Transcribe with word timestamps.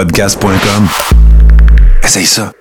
podcast.com. 0.00 0.88
Essaye 2.02 2.24
ça. 2.24 2.52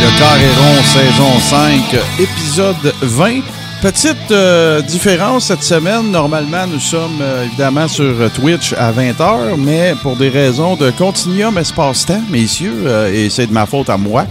Le 0.00 0.18
Carréron, 0.18 0.82
saison 0.84 1.40
5, 1.40 1.96
épisode 2.18 2.94
20. 3.00 3.57
Petite 3.80 4.32
euh, 4.32 4.82
différence 4.82 5.46
cette 5.46 5.62
semaine. 5.62 6.10
Normalement, 6.10 6.66
nous 6.66 6.80
sommes 6.80 7.20
euh, 7.20 7.44
évidemment 7.44 7.86
sur 7.86 8.28
Twitch 8.32 8.72
à 8.72 8.90
20h, 8.90 9.54
mais 9.56 9.94
pour 10.02 10.16
des 10.16 10.30
raisons 10.30 10.74
de 10.74 10.90
continuum 10.90 11.56
espace-temps, 11.58 12.22
messieurs, 12.28 12.74
euh, 12.86 13.12
et 13.12 13.30
c'est 13.30 13.46
de 13.46 13.52
ma 13.52 13.66
faute 13.66 13.88
à 13.88 13.96
moi. 13.96 14.26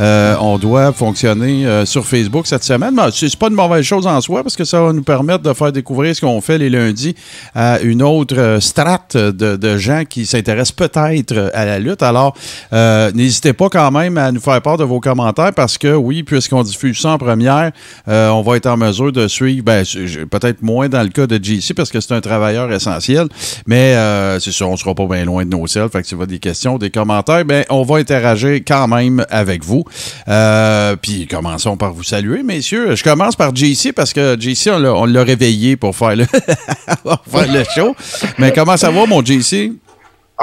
Euh, 0.00 0.36
on 0.40 0.58
doit 0.58 0.92
fonctionner 0.92 1.66
euh, 1.66 1.84
sur 1.86 2.06
Facebook 2.06 2.46
cette 2.46 2.64
semaine. 2.64 2.94
Mais 2.94 3.10
c'est 3.12 3.36
pas 3.36 3.48
une 3.48 3.54
mauvaise 3.54 3.84
chose 3.84 4.06
en 4.06 4.20
soi 4.20 4.42
parce 4.42 4.56
que 4.56 4.64
ça 4.64 4.80
va 4.82 4.92
nous 4.92 5.02
permettre 5.02 5.42
de 5.42 5.52
faire 5.52 5.72
découvrir 5.72 6.14
ce 6.14 6.20
qu'on 6.20 6.40
fait 6.40 6.58
les 6.58 6.70
lundis 6.70 7.14
à 7.54 7.80
une 7.80 8.02
autre 8.02 8.36
euh, 8.38 8.60
strate 8.60 9.16
de, 9.16 9.56
de 9.56 9.76
gens 9.76 10.04
qui 10.08 10.26
s'intéressent 10.26 10.72
peut-être 10.72 11.50
à 11.54 11.64
la 11.64 11.78
lutte. 11.78 12.02
Alors, 12.02 12.34
euh, 12.72 13.10
n'hésitez 13.12 13.52
pas 13.52 13.68
quand 13.68 13.90
même 13.90 14.18
à 14.18 14.32
nous 14.32 14.40
faire 14.40 14.60
part 14.62 14.76
de 14.76 14.84
vos 14.84 15.00
commentaires 15.00 15.52
parce 15.54 15.78
que 15.78 15.94
oui, 15.94 16.22
puisqu'on 16.22 16.62
diffuse 16.62 16.98
ça 16.98 17.10
en 17.10 17.18
première, 17.18 17.72
euh, 18.08 18.28
on 18.30 18.42
va 18.42 18.56
être 18.56 18.66
en 18.66 18.76
mesure 18.76 19.12
de 19.12 19.28
suivre, 19.28 19.64
ben, 19.64 19.84
peut-être 20.30 20.62
moins 20.62 20.88
dans 20.88 21.02
le 21.02 21.08
cas 21.08 21.26
de 21.26 21.42
JC 21.42 21.74
parce 21.74 21.90
que 21.90 22.00
c'est 22.00 22.14
un 22.14 22.20
travailleur 22.20 22.72
essentiel, 22.72 23.28
mais 23.66 23.94
euh, 23.94 24.40
c'est 24.40 24.52
sûr, 24.52 24.68
on 24.68 24.76
sera 24.76 24.94
pas 24.94 25.06
bien 25.06 25.24
loin 25.24 25.44
de 25.44 25.50
nos 25.50 25.66
selles. 25.66 25.88
Fait 25.88 26.02
que 26.02 26.08
si 26.08 26.14
vous 26.14 26.22
avez 26.22 26.32
des 26.32 26.38
questions, 26.38 26.78
des 26.78 26.90
commentaires, 26.90 27.44
ben, 27.44 27.64
on 27.70 27.82
va 27.82 27.96
interagir 27.96 28.60
quand 28.66 28.88
même 28.88 29.24
avec 29.30 29.64
vous. 29.64 29.81
Euh, 30.28 30.96
puis 31.00 31.26
commençons 31.26 31.76
par 31.76 31.92
vous 31.92 32.02
saluer, 32.02 32.42
messieurs. 32.42 32.94
Je 32.96 33.02
commence 33.04 33.36
par 33.36 33.54
JC 33.54 33.92
parce 33.94 34.12
que 34.12 34.36
JC, 34.38 34.68
on 34.70 35.04
l'a- 35.06 35.22
réveillé 35.22 35.76
pour 35.76 35.94
faire 35.96 36.16
le, 36.16 36.26
pour 37.02 37.22
faire 37.30 37.52
le 37.52 37.64
show. 37.74 37.94
Mais 38.38 38.52
comment 38.52 38.76
ça 38.76 38.90
va, 38.90 39.06
mon 39.06 39.24
JC? 39.24 39.72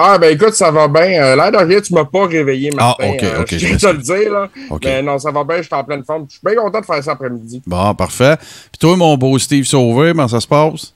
Ah, 0.01 0.17
ben 0.17 0.33
écoute, 0.33 0.53
ça 0.53 0.71
va 0.71 0.87
bien. 0.87 1.21
Euh, 1.21 1.35
L'air 1.35 1.51
de 1.51 1.57
rien, 1.57 1.81
tu 1.81 1.93
m'as 1.93 2.05
pas 2.05 2.25
réveillé, 2.25 2.69
Martin. 2.71 3.03
Ah, 3.05 3.09
ok, 3.11 3.23
Euh, 3.23 3.41
ok, 3.41 3.57
je 3.57 3.73
de 3.73 3.77
te 3.77 3.87
le 3.87 3.97
dire, 3.97 4.31
là. 4.31 4.47
Mais 4.85 5.01
non, 5.01 5.19
ça 5.19 5.29
va 5.31 5.43
bien, 5.43 5.57
je 5.57 5.63
suis 5.63 5.75
en 5.75 5.83
pleine 5.83 6.03
forme. 6.05 6.25
Je 6.29 6.33
suis 6.35 6.41
bien 6.45 6.55
content 6.55 6.79
de 6.79 6.85
faire 6.85 7.03
ça 7.03 7.11
après-midi. 7.13 7.61
Bon, 7.67 7.93
parfait. 7.95 8.37
Puis 8.37 8.79
toi, 8.79 8.95
mon 8.95 9.17
beau 9.17 9.37
Steve 9.39 9.65
Sauvé, 9.65 10.11
comment 10.11 10.27
ça 10.29 10.39
se 10.39 10.47
passe? 10.47 10.93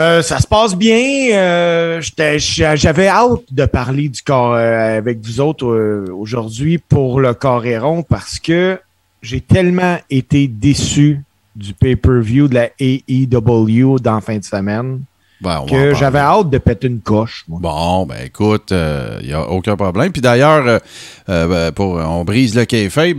Euh, 0.00 0.22
ça 0.22 0.38
se 0.38 0.46
passe 0.46 0.74
bien. 0.74 1.34
Euh, 1.34 2.00
J'avais 2.00 3.08
hâte 3.08 3.42
de 3.50 3.66
parler 3.66 4.08
du 4.08 4.22
corps 4.22 4.54
euh, 4.54 4.96
avec 4.96 5.20
vous 5.22 5.40
autres 5.40 5.66
euh, 5.66 6.06
aujourd'hui 6.10 6.78
pour 6.78 7.20
le 7.20 7.34
Coréron 7.34 8.02
parce 8.02 8.38
que 8.38 8.80
j'ai 9.20 9.42
tellement 9.42 9.98
été 10.08 10.48
déçu 10.48 11.22
du 11.54 11.74
pay-per-view 11.74 12.48
de 12.48 12.54
la 12.54 12.70
AEW 12.80 13.98
dans 13.98 14.20
fin 14.22 14.38
de 14.38 14.44
semaine 14.44 15.00
Ben, 15.40 15.64
que 15.68 15.94
j'avais 15.94 16.18
hâte 16.18 16.50
de 16.50 16.58
péter 16.58 16.88
une 16.88 17.00
coche. 17.00 17.44
moi. 17.48 17.60
Bon, 17.62 18.06
ben 18.06 18.18
écoute, 18.26 18.72
il 18.72 19.26
n'y 19.26 19.32
a 19.32 19.48
aucun 19.48 19.76
problème. 19.76 20.12
Puis 20.12 20.22
d'ailleurs, 20.22 20.66
euh, 20.66 20.78
euh, 21.28 21.46
ben, 21.46 21.72
pour 21.72 21.94
on 21.94 22.24
brise 22.24 22.54
le 22.54 22.64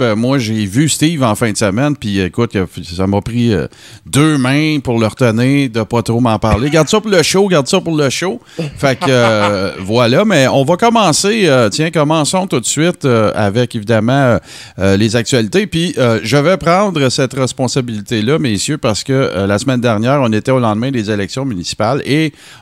euh, 0.01 0.15
moi 0.15 0.37
j'ai 0.37 0.65
vu 0.65 0.89
Steve 0.89 1.23
en 1.23 1.35
fin 1.35 1.51
de 1.51 1.57
semaine, 1.57 1.95
puis 1.95 2.19
écoute, 2.19 2.55
ça 2.83 3.07
m'a 3.07 3.21
pris 3.21 3.53
euh, 3.53 3.67
deux 4.05 4.37
mains 4.37 4.79
pour 4.83 4.99
le 4.99 5.07
retenir, 5.07 5.69
de 5.69 5.83
pas 5.83 6.01
trop 6.01 6.19
m'en 6.19 6.37
parler. 6.39 6.69
Garde 6.69 6.87
ça 6.89 6.99
pour 6.99 7.11
le 7.11 7.23
show, 7.23 7.47
garde 7.47 7.67
ça 7.67 7.79
pour 7.81 7.95
le 7.95 8.09
show. 8.09 8.39
Fait 8.77 8.97
que 8.97 9.05
euh, 9.07 9.71
voilà, 9.79 10.25
mais 10.25 10.47
on 10.47 10.63
va 10.63 10.77
commencer, 10.77 11.43
euh, 11.45 11.69
tiens, 11.69 11.91
commençons 11.91 12.47
tout 12.47 12.59
de 12.59 12.65
suite 12.65 13.05
euh, 13.05 13.31
avec 13.35 13.75
évidemment 13.75 14.11
euh, 14.11 14.37
euh, 14.79 14.97
les 14.97 15.15
actualités. 15.15 15.67
Puis 15.67 15.93
euh, 15.97 16.19
je 16.23 16.37
vais 16.37 16.57
prendre 16.57 17.09
cette 17.09 17.33
responsabilité-là, 17.33 18.39
messieurs, 18.39 18.77
parce 18.77 19.03
que 19.03 19.13
euh, 19.13 19.47
la 19.47 19.57
semaine 19.57 19.81
dernière, 19.81 20.21
on 20.21 20.31
était 20.33 20.51
au 20.51 20.59
lendemain 20.59 20.91
des 20.91 21.09
élections 21.11 21.45
municipales 21.45 22.01
et 22.05 22.10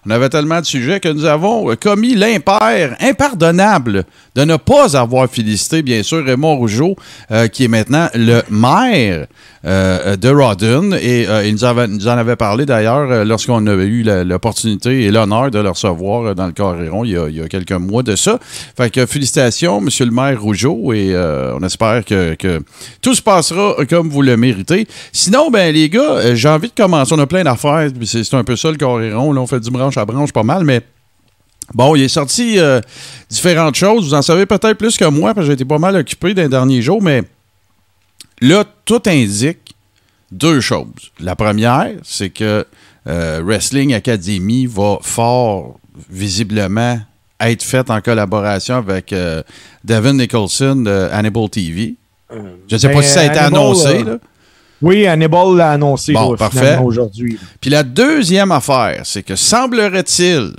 on 0.06 0.10
avait 0.10 0.30
tellement 0.30 0.62
de 0.62 0.66
sujets 0.66 1.00
que 1.00 1.10
nous 1.10 1.26
avons 1.26 1.72
euh, 1.72 1.76
commis 1.76 2.16
l'impair 2.16 2.96
impardonnable 3.00 4.06
de 4.36 4.44
ne 4.44 4.58
pas 4.58 4.98
avoir 4.98 5.30
félicité, 5.30 5.82
bien 5.82 6.04
sûr, 6.04 6.26
Raymond 6.26 6.58
Rougeau, 6.58 6.96
euh, 7.32 7.48
qui 7.48 7.66
est 7.66 7.68
maintenant 7.68 8.08
le 8.14 8.42
maire 8.50 9.28
euh, 9.66 10.16
de 10.16 10.30
Rawdon. 10.30 10.92
Et 10.94 11.28
euh, 11.28 11.46
il 11.46 11.54
nous, 11.54 11.66
en 11.66 12.18
avait 12.18 12.36
parlé 12.36 12.66
d'ailleurs 12.66 13.12
euh, 13.12 13.24
lorsqu'on 13.26 13.66
avait 13.68 13.86
eu 13.86 14.04
l'opportunité 14.04 15.04
et 15.04 15.12
l'honneur 15.12 15.52
de 15.52 15.60
le 15.60 15.70
recevoir 15.70 16.28
euh, 16.28 16.34
dans 16.34 16.48
le 16.48 16.54
Coréron 16.54 17.04
il 17.04 17.12
y, 17.12 17.18
a, 17.18 17.28
il 17.28 17.48
quelques 17.50 17.72
mois 17.74 18.04
de 18.04 18.16
ça. 18.16 18.40
Fait 18.78 18.90
que 18.90 19.06
félicitations, 19.06 19.82
monsieur 19.82 20.06
le 20.06 20.12
maire 20.12 20.42
Rougeau, 20.42 20.94
et 20.94 21.16
on 21.16 21.64
espère 21.64 22.06
que, 22.06 22.36
tout 23.02 23.14
se 23.14 23.22
passera 23.22 23.76
comme 23.90 24.10
vous 24.10 24.22
le 24.22 24.38
méritez. 24.38 24.88
Sinon, 25.12 25.50
ben 25.50 25.74
les 25.74 25.90
gars, 25.90 26.36
j'ai 26.36 26.50
envie 26.50 26.70
de 26.70 26.74
commencer. 26.74 27.14
On 27.14 27.20
a 27.20 27.28
plein 27.28 27.44
d'affaires, 27.44 27.90
c'est 28.04 28.34
un 28.34 28.44
peu 28.44 28.56
ça 28.56 28.72
le 28.72 28.78
Coréron. 28.78 29.34
Là, 29.34 29.42
on 29.42 29.48
fait 29.48 29.60
du 29.60 29.72
branche 29.72 29.98
à 29.98 30.06
branche 30.06 30.32
pas 30.32 30.44
mal, 30.44 30.64
mais 30.64 30.82
Bon, 31.76 31.96
il 31.96 32.02
est 32.02 32.08
sorti 32.08 32.58
différentes 33.30 33.76
choses. 33.76 34.06
Vous 34.06 34.14
en 34.16 34.24
savez 34.24 34.48
peut-être 34.48 34.74
plus 34.74 34.98
que 34.98 35.06
moi, 35.06 35.34
parce 35.34 35.46
que 35.46 35.52
j'ai 35.52 35.54
été 35.54 35.66
pas 35.66 35.78
mal 35.78 35.96
occupé 35.96 36.34
dans 36.34 36.42
les 36.42 36.50
derniers 36.50 36.82
jours, 36.82 37.02
mais 37.02 37.24
là, 38.42 38.64
tout 38.86 39.02
indique 39.06 39.76
deux 40.32 40.62
choses. 40.62 41.12
La 41.20 41.36
première, 41.36 41.92
c'est 42.04 42.30
que 42.30 42.66
euh, 43.08 43.42
Wrestling 43.44 43.94
Academy 43.94 44.66
va 44.68 44.98
fort 45.02 45.80
visiblement 46.10 47.00
être 47.40 47.64
faite 47.64 47.90
en 47.90 48.02
collaboration 48.02 48.76
avec 48.76 49.14
euh, 49.14 49.42
Devin 49.84 50.14
Nicholson 50.14 50.76
de 50.78 51.08
Hannibal 51.12 51.50
TV. 51.50 51.96
Je 52.32 52.76
ne 52.76 52.78
sais 52.78 52.90
pas 52.90 52.96
Ben, 52.96 53.02
si 53.02 53.10
ça 53.10 53.22
a 53.22 53.26
été 53.26 53.40
Hannibal, 53.40 53.60
annoncé. 53.62 53.88
euh, 53.88 54.04
là. 54.04 54.18
Oui, 54.82 55.06
Hannibal 55.08 55.56
l'a 55.58 55.72
annoncé 55.72 56.14
Bon, 56.14 56.36
aujourd'hui. 56.84 57.38
Puis 57.60 57.70
la 57.70 57.84
deuxième 57.84 58.52
affaire, 58.52 59.02
c'est 59.04 59.24
que 59.24 59.36
semblerait-il 59.36 60.54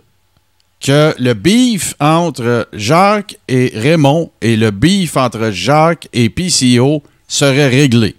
que 0.81 1.15
le 1.19 1.35
beef 1.35 1.95
entre 2.01 2.67
Jacques 2.73 3.37
et 3.49 3.73
Raymond 3.75 4.31
et 4.41 4.57
le 4.57 4.71
beef 4.71 5.17
entre 5.17 5.51
Jacques 5.51 6.09
et 6.13 6.29
PCO 6.31 7.03
serait 7.35 7.69
réglé. 7.69 8.15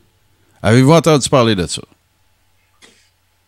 Avez-vous 0.63 0.91
entendu 0.93 1.27
parler 1.29 1.55
de 1.55 1.65
ça? 1.67 1.81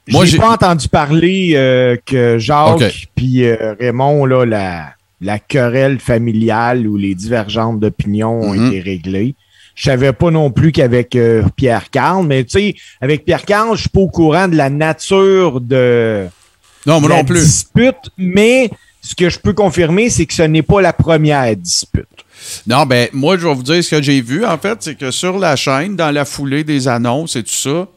Moi, 0.10 0.26
J'ai 0.26 0.38
pas 0.38 0.52
entendu 0.52 0.88
parler 0.90 1.54
euh, 1.56 1.96
que 2.06 2.38
Jacques 2.38 3.08
puis 3.16 3.46
euh, 3.46 3.74
Raymond, 3.80 4.26
là, 4.26 4.46
la, 4.46 4.94
la 5.22 5.40
querelle 5.40 6.00
familiale 6.00 6.86
ou 6.88 6.98
les 6.98 7.16
divergences 7.16 7.80
d'opinion 7.80 8.42
ont 8.42 8.54
Mhm. 8.54 8.68
été 8.68 8.82
réglées. 8.82 9.36
Je 9.76 9.84
savais 9.86 10.12
pas 10.14 10.30
non 10.30 10.52
plus 10.52 10.72
qu'avec 10.72 11.16
euh, 11.16 11.42
Pierre 11.56 11.90
Carl, 11.90 12.26
mais 12.28 12.44
tu 12.44 12.52
sais, 12.52 12.76
avec 13.02 13.24
Pierre 13.26 13.44
Carl, 13.46 13.76
je 13.76 13.82
suis 13.82 13.90
pas 13.90 14.02
au 14.02 14.10
courant 14.10 14.48
de 14.48 14.56
la 14.56 14.70
nature 14.70 15.62
de 15.62 16.26
Non, 16.86 17.00
moi 17.00 17.10
la 17.10 17.16
non 17.18 17.24
plus. 17.26 17.40
dispute, 17.40 17.96
mais 18.18 18.70
ce 19.02 19.16
que 19.16 19.30
je 19.30 19.40
peux 19.40 19.54
confirmer, 19.54 20.10
c'est 20.10 20.26
que 20.26 20.34
ce 20.34 20.44
n'est 20.44 20.62
pas 20.62 20.82
la 20.82 20.94
première 20.94 21.56
dispute. 21.56 22.08
Non, 22.68 22.86
ben, 22.86 23.08
moi, 23.14 23.38
je 23.38 23.48
vais 23.48 23.54
vous 23.54 23.64
dire 23.64 23.84
ce 23.84 23.96
que 23.96 24.02
j'ai 24.02 24.22
vu, 24.22 24.46
en 24.46 24.58
fait, 24.58 24.78
c'est 24.82 24.96
que 24.96 25.12
sur 25.12 25.38
la 25.38 25.56
chaîne, 25.56 25.96
dans 25.96 26.12
la 26.12 26.26
foulée 26.26 26.64
des 26.64 26.88
annonces 26.88 27.36
et 27.36 27.44
tout 27.44 27.52
ça, 27.52 27.88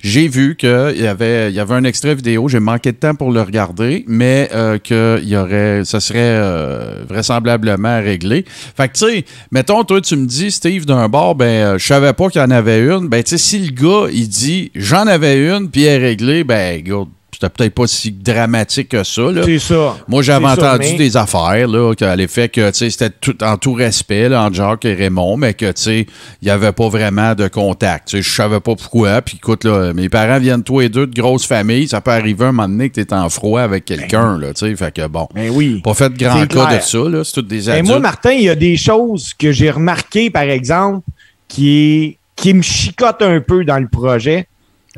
j'ai 0.00 0.28
vu 0.28 0.54
qu'il 0.56 0.94
y 0.96 1.06
avait, 1.06 1.52
y 1.52 1.58
avait 1.58 1.74
un 1.74 1.84
extrait 1.84 2.14
vidéo. 2.14 2.48
J'ai 2.48 2.60
manqué 2.60 2.92
de 2.92 2.96
temps 2.96 3.14
pour 3.14 3.32
le 3.32 3.42
regarder, 3.42 4.04
mais 4.06 4.48
euh, 4.54 4.78
que 4.78 5.20
y 5.24 5.36
aurait, 5.36 5.84
ça 5.84 6.00
serait 6.00 6.18
euh, 6.20 7.04
vraisemblablement 7.08 8.00
réglé. 8.00 8.44
Fait 8.76 8.88
que, 8.88 8.92
tu 8.92 9.06
sais, 9.06 9.24
mettons, 9.50 9.82
toi, 9.84 10.00
tu 10.00 10.16
me 10.16 10.26
dis, 10.26 10.50
Steve, 10.50 10.86
d'un 10.86 11.08
bord, 11.08 11.34
ben, 11.34 11.46
euh, 11.46 11.78
je 11.78 11.86
savais 11.86 12.12
pas 12.12 12.28
qu'il 12.28 12.40
y 12.40 12.44
en 12.44 12.50
avait 12.50 12.80
une. 12.80 13.08
Ben, 13.08 13.22
tu 13.22 13.30
sais, 13.30 13.38
si 13.38 13.58
le 13.58 13.72
gars, 13.72 14.08
il 14.12 14.28
dit, 14.28 14.70
j'en 14.74 15.06
avais 15.06 15.48
une, 15.48 15.68
puis 15.68 15.84
elle 15.84 16.02
est 16.02 16.06
réglée, 16.06 16.44
ben, 16.44 16.80
gars, 16.82 17.04
c'était 17.40 17.50
peut-être 17.50 17.74
pas 17.74 17.86
si 17.86 18.10
dramatique 18.10 18.88
que 18.88 19.04
ça, 19.04 19.22
là. 19.30 19.42
C'est 19.44 19.60
ça. 19.60 19.96
Moi, 20.08 20.22
j'avais 20.22 20.44
ça, 20.46 20.52
entendu 20.54 20.88
mais- 20.92 20.96
des 20.98 21.16
affaires, 21.16 21.68
là, 21.68 21.94
qu'à 21.94 22.16
l'effet 22.16 22.48
que, 22.48 22.68
tu 22.70 22.76
sais, 22.78 22.90
c'était 22.90 23.10
tout, 23.10 23.44
en 23.44 23.56
tout 23.56 23.74
respect, 23.74 24.28
là, 24.28 24.42
entre 24.42 24.56
Jacques 24.56 24.84
et 24.86 24.94
Raymond, 24.94 25.36
mais 25.36 25.54
que, 25.54 25.66
tu 25.66 25.82
sais, 25.82 26.06
il 26.42 26.44
n'y 26.46 26.50
avait 26.50 26.72
pas 26.72 26.88
vraiment 26.88 27.36
de 27.36 27.46
contact. 27.46 28.08
Tu 28.08 28.16
sais, 28.16 28.22
je 28.22 28.34
savais 28.34 28.58
pas 28.58 28.74
pourquoi. 28.74 29.22
Puis, 29.22 29.36
écoute, 29.36 29.62
là, 29.62 29.92
mes 29.92 30.08
parents 30.08 30.40
viennent 30.40 30.64
tous 30.64 30.80
et 30.80 30.88
deux 30.88 31.06
de 31.06 31.14
grosses 31.14 31.46
familles. 31.46 31.86
Ça 31.86 32.00
peut 32.00 32.10
arriver 32.10 32.46
un 32.46 32.52
moment 32.52 32.68
donné 32.68 32.88
que 32.90 32.94
tu 32.94 33.00
es 33.02 33.12
en 33.14 33.28
froid 33.28 33.60
avec 33.60 33.84
quelqu'un, 33.84 34.36
là, 34.36 34.52
tu 34.52 34.66
sais. 34.66 34.74
Fait 34.74 34.92
que, 34.92 35.06
bon. 35.06 35.28
Ben 35.32 35.50
oui. 35.50 35.80
Pas 35.84 35.94
fait 35.94 36.10
de 36.10 36.18
grand 36.18 36.40
cas 36.48 36.66
clair. 36.66 36.78
de 36.80 36.82
ça, 36.84 36.98
là. 37.08 37.22
C'est 37.22 37.34
toutes 37.34 37.46
des 37.46 37.66
Mais 37.66 37.70
adultes. 37.70 37.86
moi, 37.88 38.00
Martin, 38.00 38.32
il 38.32 38.42
y 38.42 38.48
a 38.48 38.56
des 38.56 38.76
choses 38.76 39.32
que 39.38 39.52
j'ai 39.52 39.70
remarquées, 39.70 40.30
par 40.30 40.42
exemple, 40.42 41.06
qui, 41.46 42.18
qui 42.34 42.52
me 42.52 42.62
chicotent 42.62 43.22
un 43.22 43.40
peu 43.40 43.64
dans 43.64 43.78
le 43.78 43.86
projet. 43.86 44.47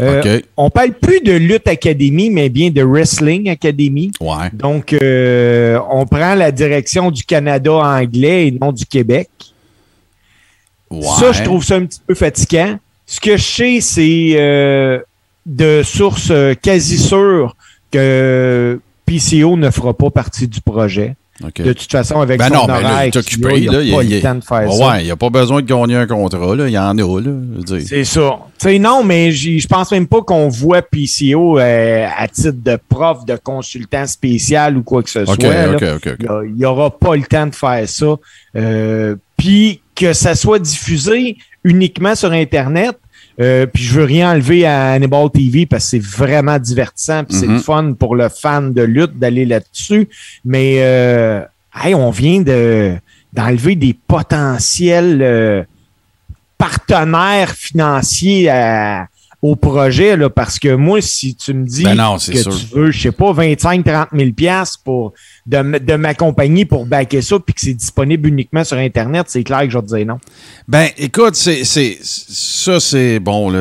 Euh. 0.00 0.40
On 0.56 0.70
parle 0.70 0.92
plus 0.92 1.20
de 1.20 1.32
lutte 1.32 1.68
académie, 1.68 2.30
mais 2.30 2.48
bien 2.48 2.70
de 2.70 2.82
wrestling 2.82 3.50
académie. 3.50 4.10
Ouais. 4.20 4.50
Donc, 4.52 4.92
euh, 4.92 5.78
on 5.90 6.06
prend 6.06 6.34
la 6.34 6.50
direction 6.50 7.10
du 7.10 7.24
Canada 7.24 7.72
anglais 7.72 8.48
et 8.48 8.50
non 8.52 8.72
du 8.72 8.86
Québec. 8.86 9.28
Ouais. 10.90 11.02
Ça, 11.02 11.32
je 11.32 11.42
trouve 11.42 11.64
ça 11.64 11.76
un 11.76 11.86
petit 11.86 12.00
peu 12.06 12.14
fatigant. 12.14 12.78
Ce 13.06 13.20
que 13.20 13.36
je 13.36 13.42
sais, 13.42 13.80
c'est 13.80 14.32
euh, 14.36 15.00
de 15.46 15.82
sources 15.82 16.30
euh, 16.30 16.54
quasi 16.54 16.98
sûres 16.98 17.56
que 17.90 18.80
PCO 19.06 19.56
ne 19.56 19.70
fera 19.70 19.94
pas 19.94 20.10
partie 20.10 20.46
du 20.46 20.60
projet. 20.60 21.16
OK. 21.44 21.62
De 21.62 21.72
toute 21.72 21.90
façon, 21.90 22.20
avec 22.20 22.38
Ben 22.38 22.48
son 22.48 22.54
non, 22.54 22.66
mais 22.66 22.82
là, 22.82 22.92
horaire, 22.92 23.04
il 23.06 23.18
occupé. 23.18 23.48
a, 23.48 23.56
il 23.56 23.64
là, 23.66 23.84
n'a 23.84 23.96
pas 23.96 24.02
le 24.02 24.20
temps 24.20 24.34
de 24.34 24.44
faire 24.44 24.72
ça. 24.72 24.88
Ouais, 24.88 25.00
il 25.00 25.04
n'y 25.04 25.10
a 25.10 25.16
pas 25.16 25.30
besoin 25.30 25.62
de 25.62 25.66
gagner 25.66 25.96
un 25.96 26.06
contrat. 26.06 26.54
Là. 26.56 26.68
Il 26.68 26.72
y 26.72 26.78
en 26.78 26.98
a. 26.98 27.20
Là. 27.20 27.30
C'est 27.86 28.04
ça. 28.04 28.38
Sais, 28.58 28.78
non, 28.78 29.02
mais 29.02 29.32
je 29.32 29.66
pense 29.66 29.90
même 29.90 30.06
pas 30.06 30.20
qu'on 30.22 30.48
voit 30.48 30.82
PCO 30.82 31.58
euh, 31.58 32.06
à 32.16 32.28
titre 32.28 32.58
de 32.62 32.78
prof, 32.88 33.24
de 33.24 33.36
consultant 33.42 34.06
spécial 34.06 34.76
ou 34.76 34.82
quoi 34.82 35.02
que 35.02 35.10
ce 35.10 35.24
soit. 35.24 35.36
là. 35.38 35.72
OK, 35.76 35.82
OK. 35.96 36.08
OK. 36.20 36.26
Il 36.46 36.54
n'y 36.54 36.64
aura 36.66 36.90
pas 36.90 37.16
le 37.16 37.22
temps 37.22 37.46
de 37.46 37.54
faire 37.54 37.88
ça. 37.88 38.16
Euh, 38.56 39.16
Puis 39.38 39.80
que 39.94 40.12
ça 40.12 40.34
soit 40.34 40.58
diffusé 40.58 41.36
uniquement 41.64 42.14
sur 42.14 42.32
Internet. 42.32 42.98
Euh, 43.40 43.66
puis 43.66 43.82
je 43.82 43.94
veux 43.94 44.04
rien 44.04 44.32
enlever 44.32 44.66
à 44.66 44.92
Hannibal 44.92 45.30
TV 45.30 45.64
parce 45.66 45.84
que 45.84 45.90
c'est 45.90 46.02
vraiment 46.02 46.58
divertissant. 46.58 47.24
Puis 47.24 47.36
c'est 47.36 47.46
Mhm. 47.46 47.54
le 47.54 47.60
fun 47.60 47.92
pour 47.98 48.14
le 48.14 48.28
fan 48.28 48.72
de 48.72 48.82
lutte 48.82 49.18
d'aller 49.18 49.46
là-dessus. 49.46 50.08
Mais 50.44 50.76
euh, 50.80 51.42
hey, 51.82 51.94
on 51.94 52.10
vient 52.10 52.40
de 52.42 52.94
d'enlever 53.32 53.76
des 53.76 53.94
potentiels 53.94 55.20
euh, 55.22 55.62
partenaires 56.58 57.52
financiers 57.52 58.48
à- 58.50 59.06
au 59.42 59.56
projet 59.56 60.18
là, 60.18 60.28
parce 60.28 60.58
que 60.58 60.74
moi, 60.74 61.00
si 61.00 61.34
tu 61.34 61.54
me 61.54 61.64
dis 61.64 61.82
Ben 61.84 61.94
non, 61.94 62.16
que 62.16 62.20
sûr. 62.36 62.54
tu 62.54 62.66
veux, 62.74 62.90
je 62.90 63.00
sais 63.00 63.12
pas, 63.12 63.32
25-30 63.32 64.08
000 64.14 64.32
piastres 64.32 64.80
pour 64.84 65.14
de, 65.46 65.78
de 65.78 65.94
m'accompagner 65.94 66.64
pour 66.64 66.86
backer 66.86 67.22
ça 67.22 67.38
puis 67.38 67.54
que 67.54 67.60
c'est 67.60 67.74
disponible 67.74 68.28
uniquement 68.28 68.64
sur 68.64 68.76
Internet, 68.76 69.26
c'est 69.28 69.42
clair 69.42 69.62
que 69.62 69.70
je 69.70 69.78
dire 69.78 70.06
non. 70.06 70.18
Ben, 70.68 70.88
écoute, 70.98 71.34
c'est, 71.34 71.64
ça, 71.64 72.80
c'est 72.80 73.18
bon, 73.18 73.52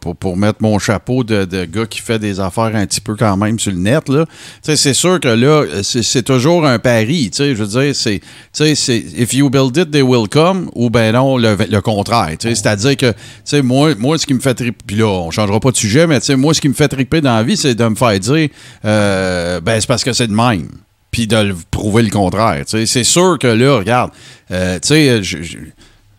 pour, 0.00 0.16
pour- 0.16 0.36
mettre 0.36 0.58
mon 0.62 0.78
chapeau 0.78 1.24
de, 1.24 1.64
gars 1.64 1.86
qui 1.86 2.00
fait 2.00 2.18
des 2.18 2.40
affaires 2.40 2.74
un 2.74 2.86
petit 2.86 3.00
peu 3.00 3.16
quand 3.16 3.36
même 3.36 3.58
sur 3.58 3.72
le 3.72 3.78
net, 3.78 4.08
là. 4.08 4.24
C'est 4.62 4.94
sûr 4.94 5.20
que 5.20 5.28
là, 5.28 5.64
c'est, 5.82 6.22
toujours 6.22 6.66
un 6.66 6.78
pari, 6.78 7.30
tu 7.30 7.38
sais, 7.38 7.54
je 7.54 7.62
veux 7.62 7.82
dire, 7.82 7.94
c'est, 7.94 8.20
tu 8.20 8.26
sais, 8.52 8.74
c'est, 8.74 8.98
if 8.98 9.32
you 9.34 9.50
build 9.50 9.76
it, 9.76 9.90
they 9.90 10.02
will 10.02 10.28
come, 10.28 10.70
ou 10.74 10.90
ben 10.90 11.12
non, 11.12 11.36
le, 11.36 11.56
le 11.56 11.80
contraire, 11.80 12.36
tu 12.38 12.48
sais, 12.48 12.54
c'est-à-dire 12.54 12.96
que, 12.96 13.10
tu 13.12 13.16
sais, 13.44 13.62
moi, 13.62 13.94
moi, 13.98 14.18
ce 14.18 14.26
qui 14.26 14.34
me 14.34 14.40
fait 14.40 14.54
triper, 14.54 14.78
puis 14.86 14.96
là, 14.96 15.06
on 15.06 15.30
changera 15.30 15.60
pas 15.60 15.70
de 15.70 15.76
sujet, 15.76 16.06
mais 16.06 16.20
tu 16.20 16.26
sais, 16.26 16.36
moi, 16.36 16.54
ce 16.54 16.60
qui 16.60 16.68
me 16.68 16.74
fait 16.74 16.88
triper 16.88 17.20
dans 17.20 17.36
la 17.36 17.42
vie, 17.42 17.56
c'est 17.56 17.74
de 17.74 17.84
me 17.84 17.94
faire 17.94 18.18
dire, 18.18 18.48
euh, 18.84 19.60
ben, 19.60 19.80
c'est 19.80 19.86
parce 19.86 20.04
que 20.04 20.12
c'est 20.12 20.28
de 20.28 20.34
même. 20.34 20.68
Puis 21.10 21.26
de 21.26 21.36
le 21.36 21.56
prouver 21.70 22.02
le 22.02 22.10
contraire. 22.10 22.64
C'est 22.66 23.04
sûr 23.04 23.38
que 23.38 23.46
là, 23.46 23.78
regarde, 23.78 24.10
euh, 24.50 24.78
tu 24.78 24.88
sais, 24.88 25.20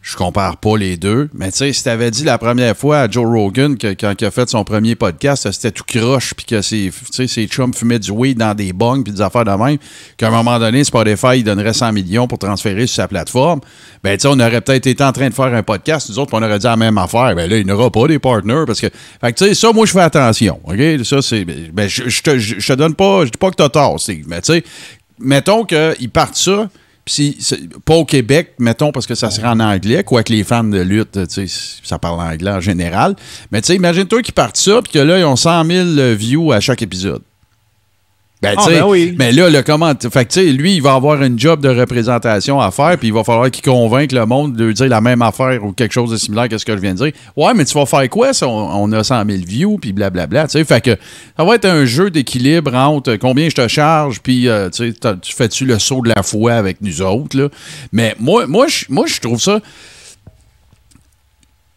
je, 0.10 0.18
compare 0.18 0.58
pas 0.58 0.78
les 0.78 0.98
deux, 0.98 1.30
mais 1.34 1.52
tu 1.52 1.60
sais, 1.60 1.74
si 1.74 1.84
t'avais 1.84 2.12
dit 2.12 2.24
la 2.24 2.38
première 2.38 2.76
fois 2.76 3.02
à 3.02 3.10
Joe 3.10 3.26
Rogan 3.26 3.78
que 3.78 3.88
quand 3.94 4.14
il 4.20 4.26
a 4.26 4.32
fait 4.32 4.50
son 4.50 4.64
premier 4.64 4.96
podcast, 4.96 5.52
c'était 5.52 5.72
tout 5.72 5.84
croche, 5.88 6.34
puis 6.34 6.46
que 6.46 6.62
ses, 6.62 6.92
ses 7.12 7.48
chums 7.48 7.74
fumaient 7.74 8.00
du 8.00 8.12
weed 8.12 8.38
dans 8.38 8.54
des 8.54 8.74
bongs, 8.74 9.04
puis 9.04 9.14
des 9.14 9.22
affaires 9.22 9.46
de 9.46 9.52
même, 9.52 9.78
qu'à 10.18 10.28
un 10.28 10.32
moment 10.32 10.60
donné, 10.60 10.84
Spotify, 10.84 11.38
il 11.38 11.44
donnerait 11.44 11.74
100 11.74 11.94
millions 11.94 12.28
pour 12.28 12.40
transférer 12.40 12.88
sur 12.88 12.96
sa 12.96 13.08
plateforme, 13.08 13.62
ben 14.04 14.18
tu 14.18 14.24
sais, 14.24 14.28
on 14.28 14.40
aurait 14.40 14.62
peut-être 14.62 14.88
été 14.88 15.04
en 15.04 15.12
train 15.12 15.30
de 15.30 15.34
faire 15.34 15.54
un 15.54 15.64
podcast, 15.64 16.10
nous 16.10 16.20
autres, 16.20 16.34
on 16.34 16.44
aurait 16.44 16.60
dit 16.60 16.66
la 16.66 16.78
même 16.78 16.98
affaire. 16.98 17.36
Ben 17.36 17.50
là, 17.50 17.58
il 17.58 17.66
n'y 17.66 17.72
aura 17.72 17.90
pas 17.90 18.08
des 18.08 18.20
partners, 18.20 18.64
parce 18.66 18.82
que, 18.82 18.88
fait 18.88 19.34
que 19.34 19.38
tu 19.38 19.46
sais, 19.46 19.54
ça, 19.54 19.72
moi, 19.72 19.86
je 19.86 19.92
fais 19.92 20.02
attention, 20.02 20.60
OK? 20.66 20.80
Ça, 21.04 21.22
c'est, 21.22 21.46
ben, 21.46 21.88
je, 21.88 22.22
te, 22.22 22.74
donne 22.74 22.96
pas, 22.96 23.26
je 23.26 23.32
dis 23.32 23.38
pas 23.38 23.50
que 23.52 23.56
t'as 23.56 23.70
tort, 23.70 23.98
mais 24.28 24.42
tu 24.42 24.54
sais, 24.54 24.64
mettons 25.20 25.66
qu'ils 25.66 26.10
partent 26.10 26.36
ça, 26.36 26.70
si, 27.10 27.38
pas 27.86 27.96
au 27.96 28.06
Québec, 28.06 28.54
mettons, 28.60 28.92
parce 28.92 29.08
que 29.08 29.16
ça 29.16 29.32
serait 29.32 29.48
en 29.48 29.60
anglais, 29.60 30.04
quoique 30.04 30.32
les 30.32 30.44
fans 30.44 30.64
de 30.64 30.80
lutte, 30.80 31.28
tu 31.28 31.48
sais, 31.48 31.80
ça 31.84 31.98
parle 31.98 32.22
anglais 32.22 32.52
en 32.52 32.62
général. 32.62 33.16
Mais 33.52 33.62
tu 33.62 33.68
sais, 33.68 33.76
imagine-toi 33.76 34.22
qu'ils 34.22 34.34
partent 34.34 34.58
ça, 34.58 34.82
puis 34.82 34.94
que 34.94 35.00
là, 35.00 35.20
ils 35.20 35.26
ont 35.26 35.36
100 35.36 35.66
000 35.66 36.16
views 36.16 36.52
à 36.52 36.60
chaque 36.60 36.82
épisode. 36.82 37.22
Ben, 38.42 38.54
tu 38.54 38.58
Ah, 38.60 38.64
sais, 38.68 38.80
ben 38.80 38.86
oui. 38.88 39.16
mais 39.20 39.34
là, 39.34 39.50
le 39.50 39.62
comment. 39.64 39.92
Fait 40.00 40.24
que, 40.26 40.32
tu 40.32 40.40
sais, 40.40 40.46
lui, 40.54 40.76
il 40.76 40.82
va 40.82 40.94
avoir 40.94 41.22
une 41.22 41.38
job 41.38 41.60
de 41.60 41.68
représentation 41.68 42.62
à 42.62 42.72
faire, 42.72 42.98
puis 42.98 43.10
il 43.10 43.14
va 43.14 43.26
falloir 43.26 43.52
qu'il 43.52 43.64
convainque 43.66 44.14
le 44.14 44.26
monde 44.26 44.56
de 44.56 44.64
lui 44.64 44.74
dire 44.74 44.88
la 44.88 45.02
même 45.02 45.22
affaire 45.22 45.62
ou 45.62 45.74
quelque 45.74 45.92
chose 45.92 46.10
de 46.10 46.16
similaire 46.16 46.48
que 46.48 46.58
ce 46.58 46.64
que 46.64 46.74
je 46.74 46.82
viens 46.82 46.94
de 46.94 47.04
dire. 47.04 47.12
Ouais, 47.36 47.54
mais 47.54 47.66
tu 47.66 47.74
vas 47.74 47.86
faire 47.86 48.10
quoi 48.10 48.32
si 48.34 48.46
on, 48.46 48.50
on 48.84 48.90
a 48.94 49.04
100 49.04 49.26
000 49.26 49.40
views, 49.46 49.78
puis 49.78 49.92
blablabla, 49.92 50.48
tu 50.48 50.52
sais? 50.54 50.64
Fait 50.64 50.80
que 50.80 50.96
ça 51.36 51.44
va 51.44 51.56
être 51.56 51.66
un 51.66 51.84
jeu 51.84 52.12
d'équilibre 52.12 52.74
entre 52.76 53.18
combien 53.18 53.50
je 53.50 53.56
te 53.56 53.68
charge, 53.68 54.22
puis, 54.22 54.48
euh, 54.48 54.70
tu 54.70 54.94
fais-tu 55.36 55.66
le 55.66 55.78
saut 55.78 56.02
de 56.02 56.14
la 56.16 56.24
foi 56.24 56.54
avec 56.54 56.78
nous 56.80 57.02
autres, 57.02 57.38
là? 57.38 57.50
Mais 57.92 58.16
moi, 58.22 58.48
moi, 58.48 58.68
je 58.70 58.86
moi, 58.88 59.06
je 59.06 59.20
trouve 59.20 59.42
ça. 59.42 59.60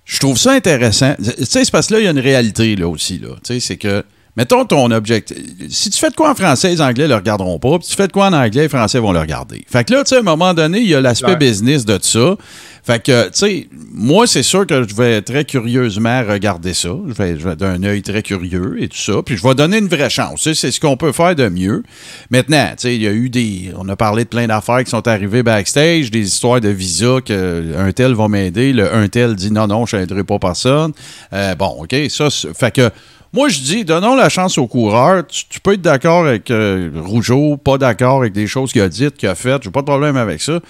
Je 0.05 0.19
trouve 0.21 0.39
ça 0.39 0.53
intéressant. 0.53 1.15
Tu 1.19 1.25
sais, 1.45 1.65
c'est 1.65 1.71
parce 1.71 1.87
que 1.89 1.95
là, 1.95 2.01
il 2.01 2.05
y 2.05 2.09
a 2.09 2.11
une 2.11 2.19
réalité, 2.21 2.77
là, 2.77 2.87
aussi, 2.89 3.19
là. 3.19 3.31
Tu 3.43 3.55
sais, 3.55 3.61
c'est 3.61 3.77
que, 3.77 4.05
mettons 4.37 4.65
ton 4.65 4.91
objectif. 4.91 5.37
Si 5.69 5.91
tu 5.91 5.99
fais 5.99 6.11
de 6.11 6.15
quoi 6.15 6.31
en 6.31 6.35
français, 6.35 6.71
les 6.71 6.81
Anglais 6.81 7.07
le 7.07 7.15
regarderont 7.15 7.59
pas. 7.59 7.79
Puis 7.79 7.87
si 7.87 7.91
tu 7.91 7.97
fais 7.97 8.07
de 8.07 8.13
quoi 8.13 8.27
en 8.27 8.33
anglais, 8.33 8.63
les 8.63 8.69
Français 8.69 8.99
vont 8.99 9.13
le 9.13 9.21
regarder. 9.21 9.65
Fait 9.69 9.85
que 9.85 9.93
là, 9.93 10.05
tu 10.05 10.11
sais, 10.11 10.17
à 10.17 10.21
un 10.21 10.23
moment 10.23 10.55
donné, 10.55 10.81
il 10.81 10.89
y 10.89 10.95
a 10.95 11.01
l'aspect 11.01 11.37
business 11.37 11.85
de 11.85 11.99
ça. 12.01 12.37
Fait 12.85 13.01
que, 13.01 13.27
tu 13.27 13.31
sais, 13.35 13.69
moi, 13.93 14.27
c'est 14.27 14.43
sûr 14.43 14.67
que 14.67 14.89
je 14.89 14.95
vais 14.95 15.23
très 15.23 15.45
curieusement 15.45 16.25
regarder 16.27 16.75
ça. 16.75 16.89
Je 17.07 17.13
vais, 17.13 17.39
je 17.39 17.49
vais 17.49 17.55
d'un 17.55 17.81
œil 17.85 18.03
très 18.03 18.23
curieux 18.23 18.77
et 18.81 18.89
tout 18.89 18.97
ça. 18.97 19.23
Puis 19.25 19.37
je 19.37 19.47
vais 19.47 19.55
donner 19.55 19.79
une 19.79 19.87
vraie 19.87 20.11
chance. 20.11 20.51
C'est 20.53 20.71
ce 20.71 20.81
qu'on 20.81 20.97
peut 20.97 21.13
faire 21.13 21.37
de 21.37 21.49
mieux. 21.49 21.85
Maintenant, 22.31 22.71
tu 22.71 22.75
sais, 22.79 22.97
il 22.97 23.03
y 23.03 23.07
a 23.07 23.13
eu 23.13 23.29
des. 23.29 23.73
On 23.79 23.89
a 23.89 23.95
parlé 23.95 24.25
de 24.25 24.29
plein 24.29 24.49
d'affaires 24.49 24.83
qui 24.83 24.91
sont 24.91 25.07
arrivées 25.07 25.43
backstage, 25.45 26.11
des 26.11 26.27
histoires 26.27 26.61
de 26.61 26.71
visa 26.71 27.21
que 27.25 27.77
un 27.77 27.93
tel 27.93 28.15
va 28.15 28.29
m'aider, 28.29 28.73
le 28.73 28.93
un 28.93 29.07
tel 29.09 29.37
dit 29.37 29.53
non, 29.53 29.69
non, 29.69 29.87
je 29.87 29.97
n'aiderai 29.97 30.25
pas 30.25 30.39
personne. 30.39 30.93
Euh, 31.33 31.55
bon, 31.55 31.85
OK, 31.85 31.95
ça, 32.09 32.29
fait 32.31 32.75
que. 32.75 32.91
Moi, 33.35 33.49
je 33.49 33.61
dis, 33.61 33.85
donnons 33.85 34.15
la 34.15 34.29
chance 34.29 34.59
au 34.59 34.67
coureur. 34.67 35.27
Tu, 35.27 35.45
tu 35.49 35.59
peux 35.61 35.73
être 35.73 35.81
d'accord 35.81 36.27
avec 36.27 36.51
euh, 36.51 36.91
Rougeau, 36.95 37.57
pas 37.57 37.79
d'accord 37.79 38.19
avec 38.19 38.35
des 38.35 38.47
choses 38.47 38.73
qu'il 38.73 38.83
a 38.83 38.89
dites, 38.91 39.17
qu'il 39.17 39.29
a 39.29 39.35
faites. 39.35 39.63
J'ai 39.63 39.71
pas 39.71 39.81
de 39.81 39.87
problème 39.87 40.17
avec 40.19 40.43
ça. 40.43 40.61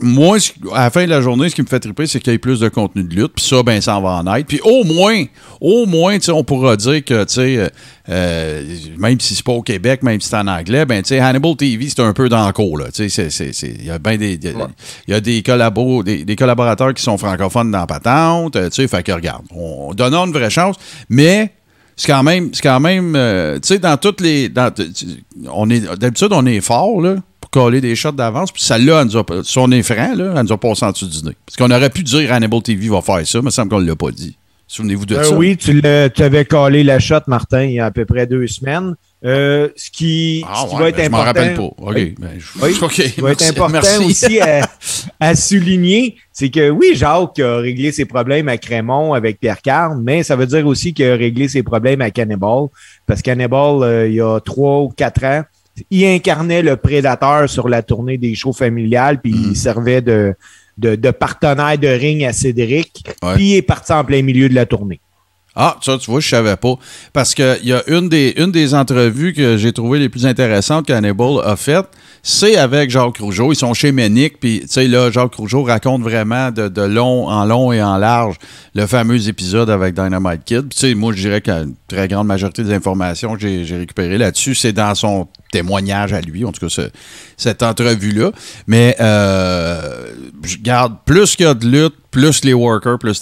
Moi, 0.00 0.38
à 0.74 0.84
la 0.84 0.90
fin 0.90 1.04
de 1.04 1.10
la 1.10 1.20
journée, 1.20 1.48
ce 1.48 1.54
qui 1.54 1.62
me 1.62 1.66
fait 1.68 1.78
triper, 1.80 2.06
c'est 2.06 2.18
qu'il 2.20 2.32
y 2.32 2.34
ait 2.36 2.38
plus 2.38 2.58
de 2.60 2.68
contenu 2.68 3.04
de 3.04 3.14
lutte. 3.14 3.34
Puis 3.36 3.44
ça, 3.44 3.62
ben, 3.62 3.80
ça 3.80 3.96
en 3.96 4.02
va 4.02 4.10
en 4.10 4.34
être. 4.36 4.46
Puis 4.46 4.60
au 4.64 4.82
moins, 4.84 5.24
au 5.60 5.86
moins, 5.86 6.18
on 6.32 6.42
pourra 6.44 6.76
dire 6.76 7.04
que, 7.04 7.22
tu 7.24 7.34
sais, 7.34 7.56
euh, 7.56 7.68
euh, 8.08 8.76
même 8.98 9.18
si 9.20 9.34
c'est 9.36 9.44
pas 9.44 9.52
au 9.52 9.62
Québec, 9.62 10.02
même 10.02 10.20
si 10.20 10.28
c'est 10.28 10.36
en 10.36 10.46
anglais, 10.48 10.84
ben, 10.86 11.02
tu 11.02 11.08
sais, 11.10 11.20
Hannibal 11.20 11.54
TV, 11.56 11.88
c'est 11.88 12.00
un 12.00 12.12
peu 12.12 12.28
dans 12.28 12.46
le 12.46 12.52
cours, 12.52 12.78
là. 12.78 12.86
Tu 12.92 13.08
sais, 13.08 13.28
il 13.62 13.84
y 13.86 13.90
a 13.90 13.98
bien 14.00 14.16
des, 14.16 14.34
il 14.34 14.54
y 15.08 15.14
a- 15.14 15.20
des, 15.20 15.42
collabos, 15.42 16.02
des, 16.02 16.24
des 16.24 16.36
collaborateurs 16.36 16.94
qui 16.94 17.02
sont 17.02 17.16
francophones 17.18 17.70
dans 17.70 17.78
la 17.78 17.86
patente. 17.86 18.52
Tu 18.54 18.70
sais, 18.72 18.88
fait 18.88 19.02
que 19.04 19.12
regarde, 19.12 19.44
on 19.54 19.94
donnons 19.94 20.26
une 20.26 20.32
vraie 20.32 20.50
chance. 20.50 20.76
Mais, 21.08 21.52
c'est 22.00 22.06
quand 22.10 22.22
même, 22.22 22.48
c'est 22.54 22.62
quand 22.62 22.80
même, 22.80 23.14
euh, 23.14 23.56
tu 23.56 23.68
sais, 23.68 23.78
dans 23.78 23.96
toutes 23.98 24.20
les, 24.22 24.48
dans- 24.48 24.72
on 25.52 25.68
est, 25.68 25.80
d'habitude, 25.98 26.28
on 26.32 26.46
est 26.46 26.60
fort, 26.60 27.00
là, 27.02 27.16
pour 27.40 27.50
coller 27.50 27.80
des 27.82 27.94
shots 27.94 28.12
d'avance. 28.12 28.50
Puis 28.52 28.62
celle-là, 28.62 29.04
nous 29.04 29.16
a 29.18 29.24
si 29.42 29.58
on 29.58 29.70
est 29.70 29.82
franc, 29.82 30.14
là, 30.16 30.32
elle 30.36 30.42
nous 30.42 30.52
a 30.52 30.56
passé 30.58 30.86
en 30.86 30.92
dessous 30.92 31.06
du 31.06 31.22
nez. 31.24 31.36
Parce 31.44 31.56
qu'on 31.58 31.70
aurait 31.74 31.90
pu 31.90 32.02
dire 32.02 32.32
Hannibal 32.32 32.62
TV 32.62 32.88
va 32.88 33.02
faire 33.02 33.26
ça, 33.26 33.38
mais 33.38 33.42
il 33.42 33.44
me 33.46 33.50
semble 33.50 33.70
qu'on 33.70 33.80
ne 33.80 33.86
l'a 33.86 33.96
pas 33.96 34.10
dit. 34.10 34.36
Souvenez-vous 34.66 35.04
de 35.04 35.16
Euh, 35.16 35.24
ça. 35.24 35.34
oui, 35.36 35.56
tu, 35.56 35.82
tu 35.82 36.22
avais 36.22 36.44
collé 36.44 36.84
la 36.84 37.00
shot, 37.00 37.20
Martin, 37.26 37.64
il 37.64 37.72
y 37.72 37.80
a 37.80 37.86
à 37.86 37.90
peu 37.90 38.04
près 38.06 38.26
deux 38.26 38.46
semaines. 38.46 38.94
Euh, 39.22 39.68
ce 39.76 39.90
qui, 39.90 40.42
Ah, 40.48 40.62
ce 40.64 40.70
qui 40.70 40.74
ouais, 40.76 40.80
va 40.80 40.88
être 40.88 41.04
je 41.04 41.10
m'en 41.10 41.18
important. 41.20 41.40
rappelle 41.40 41.54
pas. 41.54 41.62
OK. 41.62 41.92
Oui. 41.94 42.14
ben, 42.18 42.30
je- 42.38 42.64
Oui. 42.64 42.76
OK, 42.82 42.92
Ce 42.94 43.02
qui 43.02 43.20
va 43.20 43.32
être 43.32 43.40
merci, 43.40 43.48
important 43.58 43.72
merci. 43.72 44.04
aussi 44.06 44.40
à, 44.40 44.60
à 45.20 45.34
souligner, 45.34 46.16
c'est 46.32 46.48
que 46.48 46.70
oui, 46.70 46.92
Jacques 46.94 47.38
a 47.38 47.56
réglé 47.58 47.92
ses 47.92 48.06
problèmes 48.06 48.48
à 48.48 48.56
Crémont 48.56 49.12
avec 49.12 49.38
Pierre 49.38 49.60
Carne, 49.60 50.02
mais 50.02 50.22
ça 50.22 50.36
veut 50.36 50.46
dire 50.46 50.66
aussi 50.66 50.94
qu'il 50.94 51.04
a 51.06 51.16
réglé 51.16 51.48
ses 51.48 51.62
problèmes 51.62 52.00
à 52.00 52.10
Cannibal. 52.10 52.68
Parce 53.06 53.20
que 53.20 53.26
Cannibal, 53.26 53.82
euh, 53.82 54.08
il 54.08 54.14
y 54.14 54.20
a 54.22 54.40
trois 54.40 54.80
ou 54.80 54.88
quatre 54.88 55.22
ans, 55.24 55.42
il 55.90 56.04
incarnait 56.06 56.62
le 56.62 56.76
prédateur 56.76 57.48
sur 57.48 57.68
la 57.68 57.82
tournée 57.82 58.16
des 58.18 58.34
shows 58.34 58.52
familiales, 58.54 59.20
puis 59.20 59.32
Mm. 59.32 59.48
il 59.50 59.56
servait 59.56 60.00
de, 60.00 60.34
de, 60.78 60.94
de 60.96 61.10
partenaire 61.10 61.76
de 61.76 61.88
ring 61.88 62.24
à 62.24 62.32
Cédric, 62.32 63.04
puis 63.34 63.50
il 63.52 63.56
est 63.56 63.62
parti 63.62 63.92
en 63.92 64.02
plein 64.04 64.22
milieu 64.22 64.48
de 64.48 64.54
la 64.54 64.64
tournée. 64.66 65.00
Ah, 65.56 65.76
ça, 65.82 65.98
tu 65.98 66.10
vois, 66.10 66.20
je 66.20 66.28
savais 66.28 66.56
pas. 66.56 66.74
Parce 67.12 67.34
qu'il 67.34 67.64
y 67.64 67.72
a 67.72 67.82
une 67.88 68.08
des, 68.08 68.34
une 68.36 68.74
entrevues 68.74 69.32
que 69.32 69.56
j'ai 69.56 69.72
trouvées 69.72 69.98
les 69.98 70.08
plus 70.08 70.24
intéressantes 70.24 70.86
qu'Hannibal 70.86 71.40
a 71.44 71.56
faites, 71.56 71.88
c'est 72.22 72.56
avec 72.56 72.90
Jacques 72.90 73.18
Rougeau. 73.18 73.52
Ils 73.52 73.56
sont 73.56 73.74
chez 73.74 73.90
Ménic, 73.90 74.38
puis, 74.38 74.60
tu 74.60 74.68
sais, 74.68 74.86
là, 74.86 75.10
Jacques 75.10 75.34
Rougeau 75.34 75.64
raconte 75.64 76.02
vraiment 76.02 76.50
de, 76.50 76.82
long 76.82 77.28
en 77.28 77.44
long 77.44 77.72
et 77.72 77.82
en 77.82 77.96
large 77.96 78.36
le 78.74 78.86
fameux 78.86 79.28
épisode 79.28 79.70
avec 79.70 79.94
Dynamite 79.94 80.44
Kid. 80.44 80.68
Tu 80.68 80.78
sais, 80.78 80.94
moi, 80.94 81.12
je 81.14 81.20
dirais 81.20 81.40
que 81.40 81.50
la 81.50 81.64
très 81.88 82.06
grande 82.06 82.28
majorité 82.28 82.62
des 82.62 82.72
informations 82.72 83.36
que 83.36 83.64
j'ai 83.64 83.76
récupérées 83.76 84.18
là-dessus, 84.18 84.54
c'est 84.54 84.72
dans 84.72 84.94
son 84.94 85.26
témoignage 85.50 86.12
à 86.12 86.20
lui, 86.20 86.44
en 86.44 86.52
tout 86.52 86.60
cas, 86.60 86.68
ce- 86.70 86.90
cette 87.36 87.62
entrevue-là. 87.62 88.30
Mais, 88.66 88.96
euh, 89.00 90.12
je 90.44 90.56
garde, 90.58 90.96
plus 91.04 91.36
qu'il 91.36 91.46
y 91.46 91.48
a 91.48 91.54
de 91.54 91.66
lutte, 91.66 91.94
plus 92.10 92.44
les 92.44 92.54
workers 92.54 92.98
plus 92.98 93.20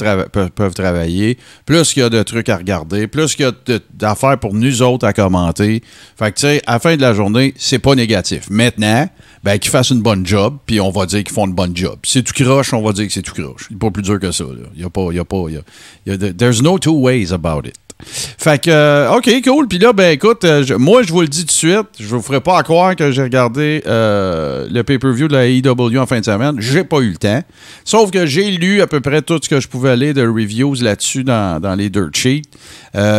peuvent, 0.55 0.75
travailler, 0.75 1.37
plus 1.67 1.93
qu'il 1.93 2.03
y 2.03 2.07
a 2.07 2.09
de 2.09 2.23
trucs 2.23 2.49
à 2.49 2.57
regarder, 2.57 3.07
plus 3.07 3.35
qu'il 3.35 3.45
y 3.45 3.49
a 3.49 3.79
d'affaires 3.93 4.39
pour 4.39 4.55
nous 4.55 4.81
autres 4.83 5.07
à 5.07 5.13
commenter. 5.13 5.83
Fait 6.19 6.33
que, 6.33 6.37
tu 6.37 6.41
sais, 6.43 6.63
à 6.67 6.75
la 6.75 6.79
fin 6.79 6.97
de 6.97 7.03
la 7.03 7.13
journée, 7.13 7.53
c'est 7.59 7.79
pas 7.79 7.95
négatif. 7.95 8.49
Maintenant, 8.51 9.09
ben, 9.45 9.59
qu'ils 9.59 9.71
fassent 9.71 9.91
une 9.91 10.01
bonne 10.03 10.27
job, 10.27 10.57
puis 10.67 10.81
on 10.81 10.91
va 10.91 11.07
dire 11.07 11.23
qu'ils 11.23 11.35
font 11.35 11.47
une 11.47 11.53
bonne 11.55 11.77
job. 11.77 11.99
Si 12.03 12.15
c'est 12.15 12.23
tout 12.23 12.33
croche, 12.43 12.73
on 12.73 12.83
va 12.83 12.93
dire 12.93 13.07
que 13.07 13.13
c'est 13.13 13.23
tout 13.23 13.35
croche. 13.35 13.67
C'est 13.69 13.79
pas 13.79 13.91
plus 13.91 14.03
dur 14.03 14.19
que 14.19 14.33
ça. 14.33 14.45
Il 14.75 14.81
y 14.81 14.85
a 14.85 14.91
pas, 14.91 15.09
il 15.11 15.17
y 15.17 15.21
a 15.21 15.25
pas, 15.25 15.45
y 15.49 15.61
y 16.07 16.11
a 16.13 16.17
there's 16.33 16.63
no 16.63 16.79
two 16.79 16.93
ways 16.99 17.33
about 17.33 17.67
it. 17.69 17.75
Fait 18.05 18.63
que, 18.63 18.71
euh, 18.71 19.17
OK, 19.17 19.29
cool. 19.45 19.67
Puis 19.67 19.79
là, 19.79 19.93
ben 19.93 20.13
écoute, 20.13 20.45
euh, 20.45 20.65
moi, 20.79 21.03
je 21.03 21.13
vous 21.13 21.21
le 21.21 21.29
dis 21.29 21.41
tout 21.41 21.47
de 21.47 21.51
suite, 21.51 21.87
je 21.99 22.07
vous 22.07 22.23
ferai 22.23 22.41
pas 22.41 22.63
croire 22.63 22.95
que 22.95 23.11
j'ai 23.11 23.23
regardé 23.23 23.83
euh, 23.87 24.69
le 24.71 24.85
pay-per-view 24.85 25.27
de 25.27 25.33
la 25.33 25.47
AEW 25.47 25.99
en 25.99 26.07
fin 26.07 26.21
de 26.21 26.25
semaine. 26.25 26.57
J'ai 26.61 26.85
pas 26.85 27.01
eu 27.01 27.11
le 27.11 27.17
temps. 27.17 27.43
Sauf 27.85 28.11
que 28.11 28.25
j'ai 28.25 28.53
lu 28.53 28.81
à 28.83 28.87
peu 28.87 29.01
près 29.01 29.23
tout 29.23 29.41
ce 29.43 29.49
que 29.49 29.59
je 29.59 29.67
pouvais 29.67 29.91
aller 29.91 30.15
de 30.15 30.27
reviews 30.27 30.75
là-dessus 30.81 31.25
dans, 31.25 31.61
dans 31.61 31.75
les 31.75 31.91
dirt 31.91 32.15
sheets. 32.15 32.49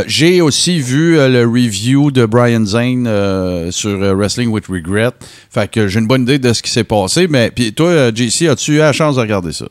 J'ai 0.08 0.42
aussi 0.42 0.80
vu 0.80 1.16
le 1.16 1.44
review 1.46 2.12
de 2.12 2.26
Brian 2.26 2.66
Zane 2.66 3.72
sur 3.72 3.98
Wrestling 4.16 4.50
with 4.50 4.68
Regret. 4.68 5.12
Fait 5.50 5.70
que 5.70 5.88
j'ai 5.88 6.00
une 6.00 6.08
bonne 6.08 6.24
idée 6.24 6.40
de 6.40 6.54
ce 6.54 6.62
qui 6.62 6.72
s'est 6.72 6.84
passé. 6.84 7.28
Mais 7.28 7.52
puis 7.52 7.74
toi, 7.74 8.12
JC, 8.14 8.48
as-tu 8.48 8.76
eu 8.76 8.78
la 8.78 8.94
chance 8.94 9.16
de 9.16 9.22
regarder 9.22 9.52
ça? 9.52 9.66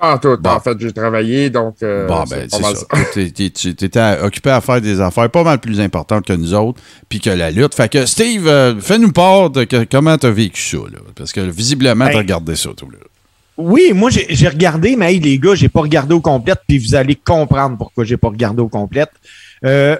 En 0.00 0.16
tout. 0.18 0.36
Bon. 0.40 0.50
En 0.50 0.60
fait, 0.60 0.76
j'ai 0.80 0.92
travaillé, 0.92 1.50
donc. 1.50 1.76
euh, 1.82 2.06
Bon, 2.06 2.24
c'est 2.26 2.36
ben, 2.36 2.48
pas 2.48 2.56
c'est 2.56 2.62
mal 2.62 2.76
ça. 2.76 2.86
Tu 3.52 3.68
étais 3.68 4.16
occupé 4.22 4.50
à 4.50 4.60
faire 4.60 4.80
des 4.80 5.00
affaires 5.00 5.28
pas 5.30 5.42
mal 5.44 5.58
plus 5.58 5.78
importantes 5.80 6.24
que 6.26 6.32
nous 6.32 6.54
autres, 6.54 6.80
puis 7.08 7.20
que 7.20 7.28
la 7.30 7.50
lutte. 7.50 7.74
Fait 7.74 7.90
que, 7.90 8.06
Steve, 8.06 8.46
euh, 8.48 8.80
fais-nous 8.80 9.12
part 9.12 9.50
de 9.50 9.64
que- 9.64 9.84
comment 9.84 10.16
t'as 10.16 10.30
vécu 10.30 10.60
ça, 10.62 10.78
là. 10.78 11.00
Parce 11.14 11.32
que 11.32 11.40
visiblement, 11.40 12.06
Ben, 12.06 12.12
t'as 12.12 12.18
regardé 12.18 12.56
ça, 12.56 12.70
tout 12.76 12.88
là. 12.90 12.96
Oui, 13.58 13.92
moi 13.94 14.08
j'ai 14.10 14.48
regardé, 14.48 14.96
mais 14.96 15.12
hey, 15.12 15.20
les 15.20 15.38
gars, 15.38 15.54
j'ai 15.54 15.68
pas 15.68 15.82
regardé 15.82 16.14
au 16.14 16.20
complète, 16.22 16.60
puis 16.66 16.78
vous 16.78 16.94
allez 16.94 17.14
comprendre 17.14 17.76
pourquoi 17.76 18.04
j'ai 18.04 18.16
pas 18.16 18.28
regardé 18.28 18.62
au 18.62 18.68
complète. 18.68 19.10
Euh, 19.66 19.96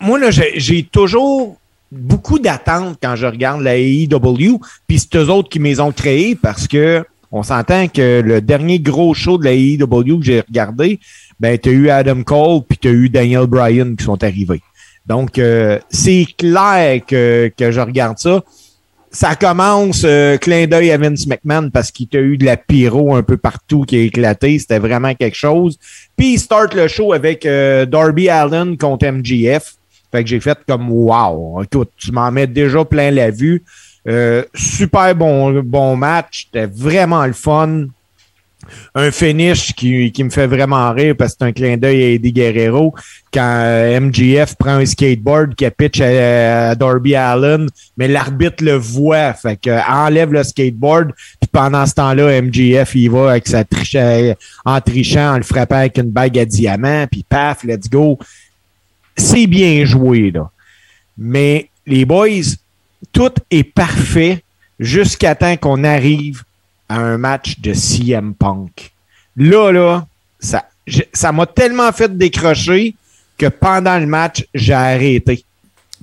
moi, 0.00 0.18
là, 0.18 0.28
j'ai 0.30 0.82
toujours 0.82 1.56
beaucoup 1.90 2.38
d'attentes 2.38 2.98
quand 3.02 3.16
je 3.16 3.24
regarde 3.24 3.62
la 3.62 3.78
AEW, 3.78 4.60
puis 4.86 4.98
c'est 4.98 5.16
eux 5.16 5.30
autres 5.30 5.48
qui 5.48 5.60
me 5.60 5.68
les 5.68 5.80
ont 5.80 5.92
créés 5.92 6.34
parce 6.34 6.68
que 6.68 7.02
on 7.34 7.42
s'entend 7.42 7.88
que 7.88 8.22
le 8.24 8.40
dernier 8.40 8.78
gros 8.78 9.12
show 9.12 9.38
de 9.38 9.44
la 9.44 9.52
AEW 9.52 10.18
que 10.18 10.24
j'ai 10.24 10.40
regardé, 10.40 11.00
ben, 11.40 11.58
t'as 11.58 11.70
eu 11.70 11.90
Adam 11.90 12.22
Cole 12.22 12.62
puis 12.68 12.78
t'as 12.78 12.90
eu 12.90 13.08
Daniel 13.08 13.46
Bryan 13.46 13.96
qui 13.96 14.04
sont 14.04 14.22
arrivés. 14.22 14.62
Donc, 15.04 15.38
euh, 15.38 15.78
c'est 15.90 16.26
clair 16.38 17.00
que, 17.06 17.52
que 17.56 17.70
je 17.70 17.80
regarde 17.80 18.18
ça 18.18 18.42
ça 19.14 19.36
commence 19.36 20.02
euh, 20.04 20.36
clin 20.38 20.66
d'œil 20.66 20.90
à 20.90 20.98
Vince 20.98 21.26
McMahon 21.26 21.70
parce 21.70 21.92
qu'il 21.92 22.08
t'a 22.08 22.18
eu 22.18 22.36
de 22.36 22.44
la 22.44 22.56
pyro 22.56 23.14
un 23.14 23.22
peu 23.22 23.36
partout 23.36 23.82
qui 23.82 23.96
a 23.96 24.00
éclaté. 24.00 24.58
C'était 24.58 24.80
vraiment 24.80 25.14
quelque 25.14 25.36
chose. 25.36 25.78
Puis 26.16 26.34
il 26.34 26.38
start 26.38 26.74
le 26.74 26.88
show 26.88 27.12
avec 27.12 27.46
euh, 27.46 27.86
Darby 27.86 28.28
Allen 28.28 28.76
contre 28.76 29.06
MGF. 29.06 29.74
Fait 30.10 30.24
que 30.24 30.28
j'ai 30.28 30.40
fait 30.40 30.58
comme 30.66 30.90
wow. 30.90 31.62
Écoute, 31.62 31.90
tu 31.96 32.10
m'en 32.10 32.30
mets 32.32 32.48
déjà 32.48 32.84
plein 32.84 33.12
la 33.12 33.30
vue. 33.30 33.62
Euh, 34.06 34.44
super 34.54 35.14
bon, 35.14 35.62
bon 35.62 35.96
match. 35.96 36.46
C'était 36.46 36.66
vraiment 36.66 37.24
le 37.26 37.32
fun. 37.32 37.86
Un 38.94 39.10
finish 39.10 39.74
qui, 39.74 40.10
qui 40.10 40.24
me 40.24 40.30
fait 40.30 40.46
vraiment 40.46 40.90
rire 40.92 41.14
parce 41.18 41.32
que 41.32 41.38
c'est 41.40 41.44
un 41.44 41.52
clin 41.52 41.76
d'œil 41.76 42.02
à 42.02 42.08
Eddie 42.10 42.32
Guerrero. 42.32 42.94
Quand 43.32 43.60
euh, 43.62 44.00
MGF 44.00 44.54
prend 44.56 44.76
un 44.76 44.86
skateboard 44.86 45.54
qui 45.54 45.68
pitch 45.70 46.00
à, 46.00 46.74
Darby 46.74 47.14
Allen, 47.14 47.68
mais 47.98 48.08
l'arbitre 48.08 48.64
le 48.64 48.76
voit, 48.76 49.34
fait 49.34 49.56
que 49.56 49.90
enlève 49.90 50.32
le 50.32 50.42
skateboard, 50.42 51.12
puis 51.40 51.50
pendant 51.52 51.84
ce 51.84 51.94
temps-là, 51.94 52.40
MGF 52.40 52.94
il 52.94 53.10
va 53.10 53.32
avec 53.32 53.46
sa 53.48 53.64
triche, 53.64 53.96
euh, 53.96 54.32
en 54.64 54.80
trichant, 54.80 55.34
en 55.34 55.36
le 55.36 55.42
frappant 55.42 55.76
avec 55.76 55.98
une 55.98 56.10
bague 56.10 56.38
à 56.38 56.46
diamant, 56.46 57.06
puis 57.06 57.24
paf, 57.28 57.64
let's 57.64 57.90
go. 57.90 58.18
C'est 59.16 59.46
bien 59.46 59.84
joué, 59.84 60.30
là. 60.30 60.50
Mais 61.18 61.68
les 61.86 62.04
boys, 62.04 62.56
tout 63.12 63.32
est 63.50 63.64
parfait 63.64 64.42
jusqu'à 64.78 65.34
temps 65.34 65.56
qu'on 65.56 65.84
arrive 65.84 66.42
à 66.88 66.96
un 66.96 67.18
match 67.18 67.60
de 67.60 67.72
CM 67.72 68.34
Punk. 68.34 68.92
Là, 69.36 69.72
là, 69.72 70.06
ça 70.38 70.64
ça 71.12 71.32
m'a 71.32 71.46
tellement 71.46 71.90
fait 71.92 72.16
décrocher 72.16 72.94
que 73.38 73.46
pendant 73.46 73.98
le 73.98 74.06
match, 74.06 74.44
j'ai 74.54 74.74
arrêté. 74.74 75.44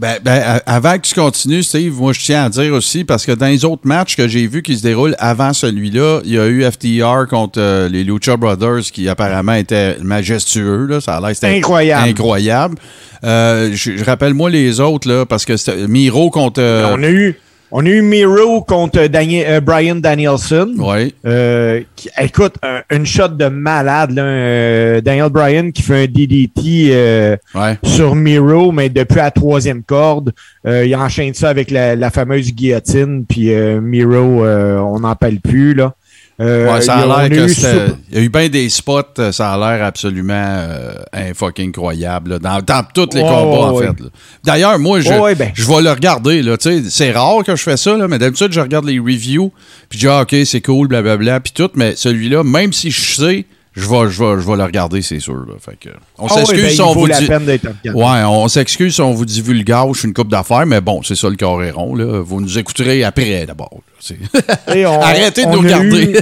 Ben, 0.01 0.17
ben, 0.23 0.59
avant 0.65 0.95
que 0.97 1.01
tu 1.07 1.13
continues, 1.13 1.61
Steve, 1.61 1.93
moi, 1.93 2.11
je 2.11 2.19
tiens 2.21 2.45
à 2.45 2.49
dire 2.49 2.73
aussi, 2.73 3.03
parce 3.03 3.23
que 3.23 3.33
dans 3.33 3.45
les 3.45 3.63
autres 3.65 3.83
matchs 3.85 4.15
que 4.15 4.27
j'ai 4.27 4.47
vus 4.47 4.63
qui 4.63 4.75
se 4.75 4.81
déroulent 4.81 5.15
avant 5.19 5.53
celui-là, 5.53 6.21
il 6.25 6.31
y 6.33 6.39
a 6.39 6.47
eu 6.47 6.63
FTR 6.63 7.27
contre 7.29 7.59
euh, 7.61 7.87
les 7.87 8.03
Lucha 8.03 8.35
Brothers 8.35 8.81
qui 8.91 9.07
apparemment 9.07 9.53
étaient 9.53 9.97
majestueux. 10.01 10.87
Là. 10.87 11.01
Ça 11.01 11.17
a 11.17 11.21
l'air 11.21 11.35
c'était 11.35 11.55
Incroyable. 11.55 12.09
incroyable. 12.09 12.75
Euh, 13.23 13.69
je, 13.75 13.95
je 13.95 14.03
rappelle-moi 14.03 14.49
les 14.49 14.79
autres, 14.79 15.07
là, 15.07 15.27
parce 15.27 15.45
que 15.45 15.55
c'était 15.55 15.85
Miro 15.87 16.31
contre. 16.31 16.59
euh, 16.59 16.95
On 16.97 17.03
a 17.03 17.09
eu, 17.09 17.37
on 17.71 17.85
a 17.85 17.89
eu 17.89 18.01
Miro 18.01 18.61
contre 18.63 19.07
Daniel, 19.07 19.45
euh, 19.49 19.61
Brian 19.61 19.95
Danielson. 19.95 20.73
ouais. 20.77 21.13
Euh, 21.25 21.81
qui- 21.95 22.09
écoute, 22.19 22.55
un- 22.63 22.81
une 22.95 23.05
shot 23.05 23.29
de 23.29 23.45
malade. 23.45 24.11
Là, 24.11 24.23
euh, 24.23 25.01
Daniel 25.01 25.29
Bryan 25.29 25.71
qui 25.71 25.81
fait 25.81 26.03
un 26.03 26.07
DDT 26.07 26.89
euh, 26.91 27.35
Ouais. 27.55 27.77
sur 27.83 28.15
Miro, 28.15 28.71
mais 28.71 28.89
depuis 28.89 29.17
la 29.17 29.31
troisième 29.31 29.83
corde. 29.83 30.33
Euh, 30.67 30.85
il 30.85 30.95
enchaîne 30.95 31.33
ça 31.33 31.49
avec 31.49 31.71
la, 31.71 31.95
la 31.95 32.09
fameuse 32.09 32.53
guillotine. 32.53 33.25
Puis 33.27 33.53
euh, 33.53 33.79
Miro, 33.81 34.43
euh, 34.45 34.77
on 34.79 34.99
n'en 34.99 35.15
parle 35.15 35.39
plus. 35.39 35.73
Là. 35.73 35.93
Euh, 36.41 36.73
Ouais, 36.73 36.81
ça 36.81 36.95
il 36.95 36.99
y 36.99 37.03
a 37.03 37.07
on 37.15 37.19
l'air 37.19 37.29
que 37.29 37.45
eu 37.45 37.49
c'était- 37.53 37.71
super- 37.71 37.95
Il 38.11 38.17
y 38.17 38.21
a 38.21 38.23
eu 38.23 38.29
bien 38.29 38.49
des 38.49 38.69
spots, 38.69 39.01
euh, 39.19 39.31
ça 39.31 39.53
a 39.53 39.57
l'air 39.57 39.85
absolument 39.85 40.33
euh, 40.33 40.93
un 41.13 41.33
fucking 41.33 41.69
incroyable. 41.69 42.31
là, 42.31 42.39
dans, 42.39 42.61
dans 42.61 42.83
tous 42.93 43.15
les 43.15 43.21
Ouais, 43.21 43.27
combats, 43.29 43.67
en 43.67 43.77
fait. 43.77 44.03
D'ailleurs, 44.43 44.79
moi, 44.79 44.99
je, 45.01 45.09
ben. 45.35 45.51
je 45.53 45.67
vais 45.67 45.81
le 45.81 45.91
regarder. 45.91 46.43
C'est 46.89 47.11
rare 47.11 47.43
que 47.45 47.55
je 47.55 47.61
fais 47.63 47.77
ça, 47.77 47.95
là, 47.95 48.07
mais 48.07 48.17
d'habitude, 48.17 48.51
je 48.51 48.59
regarde 48.59 48.85
les 48.85 48.99
reviews, 48.99 49.51
puis 49.89 49.99
je 49.99 50.05
dis, 50.05 50.11
ah, 50.11 50.21
OK, 50.21 50.35
c'est 50.45 50.61
cool, 50.61 50.87
blablabla, 50.87 51.39
puis 51.41 51.53
tout. 51.53 51.69
Mais 51.75 51.95
celui-là, 51.95 52.43
même 52.43 52.73
si 52.73 52.89
je 52.91 53.11
sais, 53.15 53.45
je 53.73 53.81
vais, 53.87 54.09
je 54.09 54.23
vais, 54.23 54.41
je 54.41 54.47
vais 54.47 54.57
le 54.57 54.63
regarder, 54.63 55.01
c'est 55.01 55.19
sûr. 55.19 55.33
Là, 55.35 55.53
fait 55.59 55.77
que, 55.79 55.89
on 56.17 56.23
ouais, 56.27 56.29
s'excuse 56.33 56.61
ben, 56.63 56.69
si 56.71 56.81
on 56.81 56.93
vaut 56.93 56.99
vous 57.01 57.05
la 57.05 57.19
dit. 57.19 57.27
peine. 57.27 57.43
Ouais, 57.93 58.23
on 58.25 58.47
s'excuse 58.47 58.93
si 58.95 59.01
on 59.01 59.13
vous 59.13 59.25
divulgage 59.25 60.03
une 60.03 60.13
coupe 60.13 60.27
d'affaires, 60.29 60.65
mais 60.65 60.81
bon, 60.81 61.01
c'est 61.03 61.15
ça 61.15 61.29
le 61.29 61.37
coréron. 61.37 61.95
Là. 61.95 62.21
Vous 62.21 62.41
nous 62.41 62.57
écouterez 62.57 63.03
après, 63.03 63.45
d'abord. 63.45 63.79
Arrêtez 64.67 65.45
de 65.45 65.51
nous 65.51 65.59
regarder. 65.61 66.11
eu- 66.13 66.17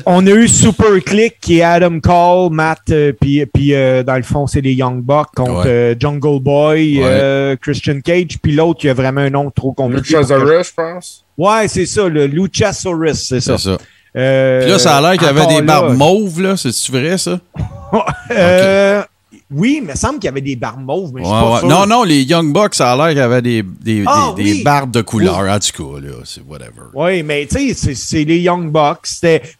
on 0.06 0.26
a 0.26 0.30
eu 0.30 0.48
Super 0.48 1.02
Click 1.04 1.36
qui 1.40 1.58
est 1.58 1.62
Adam 1.62 1.98
Cole, 2.00 2.52
Matt, 2.52 2.80
euh, 2.90 3.12
puis 3.18 3.44
puis, 3.46 3.74
euh, 3.74 4.02
dans 4.02 4.16
le 4.16 4.22
fond, 4.22 4.46
c'est 4.46 4.60
les 4.60 4.74
Young 4.74 5.02
Bucks 5.02 5.28
contre 5.34 5.64
Ouais. 5.64 5.66
euh, 5.66 5.94
Jungle 5.98 6.40
Boy, 6.40 6.98
Ouais. 6.98 7.04
euh, 7.04 7.56
Christian 7.60 8.00
Cage, 8.00 8.38
puis 8.42 8.52
l'autre, 8.54 8.80
il 8.84 8.90
a 8.90 8.94
vraiment 8.94 9.20
un 9.22 9.30
nom 9.30 9.50
trop 9.50 9.72
compliqué. 9.72 10.14
Luchasaurus, 10.16 10.68
je 10.68 10.72
pense. 10.74 11.24
Ouais, 11.36 11.68
c'est 11.68 11.86
ça, 11.86 12.08
le 12.08 12.26
Luchasaurus, 12.26 13.14
c'est 13.28 13.40
ça. 13.40 13.56
C'est 13.58 13.64
ça. 13.70 13.78
Euh, 14.16 14.62
Puis 14.62 14.70
là, 14.70 14.78
ça 14.78 14.96
a 14.96 15.00
l'air 15.00 15.12
qu'il 15.12 15.26
y 15.26 15.30
avait 15.30 15.40
encore 15.42 15.54
des 15.56 15.62
barbes 15.62 15.88
là, 15.90 15.94
mauves, 15.94 16.40
là. 16.40 16.56
C'est-tu 16.56 16.92
vrai, 16.92 17.18
ça? 17.18 17.38
euh, 18.30 19.02
Oui, 19.50 19.80
mais 19.82 19.88
il 19.88 19.92
me 19.92 19.96
semble 19.96 20.14
qu'il 20.18 20.24
y 20.24 20.28
avait 20.28 20.40
des 20.40 20.56
barbes 20.56 20.82
mauves, 20.84 21.10
mais 21.14 21.22
je 21.22 21.26
suis 21.26 21.34
pas 21.34 21.52
ouais. 21.54 21.58
sûr. 21.60 21.68
Non, 21.68 21.86
non, 21.86 22.02
les 22.04 22.22
Young 22.22 22.52
Bucks, 22.52 22.74
ça 22.74 22.92
a 22.92 22.96
l'air 22.96 23.08
qu'il 23.08 23.18
y 23.18 23.20
avait 23.20 23.42
des, 23.42 23.62
des, 23.62 24.04
Ah, 24.06 24.32
des, 24.36 24.44
des 24.44 24.52
oui. 24.52 24.62
barbes 24.62 24.90
de 24.90 25.00
couleur. 25.02 25.38
En 25.40 25.58
tout 25.58 25.82
cas, 25.94 26.00
là, 26.00 26.12
c'est 26.24 26.42
whatever. 26.46 26.88
Oui, 26.94 27.22
mais 27.22 27.46
tu 27.46 27.74
sais, 27.74 27.94
c'est- 27.94 28.24
les 28.24 28.38
Young 28.40 28.70
Bucks. 28.70 29.08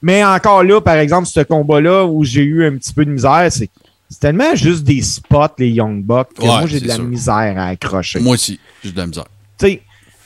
Mais 0.02 0.24
encore 0.24 0.62
là, 0.64 0.80
par 0.80 0.96
exemple, 0.96 1.26
ce 1.28 1.40
combat-là 1.40 2.04
où 2.06 2.24
j'ai 2.24 2.42
eu 2.42 2.66
un 2.66 2.76
petit 2.76 2.92
peu 2.92 3.04
de 3.04 3.10
misère, 3.10 3.46
c'est 3.50 3.70
c'est 4.10 4.20
tellement 4.20 4.54
juste 4.54 4.84
des 4.84 5.02
spots, 5.02 5.54
les 5.58 5.68
Young 5.68 6.02
Bucks, 6.02 6.28
que 6.34 6.40
Ouais, 6.40 6.48
moi, 6.48 6.66
j'ai 6.66 6.80
de 6.80 6.88
la 6.88 6.94
sûr. 6.94 7.04
misère 7.04 7.54
à 7.58 7.66
accrocher. 7.66 8.20
Moi 8.20 8.34
aussi, 8.34 8.58
j'ai 8.82 8.90
de 8.90 8.96
la 8.96 9.06
misère. 9.06 9.24
Tu 9.58 9.66
sais, 9.66 9.82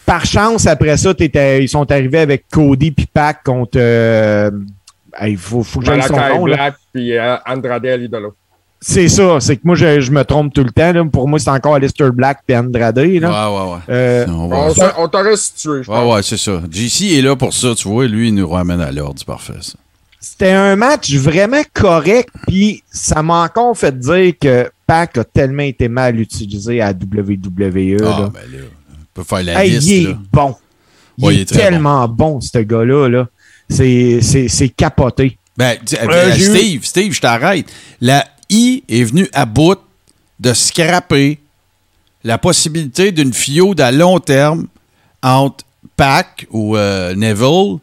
par 0.07 0.25
chance, 0.25 0.67
après 0.67 0.97
ça, 0.97 1.15
t'étais- 1.15 1.63
ils 1.65 1.69
sont 1.69 1.91
arrivés 1.91 2.19
avec 2.21 2.45
Cody 2.51 2.91
puis 2.91 3.07
Pac 3.07 3.43
contre... 3.45 3.77
euh, 3.77 4.51
Il 5.27 5.37
faut, 5.37 5.63
faut 5.63 5.81
que 5.81 5.87
j'aille 5.87 6.03
son 6.03 6.17
nom. 6.17 6.45
Black 6.45 6.75
puis 6.93 7.17
euh, 7.17 7.37
Andrade 7.47 7.85
El 7.85 8.03
Idolo. 8.05 8.35
C'est 8.85 9.07
ça, 9.09 9.39
c'est 9.39 9.55
que 9.57 9.61
moi, 9.63 9.77
je, 9.77 10.01
je 10.01 10.11
me 10.11 10.25
trompe 10.25 10.53
tout 10.53 10.65
le 10.65 10.71
temps. 10.73 10.93
là. 10.93 11.05
Pour 11.05 11.29
moi, 11.29 11.39
c'est 11.39 11.51
encore 11.51 11.77
Alistair 11.77 12.13
Black 12.13 12.39
et 12.49 12.57
Andrade. 12.57 12.99
Là. 12.99 13.05
Ouais, 13.05 13.57
ouais, 13.57 13.73
ouais. 13.75 13.79
Euh, 13.91 14.27
On 14.99 15.07
t'aurait 15.07 15.37
situé, 15.37 15.85
je 15.85 15.91
Ouais, 15.91 15.97
pense. 15.97 16.15
ouais, 16.17 16.23
c'est 16.25 16.37
ça. 16.37 16.61
JC 16.69 17.17
est 17.17 17.23
là 17.23 17.37
pour 17.37 17.53
ça, 17.55 17.75
tu 17.77 17.87
vois. 17.87 18.09
Lui, 18.09 18.29
il 18.29 18.35
nous 18.35 18.49
ramène 18.49 18.81
à 18.81 18.91
l'ordre. 18.91 19.15
C'est 19.19 19.27
parfait, 19.27 19.53
ça. 19.61 19.75
C'était 20.19 20.51
un 20.53 20.75
match 20.77 21.15
vraiment 21.15 21.63
correct, 21.75 22.31
puis 22.49 22.83
ça 22.91 23.23
m'a 23.23 23.43
encore 23.45 23.77
fait 23.77 23.97
dire 23.97 24.33
que 24.41 24.69
Pac 24.87 25.19
a 25.19 25.25
tellement 25.25 25.63
été 25.63 25.89
mal 25.89 26.19
utilisé 26.19 26.81
à 26.81 26.91
WWE. 26.91 27.97
Ah, 28.01 28.05
là. 28.05 28.31
ben 28.33 28.41
là, 28.53 28.65
peut 29.15 29.25
faire 29.25 29.43
la 29.43 29.65
Hey, 29.65 29.71
liste, 29.73 29.89
il 29.89 30.03
est 30.05 30.09
là. 30.11 30.19
bon. 30.33 30.55
Il 31.19 31.25
Ouais, 31.27 31.35
il 31.35 31.41
est, 31.41 31.45
tellement 31.45 32.09
bon, 32.09 32.41
ce 32.41 32.59
gars-là. 32.59 33.09
Là. 33.09 33.29
C'est, 33.69 34.21
c'est, 34.23 34.49
c'est 34.49 34.69
capoté. 34.71 35.39
Ben, 35.57 35.77
tu- 35.85 35.97
Euh, 35.97 36.07
ben, 36.07 36.33
j'ai 36.35 36.47
eu- 36.47 36.57
Steve, 36.57 36.85
Steve, 36.85 37.13
je 37.13 37.21
t'arrête. 37.21 37.67
La 38.01 38.27
I 38.51 38.83
est 38.89 39.05
venue 39.05 39.29
à 39.33 39.45
bout 39.45 39.79
de 40.41 40.53
scraper 40.55 41.39
la 42.25 42.39
possibilité 42.39 43.13
d'une 43.13 43.33
feud 43.33 43.81
à 43.81 43.93
long 43.93 44.19
terme 44.21 44.67
entre 45.23 45.65
Pac 45.97 46.47
ou 46.51 46.77
euh, 46.77 47.15
Neville 47.15 47.79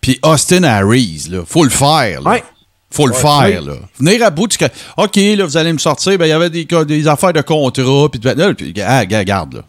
puis 0.00 0.18
Austin 0.22 0.62
Harris. 0.62 1.26
Là. 1.30 1.42
Faut 1.46 1.64
le 1.64 1.70
faire. 1.70 2.22
Là. 2.22 2.30
Ouais. 2.30 2.44
Faut 2.90 3.06
le 3.06 3.12
Ouais, 3.14 3.20
faire, 3.20 3.62
oui. 3.62 3.66
là. 3.66 3.74
Venir 3.98 4.24
à 4.24 4.30
bout 4.30 4.46
de... 4.46 4.54
que- 4.56 4.64
OK, 4.96 5.16
là, 5.16 5.44
vous 5.44 5.56
allez 5.56 5.72
me 5.72 5.78
sortir. 5.78 6.16
Ben, 6.16 6.26
il 6.26 6.30
y 6.30 6.32
avait 6.32 6.48
des, 6.50 6.64
des 6.64 7.08
affaires 7.08 7.32
de 7.32 7.42
contrat. 7.42 8.08
Puis, 8.10 8.20
là, 8.22 8.54
puis 8.54 8.72
ah, 8.86 9.04
gars, 9.04 9.24
garde, 9.24 9.54
là. 9.56 9.62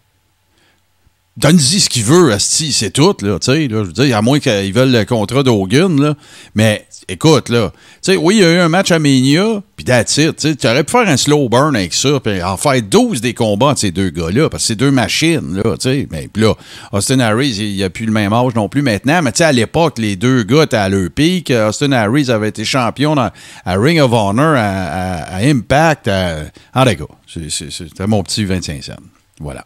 Donne-y 1.39 1.79
ce 1.79 1.89
qu'il 1.89 2.03
veut, 2.03 2.33
Asti, 2.33 2.73
c'est 2.73 2.91
tout, 2.91 3.15
là, 3.21 3.39
tu 3.39 3.45
sais, 3.51 3.67
là, 3.67 3.83
je 3.83 3.87
veux 3.87 3.93
dire, 3.93 4.17
à 4.17 4.21
moins 4.21 4.39
qu'ils 4.39 4.73
veulent 4.73 4.91
le 4.91 5.05
contrat 5.05 5.41
d'Hogan, 5.41 5.99
là, 6.01 6.15
mais 6.53 6.85
écoute, 7.07 7.47
là, 7.47 7.71
tu 7.71 8.11
sais, 8.11 8.17
oui, 8.17 8.35
il 8.37 8.41
y 8.41 8.43
a 8.43 8.51
eu 8.51 8.57
un 8.57 8.67
match 8.67 8.91
à 8.91 8.99
Mania, 8.99 9.63
puis 9.77 9.85
that's 9.85 10.15
tu 10.15 10.29
sais, 10.35 10.67
aurais 10.67 10.83
pu 10.83 10.91
faire 10.91 11.07
un 11.07 11.15
slow 11.15 11.47
burn 11.47 11.77
avec 11.77 11.93
ça, 11.93 12.19
puis 12.19 12.43
en 12.43 12.57
faire 12.57 12.81
12 12.81 13.21
des 13.21 13.33
combats 13.33 13.67
entre 13.67 13.79
ces 13.79 13.91
deux 13.91 14.09
gars-là, 14.09 14.49
parce 14.49 14.63
que 14.63 14.67
c'est 14.67 14.75
deux 14.75 14.91
machines, 14.91 15.55
là, 15.55 15.77
tu 15.77 15.89
sais, 15.89 16.07
mais 16.11 16.27
puis 16.27 16.43
là, 16.43 16.55
Austin 16.91 17.21
Harris, 17.21 17.55
il 17.57 17.81
a 17.83 17.89
plus 17.89 18.05
le 18.05 18.11
même 18.11 18.33
âge 18.33 18.53
non 18.55 18.67
plus 18.67 18.81
maintenant, 18.81 19.21
mais 19.21 19.31
tu 19.31 19.37
sais, 19.37 19.45
à 19.45 19.53
l'époque, 19.53 19.97
les 19.97 20.17
deux 20.17 20.43
gars 20.43 20.63
étaient 20.63 20.75
à 20.75 20.89
leur 20.89 21.09
pic, 21.09 21.51
Austin 21.51 21.93
Harris 21.93 22.29
avait 22.29 22.49
été 22.49 22.65
champion 22.65 23.15
à 23.17 23.31
Ring 23.65 24.01
of 24.01 24.11
Honor, 24.11 24.55
à, 24.57 25.37
Impact, 25.37 26.09
à... 26.09 26.39
en 26.75 26.83
tout 26.83 27.07
c'était 27.27 28.07
mon 28.07 28.23
petit 28.23 28.43
25 28.43 28.83
cents, 28.83 28.93
voilà. 29.39 29.63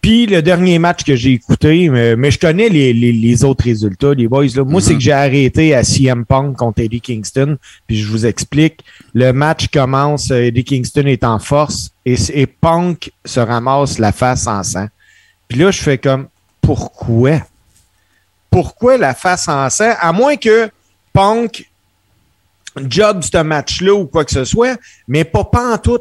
Puis 0.00 0.26
le 0.26 0.40
dernier 0.40 0.78
match 0.78 1.02
que 1.02 1.16
j'ai 1.16 1.32
écouté, 1.32 1.88
mais, 1.88 2.14
mais 2.14 2.30
je 2.30 2.38
connais 2.38 2.68
les, 2.68 2.92
les- 2.92 3.12
les 3.12 3.44
autres 3.44 3.64
résultats, 3.64 4.14
les 4.14 4.28
boys. 4.28 4.46
Là. 4.54 4.62
Moi, 4.62 4.80
c'est 4.80 4.94
que 4.94 5.00
j'ai 5.00 5.10
arrêté 5.12 5.74
à 5.74 5.82
CM 5.82 6.24
Punk 6.24 6.56
contre 6.56 6.80
Eddie 6.80 7.00
Kingston. 7.00 7.56
Puis 7.88 7.96
je 7.98 8.08
vous 8.08 8.24
explique. 8.24 8.84
Le 9.14 9.32
match 9.32 9.66
commence, 9.68 10.30
euh, 10.30 10.44
Eddie 10.44 10.62
Kingston 10.62 11.06
est 11.06 11.24
en 11.24 11.40
force 11.40 11.90
et, 12.04 12.14
et 12.34 12.46
Punk 12.46 13.10
se 13.24 13.40
ramasse 13.40 13.98
la 13.98 14.12
face 14.12 14.46
en 14.46 14.62
sang. 14.62 14.86
Puis 15.48 15.58
là, 15.58 15.72
je 15.72 15.80
fais 15.82 15.98
comme 15.98 16.28
pourquoi? 16.60 17.40
Pourquoi 18.48 18.96
la 18.98 19.12
face 19.14 19.48
en 19.48 19.68
sang? 19.70 19.92
À 20.00 20.12
moins 20.12 20.36
que 20.36 20.70
Punk 21.12 21.68
job 22.88 23.22
ce 23.22 23.42
match-là 23.42 23.94
ou 23.94 24.06
quoi 24.06 24.24
que 24.24 24.30
ce 24.32 24.44
soit, 24.44 24.78
mais 25.08 25.24
pas, 25.24 25.44
pas 25.44 25.74
en 25.74 25.78
tout. 25.78 25.98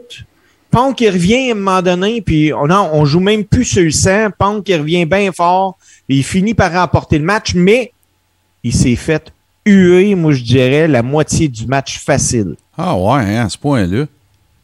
Punk, 0.76 1.00
il 1.00 1.10
revient 1.10 1.50
à 1.50 1.52
un 1.54 1.56
moment 1.56 1.82
donné, 1.82 2.20
puis 2.22 2.52
on, 2.54 2.68
non, 2.68 2.90
on 2.92 3.06
joue 3.06 3.22
même 3.22 3.46
plus 3.46 3.64
sur 3.64 3.82
le 3.82 3.92
sang. 3.92 4.28
Punk, 4.38 4.68
il 4.68 4.76
revient 4.76 5.06
bien 5.06 5.32
fort, 5.32 5.78
il 6.10 6.22
finit 6.22 6.54
par 6.54 6.74
remporter 6.74 7.18
le 7.18 7.24
match, 7.24 7.54
mais 7.56 7.94
il 8.62 8.74
s'est 8.74 8.98
fait 8.98 9.32
huer, 9.66 10.16
moi, 10.16 10.34
je 10.34 10.44
dirais, 10.44 10.90
la 10.90 11.02
moitié 11.02 11.48
du 11.48 11.66
match 11.66 12.00
facile. 12.04 12.58
Ah 12.78 12.94
ouais, 12.94 13.22
hein, 13.24 13.46
à 13.46 13.50
ce 13.50 13.58
point-là. 13.58 14.04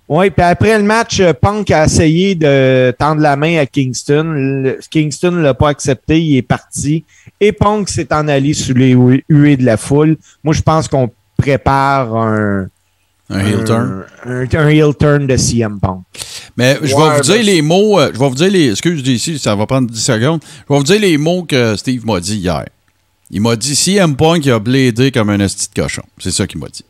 Oui, 0.09 0.29
puis 0.31 0.43
après 0.43 0.77
le 0.77 0.83
match, 0.83 1.21
euh, 1.21 1.31
Punk 1.31 1.71
a 1.71 1.85
essayé 1.85 2.35
de 2.35 2.93
tendre 2.99 3.21
la 3.21 3.37
main 3.37 3.59
à 3.59 3.65
Kingston. 3.65 4.33
Le- 4.35 4.79
Kingston 4.89 5.31
ne 5.31 5.41
l'a 5.41 5.53
pas 5.53 5.69
accepté, 5.69 6.21
il 6.21 6.35
est 6.35 6.41
parti. 6.41 7.05
Et 7.39 7.53
Punk 7.53 7.87
s'est 7.87 8.11
en 8.13 8.27
allé 8.27 8.53
sous 8.53 8.73
les 8.73 8.91
hu- 8.91 9.23
huées 9.29 9.55
de 9.55 9.63
la 9.63 9.77
foule. 9.77 10.17
Moi, 10.43 10.53
je 10.53 10.61
pense 10.61 10.89
qu'on 10.89 11.09
prépare 11.37 12.13
un, 12.17 12.67
Un 13.31 13.39
heel 13.39 13.63
turn? 13.63 14.03
un, 14.25 14.47
un 14.53 14.67
heel 14.69 14.93
turn 14.97 15.27
de 15.27 15.37
CM 15.37 15.79
Punk. 15.79 16.01
Mais 16.57 16.77
je 16.81 16.95
vais 16.95 17.15
vous 17.15 17.21
dire 17.21 17.43
les 17.43 17.61
mots. 17.61 17.99
euh, 17.99 18.11
je 18.13 18.19
vais 18.19 18.29
vous 18.29 18.35
dire 18.35 18.51
les. 18.51 18.71
Excuse 18.71 19.07
ici, 19.07 19.39
ça 19.39 19.55
va 19.55 19.65
prendre 19.65 19.89
10 19.89 19.99
secondes. 19.99 20.41
Je 20.67 20.73
vais 20.73 20.77
vous 20.79 20.83
dire 20.83 20.99
les 20.99 21.17
mots 21.17 21.43
que 21.43 21.75
Steve 21.75 22.05
m'a 22.05 22.19
dit 22.19 22.37
hier. 22.37 22.65
Il 23.29 23.41
m'a 23.41 23.55
dit 23.55 23.75
CM 23.75 24.15
Punk 24.15 24.45
il 24.45 24.51
a 24.51 24.59
blédé 24.59 25.11
comme 25.11 25.29
un 25.29 25.39
esti 25.39 25.67
de 25.73 25.81
cochon. 25.81 26.03
C'est 26.19 26.31
ça 26.31 26.45
qu'il 26.45 26.59
m'a 26.59 26.67
dit. 26.67 26.83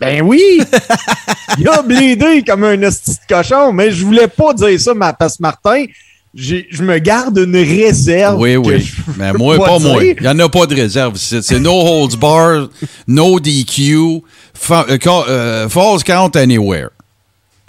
Ben 0.00 0.22
oui! 0.22 0.40
il 1.58 1.68
a 1.68 1.82
blédé 1.82 2.42
comme 2.46 2.64
un 2.64 2.82
hostie 2.82 3.12
de 3.28 3.34
cochon, 3.34 3.70
mais 3.72 3.90
je 3.90 4.04
voulais 4.04 4.28
pas 4.28 4.54
dire 4.54 4.80
ça, 4.80 4.94
ma- 4.94 5.12
que 5.12 5.24
Martin, 5.40 5.84
je 6.32 6.82
me 6.82 6.98
garde 6.98 7.36
une 7.38 7.54
réserve. 7.54 8.40
Oui, 8.40 8.56
oui. 8.56 8.90
Mais 9.18 9.32
moi, 9.34 9.58
pas 9.58 9.78
moi. 9.78 10.00
dire. 10.02 10.14
Il 10.16 10.22
n'y 10.22 10.28
en 10.28 10.38
a 10.38 10.48
pas 10.48 10.64
de 10.66 10.74
réserve. 10.74 11.16
C'est 11.18 11.60
no 11.60 11.72
holds 11.72 12.16
bar, 12.16 12.68
no 13.06 13.38
DQ, 13.38 14.22
euh, 14.70 14.98
euh, 15.28 15.68
false 15.68 16.02
count 16.04 16.30
anywhere. 16.36 16.88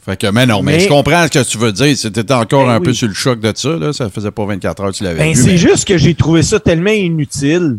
Fait 0.04 0.18
que, 0.18 0.28
mais 0.28 0.48
non, 0.48 0.64
mais, 0.64 0.74
Mais- 0.74 0.80
je 0.80 0.88
comprends 0.90 1.24
ce 1.26 1.30
que 1.30 1.44
tu 1.44 1.58
veux 1.60 1.72
dire. 1.72 1.96
C'était 1.96 2.32
encore 2.34 2.66
Ben 2.66 2.74
un 2.74 2.82
peu 2.82 2.92
sur 2.92 3.08
le 3.08 3.14
choc 3.14 3.40
de 3.40 3.52
ça. 3.56 3.70
Là. 3.70 3.94
Ça 3.94 4.10
faisait 4.10 4.32
pas 4.32 4.46
24 4.46 4.84
heures 4.84 4.92
que 4.92 4.98
tu 4.98 5.04
l'avais 5.04 5.20
Ben, 5.20 5.34
vu. 5.36 5.42
c'est 5.42 5.52
mais- 5.52 5.58
juste 5.58 5.88
que 5.88 5.98
j'ai 5.98 6.16
trouvé 6.16 6.42
ça 6.42 6.60
tellement 6.60 6.90
inutile. 6.92 7.78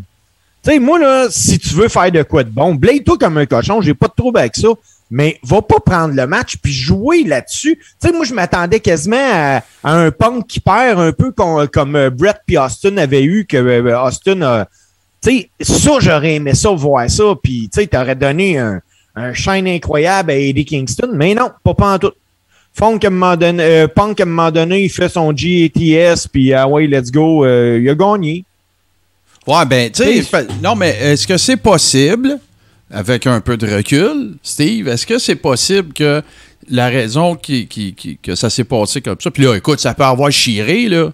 Tu 0.64 0.71
sais, 0.71 0.78
moi, 0.78 1.00
là, 1.00 1.26
si 1.31 1.59
tu 1.59 1.71
veux 1.71 1.88
faire 1.88 2.12
de 2.12 2.23
quoi 2.23 2.45
de 2.45 2.50
bon, 2.50 2.76
blade-toi 2.76 3.19
comme 3.19 3.38
un 3.38 3.47
cochon, 3.47 3.81
j'ai 3.81 3.95
pas 3.95 4.07
de 4.07 4.12
trouble 4.16 4.38
avec 4.38 4.54
ça, 4.54 4.69
mais 5.11 5.40
va 5.42 5.61
pas 5.62 5.81
prendre 5.85 6.14
le 6.14 6.25
match 6.28 6.57
puis 6.62 6.73
jouer 6.73 7.25
là-dessus. 7.25 7.76
Tu 8.00 8.07
sais, 8.09 8.12
moi, 8.14 8.25
je 8.25 8.33
m'attendais 8.33 8.78
quasiment 8.78 9.16
à, 9.33 9.57
à 9.83 9.92
un 9.92 10.12
punk 10.12 10.47
qui 10.47 10.61
perd 10.61 11.00
un 11.00 11.11
peu 11.11 11.33
com- 11.33 11.66
comme 11.73 11.97
euh, 11.97 12.11
Brett 12.11 12.37
puis 12.47 12.57
Austin 12.57 12.97
avait 12.99 13.25
eu, 13.25 13.45
que 13.47 13.92
Austin 14.07 14.40
a. 14.42 14.69
Tu 15.21 15.40
sais, 15.40 15.50
ça, 15.61 15.90
j'aurais 15.99 16.35
aimé 16.37 16.54
ça, 16.54 16.71
voir 16.71 17.11
ça, 17.11 17.35
puis 17.42 17.69
tu 17.73 17.81
sais, 17.81 17.87
t'aurais 17.88 18.14
donné 18.14 18.59
un, 18.59 18.81
un 19.14 19.35
shine 19.35 19.66
incroyable 19.68 20.31
à 20.31 20.37
Eddie 20.37 20.64
Kingston, 20.64 21.11
mais 21.12 21.35
non, 21.35 21.51
pas, 21.64 21.75
pas 21.75 21.94
en 21.94 21.98
tout. 21.98 22.12
Funk, 22.75 23.01
à 23.05 23.09
un 23.09 23.11
moment 23.11 23.37
donné, 23.37 23.62
euh, 23.62 23.87
Punk, 23.88 24.18
à 24.20 24.22
un 24.22 24.27
moment 24.27 24.51
donné, 24.51 24.85
il 24.85 24.88
fait 24.88 25.11
son 25.11 25.31
GATS, 25.33 26.27
puis 26.33 26.55
ah 26.55 26.66
ouais, 26.66 26.87
let's 26.87 27.11
go, 27.12 27.44
euh, 27.44 27.79
il 27.83 27.88
a 27.90 27.94
gagné. 27.94 28.44
Ouais, 29.46 29.66
ben, 29.66 29.90
tu 29.90 30.03
sais, 30.22 30.46
non, 30.62 30.75
mais 30.75 30.96
est-ce 31.01 31.27
que 31.27 31.37
c'est 31.37 31.57
possible, 31.59 32.38
avec 32.90 33.27
un 33.27 33.40
peu 33.40 33.57
de 33.59 33.66
recul, 33.66 34.37
Steve, 34.42 34.88
est-ce 34.88 35.07
que 35.07 35.18
c'est 35.18 35.35
possible 35.37 35.92
que 35.92 36.22
la 36.70 36.88
raison 36.88 37.35
qui, 37.35 37.66
qui- 37.66 37.92
qui- 37.92 38.16
que 38.22 38.35
ça 38.35 38.48
s'est 38.48 38.64
passé 38.64 39.01
comme 39.03 39.16
ça, 39.20 39.31
puis 39.31 39.42
là, 39.42 39.55
écoute, 39.57 39.81
ça 39.81 39.92
peut 39.94 40.05
avoir 40.05 40.31
chiré, 40.31 40.88
là, 40.88 41.11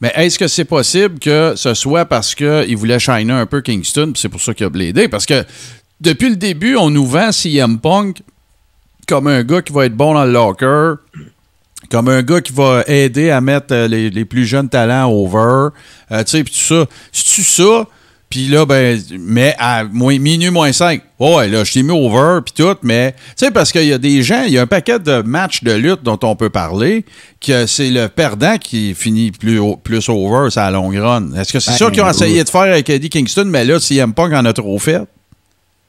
mais 0.00 0.12
est-ce 0.16 0.38
que 0.38 0.46
c'est 0.48 0.64
possible 0.64 1.18
que 1.18 1.52
ce 1.56 1.74
soit 1.74 2.04
parce 2.06 2.34
qu'il 2.34 2.76
voulait 2.76 2.98
shiner 2.98 3.32
un 3.32 3.46
peu 3.46 3.60
Kingston, 3.60 4.12
puis 4.12 4.20
c'est 4.22 4.28
pour 4.28 4.40
ça 4.40 4.54
qu'il 4.54 4.64
a 4.66 4.70
blédé? 4.70 5.08
Parce 5.08 5.26
que 5.26 5.44
depuis 6.00 6.30
le 6.30 6.36
début, 6.36 6.76
on 6.76 6.90
nous 6.90 7.06
vend 7.06 7.32
CM 7.32 7.78
Punk 7.78 8.22
comme 9.06 9.26
un 9.26 9.42
gars 9.42 9.62
qui 9.62 9.72
va 9.72 9.86
être 9.86 9.96
bon 9.96 10.14
dans 10.14 10.24
le 10.24 10.32
locker, 10.32 10.94
comme 11.90 12.08
un 12.08 12.22
gars 12.22 12.40
qui 12.40 12.52
va 12.52 12.82
aider 12.86 13.30
à 13.30 13.40
mettre 13.40 13.72
euh, 13.72 13.88
les, 13.88 14.10
les 14.10 14.24
plus 14.24 14.46
jeunes 14.46 14.68
talents 14.68 15.10
over, 15.10 15.68
euh, 16.10 16.24
tu 16.24 16.30
sais, 16.30 16.44
puis 16.44 16.52
tout 16.54 16.74
ça. 16.74 16.86
C'est-tu 17.12 17.42
ça? 17.42 17.86
Puis 18.30 18.48
là, 18.48 18.66
ben, 18.66 19.00
mais 19.20 19.54
à 19.58 19.84
moins, 19.84 20.18
minuit 20.18 20.50
moins 20.50 20.72
5. 20.72 21.02
Ouais, 21.20 21.46
là, 21.46 21.62
je 21.62 21.72
t'ai 21.72 21.82
mis 21.84 21.92
over, 21.92 22.40
puis 22.44 22.52
tout, 22.56 22.76
mais, 22.82 23.12
tu 23.12 23.18
sais, 23.36 23.50
parce 23.52 23.70
qu'il 23.70 23.84
y 23.84 23.92
a 23.92 23.98
des 23.98 24.22
gens, 24.24 24.42
il 24.44 24.54
y 24.54 24.58
a 24.58 24.62
un 24.62 24.66
paquet 24.66 24.98
de 24.98 25.22
matchs 25.22 25.62
de 25.62 25.70
lutte 25.72 26.02
dont 26.02 26.18
on 26.24 26.34
peut 26.34 26.50
parler, 26.50 27.04
que 27.40 27.66
c'est 27.66 27.90
le 27.90 28.08
perdant 28.08 28.56
qui 28.58 28.94
finit 28.94 29.30
plus, 29.30 29.60
plus 29.84 30.08
over 30.08 30.50
sa 30.50 30.68
longue 30.72 30.96
run. 30.96 31.32
Est-ce 31.34 31.52
que 31.52 31.60
c'est 31.60 31.72
Ben, 31.72 31.76
ça 31.76 31.90
qu'ils 31.92 32.02
ont 32.02 32.10
essayé 32.10 32.42
de 32.42 32.48
faire 32.48 32.62
avec 32.62 32.90
Eddie 32.90 33.10
Kingston, 33.10 33.44
mais 33.44 33.64
là, 33.64 33.78
CM 33.78 34.12
Punk 34.14 34.32
en 34.32 34.44
a 34.46 34.52
trop 34.52 34.78
fait? 34.80 35.02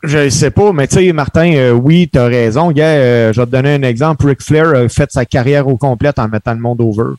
Je 0.05 0.29
sais 0.29 0.51
pas, 0.51 0.71
mais 0.71 0.87
tu 0.87 0.95
sais, 0.95 1.11
Martin, 1.13 1.53
euh, 1.55 1.71
oui, 1.71 2.09
t'as 2.11 2.25
raison. 2.27 2.71
Gars, 2.71 2.85
euh, 2.87 3.33
je 3.33 3.39
vais 3.41 3.45
te 3.47 3.51
donner 3.51 3.75
un 3.75 3.81
exemple. 3.83 4.27
Ric 4.27 4.41
Flair 4.41 4.69
a 4.75 4.87
fait 4.89 5.11
sa 5.11 5.25
carrière 5.25 5.67
au 5.67 5.77
complète 5.77 6.19
en 6.19 6.27
mettant 6.27 6.53
le 6.53 6.59
monde 6.59 6.81
over. 6.81 7.15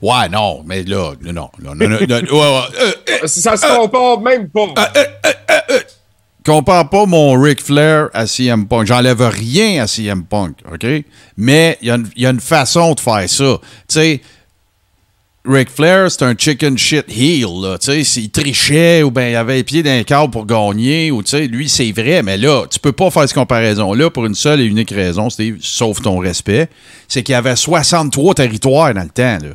Ouais, 0.00 0.28
non, 0.30 0.62
mais 0.66 0.82
là, 0.84 1.12
non, 1.22 1.32
non, 1.32 1.50
non, 1.62 1.74
non, 1.74 1.88
non, 1.88 1.98
ouais, 1.98 2.18
ouais, 2.32 2.92
euh, 3.22 3.26
Ça 3.26 3.56
se 3.56 3.66
compare 3.76 4.20
même 4.20 4.48
pas. 4.48 4.66
compare 6.44 6.88
pas 6.88 7.06
mon 7.06 7.32
Ric 7.40 7.60
Flair 7.60 8.08
à 8.14 8.26
CM 8.26 8.66
Punk. 8.66 8.86
J'enlève 8.86 9.20
rien 9.20 9.82
à 9.82 9.86
CM 9.86 10.24
Punk, 10.24 10.56
OK? 10.72 10.86
Mais 11.36 11.76
il 11.82 11.88
y, 11.88 11.90
a 11.90 11.96
une- 11.96 12.08
il 12.16 12.22
y 12.22 12.26
a 12.26 12.30
une 12.30 12.40
façon 12.40 12.94
de 12.94 13.00
faire 13.00 13.28
ça. 13.28 13.58
Tu 13.58 13.60
sais, 13.88 14.20
Ric 15.48 15.70
Flair, 15.70 16.10
c'est 16.10 16.22
un 16.22 16.34
chicken 16.36 16.76
shit 16.76 17.04
heel, 17.08 17.46
là. 17.62 17.78
Tu 17.78 17.86
sais, 17.92 18.04
s'il 18.04 18.30
trichait 18.30 19.02
ou 19.02 19.10
bien 19.10 19.28
il 19.30 19.36
avait 19.36 19.56
les 19.56 19.64
pieds 19.64 19.82
d'un 19.82 20.02
câble 20.02 20.30
pour 20.30 20.44
gagner, 20.46 21.10
ou 21.10 21.22
tu 21.22 21.30
sais, 21.30 21.46
lui, 21.46 21.68
c'est 21.68 21.92
vrai, 21.92 22.22
mais 22.22 22.36
là, 22.36 22.64
tu 22.70 22.78
peux 22.80 22.92
pas 22.92 23.10
faire 23.10 23.22
cette 23.22 23.34
comparaison-là 23.34 24.10
pour 24.10 24.26
une 24.26 24.34
seule 24.34 24.60
et 24.60 24.64
unique 24.64 24.90
raison, 24.90 25.30
Steve, 25.30 25.58
sauf 25.60 26.00
ton 26.02 26.18
respect. 26.18 26.68
C'est 27.08 27.22
qu'il 27.22 27.32
y 27.32 27.36
avait 27.36 27.54
63 27.56 28.34
territoires 28.34 28.92
dans 28.94 29.02
le 29.02 29.08
temps, 29.08 29.38
là. 29.42 29.54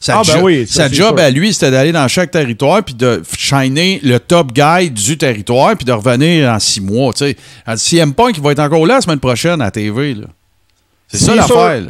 Sa, 0.00 0.18
Ah, 0.18 0.22
ben 0.24 0.32
jo- 0.38 0.44
oui, 0.44 0.64
ça, 0.66 0.88
sa 0.88 0.92
job 0.94 1.16
sûr. 1.18 1.26
à 1.26 1.30
lui, 1.30 1.52
c'était 1.52 1.72
d'aller 1.72 1.90
dans 1.90 2.06
chaque 2.06 2.30
territoire 2.30 2.84
puis 2.84 2.94
de 2.94 3.20
shiner 3.36 3.98
le 4.04 4.20
top 4.20 4.52
guy 4.52 4.90
du 4.92 5.18
territoire 5.18 5.74
puis 5.76 5.84
de 5.84 5.90
revenir 5.92 6.48
en 6.52 6.60
six 6.60 6.80
mois. 6.80 7.12
Tu 7.14 7.24
sais, 7.24 7.36
CM 7.76 8.14
Punk, 8.14 8.36
il 8.36 8.42
va 8.42 8.52
être 8.52 8.60
encore 8.60 8.86
là 8.86 8.94
la 8.94 9.00
semaine 9.00 9.18
prochaine 9.18 9.60
à 9.60 9.72
TV. 9.72 10.14
là. 10.14 10.26
C'est 11.08 11.18
ça 11.18 11.34
l'affaire. 11.34 11.82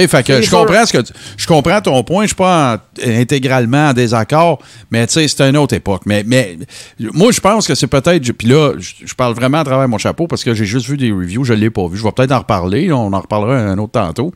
Sais, 0.00 0.08
fait 0.08 0.22
que 0.26 0.34
C'est 0.36 0.42
je 0.42 0.50
comprends 0.50 0.86
ce 0.86 0.92
que 0.92 0.98
tu- 1.02 1.12
je 1.36 1.46
comprends 1.46 1.80
ton 1.80 2.02
point. 2.04 2.22
Je 2.24 2.28
suis 2.28 2.36
pas 2.36 2.76
en- 2.76 3.10
intégralement 3.10 3.88
en 3.88 3.92
désaccord, 3.92 4.60
mais 4.90 5.06
tu 5.06 5.14
sais, 5.14 5.28
c'est 5.28 5.42
une 5.48 5.56
autre 5.56 5.74
époque. 5.74 6.02
Mais, 6.06 6.22
mais 6.26 6.56
moi, 7.12 7.32
je 7.32 7.40
pense 7.40 7.66
que 7.66 7.74
c'est 7.74 7.86
peut-être. 7.86 8.32
Puis 8.32 8.48
là, 8.48 8.72
je, 8.78 8.92
je 9.06 9.14
parle 9.14 9.34
vraiment 9.34 9.58
à 9.58 9.64
travers 9.64 9.88
mon 9.88 9.98
chapeau 9.98 10.26
parce 10.26 10.44
que 10.44 10.54
j'ai 10.54 10.64
juste 10.64 10.86
vu 10.86 10.96
des 10.96 11.10
reviews, 11.12 11.44
je 11.44 11.54
l'ai 11.54 11.70
pas 11.70 11.86
vu. 11.88 11.96
Je 11.96 12.02
vais 12.02 12.12
peut-être 12.12 12.32
en 12.32 12.38
reparler. 12.38 12.92
On 12.92 13.12
en 13.12 13.20
reparlera 13.20 13.56
un 13.56 13.78
autre 13.78 13.92
tantôt. 13.92 14.32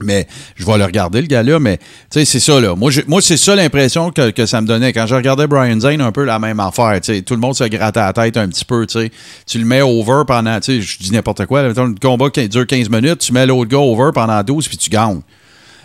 Mais 0.00 0.26
je 0.56 0.66
vais 0.66 0.76
le 0.76 0.84
regarder, 0.84 1.20
le 1.20 1.28
gars-là. 1.28 1.60
Mais, 1.60 1.76
tu 1.78 1.84
sais, 2.10 2.24
c'est 2.24 2.40
ça, 2.40 2.60
là. 2.60 2.74
Moi, 2.74 2.90
moi 3.06 3.22
c'est 3.22 3.36
ça 3.36 3.54
l'impression 3.54 4.10
que, 4.10 4.30
que 4.30 4.44
ça 4.44 4.60
me 4.60 4.66
donnait. 4.66 4.92
Quand 4.92 5.06
je 5.06 5.14
regardais 5.14 5.46
Brian 5.46 5.78
Zane, 5.78 6.00
un 6.00 6.10
peu 6.10 6.24
la 6.24 6.38
même 6.40 6.58
affaire. 6.60 7.00
Tu 7.00 7.14
sais, 7.14 7.22
tout 7.22 7.34
le 7.34 7.40
monde 7.40 7.54
se 7.54 7.64
grattait 7.64 8.00
la 8.00 8.12
tête 8.12 8.36
un 8.36 8.48
petit 8.48 8.64
peu, 8.64 8.86
tu 8.86 8.98
sais. 9.00 9.10
Tu 9.46 9.58
le 9.58 9.64
mets 9.64 9.82
over 9.82 10.22
pendant, 10.26 10.58
tu 10.60 10.80
sais, 10.80 10.80
je 10.80 10.98
dis 10.98 11.12
n'importe 11.12 11.46
quoi. 11.46 11.62
Là, 11.62 11.68
le 11.68 11.94
combat 12.00 12.28
qui 12.30 12.48
dure 12.48 12.66
15 12.66 12.88
minutes, 12.90 13.18
tu 13.18 13.32
mets 13.32 13.46
l'autre 13.46 13.70
gars 13.70 13.78
over 13.78 14.10
pendant 14.12 14.42
12 14.42 14.66
puis 14.68 14.76
tu 14.76 14.90
gagnes. 14.90 15.20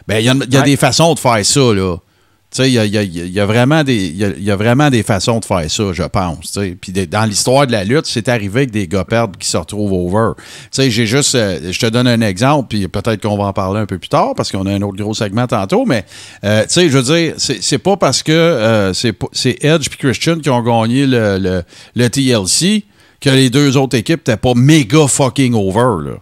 Ben, 0.08 0.18
il 0.18 0.26
y 0.26 0.30
a, 0.30 0.34
y 0.34 0.56
a 0.56 0.60
Ouais. 0.62 0.66
des 0.66 0.76
façons 0.76 1.14
de 1.14 1.20
faire 1.20 1.46
ça, 1.46 1.60
là. 1.60 1.98
Tu 2.52 2.64
sais, 2.64 2.70
il 2.70 2.74
y 2.74 2.80
a, 2.80 2.86
y 2.86 2.98
a- 2.98 3.04
y 3.04 3.40
a 3.40 3.46
vraiment 3.46 3.84
des, 3.84 4.08
y 4.08 4.50
a, 4.52 4.56
vraiment 4.56 4.90
des 4.90 5.04
façons 5.04 5.40
de 5.40 5.46
faire 5.46 5.70
ça, 5.70 5.84
je 5.94 6.02
pense. 6.04 6.52
tu 6.52 6.60
sais. 6.60 6.78
Puis 6.82 6.92
dans 7.06 7.26
l'histoire 7.26 7.68
de 7.68 7.72
la 7.72 7.84
lutte, 7.84 8.08
c'est 8.08 8.28
arrivé 8.28 8.62
avec 8.62 8.72
des 8.72 8.88
gars 8.88 9.04
perdent 9.04 9.38
qui 9.38 9.48
se 9.48 9.56
retrouvent 9.56 9.94
over. 9.94 10.32
Tu 10.36 10.44
sais, 10.72 10.90
j'ai 10.90 11.06
juste, 11.06 11.36
euh, 11.36 11.72
je 11.72 11.80
te 11.80 11.86
donne 11.86 12.08
un 12.08 12.22
exemple, 12.22 12.70
puis 12.70 12.88
peut-être 12.88 13.22
qu'on 13.22 13.38
va 13.38 13.44
en 13.46 13.54
parler 13.54 13.80
un 13.82 13.86
peu 13.86 14.00
plus 14.00 14.10
tard 14.10 14.34
parce 14.36 14.52
qu'on 14.52 14.66
a 14.66 14.72
un 14.74 14.82
autre 14.82 14.98
gros 14.98 15.14
segment 15.14 15.46
tantôt. 15.46 15.86
Mais 15.86 16.06
euh, 16.44 16.64
tu 16.64 16.70
sais, 16.70 16.90
je 16.90 16.98
veux 16.98 17.04
dire, 17.16 17.36
c'est 17.38 17.78
pas 17.78 17.98
parce 17.98 18.24
que 18.24 18.32
euh, 18.32 18.94
c'est 18.94 19.64
Edge 19.64 19.88
puis 19.90 20.00
Christian 20.00 20.40
qui 20.40 20.50
ont 20.50 20.64
gagné 20.64 21.06
le, 21.06 21.38
le, 21.38 21.64
le 21.96 22.10
TLC 22.10 22.84
que 23.22 23.30
les 23.30 23.52
deux 23.52 23.78
autres 23.78 23.96
équipes 23.96 24.28
n'étaient 24.28 24.38
pas 24.38 24.54
méga 24.56 25.06
fucking 25.08 25.54
over 25.54 26.04
là. 26.10 26.18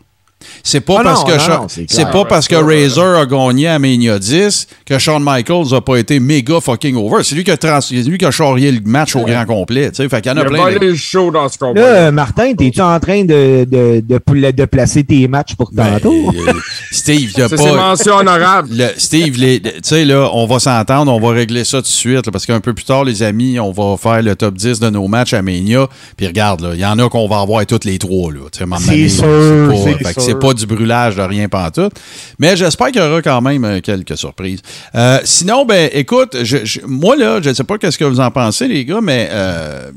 C'est 0.64 0.82
pas 0.82 0.98
Ah 1.00 1.04
parce 1.04 1.22
non, 1.22 1.26
que 1.28 1.32
non, 1.34 1.40
Sha- 1.40 1.58
non, 1.58 1.66
c'est 1.68 1.86
c'est 1.90 2.02
clair. 2.04 2.12
pas 2.12 2.26
parce 2.26 2.48
que 2.48 2.56
Razor 2.56 3.16
a 3.18 3.26
gagné 3.26 3.68
à 3.68 3.80
Mania 3.80 4.20
10 4.20 4.68
que 4.86 4.98
Shawn 4.98 5.24
Michaels 5.24 5.74
a 5.74 5.82
pas 5.82 5.98
été 5.98 6.20
méga 6.20 6.60
fucking 6.60 6.96
over. 6.96 7.24
C'est 7.24 7.36
lui 7.36 7.44
qui 7.44 7.52
a, 7.52 7.58
trans- 7.58 7.82
c'est 7.82 7.96
lui 7.96 8.18
qui 8.18 8.26
a 8.26 8.32
charrié 8.32 8.72
le 8.72 8.82
match 8.86 9.16
au 9.16 9.22
grand 9.24 9.46
complet. 9.46 9.90
tu 9.92 9.98
sais. 9.98 10.10
Fait 10.10 10.22
qu'il 10.22 10.32
y 10.32 10.36
en 10.36 10.38
a 10.38 10.42
a 10.42 10.46
plein. 10.46 10.78
de- 10.78 10.94
show 10.96 11.32
dans 11.32 11.48
ce 11.50 11.58
combat. 11.58 11.80
Là, 11.82 12.12
Martin, 12.12 12.54
t'es-tu 12.54 12.82
en 12.82 13.00
train 13.00 13.24
de, 13.24 13.66
de, 13.66 14.02
de, 14.08 14.18
pla- 14.18 14.52
de 14.52 14.66
placer 14.66 15.04
tes 15.04 15.28
matchs 15.28 15.56
pour 15.56 15.70
Ben, 15.72 15.94
tantôt? 15.94 16.14
euh, 16.48 16.54
Steve, 16.92 17.32
il 17.36 17.42
a 17.44 17.48
C'est 17.50 17.56
pas. 17.56 17.74
mentions 17.76 18.16
honorables. 18.18 18.70
Le- 18.72 18.90
Steve, 18.98 19.38
les- 19.38 19.62
tu 19.62 19.72
sais, 19.84 20.06
là, 20.06 20.30
on 20.34 20.46
va 20.48 20.60
s'entendre, 20.60 21.12
on 21.14 21.20
va 21.20 21.30
régler 21.34 21.64
ça 21.64 21.78
tout 21.78 21.84
de 21.84 21.88
suite, 21.88 22.26
là, 22.26 22.32
parce 22.32 22.46
qu'un 22.46 22.60
peu 22.60 22.74
plus 22.74 22.86
tard, 22.86 23.04
les 23.04 23.24
amis, 23.24 23.60
on 23.60 23.72
va 23.72 23.96
faire 23.98 24.22
le 24.22 24.36
top 24.36 24.56
10 24.56 24.80
de 24.80 24.90
nos 24.90 25.08
matchs 25.08 25.34
à 25.34 25.42
Mania. 25.42 25.88
Puis 26.16 26.28
regarde, 26.28 26.62
là, 26.62 26.70
il 26.74 26.80
y 26.80 26.86
en 26.86 26.98
a 27.00 27.10
qu'on 27.10 27.28
va 27.28 27.40
avoir 27.42 27.66
toutes 27.66 27.86
les 27.86 27.98
trois. 28.00 28.32
C'est 28.80 29.10
sûr, 29.10 29.74
c'est 30.18 30.37
pas, 30.40 30.54
du 30.54 30.66
brûlage 30.66 31.16
de 31.16 31.22
rien 31.22 31.48
pantoute. 31.50 31.94
Mais 32.40 32.56
j'espère 32.56 32.88
qu'il 32.88 33.02
y 33.02 33.06
aura 33.06 33.22
quand 33.22 33.42
même 33.42 33.64
euh, 33.66 33.80
quelques 33.82 34.18
surprises. 34.18 34.62
Euh, 34.96 35.20
sinon, 35.24 35.66
ben, 35.66 35.90
écoute, 35.94 36.36
je- 36.44 36.66
je- 36.66 36.82
moi, 36.86 37.16
là, 37.16 37.40
je 37.42 37.54
sais 37.54 37.64
pas 37.64 37.78
qu'est-ce 37.78 37.98
que 37.98 38.06
vous 38.06 38.20
en 38.20 38.32
pensez, 38.32 38.68
les 38.68 38.86
gars, 38.86 39.02
mais. 39.02 39.30
euh, 39.32 39.92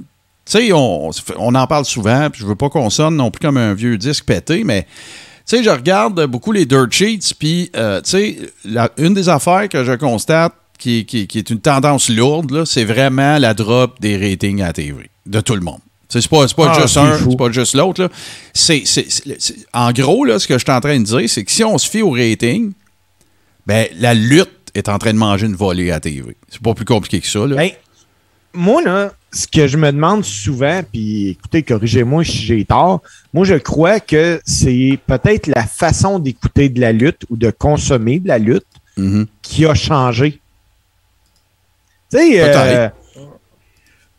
tu 0.51 0.59
sais, 0.59 0.73
on, 0.73 1.11
on 1.39 1.55
en 1.55 1.67
parle 1.69 1.85
souvent, 1.85 2.29
puis 2.29 2.41
je 2.41 2.47
veux 2.47 2.57
pas 2.57 2.69
qu'on 2.71 2.91
sonne 2.91 3.15
non 3.15 3.31
plus 3.31 3.41
comme 3.41 3.57
un 3.57 3.73
vieux 3.75 3.97
disque 3.97 4.25
pété, 4.25 4.65
mais 4.65 4.83
tu 4.83 5.57
sais, 5.57 5.63
je 5.63 5.71
regarde 5.71 6.25
beaucoup 6.27 6.51
les 6.51 6.67
dirt 6.67 6.91
sheets, 6.91 7.35
puis, 7.39 7.71
tu 7.73 7.79
sais, 8.05 8.37
une 8.99 9.15
des 9.15 9.29
affaires 9.29 9.69
que 9.69 9.85
je 9.85 9.93
constate 9.93 10.53
qui, 10.77 11.05
qui- 11.05 11.29
est 11.39 11.51
une 11.51 11.61
tendance 11.61 12.09
lourde, 12.09 12.65
c'est 12.65 12.85
vraiment 12.85 13.39
la 13.39 13.55
drop 13.55 14.01
des 14.01 14.17
ratings 14.17 14.63
à 14.63 14.69
la 14.69 14.73
TV, 14.73 15.11
de 15.27 15.41
tout 15.41 15.55
le 15.55 15.61
monde. 15.61 15.79
C'est 16.11 16.29
pas, 16.29 16.47
pas 16.49 16.73
Ah, 16.77 16.81
juste 16.83 16.97
un, 16.97 17.19
c'est 17.19 17.37
pas 17.39 17.51
juste 17.53 17.75
l'autre. 17.75 18.11
En 19.73 19.93
gros, 19.93 20.25
là, 20.25 20.39
ce 20.39 20.47
que 20.47 20.55
je 20.59 20.65
suis 20.65 20.73
en 20.73 20.81
train 20.81 20.99
de 20.99 21.05
dire, 21.05 21.29
c'est 21.29 21.45
que 21.45 21.51
si 21.53 21.65
on 21.65 21.79
se 21.79 21.89
fie 21.89 22.03
au 22.03 22.11
rating, 22.11 22.73
ben, 23.67 23.87
la 23.99 24.13
lutte 24.15 24.51
est 24.75 24.89
en 24.89 24.99
train 24.99 25.13
de 25.13 25.19
manger 25.19 25.47
une 25.47 25.55
volée 25.55 25.91
à 25.91 25.95
la 25.95 26.01
TV. 26.01 26.37
C'est 26.49 26.61
pas 26.63 26.75
plus 26.75 26.85
compliqué 26.85 27.21
que 27.21 27.27
ça. 27.27 27.47
Là. 27.47 27.57
Ben, 27.57 27.71
moi, 28.53 28.83
là, 28.83 29.13
ce 29.33 29.47
que 29.47 29.69
je 29.69 29.77
me 29.77 29.93
demande 29.93 30.25
souvent, 30.25 30.81
puis 30.93 31.29
écoutez, 31.29 31.63
corrigez-moi 31.63 32.25
si 32.25 32.39
j'ai 32.39 32.65
tort, 32.65 33.01
moi, 33.33 33.45
je 33.45 33.55
crois 33.55 34.01
que 34.01 34.41
c'est 34.45 34.99
peut-être 35.07 35.47
la 35.47 35.65
façon 35.67 36.19
d'écouter 36.19 36.69
de 36.69 36.81
la 36.81 36.91
lutte 36.93 37.23
ou 37.31 37.37
de 37.37 37.51
consommer 37.51 38.19
de 38.19 38.27
la 38.29 38.39
lutte 38.39 38.67
Mhm. 38.97 39.27
qui 39.43 39.65
a 39.67 39.75
changé. 39.75 40.41
Tu 42.13 42.19
sais, 42.19 42.41
euh. 42.43 42.89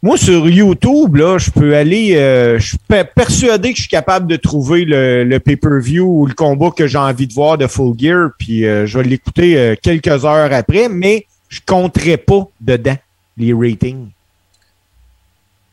Moi, 0.03 0.17
sur 0.17 0.49
YouTube, 0.49 1.15
je 1.37 1.51
peux 1.51 1.75
aller, 1.75 2.15
euh, 2.15 2.57
je 2.57 2.69
suis 2.69 2.77
pe- 2.79 3.05
persuadé 3.15 3.69
que 3.69 3.75
je 3.75 3.81
suis 3.83 3.89
capable 3.89 4.25
de 4.25 4.35
trouver 4.35 4.83
le, 4.83 5.37
pay-per-view 5.37 6.03
ou 6.05 6.25
le 6.25 6.33
combat 6.33 6.71
que 6.71 6.87
j'ai 6.87 6.97
envie 6.97 7.27
de 7.27 7.33
voir 7.33 7.57
de 7.57 7.67
Full 7.67 7.93
Gear, 7.99 8.29
puis 8.37 8.65
euh, 8.65 8.87
je 8.87 8.97
vais 8.97 9.03
l'écouter 9.03 9.57
euh, 9.57 9.75
quelques 9.79 10.25
heures 10.25 10.51
après, 10.51 10.89
mais 10.89 11.27
je 11.49 11.59
compterai 11.65 12.17
pas 12.17 12.47
dedans 12.59 12.97
les 13.37 13.53
ratings. 13.53 14.09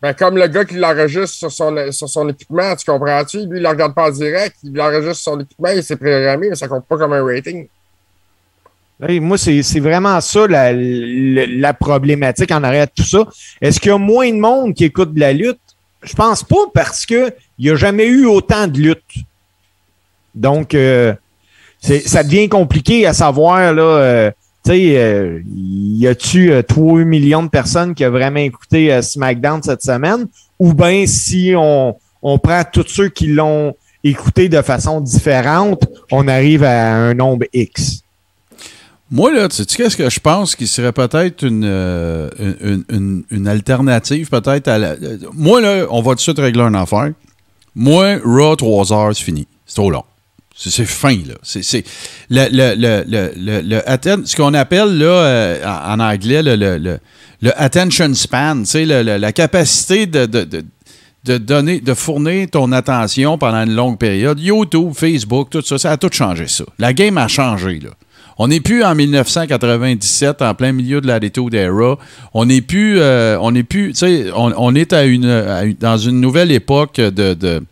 Ben, 0.02 0.12
comme 0.12 0.36
le 0.36 0.46
gars 0.46 0.64
qui 0.64 0.74
l'enregistre 0.74 1.36
sur 1.36 1.50
son, 1.50 1.90
sur 1.90 2.08
son 2.08 2.28
équipement, 2.28 2.76
tu 2.76 2.84
comprends-tu? 2.88 3.38
Lui, 3.46 3.58
il 3.58 3.62
le 3.62 3.68
regarde 3.68 3.94
pas 3.94 4.08
en 4.08 4.12
direct, 4.12 4.56
il 4.62 4.74
l'enregistre 4.74 5.22
sur 5.22 5.32
son 5.32 5.40
équipement, 5.40 5.70
il 5.74 5.82
s'est 5.82 5.96
programmé, 5.96 6.50
mais 6.50 6.54
ça 6.54 6.68
compte 6.68 6.84
pas 6.84 6.98
comme 6.98 7.14
un 7.14 7.24
rating. 7.24 7.66
Moi, 9.00 9.38
c'est 9.38 9.80
vraiment 9.80 10.20
ça 10.20 10.46
la, 10.48 10.72
la, 10.72 11.46
la 11.46 11.74
problématique 11.74 12.50
en 12.50 12.64
arrière 12.64 12.86
de 12.86 12.92
tout 12.96 13.08
ça. 13.08 13.24
Est-ce 13.60 13.78
qu'il 13.78 13.90
y 13.90 13.94
a 13.94 13.98
moins 13.98 14.28
de 14.28 14.38
monde 14.38 14.74
qui 14.74 14.84
écoute 14.84 15.14
de 15.14 15.20
la 15.20 15.32
lutte? 15.32 15.60
Je 16.02 16.14
pense 16.14 16.42
pas 16.42 16.66
parce 16.74 17.06
que 17.06 17.32
il 17.58 17.66
n'y 17.66 17.70
a 17.70 17.76
jamais 17.76 18.06
eu 18.06 18.26
autant 18.26 18.66
de 18.66 18.78
lutte. 18.78 19.24
Donc, 20.34 20.74
euh, 20.74 21.14
ça 21.80 22.22
devient 22.24 22.48
compliqué 22.48 23.06
à 23.06 23.12
savoir, 23.12 23.72
là, 23.72 23.82
euh, 23.82 24.30
tu 24.64 24.72
sais, 24.72 24.96
euh, 24.96 25.40
y 25.46 26.06
a-tu 26.06 26.52
euh, 26.52 26.62
3 26.62 27.00
millions 27.04 27.42
de 27.42 27.48
personnes 27.48 27.94
qui 27.94 28.04
ont 28.04 28.10
vraiment 28.10 28.40
écouté 28.40 28.92
euh, 28.92 29.02
SmackDown 29.02 29.62
cette 29.62 29.82
semaine? 29.82 30.26
Ou 30.58 30.74
bien 30.74 31.06
si 31.06 31.52
on, 31.56 31.96
on 32.22 32.38
prend 32.38 32.62
tous 32.64 32.86
ceux 32.88 33.08
qui 33.08 33.28
l'ont 33.28 33.74
écouté 34.02 34.48
de 34.48 34.60
façon 34.62 35.00
différente, 35.00 35.84
on 36.10 36.26
arrive 36.26 36.64
à 36.64 36.94
un 36.94 37.14
nombre 37.14 37.46
X? 37.52 38.02
Moi, 39.10 39.32
là, 39.32 39.48
tu 39.48 39.56
sais 39.56 39.64
qu'est-ce 39.64 39.96
que 39.96 40.10
je 40.10 40.20
pense 40.20 40.54
qui 40.54 40.66
serait 40.66 40.92
peut-être 40.92 41.42
une, 41.44 41.64
euh, 41.64 42.28
une, 42.90 43.24
une- 43.30 43.48
alternative, 43.48 44.28
peut-être 44.28 44.68
à 44.68 44.78
la. 44.78 44.88
euh, 44.90 45.16
Moi, 45.32 45.60
là, 45.62 45.86
on 45.90 46.02
va 46.02 46.10
tout 46.10 46.16
de 46.16 46.20
suite 46.20 46.38
régler 46.38 46.62
une 46.62 46.76
affaire. 46.76 47.12
Moi, 47.74 48.18
Raw, 48.22 48.56
3 48.56 48.92
heures, 48.92 49.16
c'est 49.16 49.22
fini. 49.24 49.46
C'est 49.66 49.76
trop 49.76 49.90
long. 49.90 50.04
C'est 50.54 50.84
fin, 50.84 51.14
là. 51.26 51.34
C'est 51.42 51.84
le, 52.28 52.48
le, 52.50 52.74
le, 53.06 53.62
le, 53.62 54.26
ce 54.26 54.34
qu'on 54.36 54.52
appelle, 54.54 54.98
là, 54.98 55.06
euh, 55.06 55.64
en, 55.64 56.00
anglais, 56.00 56.42
le, 56.42 56.98
attention 57.56 58.12
span, 58.14 58.64
tu 58.64 58.84
la 58.84 59.32
capacité 59.32 60.06
de, 60.06 60.26
de, 60.26 60.42
de, 60.42 60.64
de 61.24 61.38
donner, 61.38 61.80
de 61.80 61.94
fournir 61.94 62.48
ton 62.50 62.72
attention 62.72 63.38
pendant 63.38 63.62
une 63.64 63.74
longue 63.74 63.98
période. 63.98 64.40
YouTube, 64.40 64.92
Facebook, 64.94 65.48
tout 65.50 65.62
ça, 65.62 65.78
ça 65.78 65.92
a 65.92 65.96
tout 65.96 66.10
changé, 66.12 66.48
ça. 66.48 66.64
La 66.78 66.92
game 66.92 67.16
a 67.18 67.28
changé, 67.28 67.78
là. 67.78 67.90
On 68.38 68.46
n'est 68.48 68.60
plus 68.60 68.84
en 68.84 68.94
1997, 68.94 70.42
en 70.42 70.54
plein 70.54 70.70
milieu 70.72 71.00
de 71.00 71.06
la 71.08 71.14
Attitude 71.16 71.54
Era. 71.54 71.98
On 72.34 72.44
n'est 72.46 72.60
plus, 72.60 73.00
euh, 73.00 73.36
on 73.40 73.50
n'est 73.50 73.64
plus, 73.64 73.92
tu 73.92 73.98
sais, 73.98 74.26
on, 74.34 74.52
on 74.56 74.74
est 74.76 74.92
à 74.92 75.04
une, 75.04 75.26
à 75.28 75.64
une- 75.64 75.74
dans 75.74 75.98
une 75.98 76.20
nouvelle 76.20 76.52
époque 76.52 76.96
de, 76.96 77.34
de 77.34 77.62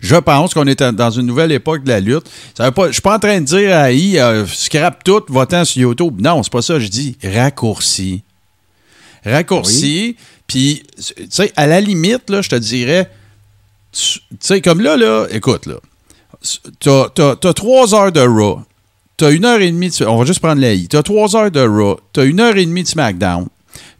je 0.00 0.14
pense 0.16 0.52
qu'on 0.52 0.66
est 0.66 0.82
dans 0.82 1.10
une 1.10 1.24
nouvelle 1.26 1.52
époque 1.52 1.82
de 1.84 1.88
la 1.88 2.00
lutte. 2.00 2.30
Ça 2.54 2.66
veut 2.66 2.70
pas, 2.70 2.88
je 2.88 2.92
suis 2.92 3.00
pas 3.02 3.16
en 3.16 3.18
train 3.18 3.40
de 3.40 3.46
dire 3.46 3.74
à 3.74 3.90
I, 3.92 4.18
euh, 4.18 4.44
scrap 4.46 5.02
tout, 5.02 5.22
votant 5.28 5.64
sur 5.64 5.80
YouTube. 5.80 6.20
Non, 6.20 6.42
c'est 6.42 6.52
pas 6.52 6.60
ça. 6.62 6.78
Je 6.78 6.88
dis 6.88 7.16
raccourci. 7.24 8.22
Raccourci. 9.24 10.16
Puis, 10.46 10.82
tu 10.96 11.26
sais, 11.30 11.50
à 11.56 11.66
la 11.66 11.80
limite, 11.80 12.28
là, 12.30 12.42
je 12.42 12.48
te 12.50 12.56
dirais, 12.56 13.10
tu 13.92 14.20
sais, 14.38 14.60
comme 14.60 14.80
là, 14.80 14.96
là, 14.96 15.26
écoute, 15.30 15.66
là, 15.66 15.76
t'as, 16.78 17.08
t'as, 17.08 17.34
t'as 17.36 17.52
trois 17.54 17.94
heures 17.94 18.12
de 18.12 18.20
Raw. 18.20 18.60
T'as 19.16 19.32
une 19.32 19.46
heure 19.46 19.60
et 19.60 19.70
demie 19.70 19.88
de, 19.88 20.04
On 20.06 20.18
va 20.18 20.24
juste 20.24 20.40
prendre 20.40 20.60
la 20.60 20.74
I. 20.74 20.88
T'as 20.88 21.02
trois 21.02 21.34
heures 21.36 21.50
de 21.50 21.60
Raw. 21.60 21.98
T'as 22.12 22.26
une 22.26 22.40
heure 22.40 22.56
et 22.56 22.66
demie 22.66 22.82
de 22.82 22.88
SmackDown. 22.88 23.46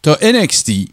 T'as 0.02 0.16
NXT. 0.20 0.90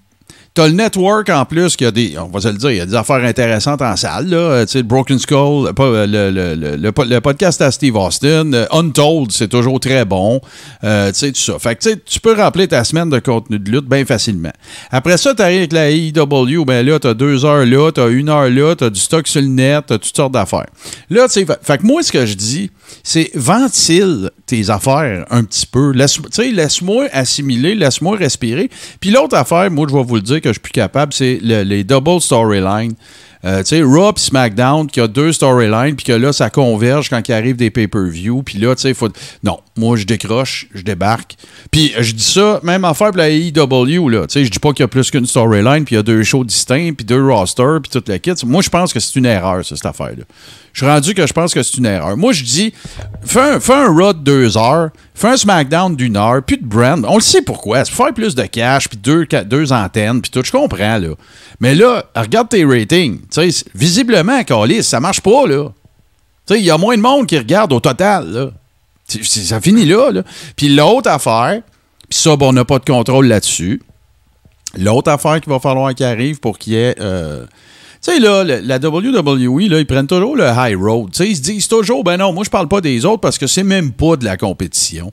T'as 0.55 0.67
le 0.67 0.73
network 0.73 1.29
en 1.29 1.45
plus 1.45 1.75
qui 1.75 1.83
a 1.83 1.89
des. 1.89 2.13
On 2.19 2.27
va 2.27 2.39
se 2.39 2.47
le 2.47 2.53
dire, 2.59 2.69
il 2.69 2.77
y 2.77 2.81
a 2.81 2.85
des 2.85 2.93
affaires 2.93 3.23
intéressantes 3.23 3.81
en 3.81 3.95
salle. 3.95 4.27
Là. 4.29 4.63
Tu 4.67 4.73
sais, 4.73 4.83
Broken 4.83 5.17
Skull, 5.17 5.71
le, 5.75 6.05
le, 6.05 6.53
le, 6.55 6.75
le 6.75 6.91
po- 6.91 7.05
le 7.05 7.19
podcast 7.21 7.59
à 7.63 7.71
Steve 7.71 7.95
Austin. 7.95 8.53
euh, 8.53 8.67
Untold, 8.71 9.31
c'est 9.31 9.47
toujours 9.47 9.79
très 9.79 10.05
bon. 10.05 10.39
Euh, 10.83 11.11
tu 11.11 11.17
sais, 11.17 11.31
tout 11.31 11.39
ça. 11.39 11.57
Fait 11.57 11.75
que 11.75 11.95
tu 11.95 12.19
peux 12.19 12.35
remplir 12.35 12.67
ta 12.67 12.83
semaine 12.83 13.09
de 13.09 13.17
contenu 13.17 13.57
de 13.57 13.71
lutte 13.71 13.85
bien 13.85 14.05
facilement. 14.05 14.51
Après 14.91 15.17
ça, 15.17 15.33
t'arrives 15.33 15.57
avec 15.57 15.73
la 15.73 15.89
AEW, 15.89 16.65
ben 16.65 16.85
là, 16.85 16.99
t'as 16.99 17.15
deux 17.15 17.45
heures 17.45 17.65
là, 17.65 17.91
t'as 17.91 18.09
une 18.09 18.29
heure 18.29 18.47
là, 18.51 18.75
t'as 18.75 18.91
du 18.91 18.99
stock 18.99 19.27
sur 19.27 19.41
le 19.41 19.47
net, 19.47 19.85
t'as 19.87 19.97
toutes 19.97 20.15
sortes 20.15 20.33
d'affaires. 20.33 20.67
Là, 21.09 21.25
tu 21.27 21.33
sais, 21.33 21.45
fait, 21.47 21.59
fait 21.63 21.79
que 21.79 21.83
moi, 21.87 22.03
ce 22.03 22.11
que 22.11 22.27
je 22.27 22.35
dis, 22.35 22.69
c'est 23.01 23.31
ventile 23.33 24.29
tes 24.45 24.69
affaires 24.69 25.25
un 25.31 25.43
petit 25.45 25.65
peu. 25.65 25.91
Laisse, 25.93 26.13
tu 26.13 26.21
sais, 26.31 26.51
laisse-moi 26.51 27.07
assimiler, 27.11 27.73
laisse-moi 27.73 28.17
respirer. 28.17 28.69
Puis 28.99 29.09
l'autre 29.09 29.35
affaire, 29.35 29.71
moi, 29.71 29.87
je 29.89 29.95
vais 29.95 30.03
vous 30.03 30.15
le 30.15 30.21
dire 30.21 30.41
que 30.43 30.49
je 30.49 30.53
suis 30.53 30.61
plus 30.61 30.71
capable, 30.71 31.13
c'est 31.13 31.39
le- 31.41 31.63
les 31.63 31.83
double 31.83 32.21
storylines. 32.21 32.93
Euh, 33.45 33.59
tu 33.61 33.75
sais, 33.75 33.81
Raw 33.81 34.13
pis 34.13 34.21
SmackDown, 34.21 34.87
qui 34.87 35.01
a 35.01 35.07
deux 35.09 35.33
storylines, 35.33 35.97
puis 35.97 36.05
que 36.05 36.13
là, 36.13 36.31
ça 36.31 36.49
converge 36.49 37.09
quand 37.09 37.21
il 37.27 37.33
arrive 37.33 37.57
des 37.57 37.69
pay-per-view. 37.71 38.41
Puis 38.41 38.57
là, 38.57 38.73
tu 38.73 38.83
sais, 38.83 38.93
faut. 38.93 39.09
Non, 39.43 39.59
moi, 39.75 39.97
je 39.97 40.05
décroche, 40.05 40.67
je 40.73 40.81
débarque. 40.81 41.35
Puis 41.69 41.91
je 41.99 42.13
dis 42.13 42.23
ça, 42.23 42.61
même 42.63 42.85
affaire 42.85 43.09
pour 43.09 43.17
la 43.17 43.29
AEW, 43.29 44.07
là. 44.09 44.27
Tu 44.27 44.33
sais, 44.33 44.45
je 44.45 44.49
dis 44.49 44.59
pas 44.59 44.69
qu'il 44.71 44.83
y 44.83 44.85
a 44.85 44.87
plus 44.87 45.11
qu'une 45.11 45.25
storyline, 45.25 45.83
puis 45.83 45.95
il 45.95 45.97
y 45.97 45.99
a 45.99 46.03
deux 46.03 46.23
shows 46.23 46.45
distincts, 46.45 46.93
puis 46.93 47.05
deux 47.05 47.21
rosters, 47.21 47.81
puis 47.81 47.91
toute 47.91 48.07
la 48.07 48.17
kit. 48.17 48.31
Moi, 48.45 48.61
je 48.61 48.69
pense 48.69 48.93
que 48.93 49.01
c'est 49.01 49.19
une 49.19 49.25
erreur, 49.25 49.65
ça, 49.65 49.75
cette 49.75 49.85
affaire-là. 49.85 50.23
Je 50.71 50.79
suis 50.85 50.87
rendu 50.89 51.13
que 51.13 51.27
je 51.27 51.33
pense 51.33 51.53
que 51.53 51.61
c'est 51.61 51.77
une 51.77 51.85
erreur. 51.85 52.15
Moi, 52.15 52.31
je 52.31 52.43
dis, 52.45 52.73
fais 53.25 53.41
un, 53.41 53.59
fais 53.59 53.73
un 53.73 53.87
Raw 53.93 54.13
de 54.13 54.19
deux 54.19 54.57
heures, 54.57 54.89
fais 55.13 55.29
un 55.29 55.37
SmackDown 55.37 55.95
d'une 55.95 56.17
heure, 56.17 56.41
puis 56.45 56.57
de 56.57 56.65
brand. 56.65 57.05
On 57.07 57.15
le 57.15 57.21
sait 57.21 57.41
pourquoi. 57.41 57.85
C'est 57.85 57.93
pour 57.93 58.05
faire 58.05 58.13
plus 58.13 58.35
de 58.35 58.43
cash, 58.43 58.87
puis 58.89 58.97
deux, 58.97 59.25
deux 59.45 59.71
antennes, 59.73 60.21
puis 60.21 60.31
tout. 60.31 60.43
Je 60.43 60.51
comprends, 60.51 60.97
là. 60.97 61.09
Mais 61.59 61.75
là, 61.75 62.05
regarde 62.15 62.49
tes 62.49 62.65
ratings. 62.65 63.19
Tu 63.31 63.51
sais, 63.51 63.65
visiblement, 63.75 64.43
Calis, 64.43 64.83
ça 64.83 64.99
marche 64.99 65.21
pas, 65.21 65.45
là. 65.47 65.69
Il 66.49 66.57
y 66.57 66.71
a 66.71 66.77
moins 66.77 66.97
de 66.97 67.01
monde 67.01 67.27
qui 67.27 67.37
regarde 67.37 67.71
au 67.73 67.79
total, 67.79 68.31
là. 68.31 68.51
Ça 69.07 69.61
finit 69.61 69.85
là, 69.85 70.11
là. 70.11 70.23
Puis 70.55 70.69
l'autre 70.69 71.09
affaire, 71.09 71.61
puis 72.09 72.19
ça, 72.19 72.35
ben, 72.35 72.47
on 72.47 72.53
n'a 72.53 72.65
pas 72.65 72.79
de 72.79 72.85
contrôle 72.85 73.27
là-dessus. 73.27 73.81
L'autre 74.77 75.11
affaire 75.11 75.39
qu'il 75.39 75.51
va 75.51 75.59
falloir 75.59 75.93
qu'il 75.93 76.05
arrive 76.05 76.39
pour 76.39 76.57
qu'il 76.57 76.73
y 76.73 76.77
ait. 76.77 76.95
euh, 76.99 77.45
sais, 78.11 78.19
là, 78.19 78.43
la 78.43 78.77
WWE, 78.77 79.69
là, 79.69 79.79
ils 79.79 79.85
prennent 79.85 80.07
toujours 80.07 80.35
le 80.35 80.45
high 80.45 80.77
road. 80.77 81.11
Tu 81.11 81.17
sais, 81.17 81.29
ils 81.29 81.37
se 81.37 81.41
disent 81.41 81.67
toujours, 81.67 82.03
ben 82.03 82.17
non, 82.17 82.33
moi, 82.33 82.43
je 82.43 82.49
parle 82.49 82.67
pas 82.67 82.81
des 82.81 83.05
autres 83.05 83.21
parce 83.21 83.37
que 83.37 83.47
c'est 83.47 83.63
même 83.63 83.91
pas 83.91 84.15
de 84.17 84.25
la 84.25 84.37
compétition. 84.37 85.11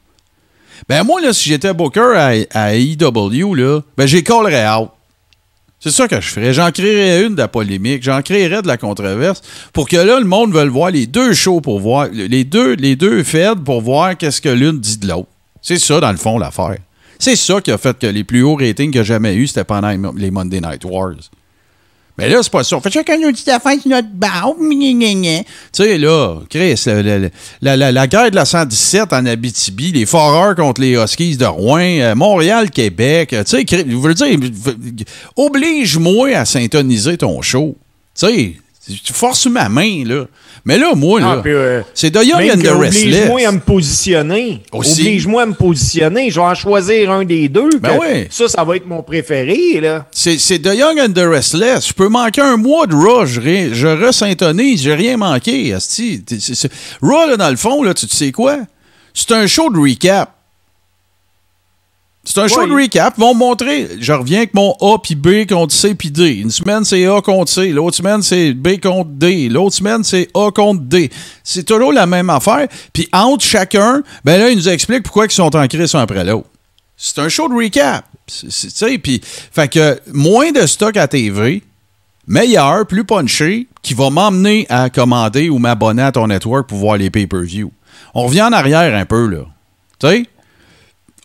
Ben 0.88 1.04
moi, 1.04 1.20
là, 1.20 1.32
si 1.32 1.48
j'étais 1.48 1.72
Booker 1.72 2.14
à, 2.16 2.32
à 2.52 2.74
AEW, 2.74 3.54
là, 3.54 3.80
ben 3.96 4.06
j'ai 4.06 4.22
collerais 4.22 4.68
out. 4.68 4.90
C'est 5.78 5.90
ça 5.90 6.08
que 6.08 6.20
je 6.20 6.28
ferais. 6.28 6.52
J'en 6.52 6.70
créerais 6.70 7.24
une 7.24 7.34
de 7.34 7.40
la 7.40 7.48
polémique, 7.48 8.02
j'en 8.02 8.20
créerais 8.20 8.60
de 8.60 8.66
la 8.66 8.76
controverse 8.76 9.40
pour 9.72 9.88
que 9.88 9.96
là, 9.96 10.20
le 10.20 10.26
monde 10.26 10.52
veuille 10.52 10.68
voir 10.68 10.90
les 10.90 11.06
deux 11.06 11.32
shows 11.32 11.62
pour 11.62 11.80
voir, 11.80 12.08
les 12.12 12.44
deux, 12.44 12.74
les 12.74 12.96
deux 12.96 13.22
feds 13.22 13.62
pour 13.64 13.80
voir 13.80 14.16
qu'est-ce 14.16 14.42
que 14.42 14.50
l'une 14.50 14.78
dit 14.78 14.98
de 14.98 15.08
l'autre. 15.08 15.28
C'est 15.62 15.78
ça, 15.78 16.00
dans 16.00 16.10
le 16.10 16.18
fond, 16.18 16.38
l'affaire. 16.38 16.76
C'est 17.18 17.36
ça 17.36 17.60
qui 17.60 17.70
a 17.70 17.78
fait 17.78 17.98
que 17.98 18.06
les 18.06 18.24
plus 18.24 18.42
hauts 18.42 18.56
ratings 18.56 18.94
y 18.94 18.98
a 18.98 19.02
jamais 19.02 19.34
eu, 19.34 19.46
c'était 19.46 19.64
pendant 19.64 19.90
les 20.16 20.30
Monday 20.30 20.60
Night 20.60 20.84
Wars. 20.84 21.16
Mais 22.20 22.28
là, 22.28 22.42
c'est 22.42 22.52
pas 22.52 22.62
ça. 22.62 22.76
On 22.76 22.80
fait 22.80 22.90
chacun 22.90 23.16
une 23.18 23.32
petite 23.32 23.48
affaire 23.48 23.80
sur 23.80 23.90
notre 23.90 24.08
barbe. 24.12 24.56
Tu 24.60 25.44
sais, 25.72 25.98
là, 25.98 26.36
Chris, 26.48 26.80
la, 27.62 27.76
la- 27.76 27.92
la- 27.92 28.06
guerre 28.06 28.30
de 28.30 28.36
la 28.36 28.44
117 28.44 29.12
en 29.12 29.26
Abitibi, 29.26 29.92
les 29.92 30.06
Foreurs 30.06 30.54
contre 30.54 30.80
les 30.80 30.92
Huskies 31.02 31.36
de 31.36 31.46
Rouen, 31.46 31.80
euh, 31.80 32.14
Montréal, 32.14 32.70
Québec. 32.70 33.32
euh, 33.32 33.42
Tu 33.44 33.56
sais, 33.58 33.64
je 33.68 33.96
veux 33.96 34.14
dire, 34.14 34.38
oblige-moi 35.36 36.36
à 36.36 36.44
syntoniser 36.44 37.16
ton 37.16 37.40
show. 37.42 37.76
Tu 38.18 38.26
sais, 38.26 38.54
tu 39.04 39.12
forces 39.12 39.46
ma 39.46 39.68
main, 39.68 40.04
là. 40.04 40.24
Mais 40.64 40.76
là, 40.78 40.94
moi, 40.94 41.20
là, 41.20 41.36
Ah, 41.38 41.40
puis, 41.42 41.52
euh, 41.52 41.80
c'est 41.94 42.10
The 42.10 42.24
Young 42.24 42.42
and 42.54 42.60
the 42.60 42.66
Restless. 42.78 43.04
Oblige-moi 43.24 43.40
à 43.48 43.52
me 43.52 43.60
positionner. 43.60 44.62
Aussi. 44.72 45.00
Oblige-moi 45.02 45.42
à 45.42 45.46
me 45.46 45.54
positionner. 45.54 46.30
Je 46.30 46.34
vais 46.40 46.46
en 46.46 46.54
choisir 46.54 47.10
un 47.10 47.24
des 47.24 47.48
deux. 47.48 47.70
Ben 47.80 47.96
ouais. 47.98 48.28
Ça, 48.30 48.48
ça 48.48 48.62
va 48.64 48.76
être 48.76 48.86
mon 48.86 49.02
préféré. 49.02 49.80
Là. 49.80 50.06
C'est 50.12 50.38
c'est 50.38 50.58
The 50.58 50.74
Young 50.74 50.98
and 51.00 51.12
the 51.12 51.24
Restless. 51.26 51.88
Je 51.88 51.92
peux 51.94 52.08
manquer 52.08 52.42
un 52.42 52.56
mois 52.56 52.86
de 52.86 52.94
Raw, 52.94 53.24
je, 53.26 53.40
ré- 53.40 53.70
je 53.72 53.86
resyntonise, 53.86 54.82
j'ai 54.82 54.94
rien 54.94 55.16
manqué. 55.16 55.72
asti. 55.72 56.22
Raw, 57.00 57.28
là, 57.30 57.36
dans 57.36 57.50
le 57.50 57.56
fond, 57.56 57.82
là, 57.82 57.94
tu 57.94 58.06
tu 58.06 58.16
sais 58.16 58.32
quoi? 58.32 58.58
C'est 59.14 59.32
un 59.32 59.46
show 59.46 59.70
de 59.70 59.78
recap. 59.78 60.30
C'est 62.22 62.38
un 62.38 62.48
show 62.48 62.66
de 62.66 62.72
recap. 62.72 63.14
Ils 63.16 63.20
vont 63.20 63.34
montrer. 63.34 63.88
Je 63.98 64.12
reviens 64.12 64.38
avec 64.38 64.52
mon 64.52 64.74
A 64.80 64.98
puis 64.98 65.14
B 65.14 65.46
contre 65.48 65.72
C 65.72 65.94
puis 65.94 66.10
D. 66.10 66.34
Une 66.34 66.50
semaine, 66.50 66.84
c'est 66.84 67.06
A 67.06 67.20
contre 67.22 67.50
C. 67.50 67.70
L'autre 67.70 67.96
semaine, 67.96 68.22
c'est 68.22 68.52
B 68.52 68.78
contre 68.80 69.10
D. 69.10 69.48
L'autre 69.48 69.74
semaine, 69.76 70.04
c'est 70.04 70.28
A 70.34 70.50
contre 70.50 70.82
D. 70.82 71.10
C'est 71.42 71.64
toujours 71.64 71.92
la 71.92 72.06
même 72.06 72.28
affaire. 72.28 72.68
Puis 72.92 73.08
entre 73.12 73.44
chacun, 73.44 74.02
ben 74.24 74.38
là, 74.38 74.50
ils 74.50 74.56
nous 74.56 74.68
expliquent 74.68 75.04
pourquoi 75.04 75.26
ils 75.26 75.30
sont 75.30 75.56
en 75.56 75.66
crise 75.66 75.94
un 75.94 76.00
après 76.00 76.24
l'autre. 76.24 76.46
C'est 76.96 77.18
un 77.18 77.30
show 77.30 77.48
de 77.48 77.54
recap. 77.54 78.04
Tu 78.26 78.50
sais, 78.50 78.98
puis, 78.98 79.20
fait 79.24 79.68
que 79.68 79.98
moins 80.12 80.52
de 80.52 80.66
stock 80.66 80.96
à 80.98 81.08
TV, 81.08 81.62
meilleur, 82.26 82.86
plus 82.86 83.04
punché, 83.04 83.66
qui 83.82 83.94
va 83.94 84.10
m'emmener 84.10 84.66
à 84.68 84.90
commander 84.90 85.48
ou 85.48 85.58
m'abonner 85.58 86.02
à 86.02 86.12
ton 86.12 86.26
network 86.26 86.68
pour 86.68 86.78
voir 86.78 86.98
les 86.98 87.10
pay-per-view. 87.10 87.72
On 88.14 88.24
revient 88.24 88.42
en 88.42 88.52
arrière 88.52 88.94
un 88.94 89.06
peu, 89.06 89.26
là. 89.26 89.46
Tu 89.98 90.06
sais? 90.06 90.26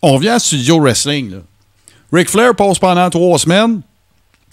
On 0.08 0.12
revient 0.12 0.28
à 0.28 0.38
Studio 0.38 0.78
Wrestling. 0.78 1.40
Ric 2.12 2.30
Flair 2.30 2.54
passe 2.54 2.78
pendant 2.78 3.10
trois 3.10 3.40
semaines. 3.40 3.80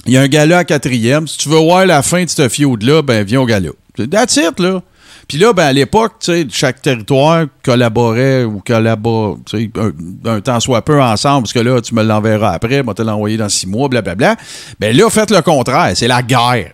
Il 0.07 0.13
y 0.13 0.17
a 0.17 0.21
un 0.21 0.27
gala 0.27 0.57
à 0.57 0.63
quatrième. 0.63 1.27
Si 1.27 1.37
tu 1.37 1.47
veux 1.47 1.59
voir 1.59 1.85
la 1.85 2.01
fin 2.01 2.23
de 2.23 2.29
ce 2.29 2.49
feud-là, 2.49 3.03
ben 3.03 3.23
viens 3.23 3.41
au 3.41 3.45
gala. 3.45 3.69
That's 3.95 4.35
it, 4.37 4.59
là. 4.59 4.81
Puis 5.27 5.37
là, 5.37 5.53
ben, 5.53 5.65
à 5.65 5.71
l'époque, 5.71 6.13
chaque 6.49 6.81
territoire 6.81 7.45
collaborait 7.63 8.45
ou 8.45 8.63
collabore, 8.65 9.37
un, 9.53 9.91
un 10.25 10.41
temps 10.41 10.59
soit 10.59 10.81
peu 10.83 10.99
ensemble, 10.99 11.43
parce 11.43 11.53
que 11.53 11.59
là, 11.59 11.79
tu 11.81 11.93
me 11.93 12.01
l'enverras 12.01 12.53
après, 12.53 12.81
moi, 12.81 12.95
te 12.95 13.03
l'envoyer 13.03 13.37
dans 13.37 13.47
six 13.47 13.67
mois, 13.67 13.87
blablabla. 13.89 14.35
Ben 14.79 14.97
là, 14.97 15.07
faites 15.11 15.29
le 15.29 15.43
contraire. 15.43 15.91
C'est 15.93 16.07
la 16.07 16.23
guerre. 16.23 16.71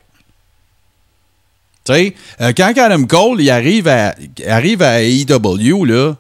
Tu 1.83 2.15
euh, 2.39 2.53
quand 2.55 2.71
Adam 2.77 3.03
Cole, 3.03 3.41
il 3.41 3.49
arrive 3.49 3.89
à, 3.89 4.15
arrive 4.47 4.81
à 4.81 5.03
AEW, 5.03 5.83
là, 5.83 6.15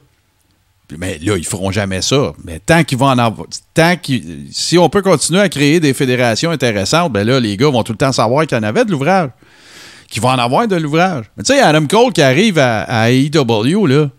mais 0.97 1.19
là, 1.21 1.37
ils 1.37 1.45
feront 1.45 1.71
jamais 1.71 2.01
ça. 2.01 2.33
Mais 2.43 2.59
tant 2.59 2.83
qu'ils 2.83 2.97
vont 2.97 3.07
en 3.07 3.17
avoir. 3.17 3.47
Tant. 3.73 3.95
Si 4.51 4.77
on 4.77 4.89
peut 4.89 5.01
continuer 5.01 5.39
à 5.39 5.49
créer 5.49 5.79
des 5.79 5.93
fédérations 5.93 6.51
intéressantes, 6.51 7.11
ben 7.13 7.25
là, 7.25 7.39
les 7.39 7.57
gars 7.57 7.69
vont 7.69 7.83
tout 7.83 7.91
le 7.91 7.97
temps 7.97 8.11
savoir 8.11 8.47
qu'il 8.47 8.57
y 8.57 8.59
en 8.59 8.63
avait 8.63 8.85
de 8.85 8.91
l'ouvrage. 8.91 9.29
Qu'ils 10.09 10.21
vont 10.21 10.29
en 10.29 10.39
avoir 10.39 10.67
de 10.67 10.75
l'ouvrage. 10.75 11.25
Mais 11.37 11.43
tu 11.43 11.53
sais, 11.53 11.59
Adam 11.59 11.85
Cole 11.85 12.13
qui 12.13 12.21
arrive 12.21 12.57
à, 12.57 12.81
à 12.81 13.11
AEW, 13.11 13.85
là, 13.85 14.09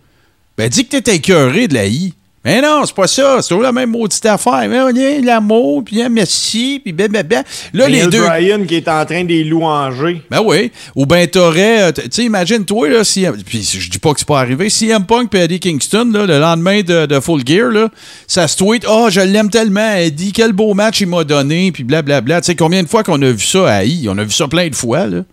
ben 0.57 0.69
dis 0.69 0.87
que 0.87 0.97
t'es 0.97 1.17
écœuré 1.17 1.69
de 1.69 1.75
la 1.75 1.87
I. 1.87 2.15
Mais 2.43 2.63
non, 2.63 2.85
c'est 2.87 2.95
pas 2.95 3.07
ça. 3.07 3.43
C'est 3.43 3.49
toujours 3.49 3.63
la 3.63 3.71
même 3.73 3.91
maudite 3.91 4.25
affaire. 4.25 4.65
Mais 4.67 4.81
on 4.81 4.89
est 4.89 5.21
l'amour, 5.21 5.85
puis 5.85 6.01
hein, 6.01 6.09
merci, 6.09 6.81
puis 6.83 6.91
blablabla. 6.91 7.43
Là, 7.75 7.87
les 7.87 8.07
deux. 8.07 8.25
Bryan 8.25 8.65
qui 8.67 8.77
est 8.77 8.89
en 8.89 9.05
train 9.05 9.25
de 9.25 9.29
les 9.29 9.45
louanger. 9.45 10.23
Ben 10.31 10.41
oui. 10.43 10.73
Ou 10.97 11.05
ben 11.05 11.27
t'aurais. 11.29 11.83
euh, 11.83 11.93
Tu 11.93 12.03
sais, 12.11 12.25
imagine-toi, 12.25 12.89
là, 12.89 13.05
si. 13.05 13.27
Puis 13.45 13.63
je 13.79 13.91
dis 13.91 13.99
pas 13.99 14.15
que 14.15 14.21
c'est 14.21 14.27
pas 14.29 14.41
arrivé. 14.41 14.71
Si 14.71 14.89
M 14.89 15.05
Punk 15.05 15.35
et 15.35 15.41
Eddie 15.41 15.61
Kingston, 15.61 16.11
là, 16.15 16.25
le 16.25 16.39
lendemain 16.39 16.81
de, 16.81 17.05
de 17.05 17.21
Full 17.21 17.43
Gear, 17.47 17.71
là, 17.71 17.91
ça 18.27 18.49
se 18.49 18.57
tweet. 18.57 18.87
Oh, 18.89 19.09
je 19.11 19.21
l'aime 19.21 19.51
tellement, 19.51 19.97
Eddie. 19.97 20.33
Quel 20.33 20.55
beau 20.55 20.73
match 20.73 21.03
il 21.03 21.09
m'a 21.09 21.25
donné. 21.25 21.73
Puis 21.73 21.85
blablabla. 21.85 22.41
Tu 22.41 22.47
sais, 22.47 22.55
combien 22.57 22.83
de 22.83 22.89
fois 22.89 23.03
qu'on 23.03 23.21
a 23.21 23.31
vu 23.31 23.45
ça 23.45 23.69
à 23.71 23.85
I? 23.85 24.07
On 24.09 24.17
a 24.17 24.25
vu 24.25 24.33
ça 24.33 24.49
plein 24.49 24.69
de 24.69 24.75
fois, 24.75 25.07
là. 25.07 25.25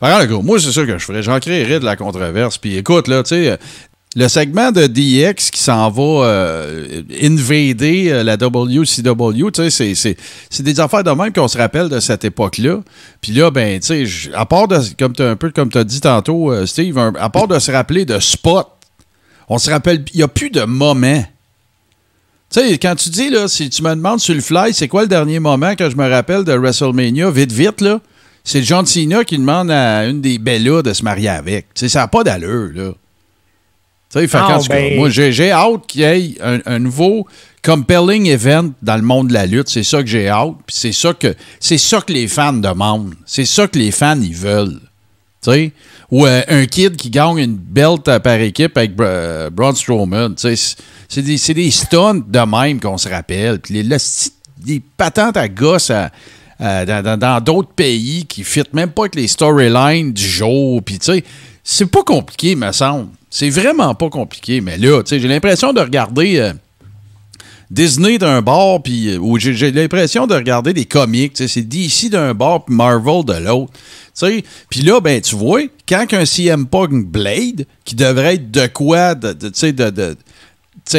Par 0.00 0.16
contre, 0.18 0.26
gros, 0.32 0.42
moi, 0.42 0.58
c'est 0.58 0.72
ça 0.72 0.86
que 0.86 0.96
je 0.98 1.04
ferais. 1.04 1.22
J'en 1.22 1.38
créerais 1.38 1.80
de 1.80 1.84
la 1.84 1.96
controverse. 1.96 2.56
Puis 2.56 2.78
écoute, 2.78 3.08
là, 3.08 3.22
tu 3.22 3.28
sais. 3.34 3.58
Le 4.14 4.28
segment 4.28 4.72
de 4.72 4.86
DX 4.86 5.50
qui 5.50 5.58
s'en 5.58 5.88
va 5.90 6.02
euh, 6.26 7.02
invader 7.22 8.10
euh, 8.10 8.22
la 8.22 8.36
WCW, 8.36 9.50
c'est- 9.70 10.62
des 10.62 10.80
affaires 10.80 11.02
de 11.02 11.10
même 11.12 11.32
qu'on 11.32 11.48
se 11.48 11.56
rappelle 11.56 11.88
de 11.88 11.98
cette 11.98 12.22
époque-là. 12.26 12.80
Puis 13.22 13.32
là, 13.32 13.50
ben, 13.50 13.80
tu 13.80 14.06
sais, 14.06 14.30
à 14.34 14.44
part 14.44 14.68
de, 14.68 14.78
comme 14.98 15.14
tu 15.70 15.78
as 15.78 15.84
dit 15.84 16.00
tantôt, 16.02 16.52
euh, 16.52 16.66
Steve, 16.66 16.98
à 16.98 17.30
part 17.30 17.48
de 17.48 17.58
se 17.58 17.72
rappeler 17.72 18.04
de 18.04 18.18
spot, 18.18 18.66
on 19.48 19.56
se 19.56 19.70
rappelle, 19.70 20.04
il 20.12 20.18
n'y 20.18 20.22
a 20.22 20.28
plus 20.28 20.50
de 20.50 20.62
moment. 20.64 21.24
Tu 22.50 22.60
sais, 22.60 22.76
quand 22.78 22.94
tu 22.96 23.08
dis, 23.08 23.30
là, 23.30 23.48
si 23.48 23.70
tu 23.70 23.82
me 23.82 23.94
demandes 23.94 24.20
sur 24.20 24.34
le 24.34 24.42
fly, 24.42 24.74
c'est 24.74 24.88
quoi 24.88 25.02
le 25.02 25.08
dernier 25.08 25.38
moment 25.38 25.74
que 25.74 25.88
je 25.88 25.96
me 25.96 26.06
rappelle 26.06 26.44
de 26.44 26.52
WrestleMania, 26.52 27.30
vite, 27.30 27.50
vite, 27.52 27.80
là, 27.80 27.98
c'est 28.44 28.62
John 28.62 28.84
Cena 28.84 29.24
qui 29.24 29.38
demande 29.38 29.70
à 29.70 30.04
une 30.06 30.20
des 30.20 30.36
Bellas 30.38 30.82
de 30.82 30.92
se 30.92 31.02
marier 31.02 31.30
avec. 31.30 31.72
Tu 31.72 31.80
sais, 31.80 31.88
ça 31.88 32.00
n'a 32.00 32.08
pas 32.08 32.24
d'allure, 32.24 32.70
là. 32.74 32.90
Sais, 34.12 34.26
Ah, 34.34 34.58
ben- 34.68 34.96
moi, 34.98 35.08
j'ai 35.10 35.50
hâte 35.52 35.86
qu'il 35.88 36.00
y 36.02 36.04
ait 36.04 36.34
un, 36.42 36.58
un 36.66 36.78
nouveau 36.78 37.26
compelling 37.64 38.26
event 38.26 38.70
dans 38.82 38.96
le 38.96 39.02
monde 39.02 39.28
de 39.28 39.32
la 39.32 39.46
lutte. 39.46 39.68
C'est 39.70 39.82
ça 39.84 40.02
que 40.02 40.08
j'ai 40.08 40.28
hâte. 40.28 40.54
Puis 40.66 40.76
c'est 40.78 40.92
ça 40.92 41.14
que 41.14 41.34
c'est 41.60 41.78
ça 41.78 42.00
que 42.02 42.12
les 42.12 42.28
fans 42.28 42.52
demandent. 42.52 43.14
C'est 43.24 43.46
ça 43.46 43.66
que 43.66 43.78
les 43.78 43.90
fans 43.90 44.20
ils 44.20 44.34
veulent. 44.34 44.80
Ou 46.10 46.26
euh, 46.26 46.42
un 46.48 46.66
kid 46.66 46.94
qui 46.96 47.08
gagne 47.10 47.38
une 47.38 47.56
belt 47.56 48.06
euh, 48.06 48.18
par 48.20 48.34
équipe 48.34 48.76
avec 48.76 48.94
Bra- 48.94 49.48
Braun 49.50 49.74
Strowman. 49.74 50.34
C'est- 50.36 50.76
des, 51.22 51.38
c'est 51.38 51.54
des 51.54 51.70
stunts 51.70 52.22
de 52.28 52.38
même 52.40 52.80
qu'on 52.80 52.98
se 52.98 53.08
rappelle. 53.08 53.58
Puis 53.60 53.74
les, 53.74 53.82
le 53.82 53.96
sti- 53.96 54.32
des 54.58 54.80
patentes 54.96 55.36
à 55.38 55.48
gosse 55.48 55.90
à- 55.90 56.10
à- 56.60 56.84
dans- 57.16 57.40
d'autres 57.40 57.72
pays 57.74 58.24
qui 58.26 58.44
fit 58.44 58.62
même 58.74 58.90
pas 58.90 59.02
avec 59.02 59.14
les 59.14 59.26
storylines 59.26 60.12
du 60.12 60.22
jour. 60.26 60.82
Puis 60.82 60.98
tu 60.98 61.06
sais, 61.12 61.24
c'est 61.64 61.86
pas 61.86 62.02
compliqué, 62.02 62.54
me 62.56 62.72
semble. 62.72 63.08
C'est 63.30 63.50
vraiment 63.50 63.94
pas 63.94 64.10
compliqué. 64.10 64.60
Mais 64.60 64.76
là, 64.78 65.02
j'ai 65.06 65.18
l'impression 65.20 65.72
de 65.72 65.80
regarder. 65.80 66.36
euh, 66.38 66.52
Disney 67.70 68.18
d'un 68.18 68.42
bord, 68.42 68.82
puis 68.82 69.08
euh, 69.16 69.38
j'ai 69.38 69.72
l'impression 69.72 70.26
de 70.26 70.34
regarder 70.34 70.74
des 70.74 70.84
comics. 70.84 71.32
C'est 71.34 71.62
DC 71.62 72.10
d'un 72.10 72.34
bord, 72.34 72.66
puis 72.66 72.74
Marvel 72.74 73.24
de 73.24 73.32
l'autre. 73.32 73.72
Puis 74.68 74.82
là, 74.82 75.00
ben, 75.00 75.22
tu 75.22 75.34
vois, 75.36 75.62
quand 75.88 76.04
un 76.12 76.26
CM 76.26 76.66
Punk 76.66 77.06
Blade, 77.06 77.64
qui 77.86 77.94
devrait 77.94 78.34
être 78.34 78.50
de 78.50 78.66
quoi, 78.66 79.14
de, 79.14 79.32
de- 79.32 79.48
tu 79.48 79.58
sais, 79.58 79.72
de, 79.72 79.88
de- 79.88 80.16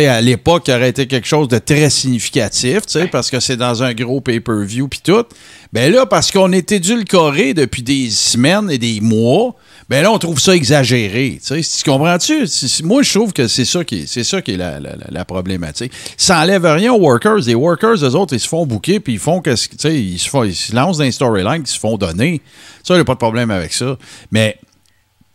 à 0.07 0.19
l'époque, 0.21 0.67
aurait 0.69 0.89
été 0.89 1.05
quelque 1.05 1.27
chose 1.27 1.47
de 1.47 1.59
très 1.59 1.91
significatif, 1.91 2.79
parce 3.11 3.29
que 3.29 3.39
c'est 3.39 3.57
dans 3.57 3.83
un 3.83 3.93
gros 3.93 4.21
pay-per-view 4.21 4.87
puis 4.87 5.01
tout. 5.03 5.25
Ben 5.73 5.93
là, 5.93 6.07
parce 6.07 6.31
qu'on 6.31 6.51
est 6.53 6.71
édulcoré 6.71 7.53
depuis 7.53 7.83
des 7.83 8.09
semaines 8.09 8.71
et 8.71 8.79
des 8.79 8.99
mois, 8.99 9.55
ben 9.89 10.01
là, 10.01 10.11
on 10.11 10.17
trouve 10.17 10.39
ça 10.39 10.55
exagéré, 10.55 11.39
tu 11.45 11.61
sais. 11.61 11.77
Tu 11.83 11.89
comprends-tu? 11.89 12.45
Moi, 12.83 13.03
je 13.03 13.13
trouve 13.13 13.33
que 13.33 13.47
c'est 13.47 13.65
ça 13.65 13.83
qui 13.83 13.99
est, 14.01 14.07
c'est 14.07 14.23
ça 14.23 14.41
qui 14.41 14.51
est 14.53 14.57
la, 14.57 14.79
la- 14.79 14.95
la- 15.09 15.25
problématique. 15.25 15.91
Ça 16.17 16.39
enlève 16.41 16.65
rien 16.65 16.93
aux 16.93 16.99
workers. 16.99 17.39
Les 17.45 17.55
workers, 17.55 17.95
eux 18.03 18.15
autres, 18.15 18.33
ils 18.33 18.39
se 18.39 18.47
font 18.47 18.65
bouquer 18.65 18.99
puis 18.99 19.13
ils 19.13 19.19
font 19.19 19.41
que, 19.41 19.51
tu 19.51 19.77
sais, 19.77 20.01
ils 20.01 20.17
se, 20.19 20.29
font- 20.29 20.43
ils 20.43 20.55
se 20.55 20.73
lancent 20.75 20.97
dans 20.99 21.03
les 21.03 21.11
storylines 21.11 21.63
qui 21.63 21.71
se 21.71 21.79
font 21.79 21.97
donner. 21.97 22.41
Ça, 22.83 22.93
il 22.93 22.97
n'y 22.97 23.01
a 23.01 23.05
pas 23.05 23.13
de 23.13 23.19
problème 23.19 23.51
avec 23.51 23.73
ça. 23.73 23.97
Mais 24.31 24.57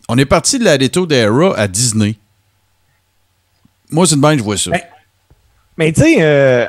on 0.08 0.16
est 0.18 0.24
parti 0.26 0.58
de 0.58 0.64
la 0.64 0.76
Leto 0.76 1.06
d'Era 1.06 1.56
à 1.58 1.68
Disney. 1.68 2.16
Moi, 3.90 4.06
c'est 4.06 4.14
une 4.14 4.20
bonne, 4.20 4.38
je 4.38 4.42
vois 4.44 4.56
ça. 4.56 4.70
Ben, 4.70 4.80
Mais 5.76 5.92
tu 5.92 6.02
sais, 6.02 6.16
euh, 6.20 6.66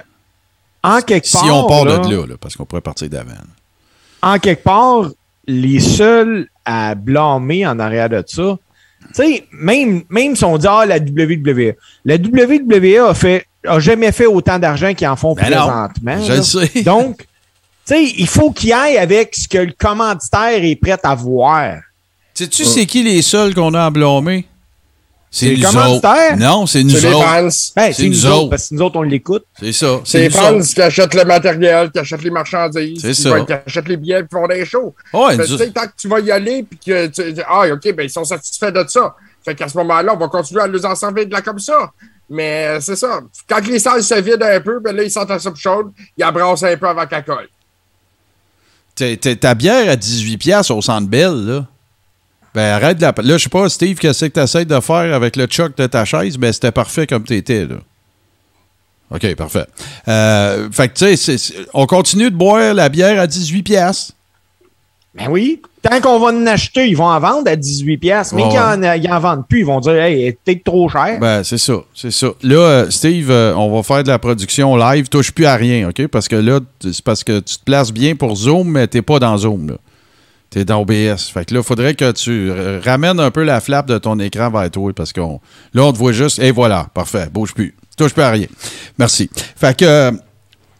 en 0.84 1.02
quelque 1.02 1.28
Si 1.28 1.34
part. 1.38 1.66
on 1.66 1.68
part 1.68 1.86
là, 1.86 1.98
de 2.00 2.16
là, 2.16 2.26
là, 2.26 2.36
parce 2.40 2.56
qu'on 2.56 2.66
pourrait 2.66 2.82
partir 2.82 3.10
d'avant. 3.10 3.34
en 4.22 4.40
quelque 4.40 4.64
part, 4.64 5.10
les 5.48 5.80
seuls 5.80 6.48
à 6.70 6.94
blâmer 6.96 7.66
en 7.66 7.80
arrière 7.80 8.10
de 8.10 8.24
ça, 8.28 8.58
tu 9.02 9.08
sais, 9.14 9.46
même, 9.52 10.04
même 10.10 10.36
si 10.36 10.44
on 10.44 10.58
dit, 10.58 10.68
ah, 10.70 10.86
la 10.86 10.98
WWE, 10.98 11.74
la 12.06 12.16
WWE 12.16 13.10
a 13.10 13.14
fait 13.14 13.46
a 13.68 13.80
jamais 13.80 14.12
fait 14.12 14.26
autant 14.26 14.58
d'argent 14.60 14.94
qu'ils 14.94 15.08
en 15.08 15.16
font 15.16 15.34
Ben 15.34 15.50
non, 15.50 15.68
présentement. 15.68 16.24
je 16.24 16.32
là. 16.32 16.38
le 16.38 16.44
sais. 16.44 16.82
Donc, 16.84 17.18
tu 17.86 17.96
sais, 17.96 18.04
il 18.18 18.28
faut 18.28 18.52
qu'il 18.52 18.72
aille 18.72 18.98
avec 18.98 19.36
ce 19.36 19.48
que 19.48 19.58
le 19.58 19.74
commanditaire 19.78 20.64
est 20.64 20.76
prêt 20.76 20.98
à 21.04 21.16
voir. 21.16 21.80
Sais-tu 22.34 22.64
c'est 22.64 22.86
qui 22.86 23.04
les 23.04 23.22
seuls 23.22 23.54
qu'on 23.54 23.74
a 23.74 23.88
emblâmés? 23.88 24.46
C'est 24.46 24.50
C'est 25.32 25.46
les 25.46 25.58
nous 25.58 25.66
autres. 25.68 25.74
commanditaires? 26.02 26.38
Non, 26.38 26.66
c'est 26.66 26.84
nous 26.84 26.90
C'est 26.90 27.08
les 27.10 27.14
autres. 27.14 27.24
fans. 27.26 27.48
Ben, 27.76 27.94
C'est 27.94 28.04
nous, 28.04 28.10
nous 28.10 28.26
autres, 28.26 28.50
parce 28.50 28.70
que 28.70 28.76
nous 28.76 28.82
autres, 28.82 28.96
on 28.98 29.02
l'écoute. 29.04 29.44
C'est 29.60 29.72
ça. 29.74 30.02
C'est 30.04 30.20
les 30.22 30.30
fans 30.32 30.56
autres. 30.56 30.66
qui 30.74 30.82
achètent 30.82 31.14
le 31.14 31.24
matériel, 31.26 31.92
qui 31.92 32.00
achètent 32.00 32.24
les 32.24 32.32
marchandises, 32.32 33.00
C'est 33.02 33.12
qui, 33.14 33.22
ça. 33.22 33.30
vont- 33.38 33.46
qui 33.46 33.54
achètent 33.54 33.88
les 33.88 33.98
billets, 33.98 34.22
qui 34.24 34.28
font 34.32 34.48
des 34.48 34.66
shows. 34.66 34.96
Ouais, 35.14 35.36
Fait 35.36 35.48
nous- 35.48 35.58
tu 35.58 35.64
sais, 35.64 35.70
tant 35.70 35.84
que 35.86 35.92
tu 35.96 36.08
vas 36.08 36.20
y 36.20 36.32
aller, 36.32 36.64
puis 36.64 36.80
que 36.84 37.08
tu 37.08 37.32
dis, 37.34 37.42
ah, 37.48 37.68
OK, 37.72 37.94
ben, 37.94 38.04
ils 38.04 38.10
sont 38.10 38.24
satisfaits 38.24 38.72
de 38.72 38.84
ça. 38.88 39.14
Fait 39.46 39.54
qu'à 39.54 39.68
ce 39.68 39.78
moment-là, 39.78 40.14
on 40.16 40.18
va 40.18 40.28
continuer 40.30 40.62
à 40.64 40.68
nous 40.68 40.84
en 40.84 40.96
servir 40.96 41.28
de 41.28 41.32
là 41.32 41.42
comme 41.42 41.60
ça. 41.60 41.92
Mais 42.32 42.66
euh, 42.68 42.80
c'est 42.82 42.96
ça. 42.96 43.22
Quand 43.48 43.66
les 43.68 43.80
salles 43.80 44.04
se 44.04 44.16
vident 44.20 44.46
un 44.46 44.60
peu, 44.62 44.80
ben 44.80 44.96
là, 44.96 45.04
ils 45.04 45.12
sentent 45.12 45.30
la 45.30 45.40
soupe 45.40 45.56
chaude, 45.58 45.92
ils 46.18 46.24
abrassent 46.24 46.64
un 46.64 46.76
peu 46.76 46.88
avant 46.88 47.06
qu'elle 47.06 47.24
colle. 47.24 47.48
Ta 49.40 49.56
bière 49.56 49.90
à 49.90 49.96
18$ 49.96 50.38
piastres 50.38 50.76
au 50.76 50.82
Centre 50.82 51.08
Bell, 51.08 51.34
là. 51.46 51.66
Ben, 52.60 52.74
arrête 52.74 52.98
de 52.98 53.04
la. 53.04 53.14
Là, 53.24 53.38
je 53.38 53.44
sais 53.44 53.50
pas, 53.50 53.70
Steve, 53.70 53.98
qu'est-ce 54.00 54.26
que 54.26 54.34
tu 54.34 54.40
essaies 54.42 54.66
de 54.66 54.80
faire 54.82 55.16
avec 55.16 55.38
le 55.38 55.48
choc 55.50 55.78
de 55.78 55.88
ta 55.88 56.04
chaise? 56.04 56.38
Ben, 56.38 56.52
c'était 56.52 56.74
parfait 56.74 57.08
comme 57.08 57.24
t'étais, 57.24 57.66
là. 57.66 57.78
OK, 59.12 59.34
parfait. 59.36 59.66
Euh, 60.10 60.68
fait 60.70 60.90
que, 60.90 60.94
tu 60.94 61.16
sais, 61.16 61.54
on 61.74 61.86
continue 61.86 62.30
de 62.30 62.36
boire 62.36 62.74
la 62.74 62.90
bière 62.90 63.18
à 63.18 63.28
18$. 63.28 63.64
piastres. 63.64 64.12
Ben 65.16 65.30
oui. 65.30 65.62
Tant 65.82 66.02
qu'on 66.02 66.20
va 66.20 66.34
en 66.34 66.46
acheter, 66.48 66.90
ils 66.90 66.98
vont 66.98 67.06
en 67.06 67.20
vendre 67.22 67.50
à 67.50 67.56
18 67.56 67.98
pièces. 67.98 68.34
Mais 68.34 68.44
qu'ils 68.50 68.60
en, 68.60 68.84
ils 68.84 69.10
en 69.10 69.20
vendent 69.22 69.48
plus, 69.48 69.60
ils 69.60 69.66
vont 69.66 69.80
dire, 69.80 69.96
hey, 69.96 70.34
peut-être 70.44 70.66
trop 70.66 70.90
cher. 70.90 71.18
Ben, 71.22 71.46
c'est 71.46 71.58
ça, 71.58 71.76
c'est 71.96 72.12
ça. 72.12 72.28
Là, 72.44 72.58
euh, 72.58 72.90
Steve, 72.90 73.32
euh, 73.32 73.56
on 73.56 73.74
va 73.74 73.84
faire 73.84 74.04
de 74.04 74.10
la 74.10 74.20
production 74.20 74.76
live. 74.76 75.08
Touche 75.08 75.32
plus 75.32 75.46
à 75.46 75.56
rien, 75.56 75.88
OK? 75.88 76.08
Parce 76.08 76.28
que 76.28 76.36
là, 76.36 76.60
c'est 76.82 77.02
parce 77.06 77.24
que 77.24 77.40
tu 77.40 77.58
te 77.58 77.64
places 77.64 77.94
bien 77.94 78.18
pour 78.18 78.36
Zoom, 78.36 78.70
mais 78.70 78.86
t'es 78.88 79.02
pas 79.02 79.20
dans 79.20 79.38
Zoom, 79.38 79.70
là. 79.70 79.76
T'es 80.50 80.66
dans 80.66 80.82
OBS. 80.82 81.30
Fait 81.32 81.46
que 81.46 81.54
là, 81.54 81.60
il 81.60 81.64
faudrait 81.64 81.94
que 81.94 82.12
tu 82.12 82.52
ramènes 82.84 83.20
un 83.20 83.30
peu 83.30 83.44
la 83.44 83.62
flappe 83.62 83.88
de 83.88 83.98
ton 83.98 84.18
écran 84.20 84.50
vers 84.50 84.72
toi 84.72 84.92
parce 84.96 85.14
qu'on 85.14 85.40
là, 85.74 85.84
on 85.84 85.94
te 85.94 85.98
voit 85.98 86.12
juste. 86.12 86.40
Et 86.40 86.52
voilà, 86.52 86.88
parfait. 86.94 87.28
Bouge 87.32 87.54
plus. 87.54 87.76
Touche 88.00 88.14
plus 88.14 88.24
à 88.24 88.32
rien. 88.32 88.48
Merci. 88.98 89.30
Fait 89.58 89.78
que. 89.78 90.12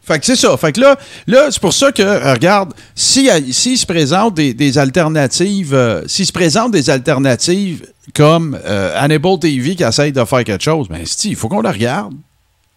fait 0.02 0.20
que 0.20 0.26
c'est 0.26 0.38
ça. 0.38 0.56
Fait 0.56 0.72
que 0.72 0.80
là, 0.80 0.98
là 1.28 1.48
c'est 1.52 1.60
pour 1.60 1.74
ça 1.74 1.92
que, 1.92 2.02
euh, 2.02 2.34
regarde, 2.34 2.74
s'il 2.96 3.54
si, 3.54 3.78
se 3.78 3.86
présente 3.86 4.36
des, 4.36 4.78
alternatives, 4.78 5.74
euh, 5.74 6.02
s'il 6.08 6.26
se 6.26 6.32
présente 6.32 6.72
des 6.72 6.90
alternatives 6.90 7.86
comme 8.16 8.58
euh, 8.66 8.94
Hannibal 8.96 9.38
TV 9.38 9.76
qui 9.76 9.84
essaye 9.84 10.14
de 10.14 10.24
faire 10.24 10.46
quelque 10.46 10.64
chose, 10.64 10.88
ben, 10.88 11.02
si, 11.04 11.32
il 11.32 11.36
faut 11.36 11.50
qu'on 11.50 11.62
le 11.62 11.70
regarde. 11.70 12.14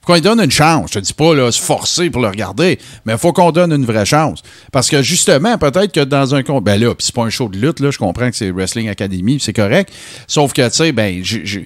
Faut 0.02 0.08
qu'on 0.08 0.14
lui 0.14 0.20
donne 0.20 0.40
une 0.40 0.50
chance. 0.50 0.90
Je 0.92 0.98
te 0.98 1.04
dis 1.04 1.12
pas 1.14 1.32
là, 1.34 1.50
se 1.52 1.62
forcer 1.62 2.10
pour 2.10 2.20
le 2.22 2.28
regarder, 2.28 2.78
mais 3.06 3.12
il 3.12 3.18
faut 3.18 3.32
qu'on 3.32 3.52
donne 3.52 3.72
une 3.72 3.84
vraie 3.86 4.04
chance. 4.04 4.42
Parce 4.72 4.90
que 4.90 5.00
justement, 5.00 5.56
peut-être 5.58 5.92
que 5.92 6.00
dans 6.00 6.34
un 6.34 6.42
compte. 6.42 6.64
Ben 6.64 6.78
là, 6.80 6.94
puis 6.94 7.06
c'est 7.06 7.14
pas 7.14 7.22
un 7.22 7.30
show 7.30 7.48
de 7.48 7.56
lutte, 7.56 7.80
là, 7.80 7.90
je 7.90 7.98
comprends 7.98 8.28
que 8.28 8.36
c'est 8.36 8.50
Wrestling 8.50 8.88
Academy, 8.88 9.38
c'est 9.40 9.52
correct. 9.52 9.92
Sauf 10.26 10.52
que, 10.52 10.68
tu 10.68 10.74
sais, 10.74 10.92
ben, 10.92 11.22
je 11.22 11.60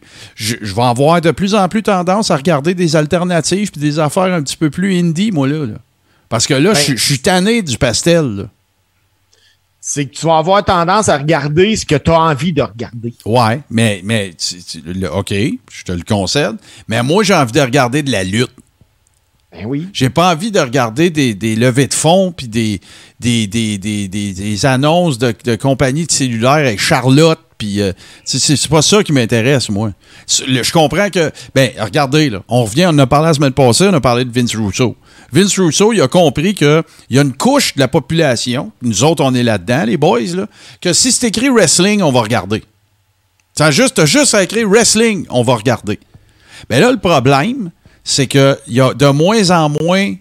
vais 0.75 0.83
avoir 0.83 1.21
de 1.21 1.31
plus 1.31 1.55
en 1.55 1.67
plus 1.69 1.83
tendance 1.83 2.31
à 2.31 2.37
regarder 2.37 2.75
des 2.75 2.95
alternatives 2.95 3.71
puis 3.73 3.81
des 3.81 3.99
affaires 3.99 4.25
un 4.35 4.43
petit 4.43 4.57
peu 4.57 4.69
plus 4.71 4.99
indie, 4.99 5.33
moi, 5.33 5.49
là. 5.49 5.65
là. 5.67 5.75
Parce 6.29 6.47
que 6.47 6.55
là, 6.55 6.75
suis- 6.75 6.97
je 6.97 7.03
suis 7.03 7.19
tanné 7.21 7.63
du 7.63 7.79
pastel, 7.79 8.25
là. 8.37 8.45
C'est 9.89 10.07
que 10.07 10.17
tu 10.17 10.27
vas 10.27 10.39
avoir 10.39 10.65
tendance 10.65 11.09
à 11.09 11.17
regarder 11.17 11.77
ce 11.77 11.87
que 11.87 11.95
tu 11.95 12.11
as 12.11 12.21
envie 12.21 12.53
de 12.53 12.61
regarder. 12.61 13.15
Ouais, 13.25 13.61
mais, 13.71 14.01
mais 14.03 14.33
tu- 14.37 14.61
tu- 14.61 14.81
le- 14.85 15.09
OK, 15.13 15.31
je 15.31 15.85
te 15.85 15.93
le 15.93 16.03
concède. 16.03 16.57
Mais 16.89 17.01
moi, 17.05 17.23
j'ai 17.23 17.35
envie 17.35 17.53
de 17.53 17.61
regarder 17.61 18.03
de 18.03 18.11
la 18.11 18.25
lutte. 18.25 18.51
Ben 19.53 19.65
oui. 19.65 19.87
J'ai 19.93 20.11
pas 20.11 20.33
envie 20.33 20.51
de 20.51 20.59
regarder 20.59 21.11
des, 21.11 21.35
des 21.35 21.55
levées 21.55 21.87
de 21.87 21.95
fonds 21.95 22.33
puis 22.33 22.49
des, 22.49 22.81
des, 23.21 23.47
des, 23.47 23.79
des, 23.79 24.67
annonces 24.67 25.19
de, 25.19 25.33
de 25.45 25.55
compagnies 25.55 26.05
de 26.07 26.11
cellulaires 26.11 26.51
avec 26.55 26.81
Charlotte. 26.81 27.39
Puis 27.59 27.81
euh, 27.81 27.93
c'est- 28.25 28.69
pas 28.69 28.83
ça 28.83 29.03
qui 29.03 29.13
m'intéresse, 29.13 29.69
moi. 29.71 29.93
Je 30.29 30.71
comprends 30.73 31.09
que. 31.11 31.31
Ben, 31.55 31.71
regardez, 31.79 32.31
là, 32.31 32.43
on 32.49 32.65
revient, 32.65 32.87
on 32.87 32.91
en 32.91 32.99
a 32.99 33.07
parlé 33.07 33.29
la 33.29 33.35
semaine 33.35 33.53
passée, 33.53 33.87
on 33.89 33.95
a 33.95 34.01
parlé 34.01 34.25
de 34.25 34.31
Vince 34.33 34.55
Russo. 34.55 34.97
Vince 35.33 35.59
Russo, 35.59 35.93
il 35.93 36.01
a 36.03 36.09
compris 36.09 36.55
qu'il 36.55 36.83
y 37.11 37.19
a 37.19 37.23
une 37.23 37.33
couche 37.35 37.75
de 37.75 37.81
la 37.81 37.89
population, 37.89 38.73
nous 38.83 39.03
autres, 39.05 39.25
on 39.25 39.35
est 39.35 39.43
là-dedans, 39.43 39.85
les 39.87 39.97
boys, 39.97 40.21
là, 40.35 40.47
que 40.81 40.93
si 40.93 41.11
c'est 41.13 41.29
écrit 41.29 41.49
wrestling, 41.49 42.03
on 42.03 42.13
va 42.13 42.21
regarder. 42.21 42.63
T'as 43.55 43.71
juste, 43.71 44.05
juste 44.05 44.35
à 44.35 44.43
écrire 44.43 44.69
wrestling, 44.69 45.27
on 45.31 45.43
va 45.43 45.55
regarder. 45.57 45.99
Mais 46.69 46.79
là, 46.81 46.93
le 46.93 46.99
problème, 46.99 47.71
c'est 48.05 48.27
qu'il 48.27 48.57
y 48.69 48.81
a 48.81 48.93
de 48.95 49.07
moins 49.07 49.51
en 49.51 49.69
moins. 49.71 50.15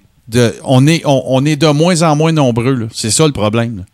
On 0.63 0.88
est, 0.88 1.04
on, 1.06 1.21
on 1.28 1.45
est 1.45 1.56
de 1.56 1.67
moins 1.67 2.02
en 2.02 2.15
moins 2.15 2.32
nombreux. 2.32 2.88
C'est 2.93 3.12
ça 3.12 3.28
le 3.28 3.34
problème. 3.34 3.86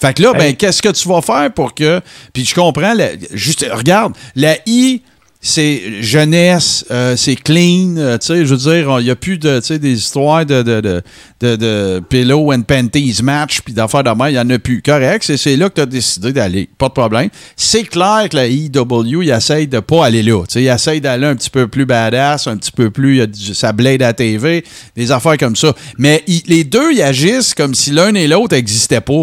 Fait 0.00 0.14
que 0.14 0.22
là, 0.22 0.32
ben, 0.32 0.42
Hey. 0.48 0.56
qu'est-ce 0.56 0.80
que 0.82 0.90
tu 0.90 1.08
vas 1.08 1.20
faire 1.22 1.52
pour 1.52 1.74
que. 1.74 2.00
Puis 2.32 2.44
je 2.44 2.54
comprends, 2.54 2.94
la- 2.94 3.10
juste, 3.32 3.66
regarde, 3.72 4.14
la 4.36 4.56
I, 4.66 5.02
c'est 5.40 6.02
jeunesse, 6.02 6.84
euh, 6.90 7.14
c'est 7.16 7.36
clean, 7.36 7.94
euh, 7.96 8.18
tu 8.18 8.26
sais, 8.26 8.44
je 8.44 8.52
veux 8.54 8.56
dire, 8.72 8.98
il 8.98 9.04
n'y 9.04 9.10
a 9.10 9.14
plus 9.14 9.38
de, 9.38 9.60
tu 9.60 9.66
sais, 9.66 9.78
des 9.78 9.92
histoires 9.96 10.44
de, 10.44 10.62
de, 10.62 10.80
de, 10.80 11.02
de, 11.40 11.54
de 11.56 12.02
pillow 12.08 12.52
and 12.52 12.62
panties 12.62 13.20
match, 13.22 13.60
puis 13.60 13.72
d'affaires 13.72 14.02
de 14.02 14.10
main, 14.10 14.30
il 14.30 14.32
n'y 14.32 14.38
en 14.40 14.50
a 14.50 14.58
plus. 14.58 14.82
Correct, 14.82 15.22
c'est, 15.24 15.36
c'est 15.36 15.56
là 15.56 15.68
que 15.68 15.74
tu 15.76 15.80
as 15.82 15.86
décidé 15.86 16.32
d'aller, 16.32 16.68
pas 16.76 16.88
de 16.88 16.92
problème. 16.92 17.28
C'est 17.54 17.84
clair 17.84 18.26
que 18.28 18.34
la 18.36 18.48
IW, 18.48 19.22
il 19.22 19.30
essaye 19.30 19.68
de 19.68 19.78
pas 19.78 20.06
aller 20.06 20.24
là, 20.24 20.40
tu 20.44 20.54
sais, 20.54 20.62
il 20.64 20.68
essaye 20.68 21.00
d'aller 21.00 21.26
un 21.28 21.36
petit 21.36 21.50
peu 21.50 21.68
plus 21.68 21.86
badass, 21.86 22.48
un 22.48 22.56
petit 22.56 22.72
peu 22.72 22.90
plus, 22.90 23.14
il 23.14 23.18
y 23.18 23.22
a 23.22 23.26
du- 23.28 23.54
sa 23.54 23.72
blade 23.72 24.02
à 24.02 24.12
TV, 24.12 24.64
des 24.96 25.12
affaires 25.12 25.36
comme 25.38 25.54
ça. 25.54 25.72
Mais 25.98 26.24
les 26.48 26.64
deux, 26.64 26.92
ils 26.92 27.02
agissent 27.02 27.54
comme 27.54 27.74
si 27.76 27.92
l'un 27.92 28.12
et 28.14 28.26
l'autre 28.26 28.56
n'existaient 28.56 29.00
pas. 29.00 29.22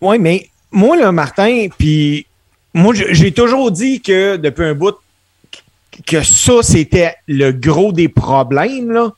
Oui, 0.00 0.18
mais 0.18 0.48
moi, 0.70 0.96
là, 0.96 1.12
Martin, 1.12 1.68
puis 1.78 2.26
moi, 2.74 2.94
j'ai 2.94 3.32
toujours 3.32 3.70
dit 3.70 4.00
que 4.00 4.36
depuis 4.36 4.64
un 4.64 4.74
bout, 4.74 4.94
que 6.06 6.22
ça, 6.22 6.62
c'était 6.62 7.14
le 7.26 7.52
gros 7.52 7.92
des 7.92 8.08
problèmes, 8.08 8.90
là. 8.90 9.12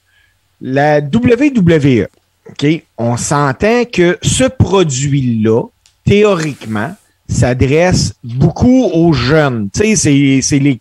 La 0.60 1.00
WWE, 1.00 2.06
OK, 2.50 2.66
on 2.96 3.16
s'entend 3.16 3.84
que 3.84 4.18
ce 4.22 4.44
produit-là, 4.44 5.62
théoriquement, 6.04 6.94
s'adresse 7.28 8.14
beaucoup 8.24 8.84
aux 8.92 9.12
jeunes. 9.12 9.68
Tu 9.72 9.96
sais, 9.96 10.40
c'est- 10.42 10.78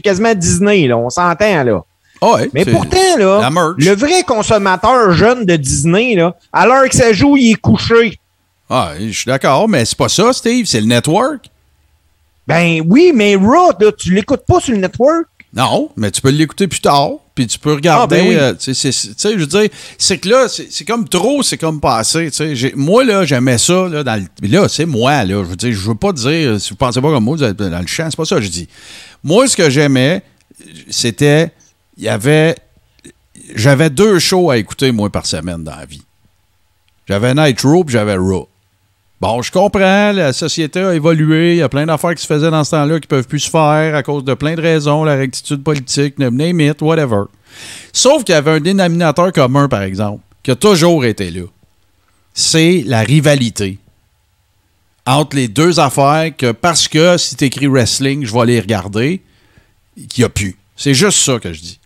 quasiment, 0.00 0.34
Disney, 0.34 0.86
là. 0.88 0.98
On 0.98 1.08
s'entend, 1.10 1.62
là. 1.62 1.84
Ouais, 2.20 2.50
Mais 2.52 2.64
pourtant, 2.72 3.16
là, 3.18 3.40
le 3.78 3.94
vrai 3.94 4.24
consommateur 4.24 5.12
jeune 5.12 5.44
de 5.44 5.54
Disney, 5.54 6.16
là, 6.16 6.34
à 6.52 6.66
l'heure 6.66 6.88
que 6.88 6.96
ça 6.96 7.12
joue, 7.12 7.36
il 7.36 7.52
est 7.52 7.54
couché. 7.54 8.18
Ah, 8.70 8.92
je 9.00 9.10
suis 9.12 9.26
d'accord, 9.26 9.68
mais 9.68 9.84
c'est 9.84 9.96
pas 9.96 10.08
ça, 10.08 10.32
Steve, 10.32 10.66
c'est 10.66 10.80
le 10.80 10.86
network. 10.86 11.48
Ben 12.46 12.82
oui, 12.86 13.12
mais 13.14 13.34
Raw, 13.36 13.72
là, 13.80 13.92
tu 13.96 14.12
l'écoutes 14.14 14.44
pas 14.46 14.60
sur 14.60 14.74
le 14.74 14.80
network. 14.80 15.26
Non, 15.54 15.90
mais 15.96 16.10
tu 16.10 16.20
peux 16.20 16.28
l'écouter 16.30 16.68
plus 16.68 16.80
tard, 16.80 17.12
puis 17.34 17.46
tu 17.46 17.58
peux 17.58 17.72
regarder. 17.72 18.16
Ah, 18.16 18.22
ben 18.22 18.28
oui. 18.28 18.36
euh, 18.36 18.54
tu 18.54 18.74
sais, 18.74 18.90
je 18.92 19.38
veux 19.38 19.46
dire, 19.46 19.68
c'est 19.96 20.18
que 20.18 20.28
là, 20.28 20.46
c'est 20.48 20.84
comme 20.84 21.08
trop, 21.08 21.42
c'est 21.42 21.56
comme 21.56 21.80
passé. 21.80 22.28
Moi, 22.76 23.04
là, 23.04 23.24
j'aimais 23.24 23.56
ça. 23.56 23.88
Là, 23.88 24.04
dans 24.04 24.22
le- 24.42 24.48
là 24.48 24.68
c'est 24.68 24.84
moi, 24.84 25.24
là. 25.24 25.42
Je 25.42 25.48
veux 25.48 25.56
dire, 25.56 25.72
je 25.72 25.88
veux 25.88 25.94
pas 25.94 26.12
dire, 26.12 26.60
si 26.60 26.70
vous 26.70 26.76
pensez 26.76 27.00
pas 27.00 27.10
comme 27.10 27.24
moi, 27.24 27.36
vous 27.36 27.44
êtes 27.44 27.56
dans 27.56 27.80
le 27.80 27.86
champ, 27.86 28.06
c'est 28.10 28.16
pas 28.16 28.26
ça 28.26 28.36
que 28.36 28.42
je 28.42 28.48
dis. 28.50 28.68
Moi, 29.24 29.48
ce 29.48 29.56
que 29.56 29.70
j'aimais, 29.70 30.22
c'était, 30.90 31.50
il 31.96 32.04
y 32.04 32.08
avait, 32.10 32.54
j'avais 33.54 33.88
deux 33.88 34.18
shows 34.18 34.50
à 34.50 34.58
écouter, 34.58 34.92
moi, 34.92 35.08
par 35.08 35.24
semaine 35.24 35.64
dans 35.64 35.76
la 35.76 35.86
vie. 35.86 36.02
J'avais 37.08 37.32
Nitro, 37.34 37.84
puis 37.84 37.94
j'avais 37.94 38.16
Raw. 38.16 38.48
Bon, 39.20 39.42
je 39.42 39.50
comprends, 39.50 40.12
la 40.12 40.32
société 40.32 40.78
a 40.78 40.94
évolué, 40.94 41.54
il 41.54 41.58
y 41.58 41.62
a 41.62 41.68
plein 41.68 41.86
d'affaires 41.86 42.14
qui 42.14 42.22
se 42.22 42.26
faisaient 42.28 42.52
dans 42.52 42.62
ce 42.62 42.70
temps-là 42.70 43.00
qui 43.00 43.08
peuvent 43.08 43.26
plus 43.26 43.40
se 43.40 43.50
faire 43.50 43.96
à 43.96 44.04
cause 44.04 44.22
de 44.22 44.34
plein 44.34 44.54
de 44.54 44.60
raisons, 44.60 45.02
la 45.02 45.16
rectitude 45.16 45.64
politique, 45.64 46.20
name 46.20 46.60
it, 46.60 46.80
whatever. 46.80 47.22
Sauf 47.92 48.22
qu'il 48.22 48.34
y 48.34 48.38
avait 48.38 48.52
un 48.52 48.60
dénominateur 48.60 49.32
commun, 49.32 49.68
par 49.68 49.82
exemple, 49.82 50.22
qui 50.44 50.52
a 50.52 50.54
toujours 50.54 51.04
été 51.04 51.32
là. 51.32 51.42
C'est 52.32 52.84
la 52.86 53.00
rivalité 53.00 53.78
entre 55.04 55.34
les 55.34 55.48
deux 55.48 55.80
affaires 55.80 56.30
que 56.36 56.52
parce 56.52 56.86
que 56.86 57.16
si 57.16 57.34
tu 57.34 57.46
écris 57.46 57.66
wrestling, 57.66 58.24
je 58.24 58.32
vais 58.32 58.46
les 58.46 58.60
regarder, 58.60 59.20
qu'il 59.96 60.22
n'y 60.22 60.26
a 60.26 60.28
plus. 60.28 60.56
C'est 60.76 60.94
juste 60.94 61.18
ça 61.18 61.40
que 61.40 61.52
je 61.52 61.60
dis. 61.60 61.80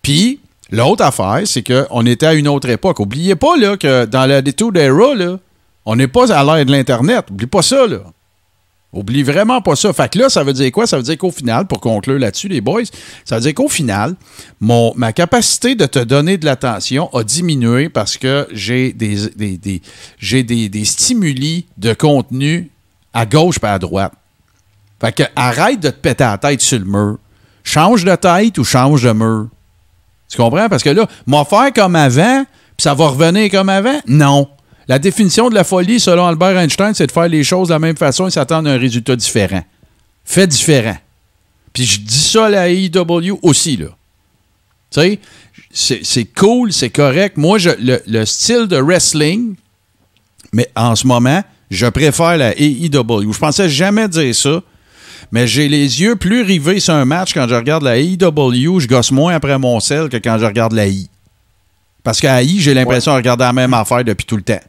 Puis, 0.00 0.38
l'autre 0.70 1.02
affaire, 1.02 1.40
c'est 1.44 1.64
qu'on 1.64 2.06
était 2.06 2.26
à 2.26 2.34
une 2.34 2.46
autre 2.46 2.68
époque. 2.68 3.00
Oubliez 3.00 3.34
pas 3.34 3.56
là, 3.56 3.76
que 3.76 4.04
dans 4.04 4.26
la 4.26 4.42
détour 4.42 4.70
d'Era, 4.70 5.16
là, 5.16 5.38
on 5.90 5.96
n'est 5.96 6.06
pas 6.06 6.30
à 6.30 6.44
l'ère 6.44 6.66
de 6.66 6.70
l'Internet. 6.70 7.30
Oublie 7.30 7.46
pas 7.46 7.62
ça, 7.62 7.86
là. 7.86 8.00
Oublie 8.92 9.22
vraiment 9.22 9.62
pas 9.62 9.74
ça. 9.74 9.90
Fait 9.94 10.12
que 10.12 10.18
là, 10.18 10.28
ça 10.28 10.44
veut 10.44 10.52
dire 10.52 10.70
quoi? 10.70 10.86
Ça 10.86 10.98
veut 10.98 11.02
dire 11.02 11.16
qu'au 11.16 11.30
final, 11.30 11.66
pour 11.66 11.80
conclure 11.80 12.18
là-dessus, 12.18 12.48
les 12.48 12.60
boys, 12.60 12.82
ça 13.24 13.36
veut 13.36 13.40
dire 13.40 13.54
qu'au 13.54 13.70
final, 13.70 14.14
mon, 14.60 14.92
ma 14.96 15.14
capacité 15.14 15.76
de 15.76 15.86
te 15.86 15.98
donner 15.98 16.36
de 16.36 16.44
l'attention 16.44 17.08
a 17.14 17.24
diminué 17.24 17.88
parce 17.88 18.18
que 18.18 18.46
j'ai 18.52 18.92
des, 18.92 19.30
des, 20.18 20.84
stimuli 20.84 21.66
de 21.78 21.94
contenu 21.94 22.70
à 23.14 23.24
gauche 23.24 23.56
et 23.62 23.66
à 23.66 23.78
droite. 23.78 24.12
Fait 25.00 25.12
que 25.12 25.22
arrête 25.36 25.80
de 25.80 25.88
te 25.88 25.96
péter 25.96 26.24
la 26.24 26.36
tête 26.36 26.60
sur 26.60 26.78
le 26.78 26.84
mur. 26.84 27.16
Change 27.64 28.04
de 28.04 28.14
tête 28.14 28.58
ou 28.58 28.64
change 28.64 29.04
de 29.04 29.12
mur. 29.12 29.48
Tu 30.28 30.36
comprends? 30.36 30.68
Parce 30.68 30.82
que 30.82 30.90
là, 30.90 31.06
m'en 31.26 31.46
faire 31.46 31.72
comme 31.72 31.96
avant, 31.96 32.44
puis 32.76 32.82
ça 32.82 32.92
va 32.92 33.08
revenir 33.08 33.50
comme 33.50 33.70
avant? 33.70 34.00
Non. 34.06 34.48
La 34.88 34.98
définition 34.98 35.50
de 35.50 35.54
la 35.54 35.64
folie, 35.64 36.00
selon 36.00 36.26
Albert 36.26 36.56
Einstein, 36.56 36.94
c'est 36.94 37.06
de 37.06 37.12
faire 37.12 37.28
les 37.28 37.44
choses 37.44 37.68
de 37.68 37.74
la 37.74 37.78
même 37.78 37.96
façon 37.96 38.26
et 38.26 38.30
s'attendre 38.30 38.70
à 38.70 38.72
un 38.72 38.78
résultat 38.78 39.16
différent. 39.16 39.62
Fait 40.24 40.46
différent. 40.46 40.96
Puis 41.74 41.84
je 41.84 42.00
dis 42.00 42.18
ça 42.18 42.46
à 42.46 42.48
la 42.48 42.68
AEW 42.70 43.38
aussi, 43.42 43.76
là. 43.76 43.88
Tu 44.90 45.18
sais, 45.70 46.00
c'est- 46.02 46.34
cool, 46.34 46.72
c'est 46.72 46.88
correct. 46.88 47.36
Moi, 47.36 47.58
je, 47.58 47.68
le, 47.78 48.00
le 48.06 48.24
style 48.24 48.66
de 48.66 48.78
wrestling, 48.78 49.56
mais 50.54 50.66
en 50.74 50.96
ce 50.96 51.06
moment, 51.06 51.42
je 51.70 51.86
préfère 51.86 52.38
la 52.38 52.58
AEW. 52.58 53.30
Je 53.32 53.38
pensais 53.38 53.68
jamais 53.68 54.08
dire 54.08 54.34
ça, 54.34 54.62
mais 55.30 55.46
j'ai 55.46 55.68
les 55.68 56.00
yeux 56.00 56.16
plus 56.16 56.40
rivés 56.40 56.80
sur 56.80 56.94
un 56.94 57.04
match 57.04 57.34
quand 57.34 57.46
je 57.46 57.54
regarde 57.54 57.82
la 57.82 57.98
AEW. 57.98 58.80
Je 58.80 58.86
gosse 58.88 59.10
moins 59.12 59.34
après 59.34 59.58
mon 59.58 59.78
sel 59.80 60.08
que 60.08 60.16
quand 60.16 60.38
je 60.38 60.46
regarde 60.46 60.72
la 60.72 60.86
I. 60.86 61.10
Parce 62.02 62.20
qu'à 62.22 62.42
I, 62.42 62.58
j'ai 62.58 62.72
l'impression 62.72 63.12
de 63.12 63.16
regarder 63.18 63.44
la 63.44 63.52
même 63.52 63.74
affaire 63.74 64.02
depuis 64.02 64.24
tout 64.24 64.36
le 64.36 64.42
temps. 64.42 64.60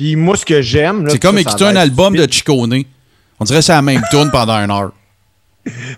Puis 0.00 0.16
moi, 0.16 0.34
ce 0.34 0.46
que 0.46 0.62
j'aime. 0.62 1.06
C'est 1.10 1.18
comme 1.18 1.36
écouter 1.36 1.64
un 1.66 1.76
album 1.76 2.16
de. 2.16 2.26
Chicone. 2.30 2.84
On 3.38 3.44
dirait 3.44 3.58
que 3.58 3.64
c'est 3.66 3.72
la 3.72 3.82
même 3.82 4.00
tune 4.10 4.30
pendant 4.32 4.54
une 4.56 4.70
heure. 4.70 4.92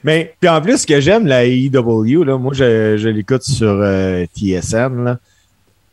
Mais 0.03 0.35
puis 0.41 0.49
en 0.51 0.61
plus, 0.61 0.79
ce 0.79 0.87
que 0.89 1.01
j'aime, 1.01 1.25
la 1.25 1.45
AEW, 1.45 2.25
là, 2.25 2.37
moi, 2.37 2.53
je, 2.53 2.97
je 2.97 3.09
l'écoute 3.09 3.45
sur 3.45 3.69
euh, 3.71 4.27
TSN, 4.37 5.17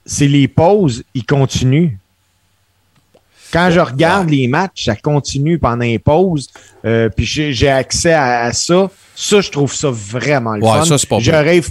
c'est 0.08 0.28
les 0.28 0.48
pauses, 0.48 1.04
ils 1.14 1.24
continuent. 1.24 1.92
Quand 3.54 3.70
je 3.70 3.80
regarde 3.80 4.28
les 4.32 4.48
matchs, 4.48 4.86
ça 4.86 4.96
continue 4.96 5.60
pendant 5.60 5.84
les 5.86 6.00
pauses. 6.00 6.50
euh, 6.86 7.10
puis 7.10 7.26
j'ai 7.28 7.70
accès 7.70 8.14
à, 8.14 8.46
à 8.46 8.54
ça. 8.54 8.90
Ça, 9.16 9.40
je 9.40 9.52
trouve 9.52 9.72
ça 9.72 9.90
vraiment 9.92 10.56
le 10.56 10.64
Ouais, 10.64 10.80
fun. 10.80 10.86
ça, 10.86 10.98
c'est 10.98 11.08
pas 11.10 11.20
Je 11.20 11.30
rêve 11.32 11.70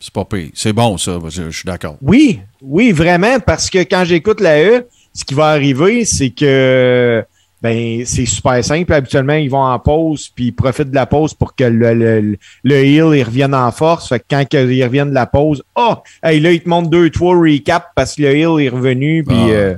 C'est 0.00 0.12
pas 0.14 0.24
pire. 0.24 0.48
C'est 0.54 0.72
bon, 0.72 0.96
ça. 0.96 1.18
Je, 1.28 1.50
je 1.50 1.56
suis 1.58 1.66
d'accord. 1.66 1.96
Oui, 2.00 2.40
oui, 2.62 2.90
vraiment, 2.92 3.38
parce 3.38 3.68
que 3.68 3.80
quand 3.80 4.04
j'écoute 4.06 4.40
la 4.40 4.62
E, 4.62 4.86
ce 5.18 5.24
qui 5.24 5.34
va 5.34 5.46
arriver, 5.48 6.04
c'est 6.04 6.30
que 6.30 7.24
ben 7.60 8.04
c'est 8.06 8.24
super 8.24 8.62
simple. 8.64 8.92
Habituellement, 8.92 9.34
ils 9.34 9.50
vont 9.50 9.64
en 9.64 9.78
pause, 9.80 10.30
puis 10.32 10.46
ils 10.46 10.52
profitent 10.52 10.90
de 10.90 10.94
la 10.94 11.06
pause 11.06 11.34
pour 11.34 11.56
que 11.56 11.64
le, 11.64 11.92
le, 11.92 12.36
le 12.62 12.74
heel 12.76 13.16
il 13.16 13.24
revienne 13.24 13.52
en 13.52 13.72
force. 13.72 14.08
Fait 14.10 14.20
que 14.20 14.24
quand 14.30 14.44
ils 14.54 14.84
reviennent 14.84 15.10
de 15.10 15.14
la 15.14 15.26
pause, 15.26 15.62
oh, 15.74 15.94
hey, 16.22 16.38
là, 16.38 16.52
ils 16.52 16.62
te 16.62 16.68
montrent 16.68 16.88
deux, 16.90 17.10
trois 17.10 17.36
recaps 17.36 17.86
parce 17.96 18.14
que 18.14 18.22
le 18.22 18.28
heel 18.36 18.60
est 18.64 18.68
revenu, 18.68 19.24
puis 19.24 19.36
Ah. 19.36 19.48
euh, 19.48 19.74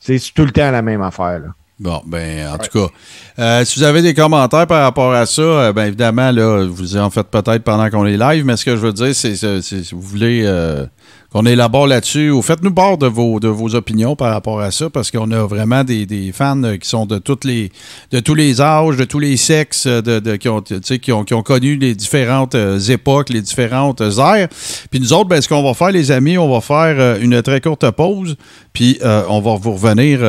c'est 0.00 0.18
tout 0.34 0.46
le 0.46 0.50
temps 0.50 0.70
la 0.70 0.80
même 0.80 1.02
affaire. 1.02 1.40
Là. 1.40 1.48
Bon, 1.78 2.00
ben, 2.06 2.48
en 2.48 2.56
tout 2.58 2.70
cas, 2.76 2.92
euh, 3.38 3.64
si 3.66 3.78
vous 3.78 3.84
avez 3.84 4.00
des 4.02 4.14
commentaires 4.14 4.66
par 4.66 4.82
rapport 4.82 5.12
à 5.12 5.26
ça, 5.26 5.42
euh, 5.42 5.72
ben 5.72 5.84
évidemment, 5.84 6.30
là, 6.32 6.64
vous 6.66 6.96
en 6.96 7.10
faites 7.10 7.28
peut-être 7.28 7.62
pendant 7.62 7.88
qu'on 7.90 8.06
est 8.06 8.16
live, 8.16 8.44
mais 8.46 8.56
ce 8.56 8.64
que 8.64 8.72
je 8.72 8.80
veux 8.80 8.92
dire, 8.92 9.14
c'est- 9.14 9.36
si 9.60 9.88
vous 9.92 10.00
voulez 10.00 10.42
euh, 10.44 10.86
qu'on 11.30 11.44
élabore 11.44 11.86
là-dessus, 11.86 12.30
ou 12.30 12.40
faites-nous 12.40 12.72
part 12.72 12.96
de 12.96 13.06
vos, 13.06 13.38
de 13.38 13.48
vos 13.48 13.74
opinions 13.74 14.16
par 14.16 14.32
rapport 14.32 14.60
à 14.60 14.70
ça, 14.70 14.88
parce 14.88 15.10
qu'on 15.10 15.30
a 15.30 15.46
vraiment 15.46 15.84
des, 15.84 16.06
des 16.06 16.32
fans 16.32 16.62
euh, 16.62 16.76
qui 16.76 16.88
sont 16.88 17.04
de 17.04 17.18
toutes 17.18 17.44
les 17.44 17.70
de 18.12 18.20
tous 18.20 18.34
les 18.34 18.62
âges, 18.62 18.96
de 18.96 19.04
tous 19.04 19.18
les 19.18 19.36
sexes, 19.36 19.86
euh, 19.86 20.00
de, 20.00 20.36
qui, 20.36 20.48
ont, 20.48 20.62
qui, 20.62 21.12
ont, 21.12 21.24
qui 21.24 21.34
ont 21.34 21.42
connu 21.42 21.76
les 21.76 21.94
différentes 21.94 22.54
euh, 22.54 22.78
époques, 22.78 23.28
les 23.28 23.42
différentes 23.42 24.00
ères. 24.00 24.48
Puis 24.90 25.00
nous 25.00 25.12
autres, 25.12 25.28
ben, 25.28 25.42
ce 25.42 25.48
qu'on 25.48 25.62
va 25.62 25.74
faire, 25.74 25.90
les 25.90 26.10
amis, 26.10 26.38
on 26.38 26.50
va 26.50 26.62
faire 26.62 27.20
une 27.20 27.42
très 27.42 27.60
courte 27.60 27.90
pause, 27.90 28.36
puis 28.72 28.98
on 29.02 29.40
va 29.40 29.56
vous 29.56 29.72
revenir 29.72 30.22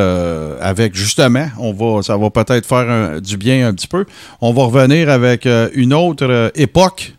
avec 0.61 0.95
justement, 0.95 1.47
on 1.57 1.73
va, 1.73 2.01
ça 2.01 2.17
va 2.17 2.29
peut-être 2.29 2.65
faire 2.65 3.21
du 3.21 3.37
bien 3.37 3.67
un 3.67 3.73
petit 3.73 3.87
peu. 3.87 4.05
On 4.41 4.53
va 4.53 4.63
revenir 4.63 5.09
avec 5.09 5.47
une 5.73 5.93
autre 5.93 6.51
époque. 6.55 7.13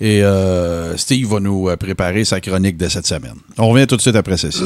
Et 0.00 0.22
euh, 0.22 0.96
Steve 0.96 1.28
va 1.28 1.40
nous 1.40 1.70
euh, 1.70 1.76
préparer 1.76 2.24
sa 2.24 2.40
chronique 2.40 2.76
de 2.76 2.88
cette 2.88 3.06
semaine. 3.06 3.36
On 3.56 3.68
revient 3.68 3.86
tout 3.86 3.96
de 3.96 4.02
suite 4.02 4.16
après 4.16 4.36
ceci. 4.36 4.62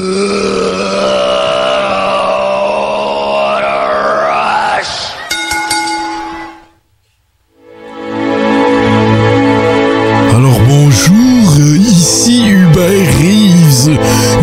Alors 10.33 10.59
bonjour, 10.67 11.59
ici 11.79 12.49
Hubert 12.49 13.07
Reeves, 13.19 13.97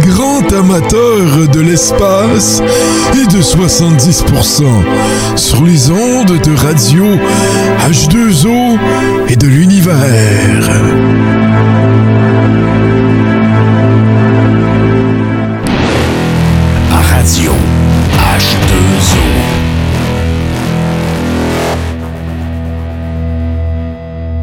grand 0.06 0.50
amateur 0.52 1.48
de 1.52 1.60
l'espace 1.60 2.62
de 3.38 3.42
70% 3.42 4.64
sur 5.36 5.62
les 5.64 5.90
ondes 5.92 6.40
de 6.42 6.56
radio 6.56 7.04
H2O 7.88 8.76
et 9.28 9.36
de 9.36 9.46
l'univers. 9.46 10.68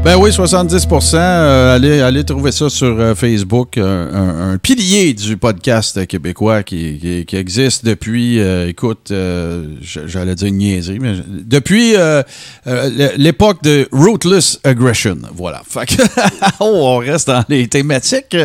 Ben 0.06 0.18
oui, 0.18 0.32
70 0.32 0.88
euh, 1.16 1.76
allez, 1.76 2.00
allez 2.00 2.24
trouver 2.24 2.52
ça 2.52 2.70
sur 2.70 2.96
euh, 3.00 3.16
Facebook. 3.16 3.80
euh, 3.80 4.54
un, 4.54 4.60
pilier 4.60 5.16
du 5.16 5.36
podcast 5.36 6.06
québécois 6.06 6.62
qui, 6.62 7.26
existe 7.34 7.84
depuis, 7.84 8.40
euh, 8.40 8.70
écoute, 8.70 9.12
j'allais 9.82 10.36
dire 10.36 10.48
une 10.48 10.58
niaiserie, 10.58 11.00
mais 11.00 11.16
depuis 11.28 11.96
l'époque 13.18 13.64
de 13.64 13.90
Ruthless 13.92 14.60
Aggression. 14.64 15.18
Voilà. 15.34 15.64
Fait 15.68 15.88
que, 15.88 16.04
oh, 16.60 16.66
on 16.84 16.98
reste 16.98 17.28
dans 17.30 17.44
les 17.50 17.68
thématiques. 17.68 18.38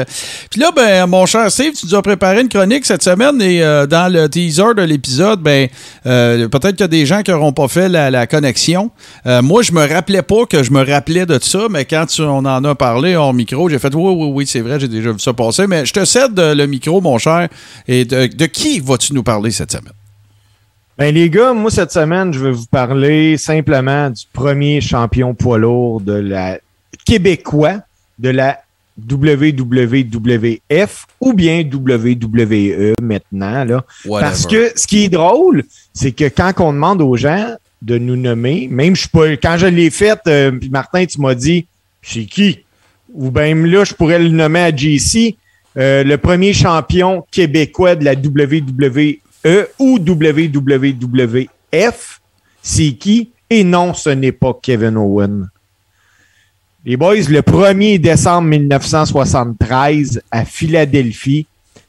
Puis 0.51 0.61
là, 0.61 0.71
ben, 0.75 1.07
mon 1.09 1.27
cher 1.27 1.53
Steve, 1.53 1.75
tu 1.75 1.85
nous 1.85 1.95
as 1.95 2.01
préparé 2.01 2.41
une 2.41 2.49
chronique 2.49 2.87
cette 2.87 3.03
semaine 3.03 3.41
et 3.43 3.61
dans 3.87 4.11
le 4.11 4.31
teaser 4.31 4.75
de 4.75 4.83
l'épisode, 4.83 5.41
ben, 5.43 5.69
peut-être 6.05 6.71
qu'il 6.71 6.81
y 6.81 6.85
a 6.85 6.89
des 6.89 7.05
gens 7.05 7.21
qui 7.21 7.33
n'auront 7.33 7.53
pas 7.53 7.69
fait 7.69 7.91
la, 7.91 8.27
connexion. 8.27 8.91
Moi, 9.27 9.61
je 9.61 9.73
me 9.73 9.87
rappelais 9.87 10.23
pas 10.23 10.47
que 10.47 10.63
je 10.63 10.71
me 10.71 10.83
rappelais 10.83 11.27
de 11.27 11.39
ça, 11.51 11.67
mais 11.71 11.85
quand 11.85 12.07
tu- 12.07 12.23
on 12.23 12.39
en 12.39 12.65
a 12.65 12.75
parlé 12.75 13.17
en 13.17 13.33
micro, 13.33 13.69
j'ai 13.69 13.79
fait 13.79 13.95
oui, 13.95 14.13
oui, 14.17 14.31
oui, 14.33 14.47
c'est 14.47 14.61
vrai, 14.61 14.79
j'ai 14.81 14.89
déjà 14.89 15.13
vu 15.13 15.19
ça 15.19 15.33
passer. 15.33 15.67
Mais 15.67 15.85
je 15.85 15.93
te 15.93 16.05
cède 16.05 16.39
euh, 16.39 16.55
le 16.55 16.67
micro, 16.67 17.01
mon 17.01 17.19
cher. 17.19 17.49
Et 17.89 18.05
de, 18.05 18.27
de 18.27 18.47
qui 18.47 18.81
vas-tu 18.81 19.13
nous 19.15 19.23
parler 19.23 19.51
cette 19.51 19.73
semaine? 19.73 19.93
Ben 20.99 21.15
les 21.15 21.31
gars, 21.31 21.53
moi 21.55 21.71
cette 21.71 21.93
semaine, 21.93 22.33
je 22.33 22.39
vais 22.45 22.51
vous 22.53 22.67
parler 22.71 23.37
simplement 23.39 24.11
du 24.11 24.23
premier 24.33 24.81
champion 24.81 25.33
poids 25.35 25.57
lourd 25.59 26.01
de 26.03 26.13
la 26.13 26.59
québécois 27.07 27.77
de 28.19 28.29
la 28.29 28.59
WWF 29.11 31.07
ou 31.21 31.33
bien 31.33 31.63
WWE 31.63 32.93
maintenant 33.01 33.65
là. 33.65 33.85
Parce 34.21 34.47
que 34.47 34.73
ce 34.77 34.87
qui 34.87 35.05
est 35.05 35.09
drôle, 35.09 35.65
c'est 35.95 36.13
que 36.13 36.25
quand 36.29 36.53
on 36.59 36.73
demande 36.73 37.01
aux 37.03 37.17
gens 37.17 37.55
de 37.83 37.99
nous 37.99 38.17
nommer, 38.17 38.69
même 38.71 38.95
je 38.95 39.09
pas 39.09 39.31
quand 39.37 39.57
je 39.59 39.67
l'ai 39.67 39.91
fait, 39.91 40.21
euh, 40.27 40.53
Martin, 40.71 41.07
tu 41.07 41.21
m'as 41.21 41.35
dit 41.35 41.67
c'est 42.03 42.25
qui? 42.25 42.61
Ou 43.13 43.31
bien 43.31 43.55
là, 43.55 43.85
je 43.85 43.95
pourrais 43.95 44.19
le 44.19 44.29
nommer 44.29 44.61
à 44.61 44.75
JC, 44.75 45.37
euh, 45.77 46.05
le 46.05 46.19
premier 46.19 46.53
champion 46.53 47.25
québécois 47.31 47.95
de 47.97 48.05
la 48.05 48.13
WWE 48.13 49.19
ou 49.79 49.99
WWF, 49.99 51.51
c'est 52.63 52.93
qui? 52.93 53.31
Et 53.49 53.65
non, 53.65 53.95
ce 53.95 54.11
n'est 54.11 54.33
pas 54.33 54.59
Kevin 54.63 54.97
Owen. 54.97 55.49
Les 56.85 56.97
boys, 56.97 57.17
le 57.29 57.41
1er 57.41 57.99
décembre 57.99 58.49
1973 58.49 60.23
à 60.31 60.45
Philadelphie, 60.45 61.47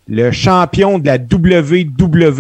le 0.08 0.32
champion 0.32 1.00
de 1.00 1.06
la 1.06 1.18
WWF, 1.18 2.40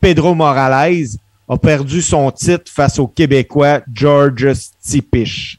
Pedro 0.00 0.34
Morales, 0.34 1.06
a 1.48 1.58
perdu 1.58 2.00
son 2.02 2.30
titre 2.30 2.70
face 2.72 2.98
au 2.98 3.06
Québécois 3.06 3.80
George 3.92 4.52
Stipich. 4.54 5.58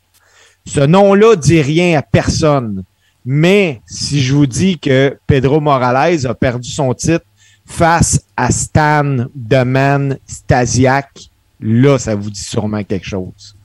Ce 0.65 0.79
nom-là 0.79 1.35
dit 1.35 1.61
rien 1.61 1.97
à 1.99 2.01
personne. 2.01 2.83
Mais 3.25 3.81
si 3.87 4.21
je 4.21 4.33
vous 4.33 4.45
dis 4.45 4.77
que 4.77 5.17
Pedro 5.25 5.59
Morales 5.59 6.27
a 6.27 6.33
perdu 6.35 6.69
son 6.69 6.93
titre 6.93 7.25
face 7.65 8.21
à 8.37 8.51
Stan 8.51 9.25
The 9.49 10.17
Stasiak, 10.27 11.29
là, 11.59 11.97
ça 11.97 12.13
vous 12.15 12.29
dit 12.29 12.43
sûrement 12.43 12.83
quelque 12.83 13.07
chose. 13.07 13.55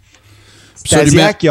Stasiak 0.76 1.38
qui 1.38 1.48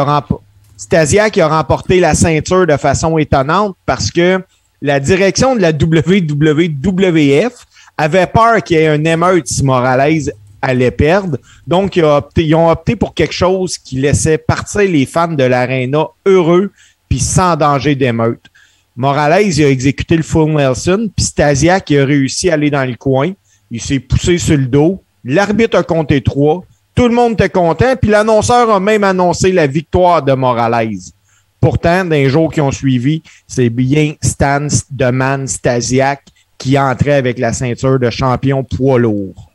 a, 1.41 1.47
remporté 1.47 1.99
la 1.99 2.15
ceinture 2.15 2.65
de 2.65 2.77
façon 2.77 3.17
étonnante 3.19 3.75
parce 3.85 4.09
que 4.09 4.41
la 4.81 4.99
direction 4.99 5.55
de 5.55 5.61
la 5.61 5.71
WWF 5.71 7.53
avait 7.97 8.27
peur 8.27 8.63
qu'il 8.63 8.77
y 8.77 8.79
ait 8.79 8.87
un 8.87 9.03
émeute 9.03 9.45
si 9.45 9.63
Morales 9.63 10.31
allait 10.61 10.91
perdre. 10.91 11.37
Donc, 11.67 11.95
ils 11.95 12.03
ont, 12.55 12.69
opté, 12.69 12.95
pour 12.95 13.13
quelque 13.13 13.33
chose 13.33 13.77
qui 13.77 13.99
laissait 13.99 14.37
partir 14.37 14.81
les 14.81 15.05
fans 15.05 15.27
de 15.27 15.43
l'aréna 15.43 16.07
heureux 16.25 16.71
puis 17.07 17.19
sans 17.19 17.55
danger 17.55 17.95
d'émeute. 17.95 18.45
Morales, 18.95 19.47
il 19.47 19.63
a 19.63 19.69
exécuté 19.69 20.17
le 20.17 20.23
full 20.23 20.51
Nelson, 20.53 21.09
puis 21.15 21.25
Stasiak 21.25 21.89
il 21.89 21.99
a 21.99 22.05
réussi 22.05 22.49
à 22.49 22.53
aller 22.53 22.69
dans 22.69 22.85
le 22.85 22.95
coin. 22.95 23.31
Il 23.71 23.81
s'est 23.81 23.99
poussé 23.99 24.37
sur 24.37 24.57
le 24.57 24.65
dos. 24.65 25.01
L'arbitre 25.23 25.77
a 25.77 25.83
compté 25.83 26.21
trois. 26.21 26.63
Tout 26.95 27.07
le 27.07 27.15
monde 27.15 27.33
était 27.33 27.49
content. 27.49 27.95
Puis 27.95 28.09
l'annonceur 28.09 28.69
a 28.69 28.79
même 28.79 29.03
annoncé 29.03 29.51
la 29.51 29.67
victoire 29.67 30.21
de 30.21 30.33
Morales. 30.33 30.97
Pourtant, 31.61 32.03
dans 32.03 32.11
les 32.11 32.29
jours 32.29 32.51
qui 32.51 32.61
ont 32.61 32.71
suivi, 32.71 33.21
c'est 33.47 33.69
bien 33.69 34.13
Stan 34.21 34.67
de 34.91 35.11
Man 35.11 35.47
Stasiak 35.47 36.23
qui 36.57 36.77
entrait 36.77 37.13
avec 37.13 37.39
la 37.39 37.53
ceinture 37.53 37.99
de 37.99 38.09
champion 38.09 38.63
poids 38.63 38.99
lourd. 38.99 39.48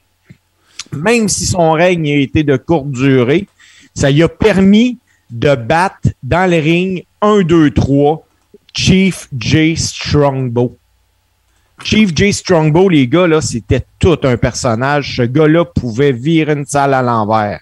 Même 0.94 1.28
si 1.28 1.46
son 1.46 1.72
règne 1.72 2.08
a 2.08 2.16
été 2.16 2.42
de 2.42 2.56
courte 2.56 2.90
durée, 2.90 3.46
ça 3.94 4.10
lui 4.10 4.22
a 4.22 4.28
permis 4.28 4.98
de 5.30 5.54
battre 5.54 6.08
dans 6.22 6.50
le 6.50 6.58
ring 6.58 7.04
1, 7.20 7.42
2, 7.42 7.70
3 7.70 8.26
Chief 8.74 9.28
J. 9.38 9.76
Strongbow. 9.76 10.76
Chief 11.82 12.10
J. 12.14 12.32
Strongbow, 12.32 12.88
les 12.88 13.06
gars, 13.06 13.26
là, 13.26 13.40
c'était 13.40 13.84
tout 13.98 14.18
un 14.24 14.36
personnage. 14.36 15.16
Ce 15.16 15.22
gars-là 15.22 15.64
pouvait 15.64 16.12
virer 16.12 16.52
une 16.54 16.66
salle 16.66 16.94
à 16.94 17.02
l'envers. 17.02 17.60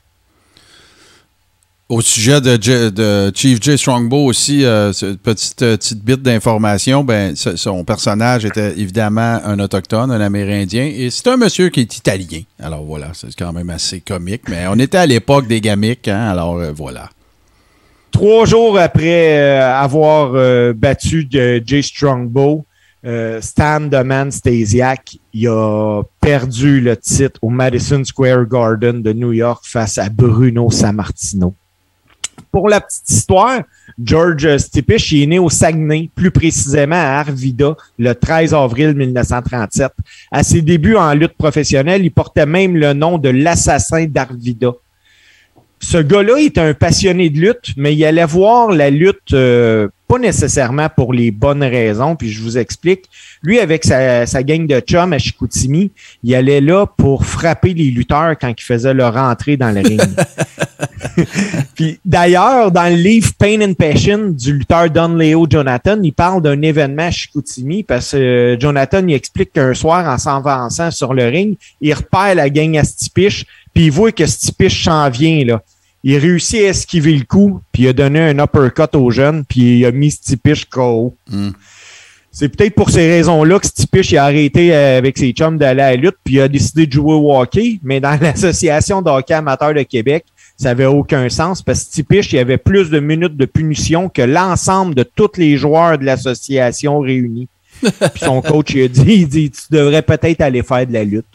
Au 1.92 2.00
sujet 2.00 2.40
de, 2.40 3.30
Chief 3.34 3.60
J. 3.60 3.76
Strongbow 3.76 4.24
aussi, 4.24 4.64
euh, 4.64 4.92
petite, 5.22 5.60
euh, 5.60 5.76
petite 5.76 6.02
bite 6.02 6.22
d'information, 6.22 7.04
ben, 7.04 7.36
son 7.36 7.84
personnage 7.84 8.46
était 8.46 8.70
évidemment 8.78 9.38
un 9.44 9.58
autochtone, 9.58 10.10
un 10.10 10.20
amérindien, 10.22 10.84
et 10.84 11.10
c'est 11.10 11.28
un 11.28 11.36
monsieur 11.36 11.68
qui 11.68 11.80
est 11.80 11.94
italien. 11.94 12.44
Alors 12.58 12.82
voilà, 12.82 13.08
c'est 13.12 13.34
quand 13.34 13.52
même 13.52 13.68
assez 13.68 14.00
comique, 14.00 14.48
mais 14.48 14.64
on 14.70 14.76
était 14.76 14.96
à 14.96 15.04
l'époque 15.04 15.46
des 15.46 15.60
gamiques, 15.60 16.08
hein, 16.08 16.30
alors 16.30 16.56
euh, 16.56 16.72
voilà. 16.74 17.10
Trois 18.10 18.46
jours 18.46 18.78
après 18.78 19.58
avoir 19.58 20.32
battu 20.74 21.28
Jay 21.30 21.82
Strongbow, 21.82 22.64
Stan 23.40 23.80
de 23.80 24.02
Man 24.02 24.30
Stasiak, 24.30 25.18
il 25.34 25.48
a 25.48 26.02
perdu 26.22 26.80
le 26.80 26.96
titre 26.96 27.38
au 27.42 27.50
Madison 27.50 28.02
Square 28.02 28.46
Garden 28.46 29.02
de 29.02 29.12
New 29.12 29.32
York 29.32 29.64
face 29.66 29.98
à 29.98 30.08
Bruno 30.08 30.70
Sammartino. 30.70 31.54
Pour 32.52 32.68
la 32.68 32.82
petite 32.82 33.08
histoire, 33.08 33.62
George 34.02 34.58
Stipish 34.58 35.12
est 35.14 35.26
né 35.26 35.38
au 35.38 35.48
Saguenay, 35.48 36.10
plus 36.14 36.30
précisément 36.30 36.96
à 36.96 37.20
Arvida, 37.20 37.74
le 37.98 38.14
13 38.14 38.52
avril 38.52 38.94
1937. 38.94 39.90
À 40.30 40.42
ses 40.42 40.60
débuts 40.60 40.96
en 40.96 41.14
lutte 41.14 41.36
professionnelle, 41.36 42.04
il 42.04 42.12
portait 42.12 42.46
même 42.46 42.76
le 42.76 42.92
nom 42.92 43.16
de 43.16 43.30
l'assassin 43.30 44.04
d'Arvida 44.06 44.72
ce 45.82 45.98
gars-là 45.98 46.36
est 46.38 46.58
un 46.58 46.74
passionné 46.74 47.28
de 47.28 47.40
lutte, 47.40 47.72
mais 47.76 47.94
il 47.94 48.04
allait 48.04 48.24
voir 48.24 48.70
la 48.70 48.88
lutte 48.88 49.32
euh, 49.32 49.88
pas 50.12 50.18
nécessairement 50.18 50.90
pour 50.94 51.14
les 51.14 51.30
bonnes 51.30 51.62
raisons, 51.62 52.16
puis 52.16 52.30
je 52.30 52.42
vous 52.42 52.58
explique. 52.58 53.04
Lui, 53.42 53.58
avec 53.60 53.82
sa, 53.82 54.26
sa 54.26 54.42
gang 54.42 54.66
de 54.66 54.78
chums 54.80 55.14
à 55.14 55.18
Chicoutimi, 55.18 55.90
il 56.22 56.34
allait 56.34 56.60
là 56.60 56.84
pour 56.84 57.24
frapper 57.24 57.72
les 57.72 57.90
lutteurs 57.90 58.36
quand 58.38 58.52
ils 58.54 58.62
faisaient 58.62 58.92
leur 58.92 59.16
entrée 59.16 59.56
dans 59.56 59.70
le 59.70 59.80
ring. 59.80 60.02
puis 61.74 61.98
d'ailleurs, 62.04 62.70
dans 62.70 62.90
le 62.90 63.00
livre 63.00 63.30
Pain 63.38 63.60
and 63.62 63.72
Passion 63.74 64.28
du 64.28 64.52
lutteur 64.52 64.90
Don 64.90 65.14
Leo 65.14 65.46
Jonathan, 65.48 65.98
il 66.02 66.12
parle 66.12 66.42
d'un 66.42 66.60
événement 66.60 67.04
à 67.04 67.10
Chicoutimi 67.10 67.82
parce 67.82 68.10
que 68.10 68.16
euh, 68.16 68.60
Jonathan 68.60 69.06
il 69.06 69.14
explique 69.14 69.52
qu'un 69.52 69.74
soir, 69.74 70.06
en 70.06 70.18
s'avançant 70.18 70.90
sur 70.90 71.14
le 71.14 71.24
ring, 71.24 71.56
il 71.80 71.94
repère 71.94 72.34
la 72.34 72.50
gang 72.50 72.76
à 72.76 72.84
Stipiche, 72.84 73.46
puis 73.72 73.86
il 73.86 73.92
voit 73.92 74.12
que 74.12 74.26
Stipiche 74.26 74.84
s'en 74.84 75.08
vient, 75.08 75.44
là. 75.44 75.62
Il 76.04 76.18
réussit 76.18 76.60
à 76.60 76.68
esquiver 76.68 77.16
le 77.16 77.24
coup, 77.24 77.60
puis 77.70 77.84
il 77.84 77.88
a 77.88 77.92
donné 77.92 78.20
un 78.20 78.38
uppercut 78.38 78.94
aux 78.94 79.10
jeunes, 79.10 79.44
puis 79.44 79.78
il 79.78 79.86
a 79.86 79.92
mis 79.92 80.10
Stipish 80.10 80.64
KO. 80.64 81.16
Hmm. 81.30 81.50
C'est 82.34 82.48
peut-être 82.48 82.74
pour 82.74 82.88
ces 82.88 83.08
raisons-là 83.08 83.58
que 83.58 83.66
Stipish 83.66 84.14
a 84.14 84.24
arrêté 84.24 84.74
euh, 84.74 84.96
avec 84.96 85.18
ses 85.18 85.32
chums 85.32 85.58
d'aller 85.58 85.82
à 85.82 85.90
la 85.90 85.96
lutte, 85.96 86.16
puis 86.24 86.36
il 86.36 86.40
a 86.40 86.48
décidé 86.48 86.86
de 86.86 86.92
jouer 86.92 87.12
au 87.12 87.36
hockey. 87.36 87.78
Mais 87.82 88.00
dans 88.00 88.18
l'Association 88.20 89.02
d'hockey 89.02 89.34
amateur 89.34 89.74
de 89.74 89.82
Québec, 89.82 90.24
ça 90.56 90.70
n'avait 90.70 90.86
aucun 90.86 91.28
sens 91.28 91.62
parce 91.62 91.80
que 91.80 91.86
Stipish, 91.86 92.32
il 92.32 92.36
y 92.36 92.38
avait 92.38 92.56
plus 92.56 92.88
de 92.88 93.00
minutes 93.00 93.36
de 93.36 93.44
punition 93.44 94.08
que 94.08 94.22
l'ensemble 94.22 94.94
de 94.94 95.02
tous 95.02 95.36
les 95.36 95.56
joueurs 95.56 95.98
de 95.98 96.04
l'association 96.04 97.00
réunis. 97.00 97.48
puis 97.82 98.22
son 98.24 98.40
coach 98.40 98.74
il 98.74 98.82
a 98.82 98.88
dit, 98.88 99.02
il 99.06 99.28
dit, 99.28 99.50
tu 99.50 99.62
devrais 99.70 100.02
peut-être 100.02 100.40
aller 100.40 100.62
faire 100.62 100.86
de 100.86 100.92
la 100.92 101.04
lutte. 101.04 101.26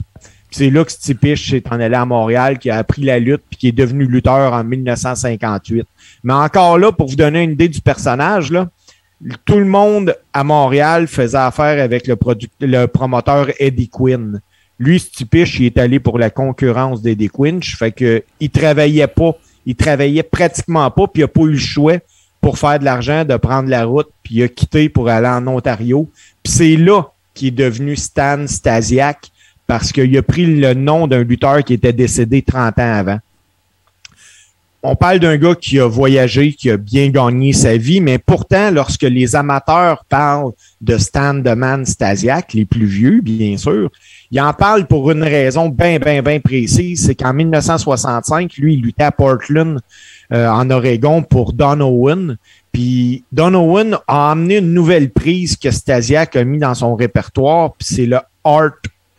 C'est 0.57 0.71
là 0.71 0.83
que 0.83 0.91
Stipish 0.91 1.51
s'est 1.51 1.61
en 1.69 1.79
allé 1.79 1.93
à 1.93 2.03
Montréal, 2.03 2.57
qui 2.57 2.71
a 2.71 2.77
appris 2.77 3.03
la 3.03 3.19
lutte, 3.19 3.43
puis 3.47 3.59
qui 3.59 3.67
est 3.67 3.71
devenu 3.71 4.05
lutteur 4.07 4.53
en 4.53 4.63
1958. 4.63 5.87
Mais 6.23 6.33
encore 6.33 6.79
là, 6.79 6.91
pour 6.91 7.07
vous 7.07 7.15
donner 7.15 7.43
une 7.43 7.51
idée 7.51 7.69
du 7.69 7.79
personnage, 7.79 8.51
là, 8.51 8.67
tout 9.45 9.59
le 9.59 9.65
monde 9.65 10.17
à 10.33 10.43
Montréal 10.43 11.05
faisait 11.05 11.37
affaire 11.37 11.79
avec 11.79 12.07
le, 12.07 12.17
le 12.61 12.87
promoteur 12.87 13.49
Eddie 13.59 13.87
Quinn. 13.87 14.41
Lui, 14.79 14.99
Stipish, 14.99 15.59
il 15.59 15.67
est 15.67 15.77
allé 15.77 15.99
pour 15.99 16.17
la 16.17 16.31
concurrence 16.31 17.03
d'Eddie 17.03 17.29
Quinn. 17.29 17.61
Fait 17.61 17.91
que 17.91 18.23
il 18.39 18.49
travaillait 18.49 19.05
pas. 19.05 19.33
Il 19.67 19.75
travaillait 19.75 20.23
pratiquement 20.23 20.89
pas, 20.89 21.05
puis 21.05 21.21
il 21.21 21.25
a 21.25 21.27
pas 21.27 21.41
eu 21.41 21.51
le 21.51 21.57
choix 21.59 21.97
pour 22.41 22.57
faire 22.57 22.79
de 22.79 22.85
l'argent, 22.85 23.25
de 23.25 23.37
prendre 23.37 23.69
la 23.69 23.85
route, 23.85 24.09
puis 24.23 24.37
il 24.37 24.43
a 24.43 24.47
quitté 24.47 24.89
pour 24.89 25.07
aller 25.07 25.27
en 25.27 25.45
Ontario. 25.45 26.09
Puis 26.41 26.51
c'est 26.51 26.75
là 26.77 27.11
qu'il 27.35 27.49
est 27.49 27.51
devenu 27.51 27.95
Stan 27.95 28.47
Stasiak, 28.47 29.29
parce 29.67 29.91
qu'il 29.91 30.17
a 30.17 30.23
pris 30.23 30.45
le 30.45 30.73
nom 30.73 31.07
d'un 31.07 31.23
lutteur 31.23 31.63
qui 31.63 31.73
était 31.73 31.93
décédé 31.93 32.41
30 32.41 32.79
ans 32.79 32.93
avant. 32.93 33.19
On 34.83 34.95
parle 34.95 35.19
d'un 35.19 35.37
gars 35.37 35.55
qui 35.55 35.79
a 35.79 35.87
voyagé, 35.87 36.53
qui 36.53 36.69
a 36.69 36.77
bien 36.77 37.09
gagné 37.09 37.51
sa 37.51 37.75
vie, 37.75 37.99
mais 37.99 38.19
pourtant, 38.19 38.71
lorsque 38.71 39.01
les 39.01 39.35
amateurs 39.35 40.05
parlent 40.07 40.51
de 40.79 40.97
Stan 40.97 41.33
de 41.33 41.49
Man 41.53 41.85
Stasiak, 41.85 42.53
les 42.53 42.63
plus 42.63 42.85
vieux, 42.85 43.19
bien 43.21 43.57
sûr, 43.57 43.89
ils 44.31 44.39
en 44.39 44.53
parlent 44.53 44.85
pour 44.85 45.11
une 45.11 45.23
raison 45.23 45.67
bien, 45.67 45.99
bien, 45.99 46.21
bien 46.21 46.39
précise. 46.39 47.05
C'est 47.05 47.15
qu'en 47.15 47.33
1965, 47.33 48.55
lui, 48.57 48.75
il 48.75 48.81
luttait 48.81 49.03
à 49.03 49.11
Portland, 49.11 49.79
euh, 50.31 50.47
en 50.47 50.69
Oregon, 50.69 51.23
pour 51.23 51.53
Don 51.53 51.81
Owen. 51.81 52.37
Puis 52.71 53.23
Don 53.31 53.55
Owen 53.55 53.97
a 54.07 54.31
amené 54.31 54.57
une 54.57 54.73
nouvelle 54.73 55.09
prise 55.09 55.57
que 55.57 55.71
Stasiak 55.71 56.35
a 56.35 56.43
mis 56.43 56.59
dans 56.59 56.75
son 56.75 56.95
répertoire, 56.95 57.73
puis 57.73 57.87
c'est 57.89 58.05
le 58.05 58.19
Art 58.43 58.71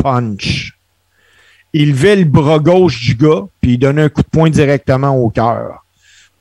punch. 0.02 0.72
Il 1.72 1.90
levait 1.90 2.16
le 2.16 2.24
bras 2.24 2.58
gauche 2.58 3.00
du 3.00 3.14
gars, 3.14 3.42
puis 3.60 3.72
il 3.72 3.78
donnait 3.78 4.02
un 4.02 4.08
coup 4.08 4.22
de 4.22 4.28
poing 4.28 4.48
directement 4.48 5.16
au 5.16 5.28
cœur. 5.28 5.84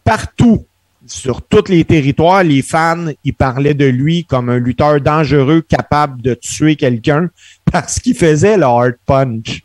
Partout, 0.04 0.66
sur 1.06 1.42
tous 1.42 1.70
les 1.70 1.84
territoires, 1.84 2.44
les 2.44 2.62
fans, 2.62 3.08
ils 3.24 3.34
parlaient 3.34 3.74
de 3.74 3.86
lui 3.86 4.26
comme 4.26 4.50
un 4.50 4.60
lutteur 4.60 5.02
dangereux 5.02 5.62
capable 5.62 6.22
de 6.22 6.34
tuer 6.34 6.76
quelqu'un 6.76 7.30
parce 7.72 8.00
qu'il 8.00 8.16
faisait 8.16 8.58
le 8.58 8.64
hard 8.64 8.96
punch. 9.06 9.64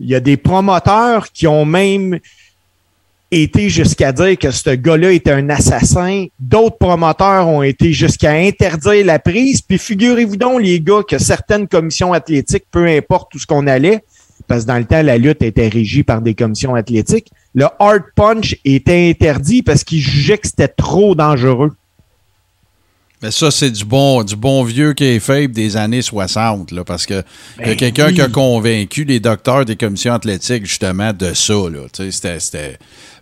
Il 0.00 0.08
y 0.08 0.14
a 0.14 0.20
des 0.20 0.36
promoteurs 0.36 1.32
qui 1.32 1.46
ont 1.46 1.64
même 1.64 2.18
été 3.30 3.68
jusqu'à 3.68 4.12
dire 4.12 4.38
que 4.38 4.50
ce 4.50 4.70
gars-là 4.70 5.12
était 5.12 5.32
un 5.32 5.48
assassin. 5.50 6.26
D'autres 6.40 6.78
promoteurs 6.78 7.46
ont 7.48 7.62
été 7.62 7.92
jusqu'à 7.92 8.32
interdire 8.32 9.04
la 9.04 9.18
prise. 9.18 9.60
Puis 9.60 9.78
figurez-vous 9.78 10.36
donc, 10.36 10.62
les 10.62 10.80
gars, 10.80 11.02
que 11.08 11.18
certaines 11.18 11.68
commissions 11.68 12.12
athlétiques, 12.12 12.64
peu 12.70 12.86
importe 12.86 13.34
où 13.34 13.38
ce 13.38 13.46
qu'on 13.46 13.66
allait, 13.66 14.02
parce 14.46 14.62
que 14.62 14.68
dans 14.68 14.78
le 14.78 14.86
temps, 14.86 15.02
la 15.02 15.18
lutte 15.18 15.42
était 15.42 15.68
régie 15.68 16.02
par 16.02 16.22
des 16.22 16.34
commissions 16.34 16.74
athlétiques, 16.74 17.30
le 17.54 17.66
hard 17.78 18.04
punch 18.14 18.56
était 18.64 19.10
interdit 19.10 19.62
parce 19.62 19.84
qu'ils 19.84 20.00
jugeaient 20.00 20.38
que 20.38 20.48
c'était 20.48 20.68
trop 20.68 21.14
dangereux. 21.14 21.72
Mais 23.20 23.32
ça, 23.32 23.50
c'est 23.50 23.72
du 23.72 23.84
bon, 23.84 24.22
du 24.22 24.36
bon 24.36 24.62
vieux 24.62 24.92
qui 24.92 25.02
est 25.04 25.18
faible 25.18 25.52
des 25.52 25.76
années 25.76 26.02
60, 26.02 26.70
là, 26.70 26.84
parce 26.84 27.04
que 27.04 27.14
y 27.14 27.16
a 27.18 27.24
Ben 27.64 27.76
quelqu'un 27.76 28.12
qui 28.12 28.20
a 28.20 28.28
convaincu 28.28 29.02
les 29.02 29.18
docteurs 29.18 29.64
des 29.64 29.74
commissions 29.74 30.14
athlétiques, 30.14 30.64
justement, 30.66 31.12
de 31.12 31.34
ça. 31.34 31.52
Là. 31.52 31.80
C'était- 31.92 32.78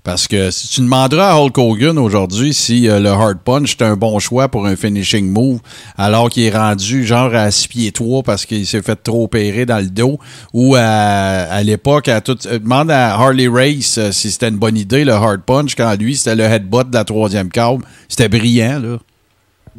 Parce 0.07 0.29
que 0.29 0.53
si 0.53 0.69
tu 0.69 0.83
demanderas 0.83 1.33
à 1.33 1.35
Hulk 1.35 1.59
Hogan 1.59 1.99
aujourd'hui 1.99 2.55
si 2.55 2.89
euh, 2.89 3.01
le 3.01 3.09
hard 3.09 3.39
punch 3.45 3.73
est 3.73 3.83
un 3.83 3.97
bon 3.97 4.21
choix 4.21 4.47
pour 4.49 4.65
un 4.65 4.77
finishing 4.77 5.29
move, 5.29 5.59
alors 5.99 6.31
qu'il 6.31 6.45
est 6.45 6.57
rendu 6.57 7.05
genre 7.05 7.35
à 7.35 7.51
6 7.51 7.67
pieds 7.67 7.91
3 7.91 8.23
parce 8.23 8.47
qu'il 8.47 8.65
s'est 8.69 8.83
fait 8.83 8.95
trop 8.95 9.25
opérer 9.25 9.67
dans 9.67 9.81
le 9.81 9.91
dos, 9.91 10.21
ou 10.53 10.77
à, 10.79 11.61
l'époque, 11.65 12.07
à 12.07 12.21
tout, 12.21 12.39
euh, 12.47 12.61
demande 12.61 12.93
à 12.93 13.15
Harley 13.15 13.49
Race 13.49 13.99
euh, 13.99 14.13
si 14.13 14.31
c'était 14.31 14.49
une 14.49 14.59
bonne 14.59 14.77
idée, 14.77 15.05
le 15.05 15.13
hard 15.13 15.41
punch, 15.41 15.75
quand 15.75 15.93
lui, 15.99 16.15
c'était 16.15 16.37
le 16.37 16.45
headbutt 16.45 16.89
de 16.89 16.95
la 16.95 17.03
troisième 17.03 17.51
corde. 17.51 17.83
C'était 18.09 18.29
brillant, 18.29 18.79
là. 18.79 18.99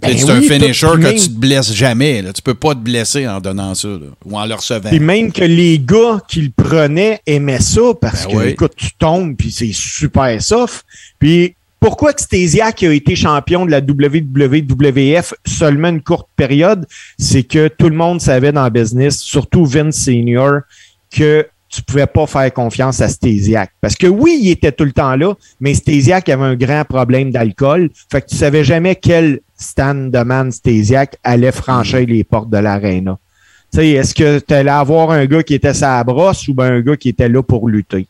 Ben 0.02 0.16
c'est 0.18 0.30
un 0.30 0.42
finisher 0.42 0.88
que 0.94 0.98
même- 0.98 1.16
tu 1.16 1.28
te 1.30 1.40
blesses 1.40 1.74
jamais. 1.74 2.22
Là? 2.22 2.34
Tu 2.34 2.42
peux 2.42 2.54
pas 2.54 2.74
te 2.76 2.80
blesser 2.80 3.28
en 3.28 3.40
donnant 3.40 3.74
ça 3.76 3.88
là, 3.88 3.98
ou 4.26 4.38
en 4.38 4.46
le 4.46 4.54
recevant. 4.54 4.90
Puis 4.90 5.00
même 5.00 5.32
que 5.32 5.44
les 5.44 5.80
gars 5.80 6.20
qui 6.28 6.42
le 6.42 6.52
prenaient 6.56 7.20
aimaient 7.26 7.60
ça 7.62 7.82
parce 8.00 8.26
Ben 8.26 8.32
que, 8.32 8.38
oui. 8.38 8.48
écoute, 8.50 8.74
tu 8.76 8.90
tombes 9.00 9.36
puis 9.36 9.52
c'est 9.52 9.72
super 9.74 10.42
soft. 10.42 10.86
Puis 11.20 11.56
pourquoi 11.80 12.14
que 12.14 12.22
Stasiak 12.22 12.84
a 12.84 12.94
été 12.94 13.16
champion 13.16 13.66
de 13.66 13.72
la 13.72 13.82
WWF 13.82 15.34
seulement 15.46 15.90
une 15.90 16.02
courte 16.02 16.28
période? 16.36 16.86
C'est 17.18 17.44
que 17.44 17.68
tout 17.68 17.90
le 17.90 17.96
monde 17.96 18.22
savait 18.22 18.52
dans 18.52 18.64
le 18.66 18.70
business, 18.70 19.20
surtout 19.20 19.66
Vince 19.66 19.96
Senior, 19.96 20.62
que 21.12 21.48
tu 21.70 21.82
pouvais 21.84 22.08
pas 22.08 22.26
faire 22.28 22.52
confiance 22.54 23.02
à 23.02 23.10
Stasiak. 23.10 23.72
Parce 23.82 23.96
que 23.96 24.08
oui, 24.08 24.40
il 24.42 24.50
était 24.50 24.72
tout 24.72 24.86
le 24.86 24.92
temps 24.94 25.16
là, 25.16 25.34
mais 25.60 25.74
Stasiak 25.74 26.30
avait 26.30 26.46
un 26.46 26.56
grand 26.56 26.86
problème 26.86 27.32
d'alcool. 27.32 27.90
Fait 28.12 28.22
que 28.22 28.28
tu 28.28 28.36
savais 28.38 28.64
jamais 28.64 28.96
quel 28.96 29.42
stand 29.58 30.12
de 30.12 30.20
man 30.20 30.52
Stasiak 30.52 31.18
allait 31.24 31.52
franchir 31.52 32.06
les 32.08 32.24
portes 32.24 32.50
de 32.50 32.58
l'aréna. 32.58 33.18
Est-ce 33.76 34.16
que 34.16 34.40
tu 34.40 34.54
allais 34.54 34.70
avoir 34.70 35.12
un 35.12 35.26
gars 35.26 35.44
qui 35.44 35.54
était 35.54 35.74
sa 35.74 36.04
brosse 36.04 36.48
ou 36.48 36.54
ben 36.54 36.74
un 36.74 36.82
gars 36.82 36.96
qui 36.96 37.10
était 37.10 37.28
là 37.28 37.44
pour 37.44 37.68
lutter? 37.68 38.08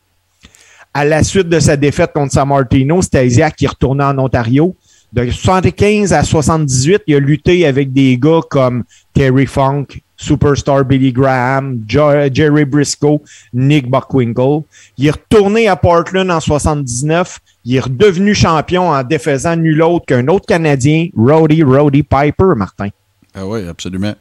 À 0.93 1.03
la 1.05 1.23
suite 1.23 1.49
de 1.49 1.59
sa 1.59 1.75
défaite 1.75 2.13
contre 2.13 2.33
San 2.33 2.47
Martino, 2.47 3.01
Stasiak 3.01 3.55
qui 3.55 3.67
retournait 3.67 4.03
en 4.03 4.17
Ontario. 4.19 4.75
De 5.13 5.29
75 5.31 6.11
à 6.13 6.23
78, 6.23 7.03
il 7.07 7.15
a 7.15 7.19
lutté 7.19 7.65
avec 7.65 7.93
des 7.93 8.17
gars 8.17 8.41
comme 8.49 8.83
Terry 9.13 9.45
Funk, 9.45 9.85
Superstar 10.17 10.83
Billy 10.83 11.13
Graham, 11.13 11.81
Jo- 11.87 12.27
Jerry 12.33 12.65
Briscoe, 12.65 13.21
Nick 13.53 13.89
Buckwinkle. 13.89 14.63
Il 14.97 15.07
est 15.07 15.11
retourné 15.11 15.67
à 15.69 15.75
Portland 15.77 16.29
en 16.29 16.39
79. 16.39 17.39
Il 17.65 17.75
est 17.75 17.79
redevenu 17.79 18.33
champion 18.35 18.89
en 18.89 19.03
défaisant 19.03 19.55
nul 19.55 19.81
autre 19.81 20.05
qu'un 20.07 20.27
autre 20.27 20.45
Canadien, 20.45 21.07
Roddy 21.15 21.63
Roddy 21.63 22.03
Piper, 22.03 22.53
Martin. 22.55 22.89
Ah 23.33 23.45
oui, 23.47 23.65
absolument. 23.67 24.13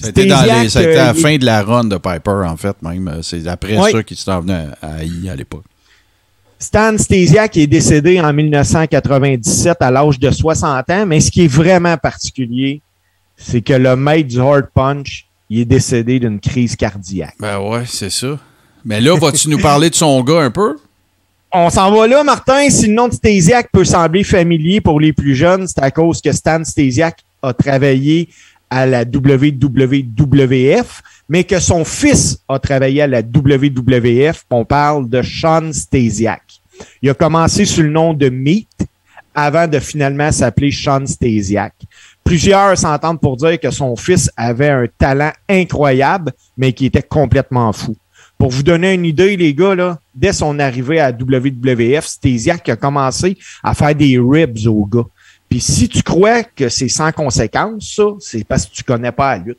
Ça 0.00 0.06
a 0.06 0.10
été, 0.10 0.26
dans 0.26 0.36
Stasiak, 0.36 0.62
les- 0.62 0.68
ça 0.68 0.78
a 0.78 0.82
été 0.82 0.92
à 0.92 1.04
la 1.06 1.10
euh, 1.10 1.12
il- 1.16 1.20
fin 1.22 1.36
de 1.38 1.44
la 1.44 1.62
run 1.62 1.84
de 1.84 1.96
Piper, 1.96 2.44
en 2.46 2.56
fait, 2.56 2.76
même. 2.82 3.08
Euh, 3.08 3.22
C'est 3.22 3.46
après 3.48 3.76
Oui. 3.76 3.90
ça 3.90 4.02
qu'il 4.04 4.16
s'en 4.16 4.40
venait 4.40 4.66
à, 4.80 4.86
à 4.98 5.02
I 5.04 5.28
à 5.28 5.34
l'époque. 5.34 5.64
Stan 6.58 6.98
Stasiak 6.98 7.56
est 7.56 7.66
décédé 7.68 8.20
en 8.20 8.32
1997 8.32 9.76
à 9.80 9.90
l'âge 9.90 10.18
de 10.18 10.30
60 10.30 10.90
ans, 10.90 11.06
mais 11.06 11.20
ce 11.20 11.30
qui 11.30 11.44
est 11.44 11.48
vraiment 11.48 11.96
particulier, 11.96 12.80
c'est 13.36 13.60
que 13.60 13.74
le 13.74 13.94
maître 13.94 14.28
du 14.28 14.40
Hard 14.40 14.66
Punch, 14.74 15.26
il 15.48 15.60
est 15.60 15.64
décédé 15.64 16.18
d'une 16.18 16.40
crise 16.40 16.74
cardiaque. 16.74 17.36
Ben 17.38 17.60
ouais, 17.60 17.84
c'est 17.86 18.10
ça. 18.10 18.38
Mais 18.84 19.00
là, 19.00 19.16
vas-tu 19.16 19.48
nous 19.48 19.58
parler 19.58 19.88
de 19.88 19.94
son 19.94 20.22
gars 20.24 20.40
un 20.40 20.50
peu? 20.50 20.76
On 21.52 21.70
s'en 21.70 21.90
va 21.92 22.06
là, 22.06 22.24
Martin. 22.24 22.68
Si 22.68 22.88
le 22.88 22.92
nom 22.92 23.08
de 23.08 23.14
Stasiak 23.14 23.70
peut 23.72 23.84
sembler 23.84 24.24
familier 24.24 24.80
pour 24.80 25.00
les 25.00 25.12
plus 25.12 25.34
jeunes, 25.34 25.66
c'est 25.66 25.82
à 25.82 25.90
cause 25.90 26.20
que 26.20 26.32
Stan 26.32 26.62
Stasiak 26.64 27.18
a 27.42 27.52
travaillé 27.54 28.28
à 28.68 28.84
la 28.84 29.04
WWF, 29.04 31.02
mais 31.28 31.44
que 31.44 31.60
son 31.60 31.84
fils 31.84 32.38
a 32.48 32.58
travaillé 32.58 33.02
à 33.02 33.06
la 33.06 33.20
WWF. 33.20 34.44
On 34.50 34.64
parle 34.64 35.08
de 35.08 35.22
Sean 35.22 35.72
Stasiak. 35.72 36.42
Il 37.02 37.10
a 37.10 37.14
commencé 37.14 37.64
sous 37.64 37.82
le 37.82 37.90
nom 37.90 38.14
de 38.14 38.28
Meat 38.28 38.68
avant 39.34 39.68
de 39.68 39.78
finalement 39.78 40.32
s'appeler 40.32 40.72
Sean 40.72 41.06
Stasiak. 41.06 41.74
Plusieurs 42.24 42.76
s'entendent 42.76 43.20
pour 43.20 43.36
dire 43.36 43.58
que 43.60 43.70
son 43.70 43.96
fils 43.96 44.30
avait 44.36 44.70
un 44.70 44.86
talent 44.98 45.32
incroyable, 45.48 46.32
mais 46.56 46.72
qui 46.72 46.86
était 46.86 47.02
complètement 47.02 47.72
fou. 47.72 47.96
Pour 48.36 48.50
vous 48.50 48.62
donner 48.62 48.94
une 48.94 49.04
idée, 49.04 49.36
les 49.36 49.52
gars, 49.52 49.74
là, 49.74 49.98
dès 50.14 50.32
son 50.32 50.58
arrivée 50.58 51.00
à 51.00 51.10
WWF, 51.10 52.06
Stasiak 52.06 52.68
a 52.68 52.76
commencé 52.76 53.36
à 53.62 53.74
faire 53.74 53.94
des 53.94 54.18
ribs 54.18 54.66
aux 54.66 54.86
gars. 54.86 55.06
Puis 55.48 55.60
si 55.60 55.88
tu 55.88 56.02
crois 56.02 56.44
que 56.44 56.68
c'est 56.68 56.88
sans 56.88 57.10
conséquence, 57.10 57.94
ça, 57.96 58.04
c'est 58.20 58.44
parce 58.44 58.66
que 58.66 58.74
tu 58.74 58.84
connais 58.84 59.12
pas 59.12 59.36
la 59.36 59.44
lutte. 59.44 59.58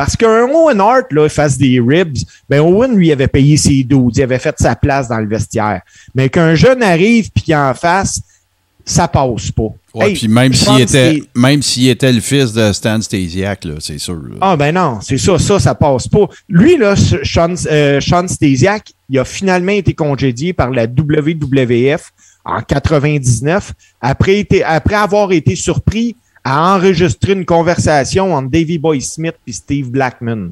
Parce 0.00 0.16
qu'un 0.16 0.48
Owen 0.48 0.80
Hart, 0.80 1.12
là, 1.12 1.28
fasse 1.28 1.58
des 1.58 1.78
ribs, 1.78 2.16
ben 2.48 2.60
Owen 2.60 2.96
lui 2.96 3.12
avait 3.12 3.28
payé 3.28 3.58
ses 3.58 3.84
doudes, 3.84 4.16
il 4.16 4.22
avait 4.22 4.38
fait 4.38 4.54
sa 4.58 4.74
place 4.74 5.08
dans 5.08 5.18
le 5.18 5.28
vestiaire. 5.28 5.82
Mais 6.14 6.30
qu'un 6.30 6.54
jeune 6.54 6.82
arrive 6.82 7.30
puis 7.30 7.44
qu'il 7.44 7.54
en 7.54 7.74
fasse, 7.74 8.22
ça 8.82 9.08
passe 9.08 9.50
pas. 9.50 9.68
Ouais, 9.92 10.08
Hey, 10.08 10.14
puis 10.14 10.28
même 10.28 10.54
s'il 10.54 10.80
était, 10.80 11.22
même 11.34 11.60
s'il 11.60 11.88
était 11.90 12.14
le 12.14 12.22
fils 12.22 12.54
de 12.54 12.72
Stan 12.72 12.98
Stasiak, 12.98 13.66
là, 13.66 13.74
c'est 13.78 13.98
sûr. 13.98 14.14
là. 14.14 14.36
Ah 14.40 14.56
ben 14.56 14.74
non, 14.74 15.00
c'est 15.02 15.18
ça, 15.18 15.38
ça, 15.38 15.58
ça 15.60 15.74
passe 15.74 16.08
pas. 16.08 16.26
Lui, 16.48 16.78
là, 16.78 16.94
Sean, 16.96 17.52
euh, 17.70 18.00
Sean 18.00 18.26
Stasiak, 18.26 18.94
il 19.10 19.18
a 19.18 19.26
finalement 19.26 19.72
été 19.72 19.92
congédié 19.92 20.54
par 20.54 20.70
la 20.70 20.86
WWF 20.86 22.10
en 22.46 22.62
99, 22.62 23.74
après, 24.00 24.38
été, 24.38 24.64
après 24.64 24.94
avoir 24.94 25.30
été 25.32 25.54
surpris 25.56 26.16
à 26.44 26.74
enregistrer 26.76 27.32
une 27.32 27.44
conversation 27.44 28.34
entre 28.34 28.50
Davey 28.50 28.78
Boy 28.78 29.00
Smith 29.00 29.34
et 29.46 29.52
Steve 29.52 29.90
Blackman. 29.90 30.50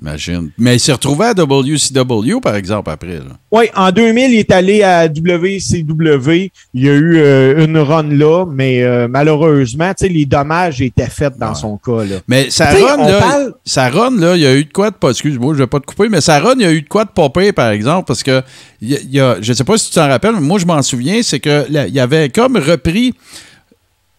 Imagine. 0.00 0.50
Mais 0.58 0.76
il 0.76 0.80
s'est 0.80 0.92
retrouvé 0.92 1.26
à 1.26 1.34
WCW, 1.34 2.40
par 2.42 2.56
exemple, 2.56 2.90
après. 2.90 3.20
Oui, 3.52 3.66
en 3.76 3.90
2000, 3.92 4.32
il 4.32 4.38
est 4.38 4.50
allé 4.50 4.82
à 4.82 5.06
WCW. 5.06 6.50
Il 6.74 6.82
y 6.84 6.88
a 6.88 6.92
eu 6.94 7.16
euh, 7.18 7.64
une 7.64 7.76
run 7.78 8.04
là, 8.04 8.46
mais 8.46 8.82
euh, 8.82 9.06
malheureusement, 9.06 9.92
les 10.00 10.24
dommages 10.24 10.80
étaient 10.80 11.06
faits 11.10 11.34
dans 11.38 11.50
Ouais. 11.50 11.54
son 11.54 11.76
cas. 11.76 12.04
Là. 12.04 12.16
Mais 12.26 12.50
sa 12.50 12.70
run, 12.70 12.96
là, 13.06 13.18
parle- 13.20 13.54
sa 13.64 13.90
run, 13.90 14.16
là, 14.18 14.34
il 14.36 14.42
y 14.42 14.46
a 14.46 14.54
eu 14.56 14.64
de 14.64 14.72
quoi 14.72 14.90
de 14.90 14.96
pas. 14.96 15.10
Excuse-moi, 15.10 15.52
je 15.54 15.58
vais 15.58 15.66
pas 15.66 15.78
te 15.78 15.86
couper, 15.86 16.08
mais 16.08 16.22
sa 16.22 16.40
run, 16.40 16.54
il 16.56 16.62
y 16.62 16.66
a 16.66 16.72
eu 16.72 16.82
de 16.82 16.88
quoi 16.88 17.04
de 17.04 17.10
pire, 17.10 17.54
par 17.54 17.70
exemple, 17.70 18.06
parce 18.06 18.22
que 18.22 18.42
il 18.80 18.98
y 19.10 19.20
a- 19.20 19.36
je 19.40 19.52
sais 19.52 19.64
pas 19.64 19.76
si 19.76 19.90
tu 19.90 19.94
t'en 19.96 20.08
rappelles, 20.08 20.34
mais 20.34 20.40
moi, 20.40 20.58
je 20.58 20.66
m'en 20.66 20.80
souviens, 20.82 21.22
c'est 21.22 21.38
que 21.38 21.66
là, 21.70 21.86
il 21.86 21.94
y 21.94 22.00
avait 22.00 22.30
comme 22.30 22.56
repris. 22.56 23.14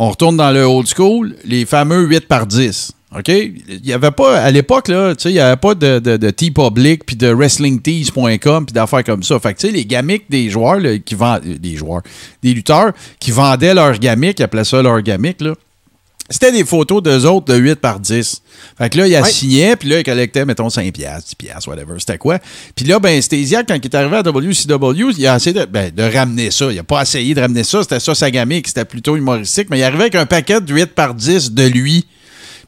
On 0.06 0.10
retourne 0.10 0.36
dans 0.36 0.52
le 0.52 0.66
old 0.66 0.86
school, 0.86 1.34
les 1.46 1.66
fameux 1.66 2.02
8 2.06 2.28
par 2.28 2.46
10. 2.46 2.92
OK? 3.18 3.30
Il 3.30 3.86
y 3.86 3.94
avait 3.94 4.12
pas, 4.12 4.38
à 4.38 4.52
l'époque, 4.52 4.90
là, 4.90 5.16
tu 5.16 5.24
sais, 5.24 5.30
il 5.30 5.36
n'y 5.36 5.40
avait 5.40 5.56
pas 5.56 5.76
de, 5.76 6.00
de, 6.00 6.18
de 6.18 6.30
T-Public 6.30 7.06
puis 7.06 7.16
de 7.16 7.30
WrestlingTees.com 7.30 8.66
puis 8.66 8.74
d'affaires 8.74 9.06
comme 9.06 9.24
ça. 9.24 9.40
Fait 9.40 9.54
que, 9.54 9.60
tu 9.60 9.68
sais, 9.68 9.74
les 9.74 9.86
gamiques 9.86 10.26
des 10.30 10.50
joueurs, 10.50 10.82
là, 10.82 10.98
qui 10.98 11.16
vendent, 11.16 11.44
des 11.44 11.78
joueurs, 11.78 12.02
des 12.42 12.54
lutteurs 12.54 12.92
qui 13.18 13.32
vendaient 13.32 13.74
leurs 13.74 13.98
gamiques, 13.98 14.40
ils 14.40 14.44
appelaient 14.44 14.66
ça 14.66 14.82
leurs 14.82 15.02
gamiques, 15.02 15.40
là. 15.40 15.54
C'était 16.34 16.52
des 16.52 16.66
photos 16.66 17.04
d'eux 17.04 17.26
autres 17.26 17.54
de 17.54 17.60
8 17.60 17.76
par 17.76 18.00
10. 18.00 18.42
Fait 18.78 18.90
que 18.90 18.98
là, 18.98 19.08
il 19.08 19.16
a 19.16 19.22
Ouais. 19.22 19.30
signé, 19.30 19.76
puis 19.76 19.88
là, 19.88 20.00
il 20.00 20.04
collectait, 20.04 20.46
mettons, 20.46 20.70
5 20.70 20.92
piastres, 20.92 21.30
10 21.30 21.36
piastres, 21.36 21.68
whatever, 21.70 21.94
c'était 22.00 22.18
quoi? 22.18 22.40
Puis 22.76 22.86
là, 22.86 22.98
ben, 23.00 23.22
Stasiak, 23.22 23.68
quand 23.68 23.76
il 23.76 23.86
est 23.86 23.96
arrivé 23.96 24.18
à 24.18 24.22
WCW, 24.24 25.12
il 25.18 25.28
a 25.28 25.36
essayé 25.36 25.54
de, 25.54 25.66
ben, 25.66 25.92
de 25.94 26.02
ramener 26.04 26.50
ça. 26.50 26.72
Il 26.72 26.80
a 26.80 26.84
pas 26.84 27.04
essayé 27.04 27.36
de 27.36 27.42
ramener 27.42 27.64
ça, 27.64 27.84
c'était 27.84 28.00
ça 28.00 28.16
sa 28.16 28.32
gamique, 28.32 28.68
c'était 28.68 28.86
plutôt 28.86 29.16
humoristique, 29.16 29.68
mais 29.70 29.78
il 29.80 29.84
arrivait 29.84 30.04
avec 30.04 30.16
un 30.16 30.26
paquet 30.26 30.60
de 30.60 30.74
8 30.74 30.88
par 30.96 31.14
10 31.14 31.52
de 31.52 31.64
lui. 31.68 32.08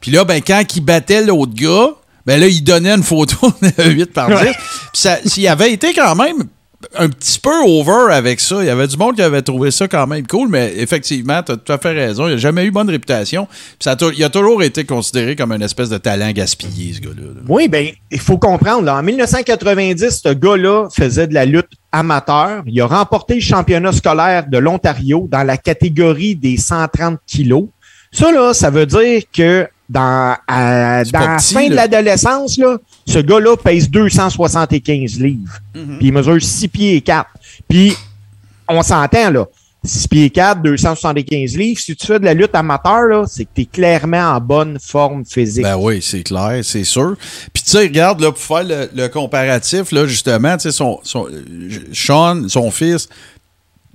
Puis 0.00 0.10
là, 0.12 0.24
ben, 0.24 0.40
quand 0.46 0.62
il 0.76 0.80
battait 0.82 1.24
l'autre 1.24 1.54
gars, 1.54 1.88
ben 2.24 2.38
là, 2.40 2.46
il 2.46 2.62
donnait 2.62 2.92
une 2.94 3.02
photo 3.02 3.52
de 3.62 3.90
8 3.90 4.12
par 4.12 4.28
10. 4.28 4.34
Ouais. 4.34 4.52
Puis 4.52 4.56
ça, 4.94 5.18
s'il 5.24 5.46
avait 5.48 5.72
été 5.72 5.92
quand 5.92 6.14
même 6.14 6.44
un 6.94 7.08
petit 7.08 7.38
peu 7.38 7.54
over 7.64 8.12
avec 8.12 8.38
ça. 8.40 8.56
Il 8.60 8.66
y 8.66 8.70
avait 8.70 8.86
du 8.86 8.96
monde 8.96 9.16
qui 9.16 9.22
avait 9.22 9.42
trouvé 9.42 9.70
ça 9.70 9.88
quand 9.88 10.06
même 10.06 10.26
cool, 10.26 10.48
mais 10.48 10.74
effectivement, 10.76 11.42
tu 11.42 11.52
as 11.52 11.56
tout 11.56 11.72
à 11.72 11.78
fait 11.78 11.92
raison. 11.92 12.26
Il 12.26 12.32
n'a 12.32 12.36
jamais 12.36 12.64
eu 12.64 12.70
bonne 12.70 12.90
réputation. 12.90 13.48
Ça 13.80 13.92
a 13.92 13.96
il 14.16 14.22
a 14.22 14.28
toujours 14.28 14.62
été 14.62 14.84
considéré 14.84 15.36
comme 15.36 15.52
une 15.52 15.62
espèce 15.62 15.88
de 15.88 15.98
talent 15.98 16.30
gaspillé, 16.32 16.92
ce 16.94 17.00
gars-là. 17.00 17.22
là. 17.34 17.40
Oui, 17.48 17.68
ben, 17.68 17.88
il 18.10 18.20
faut 18.20 18.38
comprendre. 18.38 18.82
Là, 18.82 18.96
en 18.96 19.02
1990, 19.02 20.20
ce 20.24 20.32
gars-là 20.32 20.88
faisait 20.94 21.26
de 21.26 21.34
la 21.34 21.44
lutte 21.46 21.70
amateur. 21.92 22.62
Il 22.66 22.80
a 22.80 22.86
remporté 22.86 23.34
le 23.36 23.40
championnat 23.40 23.92
scolaire 23.92 24.46
de 24.48 24.58
l'Ontario 24.58 25.28
dans 25.30 25.42
la 25.44 25.56
catégorie 25.56 26.36
des 26.36 26.56
130 26.56 27.18
kilos. 27.26 27.64
Ça, 28.12 28.30
là, 28.32 28.52
ça 28.54 28.70
veut 28.70 28.86
dire 28.86 29.22
que 29.32 29.66
dans, 29.88 30.36
à- 30.46 31.02
la 31.12 31.38
fin 31.38 31.68
de 31.68 31.74
l'adolescence, 31.74 32.58
là, 32.58 32.76
ce 33.06 33.18
gars-là 33.20 33.56
pèse 33.56 33.88
275 33.88 35.20
livres. 35.20 35.58
Mhm. 35.74 35.98
Puis 35.98 36.06
il 36.08 36.12
mesure 36.12 36.42
6 36.42 36.68
pieds 36.68 36.96
et 36.96 37.00
4. 37.00 37.28
Puis, 37.68 37.94
on 38.68 38.82
s'entend, 38.82 39.30
là. 39.30 39.46
6 39.84 40.08
pieds 40.08 40.30
4, 40.30 40.62
275 40.62 41.56
livres. 41.56 41.80
Si 41.80 41.94
tu 41.94 42.06
fais 42.06 42.18
de 42.18 42.24
la 42.24 42.34
lutte 42.34 42.54
amateur, 42.54 43.02
là, 43.02 43.24
c'est 43.28 43.44
que 43.44 43.50
tu 43.54 43.62
es 43.62 43.64
clairement 43.66 44.34
en 44.34 44.40
bonne 44.40 44.78
forme 44.80 45.24
physique. 45.24 45.62
Ben 45.62 45.76
oui, 45.76 46.00
c'est 46.02 46.24
clair, 46.24 46.60
c'est 46.64 46.84
sûr. 46.84 47.16
Puis 47.52 47.62
tu 47.62 47.70
sais, 47.70 47.78
regarde, 47.80 48.20
là, 48.20 48.32
pour 48.32 48.42
faire 48.42 48.64
le, 48.64 48.90
le 48.94 49.08
comparatif, 49.08 49.92
là, 49.92 50.06
justement, 50.06 50.56
tu 50.56 50.62
sais, 50.64 50.72
son, 50.72 50.98
son, 51.04 51.28
euh, 51.28 51.70
Sean, 51.92 52.48
son 52.48 52.72
fils, 52.72 53.08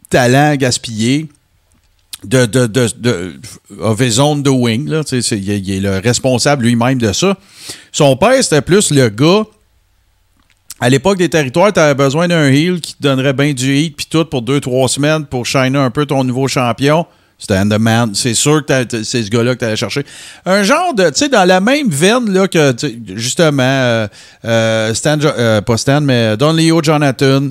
talent 0.10 0.56
gaspillé, 0.56 1.28
de, 2.24 2.46
de, 2.46 2.68
de, 2.68 2.88
de 2.98 3.34
of 3.80 4.00
là, 4.00 5.02
c'est- 5.06 5.20
il, 5.32 5.50
est- 5.50 5.60
il 5.60 5.72
est 5.74 5.80
le 5.80 5.98
responsable 5.98 6.66
lui-même 6.66 7.00
de 7.00 7.12
ça. 7.14 7.36
Son 7.92 8.16
père, 8.16 8.44
c'était 8.44 8.62
plus 8.62 8.92
le 8.92 9.10
gars. 9.10 9.44
À 10.80 10.90
l'époque 10.90 11.18
des 11.18 11.30
territoires, 11.30 11.72
tu 11.72 11.80
avais 11.80 11.94
besoin 11.96 12.28
d'un 12.28 12.48
heel 12.48 12.80
qui 12.82 12.96
te 12.96 13.04
donnerait 13.04 13.34
bien 13.34 13.54
du 13.54 13.76
heat 13.76 13.96
puis 13.96 14.08
tout 14.10 14.26
pour 14.26 14.42
deux, 14.42 14.60
trois 14.60 14.88
semaines 14.88 15.26
pour 15.26 15.46
shiner 15.46 15.78
un 15.78 15.92
peu 15.92 16.06
ton 16.06 16.24
nouveau 16.24 16.48
champion. 16.48 17.06
C'était 17.38 17.64
Man. 17.66 18.12
C'est 18.14 18.36
sûr 18.36 18.64
que 18.64 18.86
c'est 19.04 19.24
ce 19.24 19.30
gars-là 19.32 19.56
que 19.56 19.60
tu 19.60 19.66
allais 19.66 19.76
chercher. 19.76 20.06
Un 20.46 20.62
genre 20.62 20.94
de, 20.94 21.06
tu 21.10 21.16
sais, 21.16 21.30
dans 21.30 21.44
la 21.48 21.60
même 21.60 21.90
veine 21.90 22.32
là, 22.32 22.48
que, 22.48 22.76
justement, 23.16 23.64
euh, 23.64 24.08
euh, 24.46 24.94
Stan, 24.94 25.18
euh, 25.24 25.60
pas 25.62 25.78
Stan, 25.78 26.02
mais 26.02 26.38
Don 26.38 26.54
Leo 26.54 26.84
Jonathan, 26.84 27.48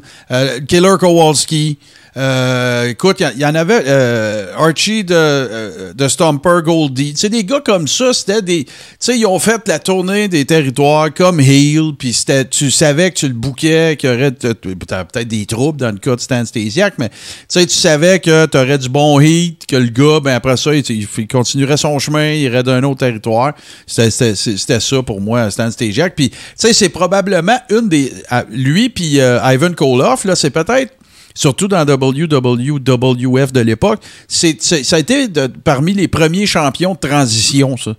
Killer 0.69 0.95
Kowalski. 0.99 1.77
Euh, 2.21 2.89
écoute, 2.89 3.23
il 3.35 3.41
y, 3.41 3.47
en 3.47 3.55
avait 3.55 3.83
euh, 3.87 4.53
Archie 4.59 5.05
de, 5.05 5.15
euh, 5.15 5.93
de 5.95 6.07
Stomper 6.07 6.59
Goldie. 6.63 7.15
Sais, 7.17 7.31
des 7.31 7.45
gars 7.45 7.63
comme 7.65 7.89
ça, 7.89 8.13
c'était 8.13 8.43
des. 8.43 8.65
Tu 8.65 8.73
sais, 8.99 9.19
ils 9.19 9.25
ont 9.25 9.39
fait 9.39 9.67
la 9.67 9.79
tournée 9.79 10.29
des 10.29 10.45
territoires 10.45 11.15
comme 11.15 11.41
Hill, 11.41 11.93
puis 11.99 12.15
tu 12.51 12.71
savais 12.71 13.11
que 13.11 13.17
tu 13.21 13.29
le 13.29 13.33
bouquais, 13.33 13.97
qu'il 13.99 14.11
y 14.11 14.13
aurait 14.13 14.33
peut-être 14.33 15.29
des 15.29 15.47
troubles 15.47 15.81
dans 15.81 15.93
le 15.93 15.99
cas 15.99 16.15
de 16.15 16.21
Stan 16.21 16.45
Stasiak, 16.45 16.99
mais 16.99 17.09
tu 17.09 17.15
sais, 17.49 17.65
tu 17.65 17.75
savais 17.75 18.19
que 18.19 18.45
tu 18.45 18.59
aurais 18.59 18.77
du 18.77 18.91
bon 18.91 19.19
heat, 19.19 19.65
que 19.67 19.77
le 19.77 19.89
gars, 19.89 20.21
ben 20.21 20.35
après 20.35 20.59
ça, 20.59 20.73
il, 20.75 21.09
continuerait 21.27 21.79
son 21.79 21.99
chemin, 21.99 22.33
il 22.33 22.43
irait 22.43 22.63
d'un 22.63 22.83
autre 22.83 23.01
territoire. 23.01 23.55
C'était- 23.87 24.35
ça 24.35 25.03
pour 25.03 25.23
moi, 25.23 25.51
Stan 25.51 25.71
Stasiak. 25.71 26.15
Puis, 26.15 26.29
tu 26.29 26.37
sais, 26.57 26.75
c'est 26.75 26.91
probablement 26.91 27.59
une 27.71 27.89
des. 27.89 28.13
Lui, 28.51 28.91
puis 28.91 29.21
euh, 29.21 29.39
Ivan 29.43 29.73
Koloff, 29.73 30.25
là, 30.25 30.37
c'est 30.37 30.51
peut-être 30.51 30.93
surtout 31.35 31.69
dans 31.69 31.85
WWF 31.85 33.53
de 33.53 33.61
l'époque, 33.61 34.01
c'est, 34.29 34.61
ça 34.63 34.97
a 34.97 34.99
été 34.99 35.29
de- 35.29 35.47
parmi 35.65 35.93
les 35.95 36.09
premiers 36.09 36.47
champions 36.47 36.95
de 36.95 36.99
transition, 37.09 37.77
ça. 37.77 37.95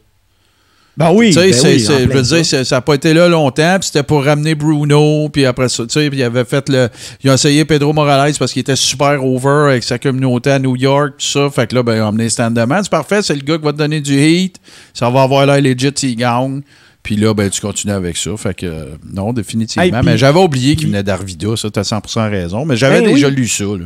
Ben 0.97 1.09
oui, 1.13 1.31
ben 1.53 1.53
oui, 1.69 1.79
je 1.79 2.07
veux 2.09 2.21
dire, 2.21 2.45
ça 2.65 2.75
n'a 2.75 2.81
pas 2.81 2.95
été 2.95 3.13
là 3.13 3.29
longtemps, 3.29 3.77
puis 3.79 3.85
c'était 3.87 4.03
pour 4.03 4.25
ramener 4.25 4.55
Bruno, 4.55 5.29
puis 5.29 5.45
après 5.45 5.69
ça, 5.69 5.83
tu 5.83 5.89
sais, 5.93 6.07
il 6.11 6.21
avait 6.21 6.43
fait 6.43 6.67
le. 6.67 6.89
Ils 7.23 7.29
ont 7.29 7.33
essayé 7.33 7.63
Pedro 7.63 7.93
Morales 7.93 8.33
parce 8.37 8.51
qu'il 8.51 8.59
était 8.59 8.75
super 8.75 9.23
over 9.25 9.69
avec 9.71 9.83
sa 9.83 9.97
communauté 9.97 10.51
à 10.51 10.59
New 10.59 10.75
York, 10.75 11.13
tout 11.17 11.25
ça. 11.25 11.49
Fait 11.49 11.65
que 11.65 11.75
là, 11.75 11.81
ben, 11.83 11.95
ils 11.95 12.01
ont 12.01 12.09
amené 12.09 12.27
Stan 12.29 12.51
Deman. 12.51 12.83
C'est 12.83 12.91
parfait, 12.91 13.21
c'est 13.21 13.33
le 13.35 13.41
gars 13.41 13.57
qui 13.57 13.63
va 13.63 13.71
te 13.71 13.77
donner 13.77 14.01
du 14.01 14.19
heat. 14.19 14.57
Ça 14.93 15.09
va 15.09 15.21
avoir 15.23 15.45
l'air 15.45 15.61
legit 15.61 15.91
s'il 15.95 16.17
gagne. 16.17 16.61
Puis 17.03 17.15
là, 17.15 17.33
ben, 17.33 17.49
tu 17.49 17.61
continues 17.61 17.93
avec 17.93 18.15
ça. 18.17 18.35
Fait 18.37 18.53
que, 18.53 18.65
euh, 18.65 18.85
non, 19.11 19.33
définitivement. 19.33 19.83
Hey, 19.99 20.05
mais 20.05 20.17
j'avais 20.17 20.39
oublié 20.39 20.75
qu'il 20.75 20.87
venait 20.87 21.03
d'Arvida, 21.03 21.55
ça, 21.55 21.69
t'as 21.71 21.81
100% 21.81 22.29
raison. 22.29 22.65
Mais 22.65 22.77
j'avais 22.77 23.01
Ben 23.01 23.13
déjà 23.13 23.27
oui. 23.27 23.35
lu 23.35 23.47
ça, 23.47 23.63
là. 23.63 23.85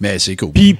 Mais 0.00 0.18
c'est 0.18 0.34
cool. 0.36 0.50
Puis, 0.52 0.76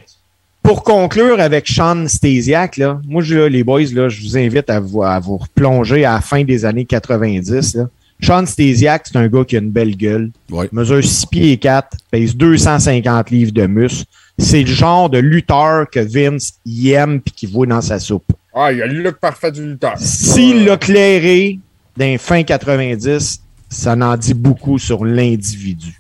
pour 0.63 0.83
conclure 0.83 1.41
avec 1.41 1.69
Sean 1.69 2.09
Stasiak, 2.09 2.79
là, 2.79 3.01
moi, 3.07 3.23
je, 3.23 3.35
là, 3.35 3.49
les 3.49 3.63
boys, 3.65 3.83
là, 3.93 4.09
je 4.09 4.23
vous 4.23 4.39
invite 4.39 4.71
à 4.71 4.81
vous, 4.81 5.03
à 5.03 5.21
vous 5.21 5.37
replonger 5.37 6.05
à 6.07 6.15
la 6.15 6.21
fin 6.23 6.43
des 6.43 6.65
années 6.65 6.87
90. 6.87 7.75
Là. 7.75 7.89
Sean 8.23 8.47
Stasiak, 8.47 9.07
c'est 9.07 9.19
un 9.19 9.29
gars 9.29 9.45
qui 9.45 9.57
a 9.57 9.59
une 9.59 9.71
belle 9.71 9.95
gueule. 9.95 10.31
Ouais. 10.51 10.69
Mesure 10.73 11.05
6 11.05 11.27
pieds 11.27 11.53
et 11.53 11.57
4, 11.59 11.99
pèse 12.11 12.35
250 12.35 13.31
livres 13.31 13.53
de 13.53 13.67
muscle. 13.67 14.05
C'est 14.39 14.63
le 14.63 14.67
genre 14.67 15.11
de 15.11 15.19
lutteur 15.19 15.89
que 15.91 16.01
Vince 16.01 16.55
y 16.65 16.93
aime 16.93 17.21
puis 17.21 17.35
qui 17.37 17.47
voit 17.47 17.67
dans 17.67 17.83
sa 17.83 17.99
soupe. 18.01 18.25
Ah, 18.55 18.73
il 18.73 18.81
a 18.83 18.87
le 18.87 19.03
look 19.03 19.17
parfait 19.17 19.53
du 19.53 19.65
lutteur. 19.67 19.95
S'il 19.99 20.65
l'a 20.65 20.77
clairé 20.77 21.59
d'un 21.97 22.19
fin 22.19 22.43
90, 22.43 23.41
ça 23.71 23.97
n'en 23.97 24.17
dit 24.17 24.35
beaucoup 24.35 24.79
sur 24.79 25.05
l'individu. 25.05 25.99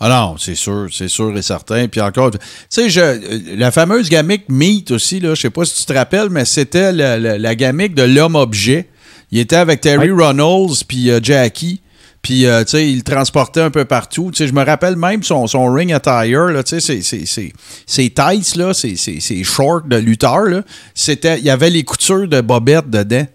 Ah 0.00 0.08
non, 0.08 0.36
c'est 0.38 0.56
sûr, 0.56 0.88
c'est 0.92 1.08
sûr 1.08 1.36
et 1.36 1.42
certain. 1.42 1.86
Puis 1.88 2.00
encore, 2.00 2.32
tu 2.32 2.38
sais, 2.68 2.90
je- 2.90 3.00
euh, 3.00 3.40
la 3.56 3.70
fameuse 3.70 4.08
gamique 4.10 4.48
Meat 4.48 4.90
aussi, 4.90 5.20
là, 5.20 5.34
je 5.34 5.42
sais 5.42 5.50
pas 5.50 5.64
si 5.64 5.80
tu 5.80 5.86
te 5.86 5.92
rappelles, 5.92 6.30
mais 6.30 6.44
c'était 6.44 6.92
la, 6.92 7.18
la, 7.18 7.38
la 7.38 7.54
gamique 7.54 7.94
de 7.94 8.02
l'homme-objet. 8.02 8.88
Il 9.30 9.38
était 9.38 9.56
avec 9.56 9.80
Terry 9.80 10.10
Reynolds 10.10 10.84
puis 10.86 11.10
euh, 11.10 11.20
Jackie. 11.22 11.80
Puis, 12.22 12.46
euh, 12.46 12.64
tu 12.64 12.70
sais, 12.70 12.90
il 12.90 12.96
le 12.96 13.02
transportait 13.02 13.60
un 13.60 13.70
peu 13.70 13.84
partout. 13.84 14.30
Tu 14.32 14.38
sais, 14.38 14.48
je 14.48 14.54
me 14.54 14.64
rappelle 14.64 14.96
même 14.96 15.22
son, 15.22 15.46
son 15.46 15.70
ring 15.72 15.92
attire, 15.92 16.46
là, 16.46 16.62
tu 16.64 16.80
sais, 16.80 17.00
ses 17.02 18.10
tights, 18.10 18.56
là, 18.56 18.72
ses, 18.72 19.44
shorts 19.44 19.82
de 19.86 19.96
lutteur, 19.96 20.44
là, 20.46 20.62
c'était, 20.94 21.38
il 21.38 21.44
y 21.44 21.50
avait 21.50 21.68
les 21.70 21.84
coutures 21.84 22.26
de 22.26 22.40
Bobette 22.40 22.88
dedans. 22.88 23.26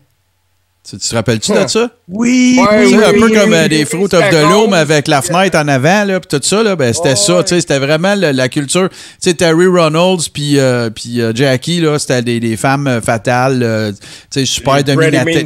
Tu, 0.89 0.97
te 0.97 1.15
rappelles-tu 1.15 1.51
de 1.51 1.67
ça? 1.67 1.89
Oui, 2.07 2.59
Ouais, 2.59 2.93
un 2.95 3.13
peu 3.13 3.25
oui, 3.25 3.33
comme 3.33 3.53
euh, 3.53 3.67
des 3.67 3.85
Fruit 3.85 4.03
of 4.05 4.29
the. 4.29 4.49
Loom 4.49 4.73
avec 4.73 5.07
la 5.07 5.21
fenêtre 5.21 5.57
en 5.57 5.67
avant, 5.67 6.03
là, 6.05 6.19
puis 6.19 6.39
tout 6.39 6.45
ça, 6.45 6.63
là, 6.63 6.75
ben, 6.75 6.93
c'était 6.93 7.15
ça, 7.15 7.43
tu 7.43 7.49
sais, 7.55 7.61
c'était 7.61 7.79
vraiment 7.79 8.15
la, 8.15 8.33
la 8.33 8.49
culture. 8.49 8.89
Tu 8.89 8.97
sais, 9.19 9.33
Terry 9.33 9.67
Reynolds 9.67 10.29
puis 10.33 10.57
euh, 10.57 10.89
euh, 11.17 11.31
Jackie, 11.35 11.81
là, 11.81 11.99
c'était 11.99 12.21
des, 12.21 12.39
des 12.39 12.57
femmes 12.57 13.01
fatales, 13.03 13.61
euh, 13.61 13.91
tu 13.91 13.97
sais, 14.31 14.45
super. 14.45 14.77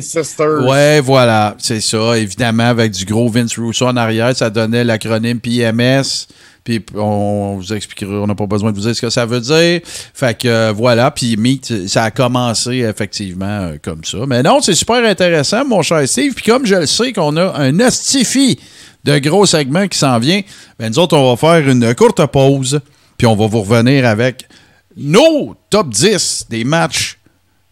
Sisters. 0.01 0.65
Ouais, 0.65 1.01
voilà, 1.01 1.55
c'est 1.59 1.81
ça, 1.81 2.17
évidemment, 2.17 2.67
avec 2.67 2.91
du 2.91 3.05
gros 3.05 3.29
Vince 3.29 3.57
Russo 3.57 3.85
en 3.85 3.97
arrière, 3.97 4.35
ça 4.35 4.49
donnait 4.49 4.83
l'acronyme 4.83 5.39
PMS. 5.39 6.27
Puis 6.63 6.83
on 6.95 7.57
vous 7.57 7.73
expliquera, 7.73 8.13
on 8.13 8.27
n'a 8.27 8.35
pas 8.35 8.45
besoin 8.45 8.71
de 8.71 8.75
vous 8.75 8.83
dire 8.83 8.95
ce 8.95 9.01
que 9.01 9.09
ça 9.09 9.25
veut 9.25 9.41
dire. 9.41 9.81
Fait 10.13 10.37
que 10.37 10.47
euh, 10.47 10.73
voilà, 10.73 11.11
puis 11.11 11.35
Meat, 11.35 11.87
ça 11.87 12.03
a 12.03 12.11
commencé 12.11 12.77
effectivement 12.77 13.45
euh, 13.45 13.77
comme 13.81 14.03
ça. 14.05 14.19
Mais 14.27 14.41
non, 14.43 14.61
c'est 14.61 14.73
super 14.73 15.03
intéressant, 15.03 15.65
mon 15.65 15.81
cher 15.81 16.07
Steve. 16.07 16.33
Puis 16.33 16.45
comme 16.45 16.65
je 16.65 16.75
le 16.75 16.85
sais 16.85 17.11
qu'on 17.11 17.35
a 17.35 17.57
un 17.57 17.79
astifi 17.81 18.57
de 19.03 19.17
gros 19.19 19.45
segments 19.45 19.87
qui 19.87 19.97
s'en 19.97 20.19
vient, 20.19 20.41
ben 20.79 20.89
nous 20.89 20.99
autres, 20.99 21.17
on 21.17 21.35
va 21.35 21.37
faire 21.37 21.67
une 21.69 21.93
courte 21.95 22.25
pause. 22.27 22.79
Puis 23.17 23.27
on 23.27 23.35
va 23.35 23.47
vous 23.47 23.61
revenir 23.61 24.05
avec 24.05 24.47
nos 24.95 25.55
top 25.69 25.89
10 25.89 26.47
des 26.49 26.63
matchs 26.63 27.17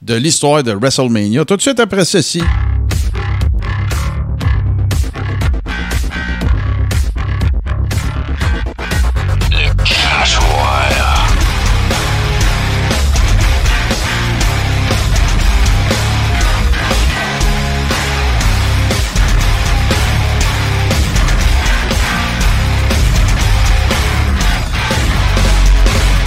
de 0.02 0.16
l'histoire 0.16 0.64
de 0.64 0.74
WrestleMania. 0.74 1.46
Tout 1.46 1.56
de 1.56 1.62
suite 1.62 1.80
après 1.80 2.06
ceci. 2.06 2.42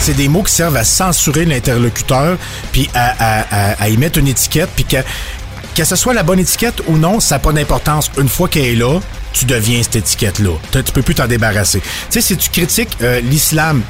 C'est 0.04 0.14
des 0.14 0.28
mots 0.28 0.42
qui 0.42 0.52
servent 0.52 0.76
à 0.76 0.84
censurer 0.84 1.44
l'interlocuteur, 1.46 2.36
puis 2.72 2.88
à, 2.94 3.14
à, 3.18 3.40
à, 3.72 3.82
à 3.84 3.88
y 3.88 3.96
mettre 3.96 4.18
une 4.18 4.28
étiquette, 4.28 4.68
puis 4.76 4.84
que, 4.84 4.98
que 5.74 5.84
ce 5.84 5.96
soit 5.96 6.12
la 6.14 6.22
bonne 6.22 6.38
étiquette 6.38 6.82
ou 6.88 6.98
non, 6.98 7.20
ça 7.20 7.36
n'a 7.36 7.38
pas 7.38 7.52
d'importance. 7.52 8.10
Une 8.18 8.28
fois 8.28 8.48
qu'elle 8.48 8.66
est 8.66 8.74
là, 8.76 9.00
tu 9.32 9.46
deviens 9.46 9.82
cette 9.82 9.96
étiquette-là. 9.96 10.50
Tu 10.70 10.82
tu 10.84 10.92
peux 10.92 11.02
plus 11.02 11.14
t'en 11.14 11.26
débarrasser. 11.26 11.80
Tu 11.80 11.86
sais, 12.10 12.20
si 12.20 12.36
tu 12.36 12.50
critiques 12.50 12.96
euh, 13.02 13.20
l'islam, 13.20 13.82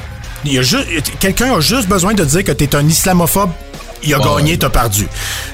quelqu'un 1.20 1.54
a 1.56 1.60
juste 1.60 1.88
besoin 1.88 2.14
de 2.14 2.24
dire 2.24 2.44
que 2.44 2.52
tu 2.52 2.64
es 2.64 2.76
un 2.76 2.86
islamophobe. 2.86 3.50
Il 4.06 4.12
a 4.14 4.18
Ouais. 4.18 4.36
gagné, 4.42 4.58
t'as 4.58 4.68
perdu. 4.68 5.06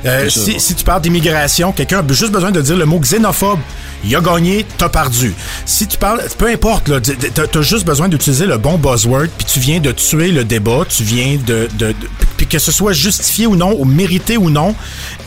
Euh, 0.05 0.29
si, 0.29 0.59
si 0.59 0.75
tu 0.75 0.83
parles 0.85 1.01
d'immigration, 1.03 1.71
quelqu'un 1.73 2.01
a 2.01 2.13
juste 2.13 2.33
besoin 2.33 2.51
de 2.51 2.61
dire 2.61 2.77
le 2.77 2.85
mot 2.85 2.99
xénophobe. 2.99 3.61
Il 4.05 4.15
a 4.17 4.21
gagné, 4.21 4.65
t'as 4.79 4.89
perdu. 4.89 5.35
Si 5.67 5.87
tu 5.87 5.99
parles, 5.99 6.23
peu 6.39 6.49
importe, 6.49 6.91
t'as 7.35 7.47
t'as 7.47 7.63
juste 7.63 7.85
besoin 7.85 8.09
d'utiliser 8.09 8.47
le 8.47 8.59
bon 8.59 8.79
buzzword, 8.79 9.29
puis 9.37 9.47
tu 9.47 9.61
viens 9.61 9.81
de 9.81 9.93
tuer 9.93 10.29
le 10.29 10.45
débat, 10.45 10.85
tu 10.89 11.03
viens 11.03 11.39
de, 11.47 11.69
puis 12.37 12.47
que 12.47 12.59
ce 12.59 12.73
soit 12.73 12.93
justifié 12.93 13.47
ou 13.47 13.57
non, 13.57 13.77
ou 13.79 13.85
mérité 13.85 14.39
ou 14.39 14.49
non, 14.49 14.75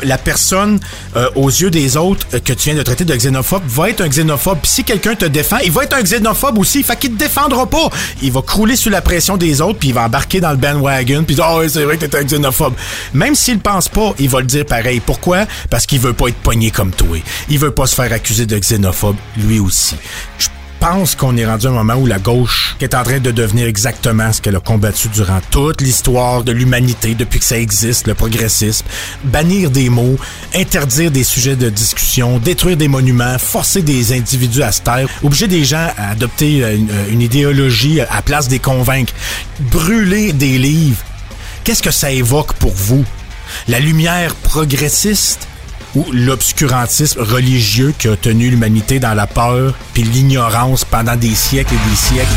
la 0.02 0.18
personne 0.18 0.80
euh, 1.16 1.30
aux 1.36 1.50
yeux 1.50 1.70
des 1.70 1.96
autres 1.96 2.26
euh, 2.34 2.40
que 2.40 2.54
tu 2.54 2.70
viens 2.70 2.78
de 2.78 2.82
traiter 2.82 3.06
de 3.06 3.16
xénophobe 3.16 3.62
va 3.68 3.90
être 3.90 4.02
un 4.02 4.08
xénophobe. 4.08 4.60
Puis 4.64 4.72
si 4.72 4.84
quelqu'un 4.84 5.14
te 5.14 5.26
défend, 5.26 5.58
il 5.64 5.72
va 5.72 5.84
être 5.84 5.94
un 5.94 6.02
xénophobe 6.02 6.58
aussi. 6.58 6.82
Fait 6.82 6.98
qu'il 6.98 7.12
te 7.12 7.20
défendra 7.20 7.68
pas. 7.68 7.90
Il 8.24 8.32
va 8.32 8.42
crouler 8.42 8.76
sous 8.76 8.90
la 8.90 9.02
pression 9.02 9.38
des 9.38 9.62
autres, 9.62 9.78
puis 9.78 9.90
il 9.90 9.94
va 9.94 10.06
embarquer 10.06 10.40
dans 10.42 10.52
le 10.52 10.58
bandwagon, 10.58 11.24
puis 11.24 11.38
ah 11.40 11.58
ouais, 11.58 11.70
c'est 11.70 11.84
vrai 11.84 11.98
que 11.98 12.06
t'es 12.06 12.18
un 12.18 12.24
xénophobe. 12.24 12.74
Même 13.14 13.36
s'il 13.36 13.60
pense 13.60 13.90
pas, 13.90 14.14
il 14.18 14.30
va 14.30 14.40
le 14.40 14.48
dire 14.48 14.66
pareil. 14.66 15.00
Pourquoi? 15.00 15.46
Parce 15.70 15.86
qu'il 15.86 16.00
veut 16.00 16.14
pas 16.14 16.30
être 16.30 16.38
pogné 16.38 16.72
comme 16.72 16.92
toi. 16.92 17.18
Il 17.50 17.60
veut 17.60 17.72
pas 17.72 17.86
se 17.86 17.94
faire 17.94 18.12
accuser 18.12 18.48
de 18.48 18.58
xénophobe 18.64 19.18
lui 19.38 19.60
aussi. 19.60 19.96
Je 20.40 20.48
pense 20.80 21.16
qu'on 21.16 21.38
est 21.38 21.46
rendu 21.46 21.68
à 21.68 21.70
un 21.70 21.74
moment 21.74 21.94
où 21.96 22.06
la 22.06 22.20
gauche 22.20 22.76
est 22.82 22.94
en 22.94 23.04
train 23.04 23.20
de 23.20 23.32
devenir 23.32 23.68
exactement 23.68 24.34
ce 24.34 24.42
qu'elle 24.42 24.58
a 24.58 24.60
combattu 24.60 25.08
durant 25.08 25.40
toute 25.50 25.80
l'histoire 25.80 26.44
de 26.44 26.52
l'humanité 26.52 27.16
depuis 27.16 27.40
que 27.40 27.46
ça 27.46 27.58
existe, 27.58 28.06
le 28.06 28.16
progressisme. 28.16 28.86
Bannir 29.24 29.72
des 29.72 29.90
mots, 29.90 30.18
interdire 30.54 31.10
des 31.10 31.24
sujets 31.24 31.56
de 31.56 31.70
discussion, 31.70 32.38
détruire 32.38 32.76
des 32.76 32.90
monuments, 32.90 33.38
forcer 33.38 33.82
des 33.82 34.12
individus 34.12 34.62
à 34.62 34.74
se 34.74 34.82
taire, 34.82 35.08
obliger 35.24 35.48
des 35.48 35.64
gens 35.64 35.90
à 35.98 36.10
adopter 36.10 36.62
euh, 36.62 36.76
une, 36.76 36.90
une 37.12 37.22
idéologie 37.22 38.02
à 38.02 38.22
place 38.22 38.50
des 38.50 38.60
convaincre, 38.60 39.14
brûler 39.72 40.34
des 40.34 40.58
livres. 40.58 41.02
Qu'est-ce 41.64 41.82
que 41.82 41.92
ça 41.92 42.12
évoque 42.12 42.54
pour 42.56 42.74
vous? 42.74 43.06
La 43.70 43.80
lumière 43.80 44.36
progressiste? 44.36 45.48
Ou 45.96 46.06
l'obscurantisme 46.12 47.22
religieux 47.22 47.94
qui 47.98 48.08
a 48.08 48.16
tenu 48.16 48.50
l'humanité 48.50 49.00
dans 49.00 49.14
la 49.14 49.28
peur 49.28 49.74
puis 49.94 50.04
l'ignorance 50.04 50.84
pendant 50.86 51.16
des 51.16 51.36
siècles 51.36 51.74
et 51.74 51.90
des 51.90 51.96
siècles? 51.96 52.28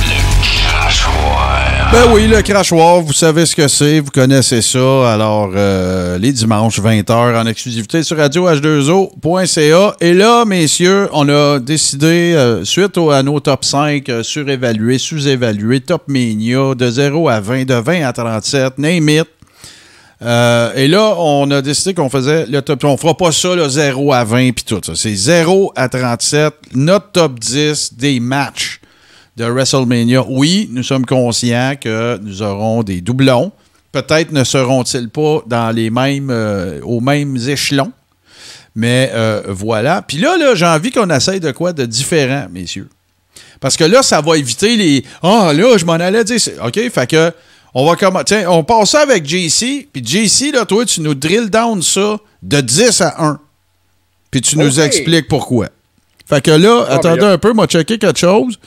Ben 1.92 2.12
oui, 2.12 2.26
le 2.26 2.42
crachoir, 2.42 3.00
vous 3.00 3.12
savez 3.12 3.46
ce 3.46 3.54
que 3.56 3.66
c'est, 3.68 4.00
vous 4.00 4.10
connaissez 4.10 4.60
ça. 4.60 5.12
Alors, 5.12 5.50
euh, 5.54 6.18
les 6.18 6.32
dimanches, 6.32 6.80
20h, 6.80 7.12
en 7.40 7.46
exclusivité 7.46 8.02
sur 8.02 8.16
radioh2o.ca. 8.16 9.96
Et 10.00 10.12
là, 10.12 10.44
messieurs, 10.44 11.08
on 11.12 11.28
a 11.28 11.58
décidé, 11.58 12.34
euh, 12.36 12.64
suite 12.64 12.98
au- 12.98 13.10
à 13.10 13.22
nos 13.22 13.38
top 13.40 13.64
5 13.64 14.08
euh, 14.08 14.22
surévalués, 14.22 14.98
sous-évalués, 14.98 15.80
top 15.80 16.02
mania, 16.08 16.74
de 16.74 16.90
0 16.90 17.28
à 17.28 17.40
20, 17.40 17.64
de 17.64 17.74
20 17.74 18.02
à 18.06 18.12
37, 18.12 18.78
name 18.78 19.08
it. 19.08 19.24
Euh, 20.22 20.72
et 20.74 20.88
là, 20.88 21.14
on 21.18 21.50
a 21.50 21.60
décidé 21.60 21.92
qu'on 21.94 22.08
faisait 22.08 22.46
le 22.46 22.62
top. 22.62 22.84
On 22.84 22.96
fera 22.96 23.16
pas 23.16 23.32
ça, 23.32 23.54
le 23.54 23.68
0 23.68 24.12
à 24.12 24.24
20 24.24 24.52
puis 24.52 24.64
tout 24.64 24.80
ça. 24.82 24.92
C'est 24.94 25.14
0 25.14 25.72
à 25.76 25.88
37, 25.88 26.54
notre 26.74 27.10
top 27.12 27.38
10 27.38 27.94
des 27.94 28.18
matchs 28.20 28.80
de 29.36 29.44
WrestleMania. 29.44 30.24
Oui, 30.26 30.68
nous 30.72 30.82
sommes 30.82 31.04
conscients 31.04 31.74
que 31.78 32.18
nous 32.22 32.42
aurons 32.42 32.82
des 32.82 33.02
doublons. 33.02 33.52
Peut-être 33.92 34.32
ne 34.32 34.44
seront-ils 34.44 35.10
pas 35.10 35.42
dans 35.46 35.70
les 35.70 35.90
mêmes, 35.90 36.30
euh, 36.30 36.80
aux 36.82 37.00
mêmes 37.00 37.36
échelons. 37.36 37.92
Mais 38.74 39.10
euh, 39.14 39.42
voilà. 39.48 40.02
Puis 40.02 40.18
là, 40.18 40.36
là 40.38 40.54
j'ai 40.54 40.66
envie 40.66 40.90
qu'on 40.92 41.08
essaye 41.10 41.40
de 41.40 41.50
quoi 41.50 41.72
de 41.72 41.84
différent, 41.84 42.46
messieurs. 42.50 42.88
Parce 43.60 43.76
que 43.76 43.84
là, 43.84 44.02
ça 44.02 44.20
va 44.20 44.36
éviter 44.36 44.76
les. 44.76 45.04
Ah, 45.22 45.52
là, 45.54 45.78
je 45.78 45.84
m'en 45.84 45.94
allais 45.94 46.24
dire. 46.24 46.38
OK, 46.62 46.78
fait 46.90 47.06
que. 47.10 47.32
On 47.78 47.84
va 47.84 47.94
commencer. 47.94 48.24
Tiens, 48.24 48.50
on 48.50 48.64
passe 48.64 48.92
ça 48.92 49.00
avec 49.02 49.26
JC. 49.26 49.86
Puis 49.92 50.02
JC, 50.02 50.50
là, 50.50 50.64
toi, 50.64 50.86
tu 50.86 51.02
nous 51.02 51.14
drill 51.14 51.50
down 51.50 51.82
ça 51.82 52.16
de 52.42 52.60
10 52.62 53.02
à 53.02 53.22
1. 53.22 53.38
Puis 54.30 54.40
tu 54.40 54.56
nous 54.58 54.80
expliques 54.80 55.28
pourquoi. 55.28 55.68
Fait 56.26 56.40
que 56.40 56.52
là, 56.52 56.86
Ah, 56.88 56.94
attendez 56.94 57.20
ben, 57.20 57.32
un 57.32 57.38
peu, 57.38 57.52
m'a 57.52 57.66
checké 57.66 57.98
quelque 57.98 58.18
chose. 58.18 58.58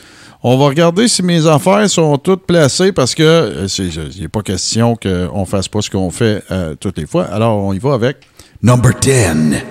On 0.44 0.58
va 0.60 0.66
regarder 0.68 1.08
si 1.08 1.24
mes 1.24 1.48
affaires 1.48 1.90
sont 1.90 2.18
toutes 2.20 2.46
placées 2.46 2.92
parce 2.92 3.16
que 3.16 3.24
euh, 3.24 3.68
c'est- 3.68 3.88
il 3.88 4.22
n'est 4.22 4.28
pas 4.28 4.44
question 4.44 4.96
qu'on 4.96 5.44
fasse 5.46 5.68
pas 5.68 5.82
ce 5.82 5.90
qu'on 5.90 6.12
fait 6.12 6.44
euh, 6.52 6.76
toutes 6.80 7.00
les 7.00 7.08
fois. 7.08 7.24
Alors, 7.26 7.58
on 7.58 7.74
y 7.74 7.80
va 7.80 7.94
avec 7.96 8.18
Number 8.62 8.94
10. 9.02 9.64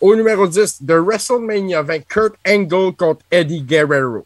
Au 0.00 0.16
numéro 0.16 0.46
10, 0.48 0.82
de 0.82 0.94
WrestleMania 0.94 1.82
20, 1.82 1.98
Kurt 2.08 2.34
Angle 2.48 2.92
contre 2.96 3.20
Eddie 3.30 3.60
Guerrero. 3.62 4.24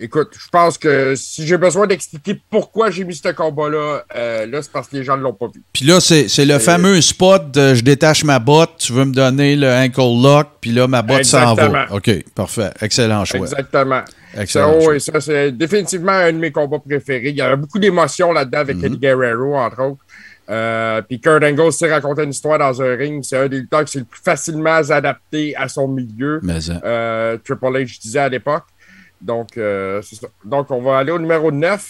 Écoute, 0.00 0.30
je 0.32 0.48
pense 0.50 0.78
que 0.78 1.14
si 1.14 1.46
j'ai 1.46 1.56
besoin 1.56 1.86
d'expliquer 1.86 2.40
pourquoi 2.50 2.90
j'ai 2.90 3.04
mis 3.04 3.14
ce 3.14 3.28
combat-là, 3.28 4.02
euh, 4.16 4.46
là, 4.46 4.62
c'est 4.62 4.72
parce 4.72 4.88
que 4.88 4.96
les 4.96 5.04
gens 5.04 5.16
ne 5.16 5.22
l'ont 5.22 5.32
pas 5.32 5.46
vu. 5.46 5.62
Puis 5.72 5.84
là, 5.84 6.00
c'est 6.00 6.26
le 6.44 6.58
fameux 6.58 7.00
spot 7.00 7.50
de 7.52 7.74
je 7.74 7.82
détache 7.82 8.24
ma 8.24 8.38
botte, 8.38 8.78
tu 8.78 8.92
veux 8.92 9.04
me 9.04 9.12
donner 9.14 9.54
le 9.54 9.68
ankle 9.68 10.00
lock, 10.22 10.48
puis 10.60 10.72
là, 10.72 10.88
ma 10.88 11.02
botte 11.02 11.24
s'en 11.24 11.54
va. 11.54 11.86
OK, 11.92 12.10
parfait. 12.34 12.70
Excellent 12.80 13.24
choix. 13.24 13.40
Exactement. 13.40 14.02
Excellent 14.36 14.80
Ça, 14.80 14.88
oui, 14.88 15.00
ça, 15.00 15.20
c'est 15.20 15.52
définitivement 15.52 16.12
un 16.12 16.32
de 16.32 16.38
mes 16.38 16.50
combats 16.50 16.78
préférés. 16.78 17.28
Il 17.28 17.36
y 17.36 17.42
avait 17.42 17.56
beaucoup 17.56 17.78
d'émotions 17.78 18.32
là-dedans 18.32 18.58
avec 18.60 18.76
Mhm. 18.78 18.84
Eddie 18.86 18.98
Guerrero, 18.98 19.56
entre 19.56 19.82
autres. 19.82 20.02
Euh, 20.50 21.00
puis 21.02 21.20
Kurt 21.20 21.42
Angle 21.44 21.72
s'est 21.72 21.90
raconté 21.90 22.24
une 22.24 22.30
histoire 22.30 22.58
dans 22.58 22.82
un 22.82 22.96
ring. 22.96 23.22
C'est 23.22 23.36
un 23.38 23.46
des 23.48 23.58
lutteurs 23.60 23.84
qui 23.84 23.92
s'est 23.92 23.98
le 24.00 24.04
plus 24.04 24.20
facilement 24.22 24.80
adapté 24.90 25.54
à 25.56 25.68
son 25.68 25.86
milieu. 25.86 26.40
Mais, 26.42 26.68
hein. 26.70 26.80
Euh, 26.84 27.38
Triple 27.44 27.66
H 27.66 28.00
disait 28.00 28.18
à 28.18 28.28
l'époque. 28.28 28.64
Donc, 29.22 29.56
euh, 29.56 30.02
ça. 30.02 30.26
Donc, 30.44 30.70
on 30.70 30.82
va 30.82 30.98
aller 30.98 31.12
au 31.12 31.18
numéro 31.18 31.50
9. 31.52 31.84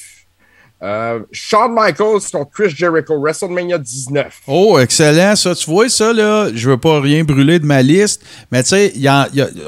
Euh, 0.82 1.20
Shawn 1.30 1.72
Michaels 1.72 2.22
contre 2.32 2.50
Chris 2.52 2.70
Jericho, 2.76 3.16
WrestleMania 3.20 3.78
19. 3.78 4.40
Oh, 4.48 4.78
excellent, 4.80 5.36
ça. 5.36 5.54
Tu 5.54 5.70
vois, 5.70 5.88
ça, 5.88 6.12
là, 6.12 6.48
je 6.52 6.70
veux 6.70 6.76
pas 6.76 7.00
rien 7.00 7.22
brûler 7.22 7.60
de 7.60 7.64
ma 7.66 7.82
liste, 7.82 8.24
mais 8.50 8.62
tu 8.64 8.70
sais, 8.70 8.92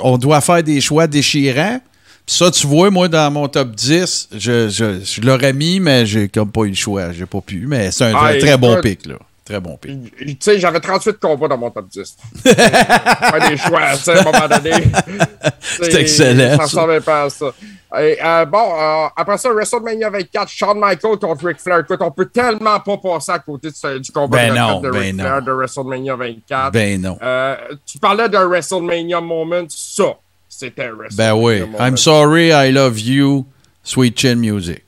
on 0.03 0.19
doit 0.19 0.41
faire 0.41 0.63
des 0.63 0.81
choix 0.81 1.07
déchirants. 1.07 1.81
Puis 2.27 2.37
ça, 2.37 2.51
tu 2.51 2.67
vois, 2.67 2.91
moi, 2.91 3.07
dans 3.07 3.31
mon 3.31 3.47
top 3.49 3.77
10, 3.77 4.31
je, 4.33 4.69
je, 4.69 5.01
je 5.05 5.21
l'aurais 5.21 5.53
mis, 5.53 5.79
mais 5.79 6.05
j'ai 6.07 6.29
comme 6.29 6.51
pas 6.51 6.63
eu 6.63 6.71
le 6.71 6.75
choix. 6.75 7.13
J'ai 7.13 7.27
pas 7.27 7.41
pu. 7.43 7.67
Mais 7.69 7.91
c'est 7.93 8.05
un 8.05 8.15
Ah, 8.17 8.31
très, 8.31 8.39
très 8.39 8.57
bon 8.59 8.81
pic, 8.81 9.07
là. 9.07 9.17
Très 9.45 9.61
bon 9.61 9.77
pic. 9.77 10.17
Tu 10.17 10.37
sais, 10.41 10.59
j'avais 10.59 10.81
38 10.81 11.19
combats 11.19 11.49
dans 11.49 11.59
mon 11.59 11.71
top 11.71 11.87
10. 11.89 12.17
Faire 12.45 13.49
des 13.51 13.57
choix, 13.59 13.91
tu 13.93 14.05
sais, 14.05 14.13
à 14.13 14.21
un 14.21 14.25
moment 14.25 14.49
donné. 14.49 14.71
C'est 15.61 15.95
excellent, 16.01 16.57
Ça 16.57 16.63
ressemblait 16.63 17.01
pas 17.01 17.25
à 17.25 17.31
ça. 17.31 17.53
Et, 18.01 18.17
euh, 18.25 18.45
bon, 18.47 18.73
euh, 18.73 19.07
après 19.15 19.37
ça, 19.37 19.53
WrestleMania 19.53 20.09
24, 20.09 20.49
Shawn 20.49 20.81
Michaels 20.81 21.19
contre 21.19 21.47
Ric 21.47 21.61
Flair. 21.61 21.81
Écoute, 21.81 22.01
on 22.01 22.11
peut 22.11 22.27
tellement 22.27 22.81
pas 22.81 22.97
passer 22.97 23.33
à 23.33 23.39
côté 23.39 23.69
de 23.69 23.99
du 23.99 24.11
combat 24.13 24.39
Ben 24.39 24.55
de, 24.55 24.59
non, 24.59 24.81
de 24.81 24.91
ben 24.91 24.99
Ric 24.99 25.15
non. 25.15 25.25
Flair 25.25 25.43
de 25.43 25.53
WrestleMania 25.53 26.17
24. 26.17 26.73
Ben 26.73 27.01
non. 27.03 27.19
Euh, 27.23 27.57
tu 27.85 27.99
parlais 27.99 28.29
d'un 28.31 28.49
WrestleMania 28.49 29.21
moment, 29.21 29.65
ça, 29.69 30.17
c'était 30.49 30.85
un 30.87 30.93
WrestleMania 30.95 31.35
Ben 31.35 31.41
oui. 31.41 31.61
moment. 31.61 31.79
I'm 31.81 31.97
sorry, 31.99 32.49
I 32.49 32.73
love 32.73 32.99
you, 32.99 33.45
Sweet 33.83 34.19
Chin 34.19 34.37
Music. 34.37 34.83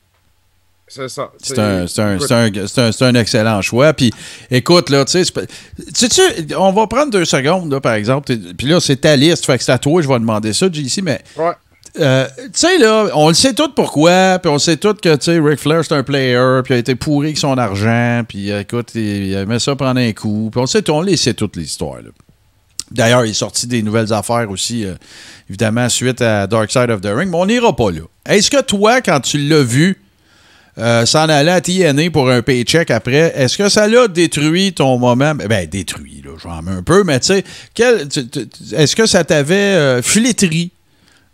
C'est 0.97 1.09
ça. 1.09 1.31
C'est 1.41 1.59
un, 1.59 1.85
un, 1.85 2.17
un, 2.47 2.91
un- 3.07 3.15
excellent 3.15 3.61
choix. 3.61 3.93
Puis, 3.93 4.11
écoute, 4.51 4.89
là, 4.89 5.05
tu 5.05 5.23
sais, 5.23 6.55
on 6.57 6.71
va 6.73 6.87
prendre 6.87 7.11
deux 7.11 7.25
secondes, 7.25 7.71
là, 7.71 7.79
par 7.79 7.93
exemple. 7.93 8.35
Puis 8.57 8.67
là, 8.67 8.79
c'est 8.79 8.97
ta 8.97 9.15
liste. 9.15 9.45
Fait 9.45 9.57
que 9.57 9.63
c'est 9.63 9.71
à 9.71 9.77
toi, 9.77 10.01
je 10.01 10.07
vais 10.07 10.19
demander 10.19 10.53
ça, 10.53 10.67
JC, 10.71 11.01
mais 11.03 11.21
Ouais. 11.37 11.51
euh, 11.99 12.27
tu 12.37 12.49
sais, 12.53 12.77
là, 12.79 13.07
on 13.13 13.27
le 13.29 13.33
sait 13.33 13.53
tout 13.53 13.69
pourquoi, 13.75 14.39
puis 14.41 14.49
on 14.51 14.59
sait 14.59 14.77
tout 14.77 14.93
que, 14.95 15.15
tu 15.15 15.25
sais, 15.25 15.39
Ric 15.39 15.59
Flair, 15.59 15.83
c'est 15.85 15.93
un 15.95 16.03
player, 16.03 16.61
puis 16.63 16.73
il 16.73 16.77
a 16.77 16.79
été 16.79 16.95
pourri 16.95 17.27
avec 17.27 17.37
son 17.37 17.57
argent, 17.57 18.23
puis 18.27 18.51
euh, 18.51 18.61
écoute, 18.61 18.89
il, 18.95 19.01
il 19.27 19.33
aimait 19.35 19.59
ça 19.59 19.75
prendre 19.75 19.99
un 19.99 20.11
coup, 20.13 20.49
puis 20.51 20.59
on 20.61 20.65
sait, 20.67 20.87
on 20.89 21.01
les 21.01 21.17
sait 21.17 21.33
toutes 21.33 21.55
les 21.55 21.63
histoires, 21.63 21.97
là. 21.97 22.09
D'ailleurs, 22.89 23.25
il 23.25 23.31
est 23.31 23.33
sorti 23.33 23.67
des 23.67 23.81
nouvelles 23.81 24.13
affaires 24.13 24.49
aussi, 24.49 24.85
euh, 24.85 24.93
évidemment, 25.49 25.89
suite 25.89 26.21
à 26.21 26.47
Dark 26.47 26.71
Side 26.71 26.89
of 26.89 27.01
the 27.01 27.07
Ring, 27.13 27.29
mais 27.29 27.35
on 27.37 27.45
n'ira 27.45 27.75
pas 27.75 27.91
là. 27.91 27.99
Est-ce 28.25 28.49
que 28.49 28.61
toi, 28.61 29.01
quand 29.01 29.19
tu 29.19 29.37
l'as 29.39 29.61
vu 29.61 30.01
euh, 30.77 31.05
s'en 31.05 31.29
aller 31.29 31.49
à 31.49 31.61
TNA 31.61 32.11
pour 32.11 32.29
un 32.29 32.41
paycheck 32.41 32.91
après, 32.91 33.33
est-ce 33.35 33.57
que 33.57 33.67
ça 33.69 33.87
l'a 33.87 34.07
détruit 34.07 34.73
ton 34.73 34.97
moment? 34.97 35.33
Ben, 35.33 35.67
détruit, 35.67 36.23
là, 36.23 36.31
j'en 36.41 36.61
mets 36.61 36.71
un 36.71 36.83
peu, 36.83 37.03
mais 37.03 37.19
tu 37.19 37.33
sais, 37.33 37.43
est-ce 38.73 38.95
que 38.95 39.05
ça 39.05 39.23
t'avait 39.23 39.55
euh, 39.55 40.01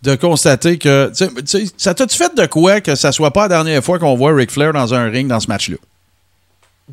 de 0.04 0.16
constater 0.16 0.78
que. 0.78 1.12
ça 1.78 1.94
t'a-tu 1.94 2.18
fait 2.18 2.36
de 2.36 2.46
quoi 2.46 2.82
que 2.82 2.96
ça 2.96 3.12
soit 3.12 3.32
pas 3.32 3.44
la 3.44 3.50
dernière 3.50 3.84
fois 3.84 4.00
qu'on 4.00 4.16
voit 4.16 4.34
Ric 4.34 4.52
Flair 4.52 4.74
dans 4.74 4.94
un 4.94 5.10
ring 5.10 5.28
dans 5.28 5.40
ce 5.40 5.48
match-là? 5.48 5.78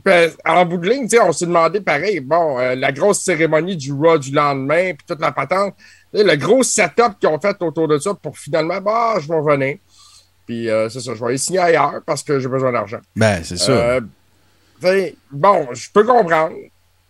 Ben, 0.05 0.31
en 0.47 0.65
bout 0.65 0.79
de 0.79 0.89
ligne, 0.89 1.09
on 1.21 1.33
s'est 1.33 1.47
demandé 1.47 1.81
pareil, 1.81 2.21
bon, 2.21 2.59
euh, 2.59 2.77
la 2.77 2.93
grosse 2.93 3.21
cérémonie 3.21 3.77
du 3.77 3.93
Raw 3.93 4.19
du 4.19 4.31
lendemain, 4.31 4.93
puis 4.95 5.05
toute 5.07 5.21
la 5.21 5.33
patente, 5.33 5.75
le 6.13 6.37
gros 6.37 6.63
setup 6.63 7.19
qu'ils 7.19 7.29
ont 7.29 7.41
fait 7.41 7.57
autour 7.61 7.89
de 7.89 7.99
ça 7.99 8.15
pour 8.15 8.39
finalement, 8.39 8.81
bah, 8.81 9.15
je 9.21 9.27
vais 9.27 9.35
revenir. 9.39 9.77
Puis 10.51 10.69
euh, 10.69 10.89
c'est 10.89 10.99
ça, 10.99 11.13
je 11.15 11.21
vais 11.21 11.27
aller 11.27 11.39
signer 11.39 11.61
ailleurs 11.61 12.01
parce 12.05 12.25
que 12.25 12.41
j'ai 12.41 12.49
besoin 12.49 12.73
d'argent. 12.73 12.99
Ben, 13.15 13.41
c'est 13.45 13.57
ça. 13.57 13.71
Euh, 13.71 14.01
tu 14.81 14.89
sais, 14.89 15.15
bon, 15.31 15.69
je 15.73 15.87
peux 15.95 16.03
comprendre. 16.03 16.57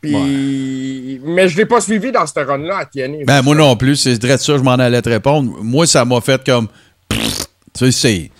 Puis, 0.02 1.18
mais 1.24 1.48
je 1.48 1.56
l'ai 1.56 1.64
pas 1.64 1.80
suivi 1.80 2.12
dans 2.12 2.26
cette 2.26 2.46
run-là 2.46 2.80
à 2.80 2.84
TNA. 2.84 3.24
Ben, 3.24 3.40
moi 3.40 3.54
non 3.54 3.76
plus, 3.76 3.96
c'est 3.96 4.18
direct 4.18 4.42
ça, 4.42 4.58
je 4.58 4.62
m'en 4.62 4.72
allais 4.72 5.00
te 5.00 5.08
répondre. 5.08 5.56
Moi, 5.62 5.86
ça 5.86 6.04
m'a 6.04 6.20
fait 6.20 6.44
comme. 6.44 6.68
Pff, 7.08 7.46
Tu 7.78 7.90
sais, 7.90 7.92
c'est. 7.92 8.18
Tu 8.18 8.30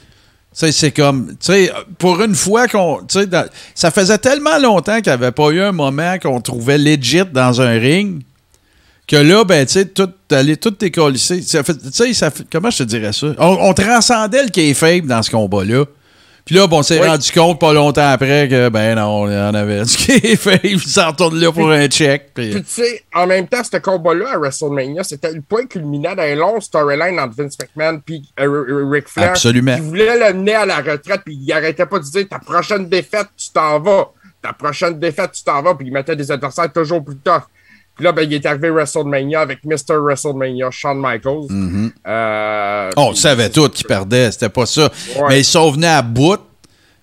sais, 0.52 0.72
c'est 0.72 0.90
comme. 0.90 1.28
Tu 1.28 1.46
sais, 1.46 1.72
pour 1.96 2.22
une 2.22 2.34
fois 2.34 2.68
qu'on. 2.68 3.00
Tu 3.08 3.20
sais, 3.20 3.28
ça 3.74 3.90
faisait 3.90 4.18
tellement 4.18 4.58
longtemps 4.58 4.96
qu'il 4.96 5.12
n'y 5.12 5.14
avait 5.14 5.32
pas 5.32 5.48
eu 5.48 5.62
un 5.62 5.72
moment 5.72 6.18
qu'on 6.18 6.42
trouvait 6.42 6.76
legit 6.76 7.24
dans 7.24 7.62
un 7.62 7.78
ring 7.78 8.20
que 9.10 9.16
là, 9.16 9.44
ben, 9.44 9.66
tu 9.66 9.72
sais, 9.72 9.86
tout, 9.86 10.08
aller 10.30 10.56
tout 10.56 10.70
décollisser. 10.70 11.42
Ça 11.42 11.62
fait- 11.64 11.74
Tu 11.74 12.14
sais, 12.14 12.30
comment 12.50 12.70
je 12.70 12.78
te 12.78 12.82
dirais 12.84 13.12
ça? 13.12 13.26
On, 13.38 13.58
on 13.60 13.74
transcendait 13.74 14.44
le 14.44 14.50
kayfabe 14.50 15.06
dans 15.06 15.22
ce 15.22 15.30
combat-là. 15.30 15.84
Puis 16.44 16.54
là, 16.54 16.66
bon, 16.66 16.78
on 16.78 16.82
s'est 16.82 16.98
Oui. 17.00 17.06
rendu 17.06 17.30
compte 17.32 17.60
pas 17.60 17.72
longtemps 17.72 18.08
après 18.10 18.48
que, 18.48 18.68
ben 18.70 18.94
non, 18.96 19.22
on 19.22 19.24
en 19.26 19.54
avait 19.54 19.84
du 19.84 19.96
kayfabe, 20.20 20.60
il 20.64 20.80
s'en 20.80 21.08
retourne 21.08 21.38
là 21.38 21.52
pour 21.52 21.70
un 21.70 21.86
check. 21.88 22.30
puis- 22.34 22.50
Puis 22.50 22.62
tu 22.62 22.70
sais, 22.82 23.04
en 23.14 23.26
même 23.26 23.46
temps, 23.46 23.62
ce 23.62 23.76
combat-là 23.76 24.30
à 24.34 24.38
WrestleMania, 24.38 25.04
c'était 25.04 25.32
le 25.32 25.42
point 25.42 25.66
culminant 25.66 26.14
d'un 26.14 26.34
long 26.36 26.60
storyline 26.60 27.20
entre 27.20 27.34
Vince 27.36 27.56
McMahon 27.60 28.00
et 28.08 28.16
Ric 28.38 29.08
Flair. 29.08 29.30
Absolument. 29.30 29.74
Qui 29.76 29.82
voulait 29.82 30.18
l'amener 30.18 30.54
à 30.54 30.66
la 30.66 30.76
retraite, 30.78 31.20
puis 31.24 31.38
il 31.40 31.52
arrêtait 31.52 31.86
pas 31.86 31.98
de 31.98 32.04
dire 32.04 32.26
ta 32.28 32.38
prochaine 32.38 32.88
défaite, 32.88 33.26
tu 33.36 33.50
t'en 33.52 33.78
vas. 33.80 34.08
Ta 34.42 34.52
prochaine 34.54 34.98
défaite, 34.98 35.32
tu 35.32 35.44
t'en 35.44 35.60
vas, 35.62 35.74
puis 35.74 35.88
il 35.88 35.92
mettait 35.92 36.16
des 36.16 36.30
adversaires 36.32 36.72
toujours 36.72 37.04
plus 37.04 37.16
tough. 37.16 37.42
Puis 38.00 38.06
là, 38.06 38.12
ben, 38.12 38.22
il 38.22 38.32
est 38.32 38.46
arrivé 38.46 38.70
WrestleMania 38.70 39.42
avec 39.42 39.62
Mr. 39.62 39.96
WrestleMania, 39.98 40.70
Shawn 40.70 40.98
Michaels. 40.98 41.90
Euh, 42.06 42.90
On 42.96 43.10
puis- 43.10 43.18
savait 43.18 43.50
tout 43.50 43.68
qu'il 43.68 43.86
perdait, 43.86 44.32
c'était 44.32 44.48
pas 44.48 44.64
ça. 44.64 44.90
Ouais. 45.16 45.22
Mais 45.28 45.40
ils 45.40 45.44
sont 45.44 45.70
venus 45.70 45.84
à 45.86 46.00
bout 46.00 46.40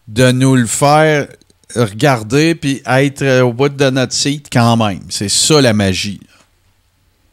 de 0.07 0.31
nous 0.31 0.55
le 0.55 0.65
faire 0.65 1.27
regarder 1.75 2.55
puis 2.55 2.81
être 2.87 3.21
euh, 3.21 3.41
au 3.43 3.53
bout 3.53 3.69
de 3.69 3.89
notre 3.91 4.13
site 4.13 4.47
quand 4.51 4.75
même. 4.75 5.01
C'est 5.09 5.29
ça 5.29 5.61
la 5.61 5.73
magie. 5.73 6.19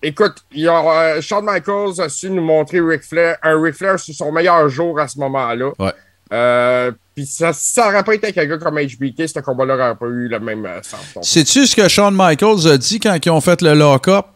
Écoute, 0.02 0.34
il 0.52 0.60
y 0.64 0.68
a, 0.68 0.78
euh, 1.16 1.20
Shawn 1.22 1.46
Michaels 1.46 1.98
a 2.02 2.10
su 2.10 2.28
nous 2.28 2.42
montrer 2.44 2.80
Ric 2.82 3.02
Flair, 3.02 3.38
un 3.42 3.58
Ric 3.62 3.76
Flair 3.76 3.98
sur 3.98 4.14
son 4.14 4.30
meilleur 4.30 4.68
jour 4.68 5.00
à 5.00 5.08
ce 5.08 5.18
moment-là. 5.20 5.70
Ouais. 5.78 5.92
Euh, 6.34 6.92
Puis 7.14 7.26
ça, 7.26 7.52
ça 7.52 7.86
n'aurait 7.86 8.02
pas 8.02 8.14
été 8.14 8.26
avec 8.26 8.38
un 8.38 8.46
gars 8.46 8.58
comme 8.58 8.76
HBK, 8.78 9.28
ce 9.28 9.38
combat-là 9.40 9.76
n'aurait 9.76 9.94
pas 9.94 10.06
eu 10.06 10.28
le 10.28 10.40
même 10.40 10.66
euh, 10.66 10.80
sens. 10.82 11.00
Sais-tu 11.28 11.66
ce 11.66 11.76
que 11.76 11.86
Shawn 11.88 12.12
Michaels 12.16 12.66
a 12.66 12.76
dit 12.76 12.98
quand 12.98 13.16
ils 13.24 13.30
ont 13.30 13.40
fait 13.40 13.62
le 13.62 13.74
lock-up? 13.74 14.26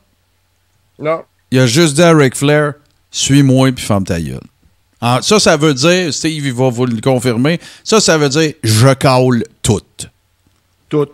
non. 0.99 1.23
Il 1.51 1.59
a 1.61 1.67
juste 1.67 1.95
dit 1.95 2.03
à 2.03 2.15
Ric 2.15 2.37
Flair 2.37 2.75
Suis-moi 3.11 3.73
puis 3.73 3.83
ferme 3.83 4.05
ta 4.05 4.21
gueule. 4.21 4.39
Ah, 5.01 5.21
ça, 5.23 5.41
ça 5.41 5.57
veut 5.57 5.73
dire, 5.73 6.13
Steve, 6.13 6.45
il 6.47 6.53
va 6.53 6.69
vous 6.69 6.85
le 6.85 7.01
confirmer, 7.01 7.59
ça, 7.83 8.01
ça 8.01 8.19
veut 8.19 8.29
dire 8.29 8.53
je 8.63 8.93
cale 8.95 9.45
tout. 9.63 9.81
Tout. 10.91 11.09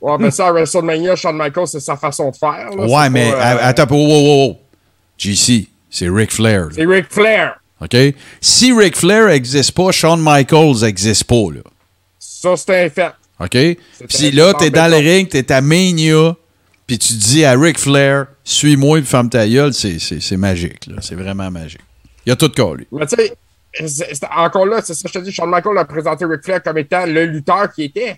Ouais, 0.00 0.16
mais 0.18 0.30
ça, 0.30 0.48
à 0.48 0.52
WrestleMania, 0.52 1.16
Shawn 1.16 1.34
Michaels, 1.36 1.68
c'est 1.68 1.80
sa 1.80 1.96
façon 1.96 2.30
de 2.30 2.36
faire. 2.36 2.70
là. 2.76 2.84
Ouais, 2.86 3.08
mais 3.08 3.30
pas, 3.30 3.36
euh, 3.38 3.40
à- 3.40 3.66
attends, 3.68 3.86
wow, 3.90 4.06
wow, 4.06 4.46
wow. 4.48 4.58
GC, 5.16 5.68
c'est 5.88 6.08
Ric 6.10 6.30
Flair. 6.30 6.68
C'est 6.74 6.84
Ric 6.84 7.06
Flair. 7.08 7.56
OK? 7.80 7.96
Si 8.40 8.72
Ric 8.72 8.96
Flair 8.96 9.28
n'existe 9.28 9.72
pas, 9.72 9.92
Shawn 9.92 10.20
Michaels 10.22 10.82
n'existe 10.82 11.24
pas. 11.24 11.52
Là. 11.52 11.60
Ça, 12.18 12.56
c'est 12.56 12.84
un 12.84 12.90
fait. 12.90 13.12
OK? 13.40 13.78
Puis 14.08 14.30
là, 14.30 14.54
t'es 14.54 14.70
dans 14.70 14.90
le 14.90 14.96
ring, 14.96 15.28
t'es 15.28 15.50
à 15.52 15.60
Mania, 15.60 16.36
puis 16.86 16.98
tu 16.98 17.14
dis 17.14 17.44
à 17.44 17.52
Ric 17.52 17.78
Flair, 17.78 18.26
suis-moi, 18.44 18.98
puis 18.98 19.06
ferme 19.06 19.28
ta 19.28 19.48
gueule, 19.48 19.72
c'est, 19.74 20.36
magique. 20.36 20.86
Là. 20.86 20.96
C'est 21.00 21.14
vraiment 21.16 21.50
magique. 21.50 21.80
Il 22.26 22.32
a 22.32 22.36
tout 22.36 22.50
collé. 22.50 22.86
Mais 22.92 23.06
tu 23.06 23.16
sais, 23.86 24.20
encore 24.30 24.66
là, 24.66 24.80
c'est 24.82 24.94
ça 24.94 25.02
que 25.02 25.08
je 25.12 25.18
te 25.18 25.24
dis, 25.24 25.32
Shawn 25.32 25.50
Michaels 25.50 25.78
a 25.78 25.84
présenté 25.84 26.24
Ric 26.24 26.42
Flair 26.44 26.62
comme 26.62 26.78
étant 26.78 27.06
le 27.06 27.26
lutteur 27.26 27.72
qui 27.72 27.84
était. 27.84 28.16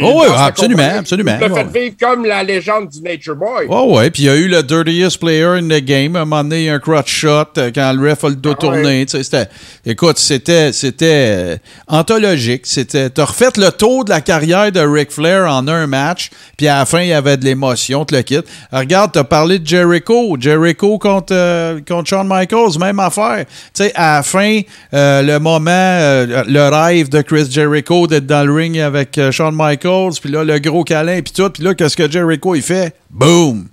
Oh 0.00 0.20
oui, 0.22 0.26
absolument, 0.38 0.90
absolument. 0.98 1.36
Il 1.40 1.40
l'a 1.40 1.48
fait 1.48 1.64
Ouais. 1.64 1.80
vivre 1.82 1.96
comme 2.00 2.24
la 2.24 2.44
légende 2.44 2.88
du 2.88 3.00
Nature 3.02 3.34
Boy. 3.34 3.66
Oh 3.68 3.96
ouais, 3.96 4.10
puis 4.10 4.22
il 4.22 4.26
y 4.26 4.28
a 4.28 4.36
eu 4.36 4.46
le 4.46 4.62
dirtiest 4.62 5.18
player 5.18 5.42
in 5.58 5.64
the 5.66 5.82
game. 5.84 6.14
À 6.14 6.20
un 6.20 6.24
moment 6.24 6.44
donné, 6.44 6.58
il 6.60 6.64
y 6.66 6.70
a 6.70 6.74
un 6.74 6.78
crotch 6.78 7.10
shot 7.12 7.46
euh, 7.58 7.72
quand 7.74 7.92
le 7.92 8.08
ref 8.10 8.22
a 8.22 8.28
le 8.28 8.36
dos 8.36 8.52
Ah 8.52 8.60
tourné. 8.60 9.04
C'était, 9.08 9.48
écoute, 9.84 10.18
c'était, 10.18 10.72
c'était 10.72 11.26
euh, 11.28 11.56
anthologique. 11.88 12.62
C'était, 12.64 13.10
t'as 13.10 13.24
refait 13.24 13.48
le 13.56 13.70
tour 13.72 14.04
de 14.04 14.10
la 14.10 14.20
carrière 14.20 14.70
de 14.70 14.78
Ric 14.80 15.10
Flair 15.10 15.50
en 15.52 15.66
un 15.66 15.88
match, 15.88 16.30
puis 16.56 16.68
à 16.68 16.78
la 16.78 16.86
fin, 16.86 17.00
il 17.00 17.08
y 17.08 17.12
avait 17.12 17.36
de 17.36 17.44
l'émotion, 17.44 18.04
tu 18.04 18.14
le 18.14 18.22
quittes. 18.22 18.46
Euh, 18.72 18.78
Regarde, 18.78 19.10
t'as 19.14 19.24
parlé 19.24 19.58
de 19.58 19.66
Jericho. 19.66 20.36
Jericho 20.38 20.96
contre, 20.98 21.32
euh, 21.34 21.80
contre 21.86 22.08
Shawn 22.08 22.28
Michaels, 22.28 22.78
même 22.78 23.00
affaire. 23.00 23.44
Tu 23.74 23.82
sais, 23.84 23.92
à 23.96 24.18
la 24.18 24.22
fin, 24.22 24.60
euh, 24.94 25.22
le 25.22 25.40
moment, 25.40 25.70
euh, 25.72 26.44
le 26.46 26.68
rêve 26.68 27.08
de 27.08 27.20
Chris 27.22 27.48
Jericho 27.50 28.06
d'être 28.06 28.26
dans 28.26 28.44
le 28.46 28.52
ring 28.52 28.78
avec 28.78 29.18
Shawn 29.32 29.55
Michaels, 29.56 30.12
puis 30.20 30.30
là, 30.30 30.44
le 30.44 30.58
gros 30.58 30.84
câlin, 30.84 31.20
puis 31.22 31.32
tout. 31.32 31.50
Puis 31.50 31.62
là, 31.62 31.74
qu'est-ce 31.74 31.96
que 31.96 32.10
Jericho, 32.10 32.54
il 32.54 32.62
fait? 32.62 32.94
Boom! 33.10 33.66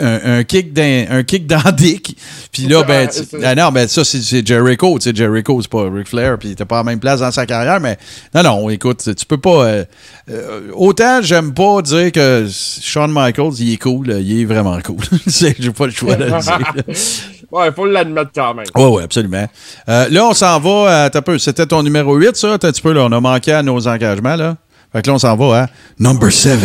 Un, 0.00 0.38
un 0.38 0.42
kick 0.44 0.72
dans, 0.72 1.06
un 1.08 1.22
kick 1.22 1.46
dans 1.46 1.70
Dick. 1.70 2.16
Puis 2.50 2.64
là, 2.64 2.82
ben, 2.82 3.08
tu- 3.08 3.20
ah 3.44 3.54
non, 3.54 3.70
ben 3.70 3.86
ça, 3.86 4.02
c'est 4.04 4.44
Jericho. 4.44 4.98
Tu 4.98 5.04
sais, 5.08 5.14
Jericho, 5.14 5.62
c'est 5.62 5.70
pas 5.70 5.88
Ric 5.88 6.08
Flair, 6.08 6.36
puis 6.36 6.48
il 6.48 6.52
était 6.52 6.64
pas 6.64 6.80
à 6.80 6.80
la 6.80 6.84
même 6.90 6.98
place 6.98 7.20
dans 7.20 7.30
sa 7.30 7.46
carrière, 7.46 7.78
mais 7.78 7.96
non, 8.34 8.42
non, 8.42 8.70
écoute, 8.70 9.08
tu 9.14 9.24
peux 9.24 9.38
pas. 9.38 9.66
euh, 9.68 9.84
euh, 10.30 10.60
autant 10.74 11.22
j'aime 11.22 11.54
pas 11.54 11.80
dire 11.82 12.10
que 12.10 12.48
Shawn 12.50 13.12
Michaels, 13.12 13.52
il 13.60 13.74
est 13.74 13.76
cool, 13.76 14.10
il 14.20 14.40
est 14.40 14.44
vraiment 14.46 14.80
cool. 14.84 14.96
J'ai 15.28 15.54
pas 15.70 15.86
le 15.86 15.92
choix 15.92 16.16
de 16.16 16.24
le 16.24 16.30
dire. 16.40 16.72
ouais, 17.52 17.72
faut 17.72 17.86
l'admettre 17.86 18.30
quand 18.34 18.54
même. 18.54 18.66
Oui, 18.74 18.84
oui, 18.84 19.02
absolument. 19.02 19.46
Euh, 19.88 20.08
là, 20.10 20.26
on 20.26 20.34
s'en 20.34 20.58
va 20.60 21.04
à. 21.04 21.10
t'as 21.10 21.22
peu, 21.22 21.38
C'était 21.38 21.66
ton 21.66 21.82
numéro 21.82 22.14
8, 22.14 22.36
ça? 22.36 22.58
T'as 22.58 22.68
un 22.68 22.72
petit 22.72 22.82
peu, 22.82 22.92
là, 22.92 23.02
on 23.02 23.12
a 23.12 23.20
manqué 23.20 23.52
à 23.52 23.62
nos 23.62 23.86
engagements, 23.86 24.36
là. 24.36 24.56
Fait 24.92 25.02
que 25.02 25.08
là, 25.08 25.14
on 25.14 25.18
s'en 25.18 25.36
va 25.36 25.62
à 25.62 25.66
number 25.98 26.32
7. 26.32 26.58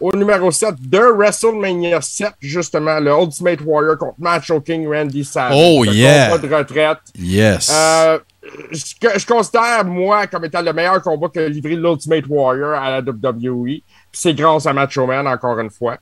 Au 0.00 0.16
numéro 0.16 0.50
7 0.50 0.76
de 0.80 0.98
WrestleMania 0.98 2.00
7, 2.00 2.32
justement, 2.40 2.98
le 3.00 3.10
Ultimate 3.10 3.60
Warrior 3.62 3.98
contre 3.98 4.14
Macho 4.18 4.58
King 4.60 4.88
Randy 4.88 5.24
Savage. 5.24 5.54
Oh, 5.54 5.84
yeah. 5.84 6.30
combat 6.30 6.48
de 6.48 6.54
retraite. 6.54 6.98
Yes. 7.18 7.70
Euh, 7.70 8.18
je 8.72 9.26
considère, 9.26 9.84
moi, 9.84 10.26
comme 10.26 10.46
étant 10.46 10.62
le 10.62 10.72
meilleur 10.72 11.02
combat 11.02 11.28
que 11.28 11.40
livré 11.40 11.76
l'Ultimate 11.76 12.24
Warrior 12.28 12.72
à 12.72 12.90
la 12.90 13.00
WWE. 13.00 13.82
C'est 14.10 14.32
grâce 14.32 14.64
à 14.66 14.72
Macho 14.72 15.06
Man, 15.06 15.26
encore 15.26 15.58
une 15.58 15.70
fois. 15.70 15.98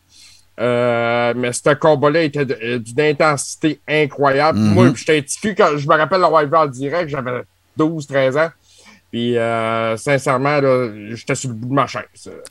Euh, 0.60 1.34
mais 1.36 1.52
ce 1.52 1.74
combat-là 1.74 2.22
était 2.22 2.44
de- 2.44 2.58
euh, 2.62 2.78
d'une 2.78 3.00
intensité 3.00 3.80
incroyable. 3.88 4.58
Mhm. 4.58 4.74
Moi, 4.74 4.92
j'étais 4.96 5.18
un 5.18 5.22
petit 5.22 5.38
cul 5.40 5.54
quand 5.54 5.76
je 5.76 5.86
me 5.88 5.94
rappelle 5.94 6.20
l'avoir 6.20 6.44
vu 6.46 6.56
en 6.56 6.66
direct, 6.66 7.08
j'avais 7.10 7.42
12-13 7.76 8.36
ans. 8.36 8.48
Puis, 9.10 9.38
euh, 9.38 9.96
sincèrement, 9.96 10.60
j'étais 11.14 11.34
sur 11.34 11.48
le 11.48 11.54
bout 11.54 11.68
de 11.68 11.72
ma 11.74 11.86
chaise. 11.86 12.02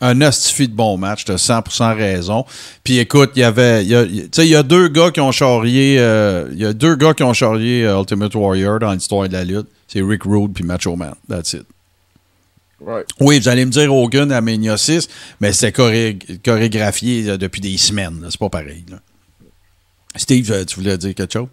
un 0.01 0.21
hostifi 0.21 0.67
de 0.67 0.73
bon 0.73 0.97
match, 0.97 1.23
t'as 1.25 1.37
100% 1.37 1.93
raison. 1.95 2.45
Puis 2.83 2.97
écoute, 2.97 3.31
il 3.35 3.41
y 3.41 3.43
avait. 3.43 3.83
Tu 3.85 4.29
sais, 4.31 4.45
il 4.47 4.49
y 4.51 4.55
a 4.55 4.63
deux 4.63 4.87
gars 4.87 5.11
qui 5.11 5.19
ont 5.21 5.31
charrié. 5.31 5.97
euh, 5.99 6.47
Il 6.51 6.57
y 6.59 6.65
a 6.65 6.73
deux 6.73 6.95
gars 6.95 7.13
qui 7.13 7.21
ont 7.21 7.33
charrié 7.33 7.83
Ultimate 7.83 8.33
Warrior 8.33 8.79
dans 8.79 8.91
l'histoire 8.93 9.27
de 9.27 9.33
la 9.33 9.43
lutte. 9.43 9.67
C'est 9.87 10.01
Rick 10.01 10.23
Rude 10.23 10.53
puis 10.53 10.63
Macho 10.63 10.95
Man. 10.95 11.13
That's 11.29 11.53
it. 11.53 11.65
Ouais. 12.79 13.03
Oui, 13.19 13.39
vous 13.39 13.47
allez 13.49 13.65
me 13.65 13.71
dire 13.71 13.93
Hogan 13.93 14.31
à 14.31 14.39
Mania 14.41 14.77
6, 14.77 15.07
mais 15.41 15.51
c'était 15.51 15.71
choré- 15.71 16.17
chorégraphié 16.45 17.37
depuis 17.37 17.59
des 17.61 17.75
semaines. 17.77 18.25
C'est 18.29 18.39
pas 18.39 18.49
pareil. 18.49 18.85
là. 18.91 18.97
Steve, 20.15 20.51
euh, 20.51 20.63
tu 20.65 20.75
voulais 20.79 20.97
dire 20.97 21.13
quelque 21.15 21.33
chose? 21.33 21.47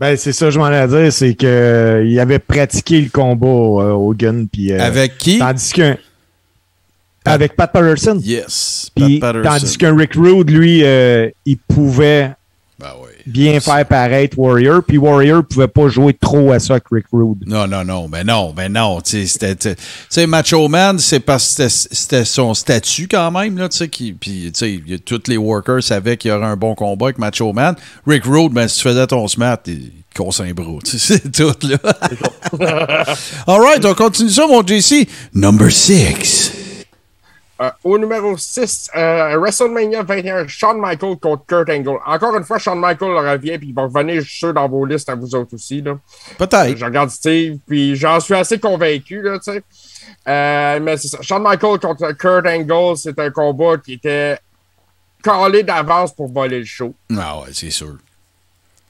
Ben, 0.00 0.16
c'est 0.16 0.32
ça, 0.32 0.50
je 0.50 0.58
m'en 0.58 0.64
allais 0.64 0.88
dire, 0.88 1.12
c'est 1.12 1.34
que 1.34 1.46
euh, 1.46 2.04
il 2.06 2.18
avait 2.18 2.38
pratiqué 2.38 3.00
le 3.00 3.08
combat 3.10 3.46
euh, 3.46 3.92
Hogan, 3.92 4.48
puis. 4.48 4.72
euh, 4.72 4.80
Avec 4.80 5.16
qui? 5.18 5.38
Tandis 5.38 5.72
qu'un. 5.72 5.96
Avec 7.24 7.54
Pat 7.54 7.70
Patterson. 7.70 8.18
Yes. 8.20 8.90
Pat 8.96 9.20
Patterson. 9.20 9.48
tandis 9.48 9.78
qu'un 9.78 9.96
Rick 9.96 10.14
Rude, 10.14 10.50
lui, 10.50 10.82
euh, 10.82 11.30
il 11.46 11.56
pouvait 11.58 12.32
Ben 12.80 12.88
oui. 13.00 13.11
Bien 13.26 13.60
faire 13.60 13.86
paraître 13.86 14.38
Warrior, 14.38 14.82
puis 14.86 14.98
Warrior 14.98 15.44
pouvait 15.44 15.68
pas 15.68 15.88
jouer 15.88 16.14
trop 16.14 16.52
à 16.52 16.58
ça 16.58 16.74
avec 16.74 16.84
Rick 16.90 17.06
Rude. 17.12 17.44
Non, 17.46 17.66
non, 17.66 17.84
non, 17.84 18.08
ben 18.08 18.24
non, 18.26 18.52
ben 18.52 18.72
non. 18.72 19.00
Tu 19.00 19.10
sais, 19.10 19.26
c'était- 19.26 19.56
tu 19.56 19.82
sais, 20.08 20.26
Macho 20.26 20.68
Man, 20.68 20.98
c'est 20.98 21.20
parce 21.20 21.54
que 21.54 21.68
c'était- 21.68 22.24
son 22.24 22.54
statut 22.54 23.08
quand 23.08 23.30
même, 23.30 23.58
là, 23.58 23.68
tu 23.68 23.78
sais, 23.78 23.88
qui- 23.88 24.12
puis, 24.12 24.50
tu 24.56 24.80
sais, 24.88 24.98
tous 25.04 25.22
les 25.28 25.36
workers 25.36 25.82
savaient 25.82 26.16
qu'il 26.16 26.30
y 26.30 26.34
aurait 26.34 26.46
un 26.46 26.56
bon 26.56 26.74
combat 26.74 27.06
avec 27.06 27.18
Macho 27.18 27.52
Man. 27.52 27.74
Rick 28.06 28.24
Rude, 28.24 28.52
ben, 28.52 28.68
si 28.68 28.76
tu 28.78 28.82
faisais 28.82 29.06
ton 29.06 29.26
smart, 29.28 29.58
tu 29.62 29.72
sais, 29.74 30.98
c'est 30.98 31.32
tout, 31.32 31.54
là. 31.66 31.78
All 33.46 33.60
right, 33.60 33.84
on 33.84 33.94
continue 33.94 34.30
ça, 34.30 34.46
mon 34.46 34.66
JC. 34.66 35.08
Number 35.34 35.70
6. 35.70 36.52
Euh, 37.62 37.70
au 37.84 37.96
numéro 37.96 38.36
6, 38.36 38.90
euh, 38.96 39.36
WrestleMania 39.38 40.02
21, 40.02 40.48
Shawn 40.48 40.80
Michaels 40.80 41.16
contre 41.20 41.46
Kurt 41.46 41.70
Angle. 41.70 41.98
Encore 42.04 42.36
une 42.36 42.42
fois, 42.42 42.58
Shawn 42.58 42.80
Michaels 42.80 43.16
revient, 43.16 43.56
puis 43.56 43.68
il 43.68 43.74
va 43.74 43.82
revenir, 43.82 44.20
je 44.20 44.28
suis 44.28 44.38
sûr, 44.38 44.52
dans 44.52 44.68
vos 44.68 44.84
listes 44.84 45.08
à 45.08 45.14
vous 45.14 45.32
autres 45.36 45.54
aussi. 45.54 45.80
Peut-être. 46.38 46.76
Je 46.76 46.84
regarde 46.84 47.10
Steve, 47.10 47.58
puis 47.64 47.94
j'en 47.94 48.18
suis 48.18 48.34
assez 48.34 48.58
convaincu, 48.58 49.22
là, 49.22 49.38
tu 49.38 49.52
sais. 49.52 49.62
Euh, 50.26 50.80
mais 50.80 50.96
c'est 50.96 51.06
ça. 51.06 51.22
Shawn 51.22 51.40
Michaels 51.40 51.78
contre 51.78 52.10
Kurt 52.12 52.46
Angle, 52.46 52.96
c'est 52.96 53.16
un 53.20 53.30
combat 53.30 53.76
qui 53.76 53.92
était 53.92 54.38
calé 55.22 55.62
d'avance 55.62 56.12
pour 56.12 56.32
voler 56.32 56.58
le 56.58 56.64
show. 56.64 56.92
Ah 57.16 57.38
ouais, 57.38 57.50
c'est 57.52 57.70
sûr. 57.70 57.96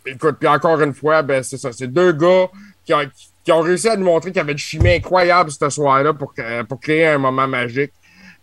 Écoute, 0.07 0.37
puis 0.39 0.49
encore 0.49 0.81
une 0.81 0.95
fois, 0.95 1.21
ben 1.21 1.43
c'est 1.43 1.59
ça. 1.59 1.73
C'est 1.73 1.89
deux 1.89 2.13
gars 2.13 2.49
qui 2.87 2.95
ont, 2.95 3.03
qui 3.45 3.53
ont 3.53 3.61
réussi 3.61 3.89
à 3.91 3.97
nous 3.97 4.07
montrer 4.07 4.31
qu'il 4.31 4.39
y 4.39 4.41
avait 4.41 4.53
une 4.53 4.59
chimie 4.59 4.95
incroyable 4.95 5.51
ce 5.51 5.69
soir-là 5.69 6.15
pour, 6.15 6.33
pour 6.69 6.81
créer 6.81 7.09
un 7.09 7.19
moment 7.19 7.47
magique. 7.47 7.93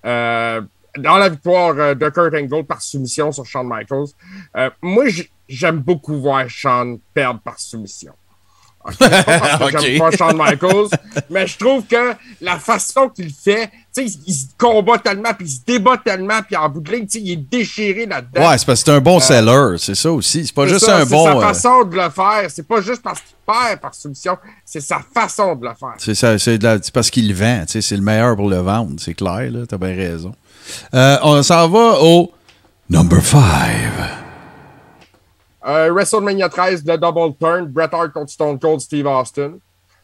Euh, 0.06 0.62
dans 0.97 1.18
la 1.18 1.30
victoire 1.30 1.78
euh, 1.78 1.93
de 1.93 2.10
Kurt 2.10 2.34
Angle 2.34 2.66
par 2.66 2.82
soumission 2.82 3.32
sur 3.32 3.45
Shawn 3.45 3.68
Michaels, 3.68 4.08
euh, 4.56 4.70
moi, 4.82 5.06
j'aime 5.47 5.80
beaucoup 5.80 6.20
voir 6.20 6.50
Shawn 6.50 7.00
perdre 7.14 7.41
par 7.41 7.60
soumission. 7.60 8.14
Ok, 8.86 8.93
c'est 8.99 9.09
pas 9.25 9.39
parce 9.39 9.57
que 9.71 9.75
Ok. 9.77 9.82
j'aime 9.82 9.99
pas 9.99 10.11
Shawn 10.11 10.38
Michaels, 10.38 10.88
mais 11.30 11.45
je 11.47 11.57
trouve 11.57 11.86
que 11.86 12.13
la 12.41 12.57
façon 12.57 13.09
qu'il 13.09 13.30
fait, 13.32 13.67
tu 13.93 14.01
sais, 14.01 14.05
il, 14.05 14.19
il 14.27 14.34
se 14.34 14.45
combat 14.57 14.97
tellement, 14.97 15.34
puis 15.38 15.47
il 15.47 15.51
se 15.51 15.59
débat 15.67 15.97
tellement, 15.97 16.41
puis 16.45 16.55
en 16.55 16.69
bout 16.69 16.80
de 16.80 16.91
ligne, 16.91 17.05
tu 17.05 17.19
sais, 17.19 17.21
il 17.25 17.32
est 17.32 17.36
déchiré 17.36 18.05
là-dedans. 18.05 18.49
Ouais, 18.49 18.57
c'est 18.57 18.65
parce 18.65 18.82
que 18.82 18.86
c'est 18.91 18.95
un 18.97 19.01
bon 19.01 19.19
seller, 19.19 19.77
c'est 19.80 19.95
ça 19.95 20.11
aussi. 20.11 20.47
C'est 20.47 20.55
pas 20.55 20.63
C'est 20.65 20.73
juste 20.73 20.86
ça, 20.86 20.97
un 20.97 20.99
c'est 21.05 21.09
bon. 21.11 21.25
sa 21.25 21.38
euh, 21.38 21.41
façon 21.41 21.84
de 21.84 21.95
le 21.95 22.09
faire. 22.09 22.45
C'est 22.49 22.67
pas 22.67 22.82
juste 22.82 23.01
parce 23.01 23.19
qu'il 23.19 23.36
perd 23.45 23.80
par 23.82 23.93
soumission, 23.93 24.38
c'est 24.63 24.82
sa 24.82 24.99
façon 25.13 25.55
de 25.55 25.65
le 25.67 25.73
faire. 25.77 25.95
C'est 25.97 26.15
ça, 26.15 26.39
c'est 26.39 26.57
de 26.57 26.63
la- 26.63 26.82
c'est 26.82 26.93
parce 26.93 27.09
qu'il 27.09 27.27
le 27.27 27.34
vend. 27.34 27.65
tu 27.65 27.73
sais, 27.73 27.82
C'est 27.82 27.97
le 27.97 28.01
meilleur 28.01 28.36
pour 28.38 28.49
le 28.49 28.57
vendre. 28.59 28.93
C'est 28.97 29.13
clair, 29.13 29.51
là. 29.51 29.65
T'as 29.67 29.77
bien 29.77 29.93
raison. 29.95 30.34
Euh, 30.93 31.17
on 31.23 31.43
s'en 31.43 31.67
va 31.67 31.99
au 32.01 32.32
number 32.89 33.21
5. 33.23 33.41
Euh, 35.70 35.91
WrestleMania 35.93 36.49
13, 36.49 36.84
le 36.86 36.97
Double 36.97 37.36
Turn, 37.39 37.65
Bret 37.67 37.89
Hart 37.91 38.11
contre 38.11 38.32
Stone 38.32 38.57
Cold, 38.57 38.80
Steve 38.82 39.05
Austin. 39.05 39.51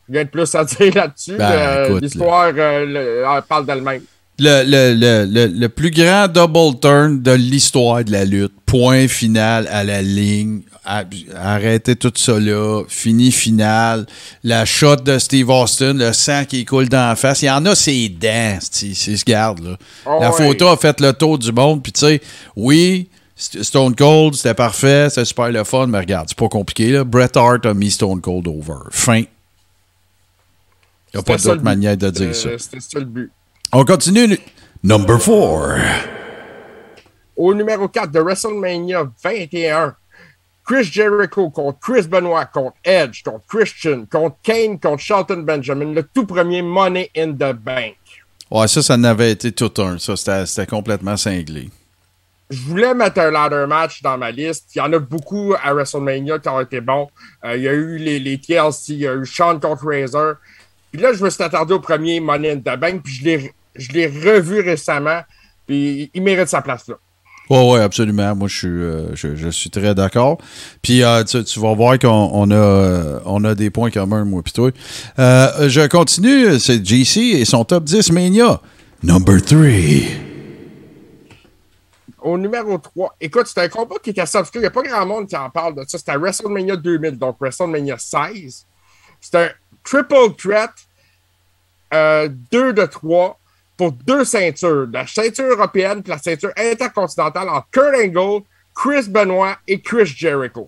Rien 0.07 0.23
de 0.23 0.29
plus 0.29 0.53
à 0.53 0.63
dire 0.65 0.93
là-dessus. 0.93 1.35
Ben, 1.37 1.51
euh, 1.51 1.99
L'histoire 1.99 2.51
euh, 2.55 3.25
elle 3.35 3.41
parle 3.43 3.65
d'elle-même. 3.65 4.03
Le, 4.37 4.63
le, 4.63 4.93
le, 4.93 5.25
le, 5.25 5.47
le 5.47 5.69
plus 5.69 5.91
grand 5.91 6.27
double 6.27 6.79
turn 6.79 7.21
de 7.21 7.31
l'histoire 7.31 8.03
de 8.03 8.11
la 8.11 8.25
lutte. 8.25 8.53
Point 8.65 9.07
final 9.07 9.67
à 9.71 9.83
la 9.83 10.01
ligne. 10.01 10.61
Arrêtez 11.35 11.95
tout 11.95 12.11
ça 12.15 12.37
là. 12.39 12.83
Fini 12.87 13.31
final. 13.31 14.05
La 14.43 14.65
shot 14.65 14.97
de 14.97 15.17
Steve 15.17 15.49
Austin, 15.49 15.93
le 15.93 16.13
sang 16.13 16.43
qui 16.45 16.65
coule 16.65 16.89
dans 16.89 17.07
la 17.09 17.15
face. 17.15 17.41
Il 17.41 17.45
y 17.45 17.49
en 17.49 17.65
a 17.65 17.73
ses 17.73 18.09
dents, 18.09 18.57
c'est 18.59 18.93
ce 18.93 19.23
garde 19.25 19.61
là. 19.63 19.77
Oh, 20.05 20.19
la 20.21 20.31
ouais. 20.31 20.47
photo 20.47 20.67
a 20.67 20.77
fait 20.77 20.99
le 20.99 21.13
tour 21.13 21.39
du 21.39 21.51
monde. 21.51 21.81
Puis 21.81 21.93
tu 21.93 22.01
sais, 22.01 22.21
oui, 22.55 23.09
Stone 23.35 23.95
Cold, 23.95 24.33
c'était 24.35 24.53
parfait, 24.53 25.09
c'était 25.09 25.25
super 25.25 25.51
le 25.51 25.63
fun, 25.65 25.87
mais 25.87 25.99
regarde, 25.99 26.29
c'est 26.29 26.37
pas 26.37 26.47
compliqué. 26.47 26.91
Là. 26.91 27.03
Bret 27.03 27.35
Hart 27.35 27.65
a 27.65 27.73
mis 27.73 27.91
Stone 27.91 28.21
Cold 28.21 28.47
over. 28.47 28.89
Fin. 28.91 29.23
Il 31.13 31.15
n'y 31.15 31.19
a 31.19 31.23
pas 31.23 31.37
d'autre 31.37 31.61
manière 31.63 31.97
de 31.97 32.09
dire 32.09 32.29
Euh, 32.29 32.33
ça. 32.33 32.49
C'était 32.57 32.79
ça 32.79 32.99
le 32.99 33.05
but. 33.05 33.31
On 33.73 33.83
continue. 33.83 34.37
Number 34.83 35.17
4. 35.19 35.79
Au 37.35 37.53
numéro 37.53 37.87
4 37.89 38.11
de 38.11 38.19
WrestleMania 38.19 39.11
21, 39.21 39.95
Chris 40.65 40.85
Jericho 40.85 41.49
contre 41.49 41.79
Chris 41.79 42.07
Benoit, 42.07 42.45
contre 42.45 42.75
Edge, 42.85 43.21
contre 43.23 43.45
Christian, 43.47 44.05
contre 44.09 44.37
Kane, 44.43 44.79
contre 44.79 44.99
Shelton 45.01 45.41
Benjamin, 45.43 45.93
le 45.93 46.03
tout 46.03 46.25
premier 46.25 46.61
Money 46.61 47.09
in 47.17 47.33
the 47.33 47.53
Bank. 47.53 47.95
Ouais, 48.49 48.67
ça, 48.69 48.81
ça 48.81 48.95
n'avait 48.95 49.31
été 49.31 49.51
tout 49.51 49.71
un. 49.81 49.97
Ça, 49.99 50.15
c'était 50.45 50.65
complètement 50.65 51.17
cinglé. 51.17 51.69
Je 52.49 52.61
voulais 52.61 52.93
mettre 52.93 53.19
un 53.19 53.31
ladder 53.31 53.65
match 53.67 54.01
dans 54.01 54.17
ma 54.17 54.31
liste. 54.31 54.75
Il 54.75 54.79
y 54.79 54.81
en 54.81 54.91
a 54.93 54.99
beaucoup 54.99 55.53
à 55.61 55.73
WrestleMania 55.73 56.39
qui 56.39 56.49
ont 56.49 56.59
été 56.59 56.79
bons. 56.79 57.07
Euh, 57.43 57.57
il 57.57 57.63
y 57.63 57.67
a 57.67 57.73
eu 57.73 57.97
les, 57.97 58.19
les 58.19 58.37
TLC, 58.37 58.89
il 58.89 58.97
y 58.97 59.07
a 59.07 59.15
eu 59.15 59.25
Sean 59.25 59.59
contre 59.59 59.85
Razor. 59.87 60.35
Puis 60.91 61.01
là, 61.01 61.13
je 61.13 61.23
me 61.23 61.29
suis 61.29 61.43
attardé 61.43 61.73
au 61.73 61.79
premier 61.79 62.19
Money 62.19 62.51
in 62.51 62.57
the 62.57 62.79
Bank, 62.79 63.01
puis 63.03 63.13
je 63.75 63.91
l'ai, 63.91 64.07
revu 64.07 64.61
récemment. 64.61 65.21
Puis 65.65 66.11
il 66.13 66.21
mérite 66.21 66.47
sa 66.47 66.61
place 66.61 66.87
là. 66.87 66.95
Ouais, 67.47 67.71
ouais, 67.71 67.79
absolument. 67.79 68.35
Moi, 68.35 68.47
je 68.47 68.57
suis, 68.57 68.67
euh, 68.67 69.15
je, 69.15 69.49
suis 69.49 69.69
très 69.69 69.93
d'accord. 69.93 70.39
Puis, 70.81 71.03
euh, 71.03 71.23
tu, 71.23 71.59
vas 71.59 71.75
voir 71.75 71.99
qu'on 71.99 72.09
on 72.33 72.49
a, 72.49 73.19
on 73.23 73.43
a 73.43 73.53
des 73.53 73.69
points 73.69 73.91
communs, 73.91 74.25
moi, 74.25 74.41
puis 74.41 74.53
je 75.17 75.87
continue. 75.87 76.59
C'est 76.59 76.83
JC 76.83 77.35
et 77.39 77.45
son 77.45 77.63
top 77.63 77.83
10 77.83 78.11
Mania. 78.11 78.59
Number 79.03 79.39
3. 79.39 80.34
Au 82.25 82.39
numéro 82.39 82.75
3, 82.79 83.17
écoute, 83.21 83.45
c'était 83.45 83.61
un 83.61 83.69
combat 83.69 83.97
qui 84.01 84.09
était 84.09 84.21
assez. 84.21 84.39
Il 84.55 84.61
n'y 84.61 84.65
a 84.65 84.71
pas 84.71 84.81
grand 84.81 85.05
monde 85.05 85.27
qui 85.27 85.37
en 85.37 85.47
parle 85.51 85.75
de 85.75 85.83
ça. 85.87 85.99
C'était 85.99 86.17
WrestleMania 86.17 86.75
2000, 86.75 87.19
donc 87.19 87.37
WrestleMania 87.39 87.99
16. 87.99 88.65
C'était 89.21 89.37
un 89.37 89.49
triple 89.83 90.33
threat, 90.35 90.71
2 91.91 92.73
de 92.73 92.85
3 92.87 93.39
pour 93.77 93.91
deux 93.91 94.25
ceintures. 94.25 94.87
La 94.91 95.05
ceinture 95.05 95.51
européenne 95.51 96.01
et 96.03 96.09
la 96.09 96.17
ceinture 96.17 96.49
intercontinentale 96.57 97.47
entre 97.47 97.67
Kurt 97.69 97.93
Angle, 97.93 98.43
Chris 98.73 99.07
Benoit 99.07 99.57
et 99.67 99.79
Chris 99.79 100.07
Jericho. 100.07 100.67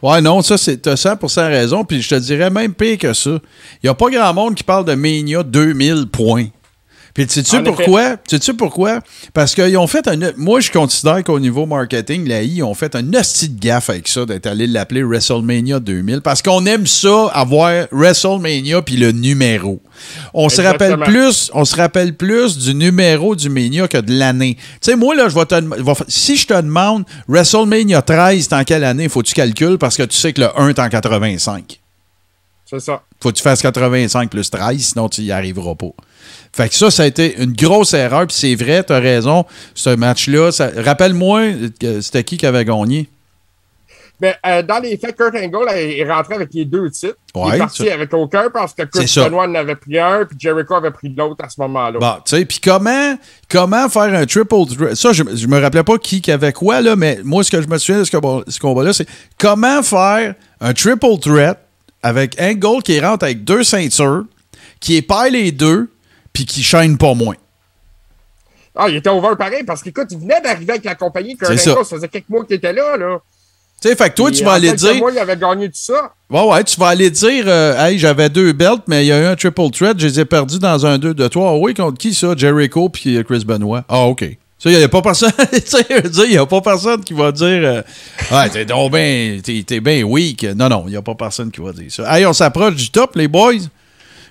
Ouais, 0.00 0.22
non, 0.22 0.40
ça, 0.40 0.56
c'est 0.56 0.78
t'as 0.78 0.94
100% 0.94 1.48
raison. 1.48 1.84
Puis, 1.84 2.00
je 2.00 2.08
te 2.08 2.14
dirais 2.14 2.48
même 2.48 2.72
pire 2.72 2.96
que 2.96 3.12
ça. 3.12 3.30
Il 3.30 3.40
n'y 3.84 3.90
a 3.90 3.94
pas 3.94 4.08
grand 4.08 4.32
monde 4.32 4.54
qui 4.54 4.64
parle 4.64 4.86
de 4.86 4.94
Mania 4.94 5.42
2000 5.42 6.06
points. 6.10 6.46
Puis 7.14 7.26
sais-tu 7.28 7.56
En 7.56 7.62
pourquoi? 7.62 8.16
Sais-tu 8.28 8.54
pourquoi? 8.54 9.00
Parce 9.34 9.54
qu'ils 9.54 9.76
ont 9.76 9.86
fait 9.86 10.06
un. 10.08 10.18
Moi, 10.36 10.60
je 10.60 10.70
considère 10.70 11.22
qu'au 11.24 11.40
niveau 11.40 11.66
marketing, 11.66 12.28
la 12.28 12.42
I, 12.42 12.56
ils 12.56 12.62
ont 12.62 12.74
fait 12.74 12.94
un 12.94 13.14
hostie 13.14 13.48
de 13.48 13.58
gaffe 13.60 13.90
avec 13.90 14.08
ça, 14.08 14.24
d'être 14.26 14.46
allé 14.46 14.66
l'appeler 14.66 15.02
WrestleMania 15.02 15.80
2000. 15.80 16.20
Parce 16.20 16.42
qu'on 16.42 16.64
aime 16.66 16.86
ça, 16.86 17.26
avoir 17.32 17.86
WrestleMania 17.90 18.82
puis 18.82 18.96
le 18.96 19.12
numéro. 19.12 19.80
On 20.34 20.48
se 20.48 20.60
rappelle 20.60 20.98
plus, 20.98 21.50
on 21.54 21.64
se 21.64 21.76
rappelle 21.76 22.14
plus 22.14 22.58
du 22.58 22.74
numéro 22.74 23.34
du 23.34 23.48
Mania 23.48 23.88
que 23.88 23.98
de 23.98 24.12
l'année. 24.12 24.56
Tu 24.56 24.62
sais, 24.82 24.96
moi, 24.96 25.14
là, 25.14 25.28
je 25.28 25.34
vais 25.34 25.46
te. 25.46 25.54
si 26.08 26.36
je 26.36 26.46
te 26.46 26.54
demande 26.54 27.04
WrestleMania 27.28 28.02
13, 28.02 28.46
c'est 28.48 28.54
en 28.54 28.64
quelle 28.64 28.84
année? 28.84 29.08
Faut 29.08 29.22
que 29.22 29.26
tu 29.28 29.34
calcules 29.34 29.78
parce 29.78 29.96
que 29.96 30.04
tu 30.04 30.16
sais 30.16 30.32
que 30.32 30.42
le 30.42 30.60
1 30.60 30.68
est 30.68 30.78
en 30.78 30.88
85 30.88 31.80
C'est 32.66 32.80
ça. 32.80 33.02
faut 33.20 33.30
que 33.30 33.36
tu 33.36 33.42
fasses 33.42 33.62
85 33.62 34.30
plus 34.30 34.50
13, 34.50 34.80
sinon 34.80 35.08
tu 35.08 35.22
y 35.22 35.32
arriveras 35.32 35.74
pas. 35.74 35.90
Fait 36.58 36.68
que 36.68 36.74
ça, 36.74 36.90
ça 36.90 37.04
a 37.04 37.06
été 37.06 37.40
une 37.40 37.52
grosse 37.52 37.94
erreur, 37.94 38.26
puis 38.26 38.36
c'est 38.36 38.54
vrai, 38.56 38.82
tu 38.82 38.92
as 38.92 38.98
raison, 38.98 39.44
ce 39.74 39.90
match-là. 39.90 40.50
ça- 40.50 40.70
Rappelle-moi, 40.76 41.40
euh, 41.84 42.00
c'était 42.00 42.24
qui 42.24 42.36
qui 42.36 42.46
avait 42.46 42.64
gagné? 42.64 43.08
Ben, 44.20 44.34
euh, 44.44 44.62
dans 44.64 44.80
les 44.80 44.96
faits, 44.96 45.16
Kurt 45.16 45.32
Angle 45.36 45.68
est 45.76 45.98
est 45.98 46.10
rentré 46.12 46.34
avec 46.34 46.48
les 46.52 46.64
deux 46.64 46.90
titres. 46.90 47.14
il 47.36 47.54
est 47.54 47.58
parti 47.58 47.86
ça- 47.86 47.94
avec 47.94 48.12
aucun 48.12 48.50
parce 48.52 48.74
que 48.74 49.06
ça. 49.06 49.24
Benoit 49.26 49.44
en 49.46 49.54
avait 49.54 49.76
pris 49.76 49.96
un, 49.96 50.24
puis 50.24 50.36
Jericho 50.40 50.74
avait 50.74 50.90
pris 50.90 51.14
l'autre 51.16 51.44
à 51.44 51.48
ce 51.48 51.60
moment-là. 51.60 52.00
Bon, 52.00 52.14
tu 52.24 52.36
sais, 52.36 52.44
puis 52.44 52.58
comment, 52.58 53.16
comment 53.48 53.88
faire 53.88 54.12
un 54.12 54.26
triple 54.26 54.66
threat? 54.76 54.96
Ça, 54.96 55.12
je, 55.12 55.22
je 55.32 55.46
me 55.46 55.60
rappelais 55.60 55.84
pas 55.84 55.96
qui, 55.98 56.20
qui 56.20 56.32
avait 56.32 56.52
quoi, 56.52 56.80
là, 56.80 56.96
mais 56.96 57.20
moi, 57.22 57.44
ce 57.44 57.52
que 57.52 57.62
je 57.62 57.68
me 57.68 57.78
souviens 57.78 58.00
de 58.00 58.04
ce 58.04 58.58
combat-là, 58.58 58.92
c'est 58.92 59.06
comment 59.38 59.80
faire 59.84 60.34
un 60.60 60.72
triple 60.74 61.18
threat 61.20 61.56
avec 62.02 62.34
Angle 62.40 62.82
qui 62.82 62.98
rentre 62.98 63.24
avec 63.24 63.44
deux 63.44 63.62
ceintures, 63.62 64.24
qui 64.80 64.96
épaille 64.96 65.30
les 65.30 65.52
deux, 65.52 65.88
puis 66.32 66.44
qui 66.46 66.62
chaîne 66.62 66.96
pas 66.98 67.14
moins. 67.14 67.36
Ah, 68.74 68.86
il 68.88 68.96
était 68.96 69.10
over 69.10 69.34
pareil 69.36 69.64
parce 69.64 69.82
qu'écoute, 69.82 70.06
il 70.10 70.18
venait 70.18 70.40
d'arriver 70.40 70.72
avec 70.72 70.84
la 70.84 70.94
compagnie 70.94 71.36
Angle. 71.42 71.58
ça. 71.58 71.74
Ça 71.74 71.96
faisait 71.96 72.08
quelques 72.08 72.28
mois 72.28 72.44
qu'il 72.44 72.56
était 72.56 72.72
là. 72.72 72.96
là. 72.96 73.18
Tu 73.80 73.88
sais, 73.88 73.96
fait 73.96 74.10
que 74.10 74.14
toi, 74.14 74.30
tu 74.30 74.44
vas 74.44 74.52
aller 74.52 74.72
dire. 74.72 74.94
mois, 74.96 75.10
il 75.12 75.18
avait 75.18 75.36
gagné 75.36 75.66
tout 75.66 75.74
ça. 75.74 76.12
Ouais, 76.30 76.42
ouais, 76.42 76.64
tu 76.64 76.78
vas 76.80 76.88
aller 76.88 77.10
dire, 77.10 77.44
euh, 77.46 77.86
hey, 77.86 77.98
j'avais 77.98 78.28
deux 78.28 78.52
belts, 78.52 78.82
mais 78.88 79.04
il 79.04 79.08
y 79.08 79.12
a 79.12 79.20
eu 79.20 79.24
un 79.24 79.36
triple 79.36 79.70
threat, 79.70 79.98
je 79.98 80.06
les 80.06 80.20
ai 80.20 80.24
perdus 80.24 80.58
dans 80.58 80.84
un 80.84 80.98
2 80.98 81.14
de 81.14 81.28
3. 81.28 81.50
Ah 81.50 81.56
oui, 81.56 81.74
contre 81.74 81.98
qui 81.98 82.12
ça? 82.12 82.34
Jericho 82.36 82.88
puis 82.88 83.22
Chris 83.24 83.44
Benoit. 83.44 83.84
Ah, 83.88 84.02
OK. 84.06 84.24
Ça, 84.58 84.70
il 84.70 84.76
n'y 84.76 84.82
a 84.82 84.88
pas 84.88 85.02
personne, 85.02 85.30
il 86.26 86.32
y 86.32 86.36
a 86.36 86.44
pas 86.44 86.60
personne 86.60 87.04
qui 87.04 87.12
va 87.12 87.30
dire, 87.30 87.46
euh, 87.46 87.82
ouais, 88.32 88.48
t'es 88.50 88.64
donc 88.64 88.92
bien, 88.92 89.38
t'es, 89.42 89.62
t'es 89.64 89.78
bien 89.78 90.02
weak. 90.02 90.42
Non, 90.56 90.68
non, 90.68 90.84
il 90.86 90.90
n'y 90.90 90.96
a 90.96 91.02
pas 91.02 91.14
personne 91.14 91.52
qui 91.52 91.60
va 91.60 91.70
dire 91.72 91.90
ça. 91.92 92.16
Hey, 92.16 92.26
on 92.26 92.32
s'approche 92.32 92.74
du 92.74 92.90
top, 92.90 93.14
les 93.14 93.28
boys. 93.28 93.68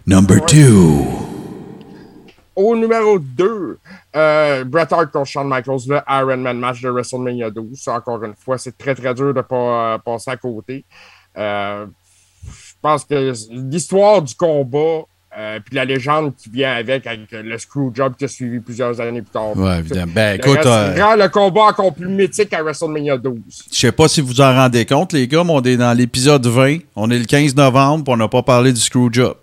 Number 0.06 0.46
two. 0.46 1.37
Au 2.58 2.76
numéro 2.76 3.20
2, 3.20 3.78
euh, 4.16 4.64
Bret 4.64 4.88
Hart 4.90 5.12
contre 5.12 5.28
Shawn 5.28 5.48
Michaels, 5.48 5.88
le 5.88 6.00
Iron 6.10 6.38
Man 6.38 6.58
match 6.58 6.82
de 6.82 6.90
WrestleMania 6.90 7.52
12. 7.52 7.80
Ça, 7.80 7.94
encore 7.94 8.24
une 8.24 8.34
fois, 8.34 8.58
c'est 8.58 8.76
très, 8.76 8.96
très 8.96 9.14
dur 9.14 9.32
de 9.32 9.38
ne 9.38 9.44
pas 9.44 9.94
euh, 9.94 9.98
passer 10.00 10.32
à 10.32 10.38
côté. 10.38 10.84
Euh, 11.38 11.86
je 12.44 12.74
pense 12.82 13.06
que 13.06 13.32
l'histoire 13.52 14.24
du 14.24 14.34
combat, 14.34 15.04
puis 15.66 15.76
la 15.76 15.86
légende 15.86 16.34
qui 16.36 16.50
vient 16.50 16.74
avec, 16.74 17.06
avec 17.06 17.32
le 17.32 17.58
Screwjob 17.60 18.16
qui 18.16 18.26
a 18.26 18.28
suivi 18.28 18.60
plusieurs 18.60 19.00
années 19.00 19.22
plus 19.22 19.30
tard. 19.30 19.56
Ouais, 19.56 19.78
évidemment. 19.78 20.14
Ben, 20.16 20.40
Le 20.44 20.50
écoute, 20.50 20.64
rend 20.64 21.16
le 21.16 21.30
combat 21.30 21.66
encore 21.66 21.94
plus 21.94 22.08
mythique 22.08 22.52
à 22.54 22.64
WrestleMania 22.64 23.18
12. 23.18 23.36
je 23.72 23.78
sais 23.78 23.92
pas 23.92 24.08
si 24.08 24.22
vous 24.22 24.42
en 24.42 24.56
rendez 24.56 24.84
compte, 24.88 25.14
les 25.14 25.28
gars, 25.28 25.44
mais 25.44 25.54
on 25.54 25.62
est 25.62 25.78
dans 25.78 25.96
l'épisode 25.96 26.48
20. 26.48 26.80
On 26.96 27.12
est 27.12 27.20
le 27.20 27.26
15 27.26 27.56
novembre, 27.56 28.04
puis 28.04 28.14
on 28.16 28.18
n'a 28.18 28.28
pas 28.28 28.42
parlé 28.42 28.74
du 28.74 28.82
Screwjob. 28.82 29.36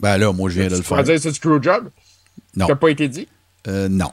Ben 0.00 0.16
là, 0.18 0.32
moi, 0.32 0.48
je 0.50 0.60
viens 0.60 0.68
de 0.68 0.74
le 0.76 0.78
Tu 0.80 0.84
faire. 0.84 1.02
dire 1.02 1.14
que 1.14 1.20
c'est 1.20 1.32
Screwjob? 1.34 1.88
Non. 2.56 2.66
Qui 2.66 2.70
n'a 2.72 2.76
pas 2.76 2.88
été 2.90 3.08
dit? 3.08 3.26
Euh, 3.66 3.88
non. 3.88 4.10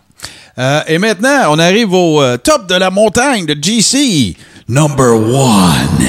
Euh, 0.58 0.82
et 0.88 0.98
maintenant, 0.98 1.44
on 1.50 1.60
arrive 1.60 1.94
au 1.94 2.22
euh, 2.22 2.38
top 2.38 2.68
de 2.68 2.76
la 2.76 2.90
montagne 2.90 3.46
de 3.46 3.56
GC. 3.62 4.36
Number 4.68 5.14
one. 5.16 6.08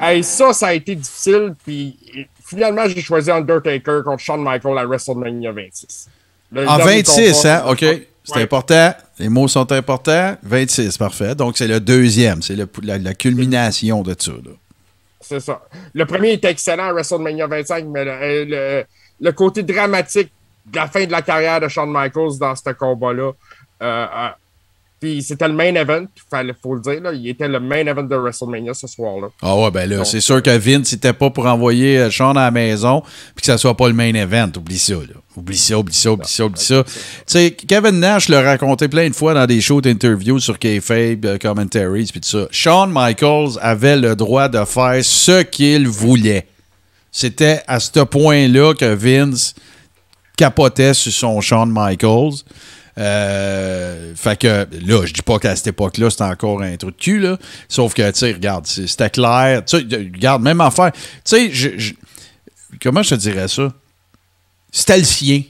Hey, 0.00 0.24
ça, 0.24 0.52
ça 0.52 0.68
a 0.68 0.72
été 0.74 0.94
difficile. 0.94 1.54
Puis 1.64 1.96
finalement, 2.44 2.82
j'ai 2.88 3.02
choisi 3.02 3.30
Undertaker 3.30 4.00
contre 4.04 4.22
Shawn 4.22 4.42
Michaels 4.42 4.78
à 4.78 4.86
WrestleMania 4.86 5.52
26. 5.52 6.08
Le 6.52 6.66
En 6.68 6.78
dernier 6.78 7.02
26, 7.02 7.32
combat. 7.34 7.56
hein? 7.58 7.62
OK. 7.70 7.78
C'est 8.24 8.36
Ouais. 8.36 8.42
important. 8.42 8.94
Les 9.18 9.28
mots 9.28 9.48
sont 9.48 9.70
importants. 9.72 10.36
26, 10.42 10.96
parfait. 10.98 11.34
Donc, 11.34 11.56
c'est 11.58 11.66
le 11.68 11.80
deuxième. 11.80 12.42
C'est 12.42 12.56
la, 12.56 12.98
la 12.98 13.14
culmination 13.14 14.02
de 14.02 14.14
ça. 14.18 14.32
là. 14.32 14.50
C'est 15.20 15.40
ça. 15.40 15.62
Le 15.92 16.06
premier 16.06 16.32
était 16.32 16.50
excellent 16.50 16.84
à 16.88 16.92
WrestleMania 16.92 17.46
25, 17.46 17.84
mais 17.86 18.04
le, 18.04 18.10
euh, 18.10 18.44
le- 18.48 18.84
le 19.26 19.32
côté 19.32 19.62
dramatique 19.62 20.32
de 20.66 20.76
la 20.76 20.86
fin 20.88 21.04
de 21.04 21.10
la 21.12 21.20
carrière 21.22 21.60
de 21.60 21.68
Shawn 21.68 21.90
Michaels 21.92 22.38
dans 22.40 22.54
ce 22.56 22.70
combat-là, 22.70 23.32
euh, 23.82 24.06
euh, 24.06 24.28
puis 25.00 25.22
c'était 25.22 25.48
le 25.48 25.54
main 25.54 25.74
event, 25.74 26.04
il 26.34 26.54
faut 26.62 26.74
le 26.74 26.82
dire, 26.82 27.00
là, 27.00 27.12
il 27.14 27.26
était 27.26 27.48
le 27.48 27.58
main 27.58 27.86
event 27.86 28.02
de 28.02 28.14
WrestleMania 28.14 28.74
ce 28.74 28.86
soir-là. 28.86 29.28
Ah 29.40 29.56
ouais, 29.56 29.70
ben 29.70 29.88
là, 29.88 30.04
c'est 30.04 30.20
sûr 30.20 30.42
que 30.42 30.50
Vince 30.50 30.92
n'était 30.92 31.14
pas 31.14 31.30
pour 31.30 31.46
envoyer 31.46 31.96
euh, 31.98 32.10
Sean 32.10 32.32
à 32.32 32.44
la 32.44 32.50
maison 32.50 33.00
puis 33.34 33.40
que 33.40 33.46
ça 33.46 33.56
soit 33.56 33.74
pas 33.74 33.88
le 33.88 33.94
main 33.94 34.12
event. 34.12 34.50
Oublie 34.56 34.78
ça, 34.78 34.92
là. 34.92 35.20
Oublie 35.36 35.56
ça, 35.56 35.78
oublie 35.78 35.94
ça, 35.94 36.12
oublie 36.12 36.28
ça, 36.28 36.44
oublie 36.44 36.60
ça. 36.60 36.84
Tu 36.84 36.92
sais, 37.26 37.50
Kevin 37.52 38.00
Nash 38.00 38.28
l'a 38.28 38.42
raconté 38.42 38.88
plein 38.88 39.08
de 39.08 39.14
fois 39.14 39.32
dans 39.32 39.46
des 39.46 39.62
shows 39.62 39.80
d'interviews 39.80 40.38
sur 40.38 40.58
Kayfabe, 40.58 41.24
euh, 41.24 41.38
commentaries 41.38 42.10
puis 42.10 42.20
tout 42.20 42.28
ça. 42.28 42.46
Shawn 42.50 42.90
Michaels 42.92 43.58
avait 43.62 43.96
le 43.96 44.14
droit 44.14 44.48
de 44.48 44.62
faire 44.66 45.02
ce 45.02 45.42
qu'il 45.42 45.88
voulait. 45.88 46.46
C'était 47.10 47.62
à 47.66 47.80
ce 47.80 48.00
point-là 48.00 48.74
que 48.74 48.94
Vince 48.94 49.54
capotait 50.36 50.92
sur 50.92 51.12
son 51.12 51.40
Shawn 51.40 51.70
Michaels. 51.72 52.44
Euh, 53.00 54.12
fait 54.14 54.38
que 54.38 54.66
là, 54.86 55.06
je 55.06 55.12
dis 55.12 55.22
pas 55.22 55.38
qu'à 55.38 55.56
cette 55.56 55.68
époque-là, 55.68 56.10
c'était 56.10 56.24
encore 56.24 56.60
un 56.62 56.76
trou 56.76 56.90
de 56.90 56.96
cul, 56.96 57.18
là. 57.18 57.38
Sauf 57.68 57.94
que, 57.94 58.08
tu 58.10 58.18
sais, 58.18 58.32
regarde, 58.32 58.66
c'était 58.66 59.08
clair. 59.10 59.64
Tu 59.64 59.78
sais, 59.78 59.84
regarde, 59.96 60.42
même 60.42 60.60
affaire. 60.60 60.92
Tu 60.92 61.00
sais, 61.24 61.50
je- 61.50 61.92
comment 62.82 63.02
je 63.02 63.10
te 63.10 63.14
dirais 63.14 63.48
ça? 63.48 63.72
C'était 64.70 64.98
le 64.98 65.04
sien. 65.04 65.42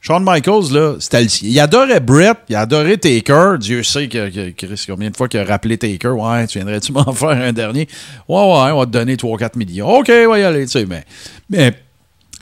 Shawn 0.00 0.22
Michaels, 0.24 0.72
là, 0.72 0.94
c'était 1.00 1.22
le 1.22 1.28
sien. 1.28 1.48
Il 1.50 1.58
adorait 1.60 2.00
Brett, 2.00 2.36
il 2.48 2.56
adorait 2.56 2.96
Taker. 2.98 3.54
Dieu 3.58 3.82
sait 3.82 4.08
que, 4.08 4.50
Chris, 4.50 4.84
combien 4.86 5.10
de 5.10 5.16
fois 5.16 5.28
qu'il 5.28 5.40
a 5.40 5.44
rappelé 5.44 5.76
Taker. 5.78 6.08
Ouais, 6.10 6.46
tu 6.46 6.58
viendrais-tu 6.58 6.92
m'en 6.92 7.12
faire 7.12 7.30
un 7.30 7.52
dernier? 7.52 7.88
Ouais, 8.28 8.36
ouais, 8.36 8.70
on 8.72 8.78
va 8.80 8.86
te 8.86 8.90
donner 8.90 9.16
3-4 9.16 9.56
millions. 9.56 9.88
OK, 9.98 10.08
y 10.08 10.12
aller, 10.42 10.64
tu 10.66 10.72
sais, 10.72 10.86
mais. 10.86 11.04
Mais 11.50 11.72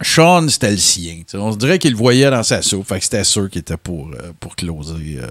Sean, 0.02 0.46
c'était 0.48 0.70
le 0.72 0.76
sien. 0.76 1.22
On 1.34 1.52
se 1.52 1.56
dirait 1.56 1.78
qu'il 1.78 1.92
le 1.92 1.96
voyait 1.96 2.30
dans 2.30 2.42
sa 2.42 2.60
soupe. 2.60 2.86
Fait 2.86 2.98
que 2.98 3.04
c'était 3.04 3.24
sûr 3.24 3.48
qu'il 3.48 3.60
était 3.60 3.76
pour, 3.78 4.08
euh, 4.08 4.32
pour 4.38 4.54
closer 4.54 5.18
euh. 5.22 5.26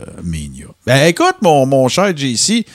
Ben 0.87 1.05
écoute, 1.07 1.35
mon, 1.41 1.65
mon 1.67 1.87
cher 1.87 2.15
JC, 2.17 2.65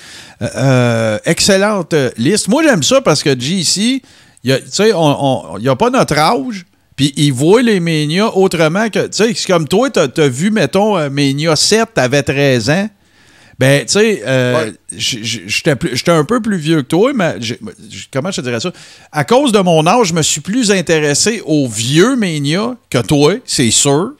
euh, 0.40 0.48
euh, 0.56 1.18
excellente 1.24 1.94
liste. 2.16 2.46
Moi, 2.48 2.62
j'aime 2.62 2.82
ça 2.84 3.00
parce 3.00 3.22
que 3.22 3.30
JC, 3.38 4.02
il 4.44 4.52
a- 4.52 5.76
pas 5.76 5.90
notre 5.90 6.16
âge. 6.16 6.64
Puis 6.94 7.12
il 7.16 7.32
voit 7.32 7.62
les 7.62 7.80
Mania 7.80 8.36
autrement 8.36 8.88
que. 8.90 9.06
Tu 9.06 9.12
sais, 9.24 9.34
c'est 9.34 9.46
comme 9.46 9.66
toi, 9.66 9.88
t'as 9.90 10.06
as 10.18 10.28
vu, 10.28 10.50
mettons, 10.50 11.08
Mania 11.10 11.56
7, 11.56 11.88
t'avais 11.94 12.22
13 12.22 12.68
ans. 12.70 12.88
Ben, 13.60 13.84
tu 13.84 13.92
sais, 13.92 14.22
euh, 14.26 14.64
Ouais. 14.64 14.72
j'étais 14.96 16.10
un 16.10 16.24
peu 16.24 16.40
plus 16.40 16.56
vieux 16.56 16.80
que 16.80 16.86
toi, 16.88 17.12
mais 17.14 17.34
comment 18.10 18.30
je 18.30 18.40
te 18.40 18.46
dirais 18.46 18.58
ça? 18.58 18.72
À 19.12 19.24
cause 19.24 19.52
de 19.52 19.58
mon 19.58 19.86
âge, 19.86 20.06
je 20.08 20.14
me 20.14 20.22
suis 20.22 20.40
plus 20.40 20.70
intéressé 20.72 21.42
aux 21.44 21.68
vieux 21.68 22.16
Mania 22.16 22.74
que 22.88 23.02
toi, 23.02 23.34
c'est 23.44 23.70
sûr. 23.70 24.12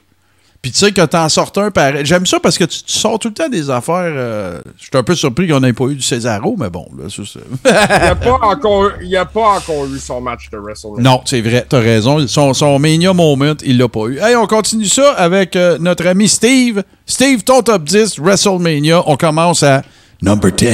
Puis 0.63 0.73
tu 0.73 0.79
sais 0.79 0.93
que 0.93 1.01
t'en 1.07 1.27
sortes 1.31 1.57
un 1.57 1.71
pareil. 1.71 2.05
J'aime 2.05 2.27
ça 2.27 2.39
parce 2.39 2.59
que 2.59 2.65
tu, 2.65 2.83
tu 2.83 2.93
sors 2.93 3.19
tout 3.19 3.29
le 3.29 3.35
temps 3.35 3.49
des 3.49 3.71
affaires. 3.71 3.95
euh, 4.15 4.61
je 4.77 4.83
suis 4.85 4.91
un 4.93 5.03
peu 5.03 5.15
surpris 5.15 5.49
qu'on 5.49 5.61
n'ait 5.61 5.73
pas 5.73 5.85
eu 5.87 5.95
du 5.95 6.03
Césaro, 6.03 6.55
mais 6.59 6.69
bon, 6.69 6.87
là, 6.99 7.09
ça, 7.09 7.23
c'est- 7.25 7.41
Il 7.65 7.71
n'a 8.05 8.15
pas, 8.17 8.39
encore- 8.43 8.91
il 9.03 9.17
a 9.17 9.25
pas 9.25 9.57
encore 9.57 9.87
eu 9.87 9.99
son 9.99 10.21
match 10.21 10.51
de 10.53 10.59
WrestleMania. 10.59 11.03
Non, 11.03 11.23
c'est 11.25 11.41
vrai, 11.41 11.65
t'as 11.67 11.81
raison. 11.81 12.27
Son, 12.29 12.53
son 12.53 12.79
Mania 12.79 13.15
Moment, 13.15 13.55
il 13.65 13.79
l'a 13.79 13.89
pas 13.89 14.07
eu. 14.09 14.19
Hey, 14.19 14.37
on 14.37 14.47
continue 14.47 14.85
ça 14.85 15.13
avec 15.13 15.57
euh, 15.57 15.79
notre 15.81 16.07
ami 16.07 16.29
Steve. 16.29 16.83
Steve, 17.07 17.43
ton 17.43 17.63
top 17.63 17.85
10, 17.85 18.19
WrestleMania. 18.19 19.03
On 19.07 19.17
commence 19.17 19.63
à 19.63 19.81
number 20.21 20.53
10. 20.53 20.67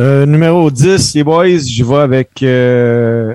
Euh, 0.00 0.24
numéro 0.24 0.70
10, 0.70 1.14
les 1.14 1.22
boys, 1.22 1.58
je 1.58 1.84
vais 1.84 1.96
avec 1.98 2.30
euh, 2.42 3.34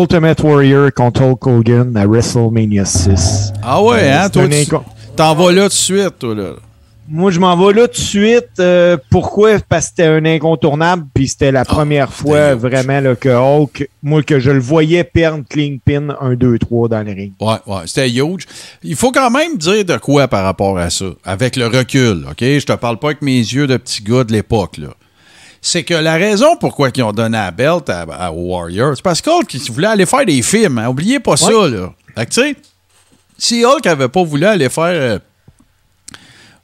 Ultimate 0.00 0.42
Warrior 0.42 0.92
contre 0.92 1.22
Hulk 1.22 1.46
Hogan 1.46 1.96
à 1.96 2.06
WrestleMania 2.06 2.84
6. 2.84 3.52
Ah 3.62 3.82
ouais, 3.82 4.00
Euh, 4.02 4.24
hein? 4.24 4.28
Toi, 4.28 4.48
tu 4.48 4.66
t'en 5.16 5.34
vas 5.34 5.52
là 5.52 5.62
tout 5.62 5.68
de 5.68 5.72
suite, 5.72 6.18
toi, 6.18 6.34
là. 6.34 6.50
Moi, 7.08 7.30
je 7.30 7.38
m'en 7.38 7.56
vais 7.56 7.72
là 7.72 7.86
tout 7.86 7.94
de 7.94 7.96
suite. 8.04 8.48
euh, 8.58 8.96
pourquoi? 9.10 9.58
Parce 9.68 9.84
que 9.86 9.90
c'était 9.90 10.06
un 10.08 10.24
incontournable, 10.24 11.06
puis 11.14 11.28
c'était 11.28 11.52
la 11.52 11.64
première 11.64 12.12
fois 12.12 12.52
huge. 12.54 12.58
vraiment 12.58 13.00
là, 13.00 13.14
que 13.14 13.28
Hulk, 13.28 13.88
moi, 14.02 14.22
que 14.24 14.40
je 14.40 14.50
le 14.50 14.58
voyais 14.58 15.04
perdre 15.04 15.44
clean 15.48 15.76
pin 15.84 16.08
1, 16.20 16.34
2, 16.34 16.58
3 16.58 16.88
dans 16.88 17.02
le 17.06 17.12
ring. 17.12 17.32
Ouais, 17.40 17.54
ouais, 17.66 17.82
c'était 17.86 18.10
huge. 18.10 18.46
Il 18.82 18.96
faut 18.96 19.12
quand 19.12 19.30
même 19.30 19.56
dire 19.56 19.84
de 19.84 19.96
quoi 19.98 20.26
par 20.26 20.42
rapport 20.44 20.76
à 20.78 20.90
ça, 20.90 21.06
avec 21.24 21.54
le 21.54 21.68
recul, 21.68 22.26
OK? 22.28 22.40
Je 22.40 22.66
te 22.66 22.72
parle 22.72 22.98
pas 22.98 23.08
avec 23.08 23.22
mes 23.22 23.38
yeux 23.38 23.68
de 23.68 23.76
petit 23.76 24.02
gars 24.02 24.24
de 24.24 24.32
l'époque, 24.32 24.76
là. 24.78 24.88
C'est 25.68 25.82
que 25.82 25.94
la 25.94 26.14
raison 26.14 26.54
pourquoi 26.56 26.90
ils 26.94 27.02
ont 27.02 27.12
donné 27.12 27.36
la 27.36 27.50
belt 27.50 27.88
à, 27.90 28.02
à 28.02 28.30
Warrior, 28.30 28.92
c'est 28.94 29.02
parce 29.02 29.20
qu'ils 29.20 29.72
voulaient 29.72 29.88
aller 29.88 30.06
faire 30.06 30.24
des 30.24 30.40
films. 30.40 30.78
Hein? 30.78 30.86
Oubliez 30.88 31.18
pas 31.18 31.36
ça, 31.36 31.50
là. 31.68 31.92
Fait 32.14 32.26
que, 32.26 32.30
tu 32.30 32.40
sais, 32.40 32.56
si 33.36 33.64
Hulk 33.64 33.84
avait 33.86 34.08
pas 34.08 34.22
voulu 34.22 34.46
aller 34.46 34.68
faire 34.68 34.84
euh, 34.86 35.18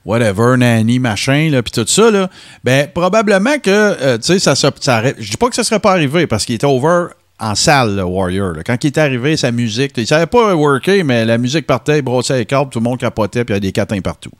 whatever, 0.05 0.57
nanny, 0.57 0.99
machin, 0.99 1.49
là, 1.51 1.63
puis 1.63 1.73
tout 1.73 1.87
ça, 1.87 2.11
là, 2.11 2.29
ben, 2.65 2.89
probablement 2.93 3.59
que, 3.59 3.71
euh, 3.71 4.19
tu 4.19 4.25
sais, 4.25 4.39
ça, 4.39 4.55
ça 4.55 4.71
aurait- 4.99 5.17
je 5.19 5.31
dis 5.33 5.37
pas 5.37 5.49
que 5.49 5.57
ça 5.57 5.65
serait 5.65 5.81
pas 5.81 5.91
arrivé 5.93 6.27
parce 6.27 6.45
qu'il 6.45 6.55
était 6.55 6.67
over 6.67 7.07
en 7.43 7.55
salle, 7.57 7.97
le 7.97 8.05
Warrior. 8.05 8.55
Quand 8.65 8.83
il 8.83 8.87
est 8.87 8.99
arrivé, 8.99 9.37
sa 9.37 9.51
musique, 9.51 9.93
il 9.97 10.07
savait 10.07 10.27
pas 10.27 10.55
worker, 10.55 11.05
mais 11.05 11.25
la 11.25 11.39
musique 11.39 11.67
partait, 11.67 11.99
il 11.99 12.03
brossait 12.03 12.39
les 12.39 12.47
câbles, 12.47 12.71
tout 12.71 12.79
le 12.79 12.85
monde 12.85 12.99
capotait, 12.99 13.45
puis 13.45 13.53
il 13.53 13.57
y 13.57 13.59
a 13.59 13.61
des 13.61 13.73
catins 13.73 14.01
partout. 14.01 14.31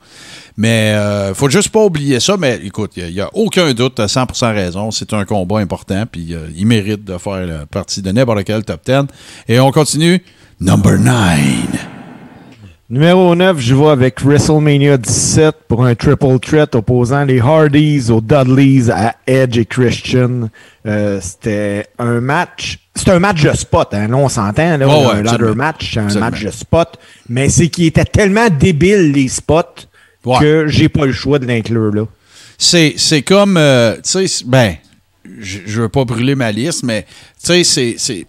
Mais 0.55 0.93
euh, 0.95 1.33
faut 1.33 1.49
juste 1.49 1.69
pas 1.69 1.83
oublier 1.83 2.19
ça. 2.21 2.37
Mais 2.37 2.59
écoute, 2.63 2.93
il 2.95 3.13
n'y 3.13 3.19
a, 3.19 3.29
aucun 3.33 3.73
doute, 3.73 3.99
as 3.99 4.07
100% 4.07 4.53
raison. 4.53 4.89
C'est 4.91 5.13
un 5.13 5.25
combat 5.25 5.59
important, 5.59 6.05
puis 6.09 6.33
euh, 6.33 6.47
il 6.55 6.65
mérite 6.65 7.03
de 7.03 7.17
faire 7.17 7.45
la 7.45 7.65
partie 7.65 8.01
de 8.01 8.11
n'importe 8.11 8.45
quel 8.45 8.63
top 8.63 8.81
10. 8.85 9.07
Et 9.49 9.59
on 9.59 9.71
continue. 9.71 10.23
Number 10.61 10.97
9. 10.97 11.92
Numéro 12.97 13.33
9, 13.35 13.59
je 13.59 13.73
vais 13.73 13.87
avec 13.87 14.21
WrestleMania 14.21 14.97
17 14.97 15.55
pour 15.67 15.83
un 15.83 15.95
triple 15.95 16.37
threat 16.39 16.75
opposant 16.75 17.25
les 17.25 17.39
Hardys 17.39 18.11
aux 18.11 18.21
Dudleys 18.21 18.91
à 18.91 19.15
Edge 19.25 19.57
et 19.57 19.65
Christian. 19.65 20.51
Euh, 20.85 21.19
c'était 21.19 21.87
un 21.97 22.21
match. 22.21 22.77
C'est 22.93 23.09
un 23.09 23.17
match 23.17 23.41
de 23.41 23.51
spot, 23.53 23.87
hein. 23.95 24.07
Là, 24.09 24.15
on 24.17 24.29
s'entend, 24.29 24.77
là. 24.77 24.87
Ouais, 24.87 25.07
ouais, 25.07 25.11
un 25.15 25.23
ladder 25.23 25.55
match, 25.55 25.91
c'est 25.91 26.01
un 26.01 26.03
Absolument. 26.03 26.29
match 26.29 26.43
de 26.43 26.51
spot. 26.51 26.87
Mais 27.29 27.49
c'est 27.49 27.69
qu'il 27.69 27.85
était 27.85 28.05
tellement 28.05 28.47
débile, 28.51 29.11
les 29.11 29.27
spots, 29.27 29.87
Ouais. 30.23 30.37
que 30.39 30.67
j'ai 30.67 30.87
pas 30.87 31.07
le 31.07 31.13
choix 31.13 31.39
de 31.39 31.47
l'inclure, 31.47 31.91
là. 31.95 32.05
C'est, 32.59 32.93
c'est 32.97 33.23
comme, 33.23 33.57
euh, 33.57 33.95
tu 34.07 34.27
sais, 34.27 34.43
ben, 34.45 34.75
je 35.39 35.57
je 35.65 35.81
veux 35.81 35.89
pas 35.89 36.05
brûler 36.05 36.35
ma 36.35 36.51
liste, 36.51 36.83
mais, 36.83 37.07
tu 37.43 37.47
sais, 37.47 37.63
c'est, 37.63 37.95
c'est- 37.97 38.27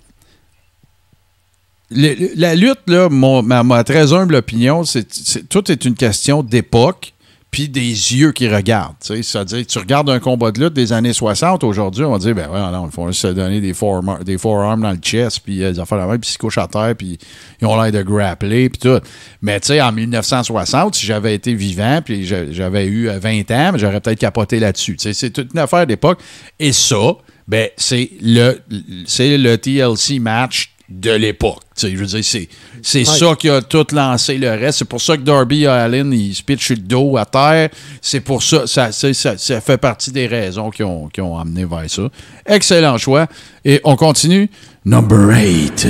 le- 1.94 2.30
la 2.36 2.54
lutte, 2.54 2.80
là, 2.88 3.08
mon- 3.08 3.42
ma, 3.42 3.84
très 3.84 4.12
humble 4.12 4.34
opinion, 4.34 4.84
c'est, 4.84 5.06
c'est- 5.12 5.48
tout 5.48 5.70
est 5.70 5.84
une 5.84 5.94
question 5.94 6.42
d'époque 6.42 7.12
puis 7.50 7.68
des 7.68 7.80
yeux 7.88 8.32
qui 8.32 8.48
regardent. 8.48 8.96
C'est-à-dire, 9.00 9.64
tu 9.64 9.78
regardes 9.78 10.10
un 10.10 10.18
combat 10.18 10.50
de 10.50 10.58
lutte 10.60 10.72
des 10.72 10.92
années 10.92 11.12
60, 11.12 11.62
aujourd'hui, 11.62 12.02
on 12.04 12.10
va 12.10 12.18
dire, 12.18 12.34
ben 12.34 12.48
ouais, 12.50 12.72
non, 12.72 12.90
font 12.90 13.06
juste 13.06 13.20
se 13.20 13.26
donner 13.28 13.60
des, 13.60 13.72
forearm- 13.72 14.24
des 14.24 14.38
forearms 14.38 14.80
dans 14.82 14.90
le 14.90 14.96
chest, 14.96 15.38
puis 15.44 15.62
euh, 15.62 15.70
des 15.70 15.78
affaires 15.78 15.98
la 15.98 16.06
même, 16.08 16.18
puis 16.18 16.30
ils 16.30 16.32
se 16.32 16.38
couchent 16.38 16.58
à 16.58 16.66
terre, 16.66 16.96
puis 16.98 17.16
ils 17.62 17.66
ont 17.68 17.80
l'air 17.80 17.92
de 17.92 18.02
grappler, 18.02 18.68
puis 18.70 18.80
tout. 18.80 18.98
Mais 19.40 19.60
tu 19.60 19.68
sais, 19.68 19.80
en 19.80 19.92
1960, 19.92 20.96
si 20.96 21.06
j'avais 21.06 21.32
été 21.36 21.54
vivant, 21.54 22.00
puis 22.04 22.26
j'a- 22.26 22.50
j'avais 22.50 22.86
eu 22.86 23.08
euh, 23.08 23.20
20 23.20 23.42
ans, 23.52 23.70
ben, 23.70 23.76
j'aurais 23.78 24.00
peut-être 24.00 24.18
capoté 24.18 24.58
là-dessus. 24.58 24.96
C'est 24.98 25.30
toute 25.30 25.52
une 25.54 25.60
affaire 25.60 25.86
d'époque. 25.86 26.18
Et 26.58 26.72
ça, 26.72 27.12
ben, 27.46 27.68
c'est 27.76 28.10
le, 28.20 28.58
c'est 29.06 29.38
le 29.38 29.56
TLC 29.58 30.18
match 30.18 30.73
de 30.88 31.12
l'époque. 31.12 31.60
Tu 31.76 31.88
sais, 31.88 31.90
je 31.92 31.96
veux 31.96 32.06
dire, 32.06 32.24
c'est, 32.24 32.48
c'est 32.82 33.04
ça 33.04 33.34
qui 33.36 33.48
a 33.48 33.62
tout 33.62 33.86
lancé 33.92 34.36
le 34.36 34.50
reste. 34.50 34.78
C'est 34.80 34.84
pour 34.84 35.00
ça 35.00 35.16
que 35.16 35.22
Darby 35.22 35.66
Allin, 35.66 36.10
il 36.12 36.34
se 36.34 36.42
pitch 36.42 36.66
sur 36.66 36.76
le 36.76 36.82
dos 36.82 37.16
à 37.16 37.24
terre. 37.24 37.70
C'est 38.00 38.20
pour 38.20 38.42
ça, 38.42 38.66
ça, 38.66 38.92
ça, 38.92 39.12
ça 39.12 39.60
fait 39.60 39.78
partie 39.78 40.12
des 40.12 40.26
raisons 40.26 40.70
qui 40.70 40.82
ont, 40.82 41.08
qui 41.08 41.20
ont 41.20 41.38
amené 41.38 41.64
vers 41.64 41.88
ça. 41.88 42.02
Excellent 42.46 42.98
choix. 42.98 43.26
Et 43.64 43.80
on 43.84 43.96
continue. 43.96 44.50
Number 44.84 45.18
8. 45.18 45.86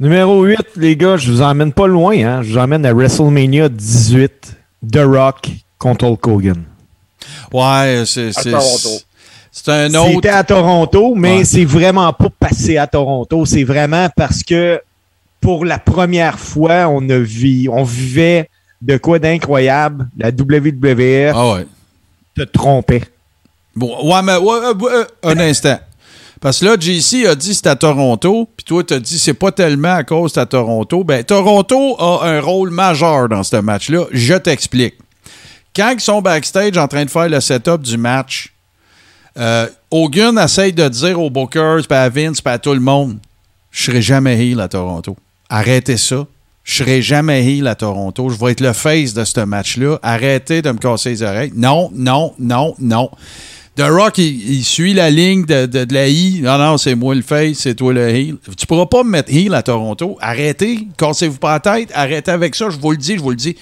Numéro 0.00 0.44
8, 0.44 0.56
les 0.76 0.96
gars, 0.96 1.16
je 1.16 1.32
vous 1.32 1.42
emmène 1.42 1.72
pas 1.72 1.88
loin, 1.88 2.14
hein. 2.14 2.42
Je 2.42 2.52
vous 2.52 2.58
emmène 2.58 2.86
à 2.86 2.92
WrestleMania 2.92 3.68
18, 3.68 4.56
The 4.92 5.00
Rock 5.02 5.48
contre 5.76 6.04
Hulk 6.04 6.26
Hogan. 6.28 6.64
Ouais, 7.52 8.04
c'est, 8.06 8.28
À 8.28 8.32
c'est, 8.32 8.50
Toronto. 8.52 8.90
C'est 9.64 9.72
un 9.72 9.94
autre. 9.94 10.10
C'était 10.14 10.28
à 10.30 10.44
Toronto, 10.44 11.14
mais 11.16 11.38
Ouais. 11.38 11.44
c'est 11.44 11.64
vraiment 11.64 12.12
pas 12.12 12.28
passé 12.38 12.76
à 12.76 12.86
Toronto. 12.86 13.44
C'est 13.46 13.64
vraiment 13.64 14.08
parce 14.16 14.42
que 14.42 14.80
pour 15.40 15.64
la 15.64 15.78
première 15.78 16.38
fois, 16.38 16.88
on 16.88 17.08
a 17.10 17.18
vu, 17.18 17.68
on 17.70 17.84
vivait 17.84 18.48
de 18.82 18.96
quoi 18.96 19.18
d'incroyable. 19.18 20.08
La 20.16 20.30
WWF 20.30 21.32
Ah 21.34 21.52
ouais. 21.54 21.66
te 22.36 22.42
trompait. 22.42 23.02
Bon, 23.76 24.12
ouais, 24.12 24.22
mais 24.22 24.36
ouais, 24.36 24.58
euh, 24.64 24.74
ouais, 24.74 24.90
euh, 24.92 25.04
un 25.24 25.38
instant. 25.38 25.78
Parce 26.40 26.60
que 26.60 26.66
là, 26.66 26.76
JC 26.78 27.26
a 27.26 27.34
dit 27.34 27.54
c'est 27.54 27.66
à 27.66 27.74
Toronto, 27.74 28.48
puis 28.56 28.64
toi, 28.64 28.84
tu 28.84 28.94
as 28.94 29.00
dit 29.00 29.18
c'est 29.18 29.34
pas 29.34 29.50
tellement 29.50 29.94
à 29.94 30.04
cause 30.04 30.36
à 30.38 30.46
Toronto. 30.46 31.02
Ben, 31.02 31.24
Toronto 31.24 31.96
a 32.00 32.26
un 32.26 32.40
rôle 32.40 32.70
majeur 32.70 33.28
dans 33.28 33.42
ce 33.42 33.56
match-là. 33.56 34.04
Je 34.12 34.34
t'explique. 34.34 34.94
Quand 35.74 35.90
ils 35.90 36.00
sont 36.00 36.22
backstage 36.22 36.76
en 36.78 36.86
train 36.88 37.04
de 37.04 37.10
faire 37.10 37.28
le 37.28 37.40
setup 37.40 37.82
du 37.82 37.96
match, 37.96 38.52
euh, 39.38 39.66
Hogan 39.90 40.38
essaye 40.38 40.72
de 40.72 40.88
dire 40.88 41.20
aux 41.20 41.30
Bookers, 41.30 41.82
à 41.90 42.08
Vince, 42.08 42.40
à 42.44 42.58
tout 42.58 42.74
le 42.74 42.80
monde 42.80 43.18
Je 43.70 43.84
serai 43.84 44.02
jamais 44.02 44.36
heel 44.38 44.60
à 44.60 44.68
Toronto. 44.68 45.16
Arrêtez 45.48 45.96
ça. 45.96 46.26
Je 46.64 46.74
serai 46.74 47.00
jamais 47.00 47.42
heel 47.46 47.66
à 47.66 47.74
Toronto. 47.74 48.28
Je 48.28 48.38
vais 48.38 48.52
être 48.52 48.60
le 48.60 48.72
face 48.74 49.14
de 49.14 49.24
ce 49.24 49.40
match-là. 49.40 49.98
Arrêtez 50.02 50.60
de 50.60 50.70
me 50.70 50.78
casser 50.78 51.10
les 51.10 51.22
oreilles. 51.22 51.52
Non, 51.56 51.90
non, 51.94 52.34
non, 52.38 52.74
non. 52.78 53.10
The 53.76 53.82
Rock, 53.88 54.18
il, 54.18 54.50
il 54.58 54.64
suit 54.64 54.92
la 54.92 55.08
ligne 55.08 55.44
de, 55.46 55.64
de- 55.66 55.84
de 55.84 55.94
la 55.94 56.08
I. 56.08 56.40
Non, 56.42 56.58
non, 56.58 56.76
c'est 56.76 56.94
moi 56.96 57.14
le 57.14 57.22
face, 57.22 57.58
c'est 57.58 57.74
toi 57.76 57.92
le 57.94 58.08
heel. 58.08 58.36
Tu 58.56 58.66
pourras 58.66 58.86
pas 58.86 59.04
me 59.04 59.10
mettre 59.10 59.32
heel 59.32 59.54
à 59.54 59.62
Toronto. 59.62 60.18
Arrêtez, 60.20 60.88
cassez-vous 60.98 61.38
pas 61.38 61.52
la 61.52 61.60
tête. 61.60 61.90
Arrêtez 61.94 62.32
avec 62.32 62.54
ça, 62.56 62.68
je 62.70 62.76
vous 62.76 62.90
le 62.90 62.96
dis, 62.96 63.16
je 63.16 63.22
vous 63.22 63.30
le 63.30 63.36
dis. 63.36 63.56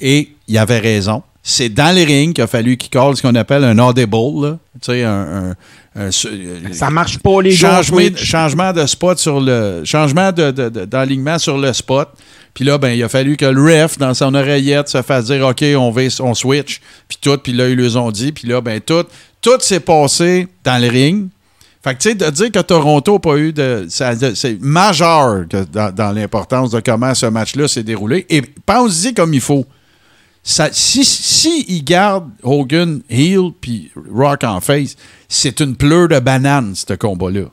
Et 0.00 0.30
il 0.48 0.56
avait 0.58 0.78
raison. 0.78 1.22
C'est 1.50 1.70
dans 1.70 1.94
les 1.94 2.04
rings 2.04 2.34
qu'il 2.34 2.44
a 2.44 2.46
fallu 2.46 2.76
qu'il 2.76 2.90
call 2.90 3.16
ce 3.16 3.22
qu'on 3.22 3.34
appelle 3.34 3.64
un 3.64 3.78
audible. 3.78 4.58
Tu 4.82 4.92
sais, 4.92 5.02
un... 5.02 5.54
un- 5.96 6.06
un- 6.06 6.10
Ça 6.72 6.90
marche 6.90 7.18
pas, 7.18 7.40
les 7.40 7.52
changement, 7.52 7.96
changement 8.16 8.72
de 8.74 8.84
spot 8.86 9.18
sur 9.18 9.40
le. 9.40 9.80
Changement 9.84 10.30
de, 10.30 10.50
de- 10.50 11.38
sur 11.38 11.56
le 11.56 11.72
spot. 11.72 12.08
Puis 12.52 12.64
là, 12.64 12.76
ben, 12.76 12.90
il 12.90 13.02
a 13.02 13.08
fallu 13.08 13.36
que 13.38 13.46
le 13.46 13.62
ref, 13.82 13.96
dans 13.98 14.12
son 14.14 14.34
oreillette, 14.34 14.88
se 14.88 15.00
fasse 15.00 15.24
dire 15.26 15.46
OK, 15.46 15.64
on, 15.76 15.90
va, 15.90 16.02
on 16.20 16.34
switch. 16.34 16.80
Puis 17.08 17.18
tout, 17.20 17.38
puis 17.38 17.52
là, 17.54 17.68
ils 17.68 17.76
les 17.78 17.96
ont 17.96 18.10
dit. 18.10 18.32
Puis 18.32 18.46
là, 18.46 18.60
ben, 18.60 18.80
tout, 18.80 19.04
tout 19.40 19.58
s'est 19.60 19.80
passé 19.80 20.48
dans 20.64 20.80
le 20.80 20.88
ring. 20.88 21.28
Fait 21.82 21.94
que, 21.94 22.00
tu 22.00 22.08
sais, 22.10 22.14
de 22.14 22.28
dire 22.28 22.52
que 22.52 22.60
Toronto 22.60 23.14
n'a 23.14 23.18
pas 23.20 23.36
eu 23.38 23.52
de. 23.54 23.86
c'est 23.88 24.60
majeur 24.60 25.46
que 25.48 25.64
dans, 25.64 25.94
dans 25.94 26.12
l'importance 26.12 26.70
de 26.72 26.80
comment 26.80 27.14
ce 27.14 27.26
match-là 27.26 27.68
s'est 27.68 27.82
déroulé. 27.84 28.26
Et 28.28 28.42
pense-y 28.66 29.14
comme 29.14 29.32
il 29.32 29.40
faut. 29.40 29.64
Ça, 30.50 30.70
si, 30.72 31.04
si 31.04 31.66
il 31.68 31.84
garde 31.84 32.30
Hogan 32.42 33.02
heel 33.10 33.50
puis 33.60 33.90
Rock 34.10 34.44
en 34.44 34.62
face, 34.62 34.96
c'est 35.28 35.60
une 35.60 35.76
pleure 35.76 36.08
de 36.08 36.18
banane, 36.20 36.74
ce 36.74 36.94
combat-là. 36.94 37.50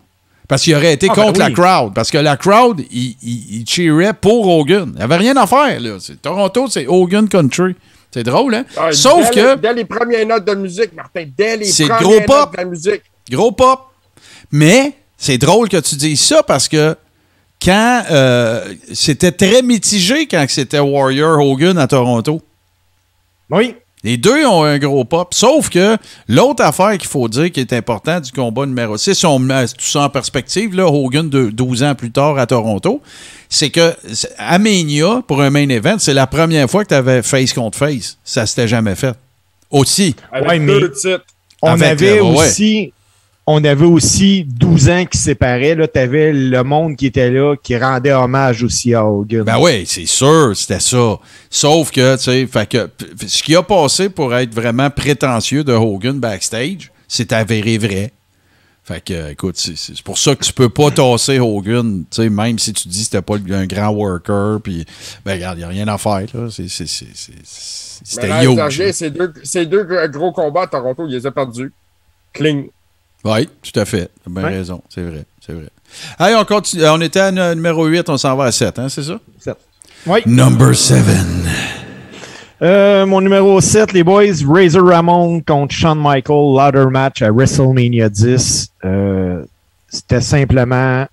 Parce 0.47 0.61
qu'il 0.63 0.73
aurait 0.75 0.93
été 0.93 1.07
Ah, 1.09 1.13
ben 1.13 1.23
contre 1.23 1.39
la 1.41 1.51
crowd. 1.51 1.93
Parce 1.93 2.09
que 2.09 2.17
la 2.19 2.37
crowd, 2.37 2.79
il, 2.91 3.17
il, 3.21 3.59
il 3.59 3.65
cheerait 3.67 4.13
pour 4.13 4.47
Hogan. 4.47 4.91
Il 4.93 4.97
n'y 4.99 5.01
avait 5.03 5.17
rien 5.17 5.35
à 5.35 5.45
faire. 5.45 5.77
Là. 5.81 5.97
C'est- 5.99 6.21
Toronto, 6.21 6.67
c'est 6.69 6.87
Hogan 6.87 7.27
Country. 7.27 7.75
C'est 8.13 8.23
drôle, 8.23 8.55
hein? 8.55 8.63
Ah, 8.77 8.93
Sauf 8.93 9.29
dès 9.29 9.41
que, 9.41 9.55
dès 9.57 9.73
les 9.73 9.83
premières 9.83 10.25
notes 10.25 10.45
de 10.45 10.55
musique, 10.55 10.93
Martin, 10.95 11.25
dès 11.37 11.57
les 11.57 11.65
C'est 11.65 11.87
premières 11.87 12.01
gros 12.01 12.13
notes 12.15 12.25
pop. 12.27 12.51
de 12.53 12.57
la 12.57 12.65
musique. 12.65 13.01
gros 13.29 13.51
pop. 13.51 13.79
Mais 14.53 14.93
c'est 15.17 15.37
drôle 15.37 15.67
que 15.67 15.81
tu 15.81 15.97
dises 15.97 16.21
ça 16.21 16.43
parce 16.43 16.69
que 16.69 16.95
quand 17.61 18.03
euh, 18.09 18.73
c'était 18.93 19.33
très 19.33 19.61
mitigé 19.61 20.27
quand 20.27 20.45
c'était 20.47 20.79
Warrior 20.79 21.45
Hogan 21.45 21.77
à 21.77 21.87
Toronto. 21.87 22.41
Oui. 23.49 23.75
Les 24.03 24.17
deux 24.17 24.45
ont 24.45 24.63
un 24.63 24.77
gros 24.77 25.03
pop. 25.03 25.33
Sauf 25.33 25.69
que 25.69 25.97
l'autre 26.27 26.63
affaire 26.63 26.95
qu'il 26.99 27.07
faut 27.09 27.27
dire 27.27 27.51
qui 27.51 27.59
est 27.59 27.73
important 27.73 28.19
du 28.19 28.31
combat 28.31 28.65
numéro 28.67 28.97
6, 28.97 29.15
si 29.15 29.25
on 29.25 29.39
met 29.39 29.65
tout 29.67 29.73
ça 29.83 30.01
en 30.01 30.09
perspective, 30.09 30.75
là, 30.75 30.85
Hogan 30.85 31.27
de 31.27 31.49
12 31.49 31.81
ans 31.81 31.95
plus 31.95 32.11
tard 32.11 32.37
à 32.37 32.45
Toronto, 32.45 33.01
c'est 33.49 33.71
que 33.71 33.95
Mania, 34.59 35.23
pour 35.27 35.41
un 35.41 35.49
main 35.49 35.67
event, 35.69 35.95
c'est 35.97 36.13
la 36.13 36.27
première 36.27 36.69
fois 36.69 36.83
que 36.83 36.89
tu 36.89 36.93
avais 36.95 37.23
face 37.23 37.51
contre 37.53 37.77
face. 37.79 38.17
Ça 38.23 38.45
s'était 38.45 38.67
jamais 38.67 38.93
fait. 38.95 39.15
Aussi. 39.71 40.15
Avec 40.31 40.49
Ouais, 40.49 40.59
mais- 40.59 40.79
deux 40.79 40.91
titres. 40.91 41.25
On 41.63 41.81
avait 41.81 42.19
euh, 42.19 42.23
ouais. 42.23 42.45
aussi. 42.45 42.93
On 43.47 43.63
avait 43.63 43.85
aussi 43.85 44.43
12 44.43 44.89
ans 44.89 45.05
qui 45.05 45.19
séparaient. 45.19 45.75
Là, 45.75 45.87
t'avais 45.87 46.33
le 46.33 46.63
monde 46.63 46.95
qui 46.95 47.05
était 47.05 47.29
là, 47.29 47.55
qui 47.61 47.77
rendait 47.77 48.11
hommage 48.11 48.63
aussi 48.63 48.93
à 48.95 49.05
Hogan. 49.05 49.43
Ben 49.43 49.59
oui, 49.59 49.85
c'est 49.85 50.07
sûr, 50.07 50.53
c'était 50.55 50.79
ça. 50.79 51.19
Sauf 51.51 51.91
que, 51.91 52.15
tu 52.15 52.23
sais, 52.23 52.47
fait 52.47 52.67
que 52.67 52.89
ce 53.27 53.43
qui 53.43 53.55
a 53.55 53.61
passé 53.61 54.09
pour 54.09 54.33
être 54.35 54.53
vraiment 54.53 54.89
prétentieux 54.89 55.63
de 55.63 55.73
Hogan 55.73 56.19
backstage, 56.19 56.91
c'est 57.07 57.33
avéré 57.33 57.77
vrai. 57.77 58.11
Fait 58.83 59.03
que, 59.03 59.31
écoute, 59.31 59.57
c'est 59.57 59.75
c'est 59.77 60.01
pour 60.01 60.17
ça 60.17 60.35
que 60.35 60.43
tu 60.43 60.53
peux 60.53 60.69
pas 60.69 60.89
tasser 60.91 61.39
Hogan, 61.39 62.03
tu 62.09 62.15
sais, 62.23 62.29
même 62.29 62.57
si 62.59 62.71
tu 62.73 62.87
dis 62.87 62.99
que 62.99 63.03
c'était 63.05 63.21
pas 63.21 63.35
un 63.51 63.65
grand 63.65 63.89
worker, 63.89 64.59
puis, 64.61 64.85
ben 65.23 65.33
regarde, 65.33 65.57
il 65.57 65.61
n'y 65.61 65.65
a 65.65 65.69
rien 65.69 65.87
à 65.87 65.97
faire, 65.99 66.25
là. 66.33 66.49
C'est- 66.51 66.67
c'est- 66.67 66.87
c'est- 66.87 67.07
c'est- 67.13 68.21
Mais 68.21 68.43
C'était. 68.43 68.55
Sergei, 68.55 68.91
ces 68.93 69.09
deux, 69.11 69.33
ces 69.43 69.65
deux 69.67 69.87
gros 70.07 70.31
combats 70.31 70.63
à 70.63 70.67
Toronto, 70.67 71.05
il 71.07 71.13
les 71.13 71.25
a 71.27 71.31
perdus. 71.31 71.71
Cling. 72.33 72.69
Oui, 73.25 73.49
tout 73.61 73.77
à 73.79 73.85
fait. 73.85 74.09
T'as 74.23 74.29
bien 74.31 74.43
Ouais. 74.43 74.57
raison, 74.57 74.81
c'est 74.87 75.01
vrai, 75.01 75.23
c'est 75.45 75.53
vrai. 75.53 75.67
Allez, 76.19 76.35
on 76.35 76.45
continue. 76.45 76.83
On 76.87 77.01
était 77.01 77.19
à 77.19 77.55
numéro 77.55 77.85
8, 77.85 78.07
on 78.09 78.17
s'en 78.17 78.35
va 78.35 78.45
à 78.45 78.51
7, 78.51 78.77
hein, 78.79 78.87
c'est 78.89 79.03
ça? 79.03 79.19
Oui. 80.07 80.19
Number 80.27 80.75
7. 80.75 81.03
Euh, 82.61 83.05
mon 83.05 83.21
numéro 83.21 83.59
7, 83.59 83.91
les 83.93 84.03
boys, 84.03 84.23
Razor 84.47 84.87
Ramon 84.87 85.41
contre 85.41 85.73
Shawn 85.75 85.99
Michael, 85.99 86.55
ladder 86.55 86.85
match 86.89 87.21
à 87.21 87.31
WrestleMania 87.31 88.09
10. 88.09 88.69
Euh, 88.85 89.43
C'était 89.89 90.21
simplement 90.21 91.05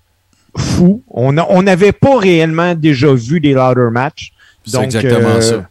fou. 0.57 1.01
On 1.09 1.37
a- 1.37 1.45
on 1.49 1.63
n'avait 1.63 1.91
pas 1.93 2.17
réellement 2.17 2.75
déjà 2.75 3.13
vu 3.13 3.39
des 3.39 3.53
ladder 3.53 3.89
matchs. 3.91 4.33
C'est 4.65 4.81
exactement 4.83 5.29
euh, 5.35 5.41
ça. 5.41 5.65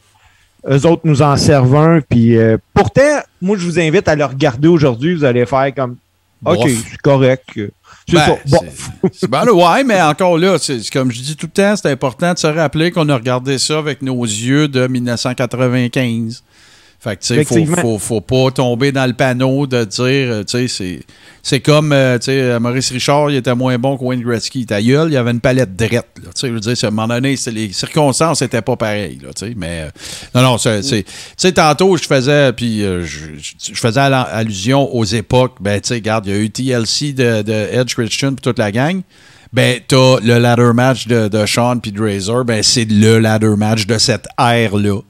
Eux 0.70 0.86
autres 0.86 1.02
nous 1.04 1.20
en 1.22 1.36
servent 1.36 1.76
un. 1.76 2.00
Puis 2.00 2.36
pourtant, 2.72 3.20
moi, 3.42 3.56
je 3.58 3.64
vous 3.66 3.78
invite 3.78 4.08
à 4.08 4.14
le 4.16 4.24
regarder 4.24 4.68
aujourd'hui. 4.68 5.14
Vous 5.14 5.24
allez 5.24 5.44
faire 5.46 5.74
comme 5.74 5.96
OK, 6.44 6.68
c'est 6.68 7.00
correct. 7.02 7.44
C'est 7.54 8.16
Ben, 8.16 8.36
ça. 8.46 8.58
Ben 9.28 9.44
là, 9.44 9.52
ouais, 9.52 9.84
mais 9.84 10.00
encore 10.02 10.36
là, 10.38 10.56
comme 10.92 11.12
je 11.12 11.20
dis 11.20 11.36
tout 11.36 11.46
le 11.46 11.52
temps, 11.52 11.76
c'est 11.76 11.90
important 11.90 12.32
de 12.34 12.38
se 12.38 12.46
rappeler 12.46 12.90
qu'on 12.90 13.08
a 13.08 13.14
regardé 13.14 13.58
ça 13.58 13.78
avec 13.78 14.02
nos 14.02 14.22
yeux 14.24 14.66
de 14.68 14.86
1995. 14.86 16.42
Fait 17.02 17.16
que, 17.16 17.22
tu 17.22 17.26
sais, 17.34 17.34
faut, 17.44 17.54
faut, 17.82 17.98
faut 17.98 18.20
pas 18.20 18.50
tomber 18.52 18.92
dans 18.92 19.06
le 19.06 19.12
panneau 19.12 19.66
de 19.66 19.84
dire, 19.84 20.04
euh, 20.06 20.44
tu 20.44 20.56
sais, 20.56 20.68
c'est- 20.68 21.00
c'est 21.42 21.58
comme, 21.58 21.92
euh, 21.92 22.16
tu 22.18 22.26
sais, 22.26 22.60
Maurice 22.60 22.92
Richard, 22.92 23.28
il 23.32 23.36
était 23.38 23.56
moins 23.56 23.76
bon 23.76 23.98
que 23.98 24.04
Wayne 24.04 24.22
Gretzky. 24.22 24.66
Ta 24.66 24.80
gueule, 24.80 25.08
il 25.10 25.14
y 25.14 25.16
avait 25.16 25.32
une 25.32 25.40
palette 25.40 25.74
drette, 25.74 26.06
là. 26.22 26.28
Tu 26.32 26.40
sais, 26.40 26.46
je 26.46 26.52
veux 26.52 26.60
dire, 26.60 26.74
à 26.80 26.86
un 26.86 26.90
moment 26.90 27.08
donné, 27.08 27.34
c'est- 27.36 27.50
les 27.50 27.72
circonstances 27.72 28.40
n'étaient 28.40 28.62
pas 28.62 28.76
pareilles, 28.76 29.18
là, 29.20 29.30
tu 29.34 29.46
sais. 29.48 29.52
Mais, 29.56 29.88
euh, 29.88 29.90
non, 30.32 30.42
non, 30.42 30.58
c'est, 30.58 30.80
tu 30.82 31.04
sais, 31.36 31.50
tantôt, 31.50 31.96
je 31.96 32.04
faisais, 32.04 32.52
puis 32.52 32.84
euh, 32.84 33.04
je, 33.04 33.74
faisais 33.74 33.98
allusion 33.98 34.94
aux 34.94 35.04
époques. 35.04 35.56
Ben, 35.60 35.80
tu 35.80 35.88
sais, 35.88 35.94
regarde, 35.94 36.26
il 36.28 36.32
y 36.32 36.36
a 36.36 36.38
eu 36.38 36.50
TLC 36.50 37.12
de, 37.14 37.42
de 37.42 37.52
Edge 37.72 37.94
Christian 37.94 38.28
puis 38.34 38.42
toute 38.42 38.60
la 38.60 38.70
gang. 38.70 39.00
Ben, 39.52 39.80
t'as 39.88 40.20
le 40.20 40.38
ladder 40.38 40.70
match 40.72 41.08
de, 41.08 41.26
de 41.26 41.46
Sean 41.46 41.78
puis 41.78 41.90
de 41.90 42.00
Razor. 42.00 42.44
Ben, 42.44 42.62
c'est 42.62 42.84
le 42.88 43.18
ladder 43.18 43.54
match 43.56 43.86
de 43.88 43.98
cette 43.98 44.26
ère-là. 44.38 45.00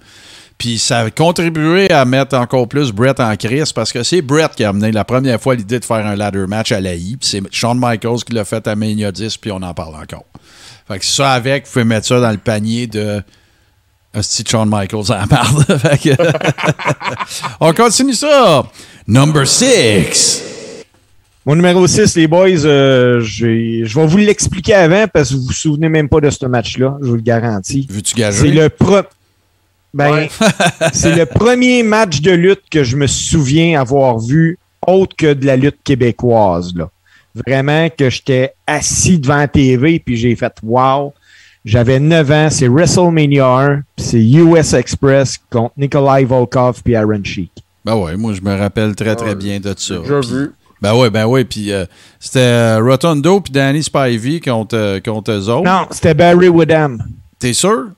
Puis 0.59 0.79
ça 0.79 0.99
a 1.01 1.11
contribué 1.11 1.91
à 1.91 2.05
mettre 2.05 2.37
encore 2.37 2.69
plus 2.69 2.93
Brett 2.93 3.19
en 3.21 3.35
crise 3.37 3.73
parce 3.73 3.93
que 3.93 4.03
c'est 4.03 4.23
Brett 4.23 4.53
qui 4.55 4.63
a 4.65 4.69
amené 4.69 4.93
la 4.93 5.05
première 5.05 5.41
fois 5.41 5.55
l'idée 5.55 5.81
de 5.81 5.85
faire 5.85 6.07
un 6.07 6.15
ladder 6.15 6.47
match 6.47 6.71
à 6.73 6.81
la 6.81 6.95
I. 6.95 7.17
Puis 7.19 7.29
c'est 7.29 7.43
Shawn 7.51 7.79
Michaels 7.81 8.23
qui 8.25 8.33
l'a 8.35 8.45
fait 8.45 8.67
à 8.69 8.77
Mania 8.77 9.11
10, 9.11 9.37
puis 9.39 9.51
on 9.51 9.57
en 9.63 9.75
parle 9.75 9.95
encore. 9.97 10.25
Fait 10.89 10.99
que 10.99 11.05
ça 11.05 11.33
avec, 11.33 11.67
vous 11.67 11.73
pouvez 11.73 11.85
mettre 11.85 12.07
ça 12.07 12.21
dans 12.21 12.31
le 12.31 12.39
panier 12.39 12.87
de. 12.87 13.23
Hostie 14.15 14.43
de 14.43 14.49
Shawn 14.49 14.69
Michaels 14.69 15.11
à 15.11 15.21
la 15.21 15.27
marde. 15.27 15.65
Fait 15.81 15.97
que- 15.99 16.23
on 17.61 17.73
continue 17.73 18.13
ça. 18.13 18.63
Number 19.07 19.47
6. 19.49 20.43
Mon 21.47 21.57
numéro 21.57 21.87
6, 21.87 22.15
les 22.17 22.27
boys, 22.29 22.47
euh, 22.67 23.21
je 23.23 23.47
vais 23.99 24.07
vous 24.07 24.17
l'expliquer 24.19 24.75
avant 24.75 25.07
parce 25.09 25.31
que 25.31 25.35
vous 25.35 25.47
vous 25.47 25.53
souvenez 25.53 25.89
même 25.89 26.09
pas 26.11 26.21
de 26.21 26.29
ce 26.31 26.45
match-là, 26.47 26.99
je 27.03 27.09
vous 27.09 27.17
le 27.17 27.23
garantis. 27.23 27.87
Veux-tu 27.91 28.11
C'est 28.15 28.21
gager? 28.21 28.51
le 28.53 28.69
pro- 28.69 29.01
ben, 29.95 30.13
Ouais. 30.13 30.31
c'est 30.93 31.15
le 31.15 31.27
premier 31.27 31.83
match 31.83 32.21
de 32.21 32.31
lutte 32.33 32.63
que 32.71 32.85
je 32.85 32.97
me 32.97 33.07
souviens 33.07 33.81
avoir 33.81 34.19
vu 34.19 34.59
autre 34.87 35.15
que 35.17 35.33
de 35.33 35.47
la 35.47 35.57
lutte 35.57 35.79
québécoise. 35.85 36.75
Là. 36.75 36.91
Vraiment 37.47 37.89
que 37.91 38.11
j'étais 38.11 38.55
assis 38.67 39.19
devant 39.19 39.37
la 39.37 39.49
TV 39.49 39.99
puis 39.99 40.17
j'ai 40.17 40.35
fait 40.37 40.53
wow. 40.63 41.13
J'avais 41.65 42.01
9 42.01 42.31
ans, 42.33 42.49
c'est 42.51 42.67
WrestleMania 42.67 43.47
1, 43.47 43.83
puis 43.95 44.05
c'est 44.05 44.21
US 44.21 44.73
Express 44.73 45.39
contre 45.49 45.73
Nikolai 45.77 46.25
Volkov 46.25 46.83
puis 46.83 46.97
Aaron 46.97 47.23
Sheik. 47.23 47.53
Ben 47.85 47.95
ouais, 47.95 48.17
moi 48.17 48.33
je 48.33 48.41
me 48.41 48.57
rappelle 48.57 48.97
très 48.97 49.15
très 49.15 49.37
bien 49.37 49.61
de 49.61 49.73
ça. 49.77 49.95
J'ai 50.05 50.21
vu. 50.29 50.53
Ben 50.81 50.95
ouais, 50.97 51.11
ben 51.11 51.27
ouais. 51.27 51.45
Puis 51.45 51.73
euh, 51.73 51.87
c'était 52.19 52.41
euh, 52.41 52.81
Rotundo 52.83 53.41
puis 53.41 53.53
Danny 53.53 53.83
Spivey 53.85 54.41
contre, 54.41 54.77
euh, 54.77 55.01
contre 55.01 55.31
eux 55.31 55.49
autres. 55.49 55.65
Non, 55.65 55.87
c'était 55.93 56.15
Barry 56.15 56.49
Windham. 56.49 57.01
T'es 57.39 57.53
sûr? 57.53 57.91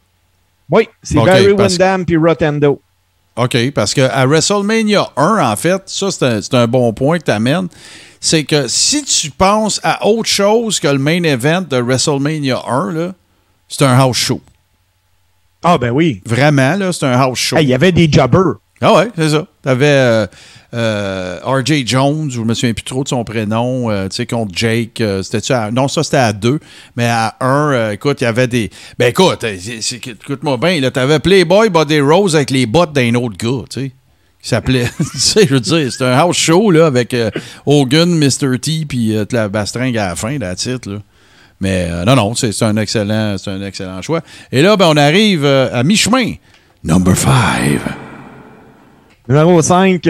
Oui, 0.71 0.89
c'est 1.03 1.17
Barry 1.17 1.53
Windham 1.53 2.05
puis 2.05 2.17
Rotendo. 2.17 2.81
OK, 3.37 3.73
parce 3.73 3.95
qu'à 3.95 4.27
WrestleMania 4.27 5.09
1, 5.17 5.53
en 5.53 5.57
fait, 5.57 5.83
ça, 5.87 6.11
c'est 6.11 6.55
un, 6.55 6.67
bon 6.69 6.93
point 6.93 7.19
que 7.19 7.25
tu 7.25 7.31
amènes. 7.33 7.69
C'est 8.21 8.45
que 8.45 8.69
si 8.69 9.03
tu 9.03 9.31
penses 9.31 9.81
à 9.83 10.07
autre 10.07 10.29
chose 10.29 10.79
que 10.79 10.87
le 10.89 10.99
main 10.99 11.23
event 11.25 11.63
de 11.63 11.77
WrestleMania 11.77 12.63
1, 12.67 12.93
là, 12.93 13.13
c'est 13.69 13.85
un 13.85 13.99
house 13.99 14.17
show. 14.17 14.41
Ah 15.65 15.79
ben 15.79 15.91
oui. 15.91 16.23
Vraiment, 16.25 16.77
là, 16.77 16.93
c'est 16.93 17.07
un 17.07 17.19
house 17.19 17.39
show. 17.39 17.57
Hey, 17.57 17.65
Il 17.65 17.71
y 17.71 17.75
avait 17.75 17.93
des 17.93 18.11
jobbers. 18.11 18.57
Ah 18.87 18.93
ouais, 18.97 19.09
c'est 19.17 19.31
ça. 19.31 19.47
T'avais 19.63 19.87
euh, 19.87 20.27
euh, 20.75 21.39
R.J. 21.43 21.87
Jones, 21.87 22.31
je 22.31 22.39
me 22.41 22.53
souviens 22.53 22.75
plus 22.75 22.85
trop 22.85 23.03
de 23.03 23.09
son 23.09 23.25
prénom, 23.25 23.91
euh, 23.91 24.09
tu 24.09 24.17
sais, 24.17 24.27
contre 24.27 24.53
Jake. 24.55 25.01
euh, 25.01 25.23
c'était-tu 25.23 25.53
à- 25.55 25.71
Non, 25.71 25.89
ça, 25.89 26.03
c'était 26.03 26.19
à 26.19 26.35
deux. 26.35 26.61
Mais 26.95 27.07
à 27.07 27.35
un, 27.41 27.93
écoute, 27.93 28.21
il 28.21 28.25
y 28.25 28.27
avait 28.27 28.47
des... 28.47 28.69
Ben 28.99 29.07
écoute, 29.09 29.43
écoute-moi 29.43 30.59
bien, 30.59 30.91
t'avais 30.91 31.19
Playboy 31.19 31.71
Body 31.71 32.01
Rose 32.01 32.37
avec 32.37 32.51
les 32.51 32.67
bottes 32.67 32.93
d'un 32.93 33.15
autre 33.15 33.39
gars, 33.39 33.65
tu 33.71 33.81
sais. 33.81 33.93
Qui 34.43 34.49
s'appelait... 34.51 34.85
tu 34.99 35.19
sais, 35.19 35.47
je 35.47 35.55
veux 35.55 35.61
dire, 35.61 35.91
c'était 35.91 36.05
un 36.05 36.19
house 36.19 36.37
show, 36.37 36.71
là, 36.71 36.85
avec 36.87 37.17
Hogan, 37.65 38.11
Mr. 38.11 38.59
T, 38.61 38.85
puis 38.87 39.15
la 39.31 39.49
bastringue 39.49 39.97
à 39.97 40.09
la 40.09 40.15
fin, 40.17 40.37
la 40.39 40.55
titre, 40.57 40.91
là. 40.91 40.99
Mais 41.61 41.89
non, 42.05 42.17
non, 42.17 42.35
c'est 42.35 42.63
un, 42.63 42.77
excellent, 42.77 43.37
un 43.47 43.63
excellent 43.63 44.03
choix. 44.03 44.21
Et 44.53 44.61
là, 44.61 44.77
ben, 44.77 44.89
on 44.89 44.97
arrive 44.99 45.47
à 45.47 45.83
mi-chemin. 45.83 46.35
Number 46.83 47.17
five. 47.17 47.81
Numéro 49.29 49.63
5, 49.63 50.07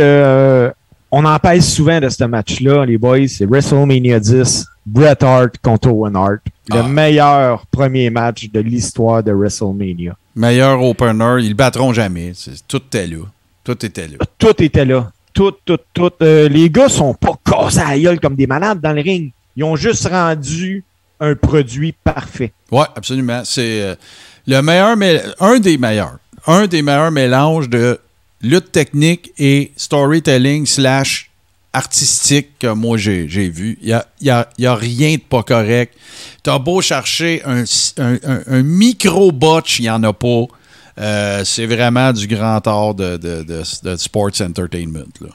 on 1.10 1.24
en 1.24 1.38
parle 1.38 1.62
souvent 1.62 2.00
de 2.00 2.08
ce 2.08 2.24
match-là, 2.24 2.84
les 2.84 2.98
boys. 2.98 3.28
C'est 3.28 3.44
WrestleMania 3.46 4.18
10, 4.18 4.66
Bret 4.84 5.22
Hart 5.22 5.54
contre 5.62 5.88
Owen 5.88 6.16
Hart. 6.16 6.40
Le 6.68 6.78
Ah. 6.78 6.82
meilleur 6.88 7.66
premier 7.66 8.10
match 8.10 8.48
de 8.50 8.60
l'histoire 8.60 9.22
de 9.22 9.30
WrestleMania. 9.32 10.16
Meilleur 10.34 10.82
opener, 10.82 11.36
ils 11.42 11.50
le 11.50 11.54
battront 11.54 11.92
jamais. 11.92 12.32
Tout 12.66 12.78
était 12.78 13.06
là. 13.06 13.18
Tout 13.62 13.84
était 13.86 14.08
là. 14.08 14.16
Tout 14.38 14.62
était 14.62 14.84
là. 14.84 15.10
Tout, 15.32 15.52
tout, 15.64 15.78
tout. 15.92 16.10
Euh, 16.22 16.48
les 16.48 16.68
gars 16.70 16.88
sont 16.88 17.14
pas 17.14 17.34
cassés 17.44 17.80
à 17.80 17.90
la 17.90 17.98
gueule 17.98 18.20
comme 18.20 18.34
des 18.36 18.46
malades 18.46 18.80
dans 18.80 18.92
le 18.92 19.00
ring. 19.00 19.32
Ils 19.56 19.64
ont 19.64 19.76
juste 19.76 20.08
rendu 20.08 20.84
un 21.20 21.34
produit 21.34 21.92
parfait. 21.92 22.52
Ouais, 22.70 22.84
absolument. 22.96 23.42
C'est 23.44 23.82
euh, 23.82 23.94
le 24.46 24.60
meilleur, 24.60 24.96
mais 24.96 25.22
un 25.40 25.58
des 25.60 25.78
meilleurs. 25.78 26.18
Un 26.46 26.66
des 26.66 26.82
meilleurs 26.82 27.10
mélanges 27.10 27.68
de 27.68 27.98
lutte 28.44 28.70
technique 28.72 29.32
et 29.38 29.72
storytelling 29.76 30.66
slash 30.66 31.30
artistique 31.72 32.50
que 32.60 32.68
moi 32.68 32.96
j'ai 32.96 33.28
j'ai 33.28 33.48
vu. 33.48 33.78
Il 33.80 33.88
n'y 33.88 33.92
a, 33.92 34.06
y 34.20 34.30
a- 34.30 34.48
y 34.58 34.66
a 34.66 34.74
rien 34.76 35.14
de 35.16 35.20
pas 35.22 35.42
correct. 35.42 35.94
T'as 36.42 36.58
beau 36.58 36.80
chercher 36.80 37.42
un, 37.44 37.64
un- 37.98 38.18
un- 38.22 38.42
un 38.46 38.62
micro-botch, 38.62 39.80
il 39.80 39.82
n'y 39.82 39.90
en 39.90 40.02
a 40.04 40.12
pas. 40.12 40.44
Euh, 40.98 41.42
c'est 41.44 41.66
vraiment 41.66 42.12
du 42.12 42.28
grand 42.28 42.64
art 42.66 42.94
de, 42.94 43.16
de, 43.16 43.42
de- 43.42 43.62
de 43.90 43.96
sports 43.96 44.30
entertainment. 44.40 45.10
Là. 45.20 45.28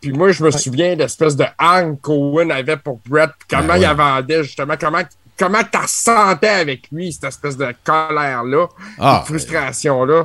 Puis 0.00 0.12
moi, 0.12 0.30
je 0.30 0.44
me 0.44 0.50
souviens 0.52 0.94
de 0.94 1.00
l'espèce 1.00 1.34
de 1.34 1.44
hang 1.58 1.98
qu'Owen 2.00 2.52
avait 2.52 2.76
pour 2.76 3.00
Brett, 3.08 3.30
comment 3.50 3.66
Ben 3.66 3.76
il 3.78 3.86
ouais. 3.88 3.94
vendait, 3.94 4.44
justement, 4.44 4.74
comment 4.78 5.02
comment 5.38 5.62
tu 5.70 5.78
ressentais 5.78 6.48
avec 6.48 6.88
lui, 6.92 7.12
cette 7.12 7.24
espèce 7.24 7.56
de 7.56 7.74
colère-là, 7.84 8.68
Ah, 8.98 9.24
cette 9.26 9.34
frustration-là. 9.34 10.14
Euh, 10.14 10.24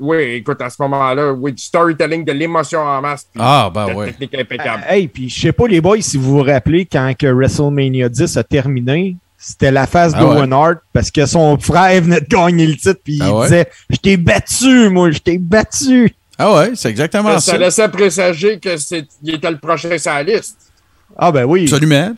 oui, 0.00 0.16
écoute, 0.36 0.60
à 0.60 0.70
ce 0.70 0.76
moment-là, 0.80 1.32
oui, 1.32 1.52
du 1.52 1.62
storytelling, 1.62 2.24
de 2.24 2.32
l'émotion 2.32 2.80
en 2.80 3.00
masse, 3.00 3.24
puis 3.32 3.40
Ah, 3.42 3.68
de 3.70 3.74
ben 3.74 3.94
ouais. 3.94 4.06
technique 4.06 4.34
impeccable. 4.34 4.84
Hey, 4.88 5.08
puis 5.08 5.28
je 5.28 5.40
sais 5.40 5.52
pas 5.52 5.66
les 5.66 5.80
boys 5.80 6.00
si 6.00 6.16
vous 6.16 6.38
vous 6.38 6.42
rappelez 6.42 6.84
quand 6.86 7.12
que 7.18 7.26
WrestleMania 7.26 8.08
10 8.08 8.36
a 8.36 8.44
terminé, 8.44 9.16
c'était 9.38 9.70
la 9.72 9.86
phase 9.86 10.12
Ah 10.16 10.20
d'Owen 10.20 10.52
Hart 10.52 10.78
parce 10.92 11.10
que 11.10 11.26
son 11.26 11.58
frère 11.58 12.00
venait 12.02 12.20
de 12.20 12.26
gagner 12.26 12.66
le 12.66 12.76
titre 12.76 13.00
puis 13.02 13.18
Ah 13.20 13.26
il 13.28 13.32
ouais? 13.32 13.42
disait 13.46 13.66
je 13.90 13.96
t'ai 13.96 14.16
battu 14.16 14.88
moi, 14.88 15.10
je 15.10 15.18
t'ai 15.18 15.38
battu. 15.38 16.14
Ah 16.38 16.54
ouais, 16.54 16.70
c'est 16.74 16.90
exactement 16.90 17.32
ça 17.40 17.52
ça. 17.52 17.58
laissait 17.58 17.88
présager 17.88 18.60
qu'il 18.60 19.34
était 19.34 19.50
le 19.50 19.58
prochain 19.58 19.98
sur 19.98 20.12
la 20.12 20.22
liste. 20.22 20.56
Ah 21.18 21.32
ben 21.32 21.44
oui. 21.44 21.64
Absolument. 21.64 22.14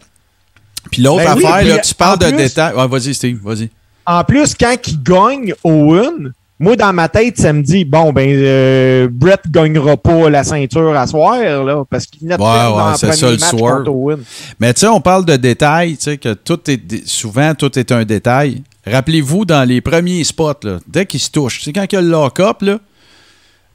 Puis 0.91 1.03
l'autre 1.03 1.25
Ben 1.25 1.35
oui, 1.37 1.45
affaire, 1.47 1.59
puis 1.61 1.69
là, 1.69 1.79
tu 1.79 1.95
parles 1.95 2.19
de 2.19 2.31
détails. 2.31 2.75
Ouais, 2.75 2.87
vas-y, 2.87 3.15
Steve, 3.15 3.39
vas-y. 3.43 3.71
En 4.07 4.23
plus 4.23 4.55
quand 4.55 4.77
il 4.87 5.03
gagne 5.03 5.55
Owen, 5.65 6.33
moi 6.61 6.77
dans 6.77 6.93
ma 6.93 7.09
tête 7.09 7.37
ça 7.39 7.53
me 7.53 7.63
dit 7.63 7.85
bon 7.85 8.13
ben 8.13 8.29
euh, 8.29 9.09
Brett 9.11 9.41
gagnera 9.51 9.97
pas 9.97 10.31
la 10.31 10.45
ceinture 10.45 10.97
à 10.97 11.07
soir 11.07 11.37
là 11.39 11.85
parce 11.91 12.07
qu'il 12.07 12.21
venait 12.23 12.37
de 12.37 12.43
Ouais, 12.43 12.49
perdre 12.49 12.77
ouais, 12.77 12.83
dans 12.83 12.91
le 12.91 12.97
premier 12.99 13.39
match 13.39 13.51
contre 13.51 13.91
Owen. 13.91 14.23
Mais 14.61 14.73
tu 14.75 14.81
sais, 14.81 14.87
on 14.87 15.01
parle 15.01 15.25
de 15.25 15.37
détails, 15.37 15.97
tu 15.97 16.05
sais, 16.05 16.19
que 16.19 16.33
tout 16.35 16.61
est. 16.71 17.07
Souvent, 17.07 17.55
tout 17.55 17.77
est 17.79 17.91
un 17.91 18.05
détail. 18.05 18.63
Rappelez-vous, 18.87 19.45
dans 19.45 19.67
les 19.67 19.81
premiers 19.81 20.23
spots, 20.25 20.61
là, 20.63 20.79
dès 20.87 21.07
qu'ils 21.07 21.21
se 21.21 21.31
touchent, 21.31 21.63
c'est 21.65 21.73
quand 21.73 21.85
il 21.91 21.95
y 21.95 21.99
a 21.99 22.03
le 22.03 22.09
lock-up, 22.09 22.63
là, 22.63 22.79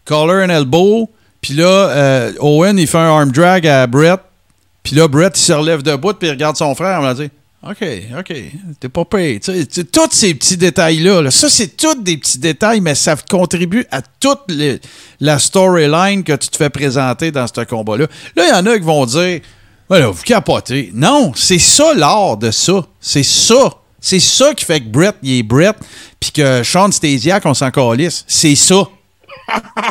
collar 0.06 0.46
and 0.46 0.50
elbow, 0.50 1.10
puis 1.42 1.54
là, 1.56 1.66
euh, 1.66 2.32
Owen, 2.40 2.78
il 2.78 2.88
fait 2.88 2.98
un 2.98 3.10
arm 3.10 3.32
drag 3.32 3.68
à 3.68 3.88
Brett, 3.88 4.20
puis 4.84 4.96
là, 4.96 5.08
Brett, 5.08 5.38
il 5.38 5.42
se 5.42 5.54
relève 5.54 5.82
debout, 5.82 6.14
puis 6.14 6.28
il 6.28 6.32
regarde 6.32 6.56
son 6.56 6.74
frère, 6.76 7.00
on 7.00 7.04
va 7.04 7.14
dire. 7.14 7.30
OK, 7.62 7.84
OK, 8.18 8.34
t'es 8.80 8.88
pas 8.88 9.04
payé. 9.04 9.40
Tous 9.42 10.08
ces 10.12 10.34
petits 10.34 10.56
détails-là, 10.56 11.24
là, 11.24 11.30
ça, 11.30 11.50
c'est 11.50 11.76
tous 11.76 11.96
des 11.96 12.16
petits 12.18 12.40
détails, 12.40 12.80
mais 12.80 12.96
ça 12.96 13.18
contribue 13.30 13.86
à 13.92 14.02
toute 14.02 14.40
la 15.20 15.40
storyline 15.40 16.24
que 16.24 16.34
tu 16.34 16.48
te 16.48 16.56
fais 16.56 16.70
présenter 16.70 17.32
dans 17.32 17.46
ce 17.48 17.66
combat-là. 17.66 18.08
Là, 18.38 18.44
il 18.46 18.50
y 18.50 18.54
en 18.54 18.66
a 18.66 18.78
qui 18.78 18.86
vont 18.86 19.06
dire 19.06 19.42
voilà, 19.90 20.08
vous 20.08 20.24
capotez. 20.24 20.92
Non, 20.94 21.34
c'est 21.36 21.58
ça 21.60 21.94
l'art 21.96 22.38
de 22.38 22.52
ça. 22.52 22.86
C'est 23.02 23.24
ça. 23.24 23.74
C'est 24.00 24.20
ça 24.20 24.54
qui 24.54 24.64
fait 24.64 24.80
que 24.80 24.88
Brett, 24.88 25.16
il 25.22 25.40
est 25.40 25.44
Brett, 25.44 25.76
puis 26.20 26.32
que 26.32 26.64
Sean 26.64 26.92
Stasiak, 26.92 27.46
on 27.46 27.54
s'en 27.54 27.72
calisse. 27.72 28.24
C'est 28.28 28.56
ça. 28.56 28.88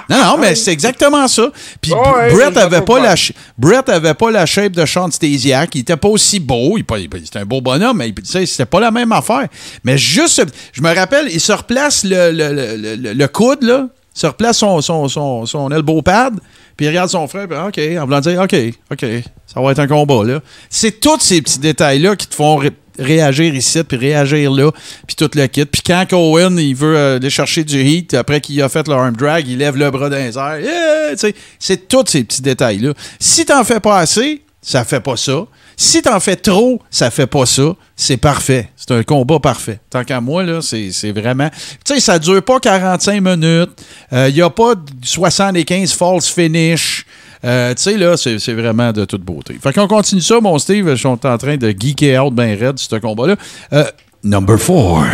Non, 0.09 0.17
non, 0.25 0.39
mais 0.39 0.55
c'est 0.55 0.73
exactement 0.73 1.27
ça. 1.29 1.51
Puis 1.81 1.91
Brett 2.35 2.57
avait 2.57 2.81
pas 2.83 3.01
la 3.01 3.15
Brett 3.59 3.89
avait 3.89 4.15
pas 4.15 4.31
la 4.31 4.47
shape 4.47 4.73
de 4.73 4.87
Sean 4.87 5.11
Stasiak. 5.11 5.75
Il 5.75 5.81
était 5.81 5.97
pas 5.97 6.09
aussi 6.09 6.39
beau. 6.41 6.79
Il, 6.79 6.85
c'était 7.25 7.41
un 7.41 7.45
beau 7.45 7.61
bonhomme, 7.61 7.99
mais 7.99 8.13
tu 8.13 8.25
sais, 8.25 8.47
c'était 8.47 8.67
pas 8.67 8.81
la 8.81 8.91
même 8.91 9.13
affaire. 9.13 9.47
Mais 9.85 9.99
juste, 9.99 10.45
je 10.73 10.81
me 10.83 10.95
rappelle, 10.95 11.27
il 11.31 11.41
se 11.41 11.53
replace 11.53 12.05
le, 12.05 12.31
le, 12.33 12.53
le, 12.53 12.97
le- 12.97 13.13
le 13.13 13.29
coude, 13.29 13.63
là. 13.63 13.89
Il 14.15 14.21
se 14.21 14.27
replace 14.27 14.59
son, 14.59 14.81
son, 14.81 15.07
son, 15.09 15.47
son 15.47 15.71
elbow 15.71 16.03
pad, 16.03 16.35
puis 16.77 16.87
il 16.87 16.89
regarde 16.89 17.09
son 17.11 17.29
frère, 17.29 17.47
puis 17.47 17.57
OK, 17.57 17.99
en 18.01 18.05
voulant 18.05 18.21
dire 18.21 18.41
OK, 18.41 18.57
OK, 18.91 19.07
ça 19.47 19.61
va 19.61 19.71
être 19.73 19.79
un 19.79 19.87
combat, 19.87 20.25
là. 20.25 20.41
C'est 20.71 20.99
tous 21.01 21.21
ces 21.21 21.41
petits 21.41 21.61
détails-là 21.61 22.17
qui 22.17 22.27
te 22.27 22.35
font 22.35 22.61
réagir 22.99 23.55
ici, 23.55 23.83
puis 23.85 23.97
réagir 23.97 24.51
là, 24.51 24.71
puis 25.07 25.17
tout 25.17 25.31
le 25.35 25.47
kit. 25.47 25.65
Puis 25.65 25.83
quand 25.85 26.05
Cohen, 26.09 26.57
il 26.59 26.75
veut 26.75 26.97
euh, 26.97 27.17
aller 27.17 27.31
chercher 27.31 27.65
du 27.65 27.81
heat, 27.81 28.15
après 28.15 28.41
qu'il 28.41 28.61
a 28.63 28.69
fait 28.69 28.87
le 28.89 28.95
arm 28.95 29.17
drag, 29.17 29.47
il 29.49 29.59
lève 29.59 29.77
le 29.77 29.91
bras 29.91 30.09
dans 30.09 30.17
les 30.17 30.37
airs. 30.37 30.61
Yeah! 30.61 31.33
C'est 31.59 31.89
tous 31.89 32.05
ces 32.09 32.25
petits 32.25 32.43
détails-là. 32.43 32.93
Si 33.19 33.45
t'en 33.45 33.65
fais 33.65 33.81
pas 33.81 33.99
assez, 33.99 34.43
ça 34.61 34.85
fait 34.85 35.01
pas 35.01 35.17
ça. 35.17 35.47
Si 35.77 36.03
t'en 36.03 36.19
fais 36.19 36.37
trop, 36.37 36.83
ça 36.91 37.11
fait 37.11 37.29
pas 37.29 37.47
ça. 37.47 37.75
C'est 37.95 38.17
parfait. 38.17 38.69
C'est 38.77 38.91
un 38.91 39.03
combat 39.05 39.39
parfait. 39.39 39.79
Tant 39.89 40.03
qu'à 40.03 40.21
moi, 40.21 40.43
là, 40.43 40.61
c'est 40.61 41.13
vraiment. 41.13 41.49
Tu 41.85 41.95
sais, 41.95 42.01
ça 42.01 42.19
dure 42.19 42.43
pas 42.43 42.59
45 42.59 43.23
minutes. 43.23 43.71
Il 44.11 44.35
n'y 44.35 44.43
a 44.43 44.51
pas 44.51 44.75
de 44.75 44.83
75 45.05 45.93
false 45.93 46.29
finish. 46.29 47.07
Euh, 47.45 47.75
tu 47.75 47.83
sais, 47.83 47.97
là, 47.97 48.17
c'est 48.17 48.53
vraiment 48.55 48.93
de 48.93 49.05
toute 49.05 49.23
beauté. 49.23 49.57
Fait 49.63 49.73
qu'on 49.73 49.87
continue 49.87 50.21
ça, 50.21 50.41
mon 50.41 50.59
Steve. 50.59 50.89
Je 50.91 50.95
suis 50.97 51.07
en 51.07 51.17
train 51.17 51.57
de 51.57 51.71
geeker 51.71 52.25
out 52.27 52.35
bien 52.35 52.57
raide, 52.57 52.79
ce 52.79 52.97
combat-là. 52.97 53.37
Euh, 53.73 53.85
number 54.25 54.59
4. 54.59 55.07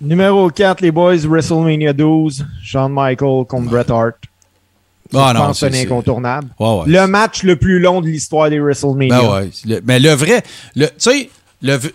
Numéro 0.00 0.50
4, 0.50 0.80
les 0.80 0.90
boys, 0.90 1.16
WrestleMania 1.28 1.92
12, 1.92 2.44
Shawn 2.62 2.92
Michael 2.92 3.44
contre 3.46 3.70
Bret 3.70 3.90
Hart. 3.90 4.14
Ah 5.14 5.32
je 5.32 5.38
non, 5.38 5.46
pense 5.46 5.60
c'est- 5.60 5.82
incontournable. 5.82 6.48
Ouais, 6.58 6.68
ouais. 6.78 6.84
Le 6.86 7.06
match 7.06 7.42
le 7.42 7.56
plus 7.56 7.78
long 7.78 8.00
de 8.00 8.06
l'histoire 8.06 8.48
des 8.50 8.58
WrestleMania. 8.58 9.20
Ben 9.20 9.30
ouais. 9.30 9.50
Le- 9.66 9.80
mais 9.84 10.00
le 10.00 10.10
vrai, 10.10 10.42
tu 10.74 10.86
sais, 10.98 11.30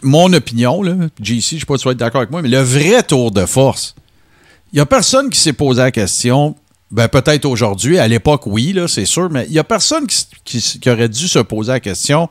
mon 0.04 0.32
opinion, 0.34 0.82
là, 0.84 0.94
JC, 1.22 1.56
je 1.56 1.60
sais 1.60 1.66
pas 1.66 1.76
si 1.78 1.82
tu 1.82 1.88
vas 1.88 1.92
être 1.94 1.98
d'accord 1.98 2.22
avec 2.22 2.32
moi, 2.32 2.42
mais 2.42 2.48
le 2.50 2.60
vrai 2.62 3.02
tour 3.04 3.32
de 3.32 3.46
force, 3.46 3.96
il 4.72 4.76
n'y 4.76 4.82
a 4.82 4.86
personne 4.86 5.30
qui 5.30 5.40
s'est 5.40 5.54
posé 5.54 5.82
la 5.82 5.92
question. 5.92 6.56
Ben, 6.90 7.08
peut-être 7.10 7.46
aujourd'hui, 7.46 8.00
à 8.00 8.08
l'époque, 8.08 8.44
oui, 8.46 8.72
là, 8.72 8.88
c'est 8.88 9.06
sûr, 9.06 9.30
mais 9.30 9.46
il 9.48 9.52
n'y 9.52 9.60
a 9.60 9.64
personne 9.64 10.08
qui, 10.46 10.80
aurait 10.90 11.10
dû 11.10 11.28
se 11.28 11.40
poser 11.40 11.74
la 11.74 11.80
question 11.80 12.30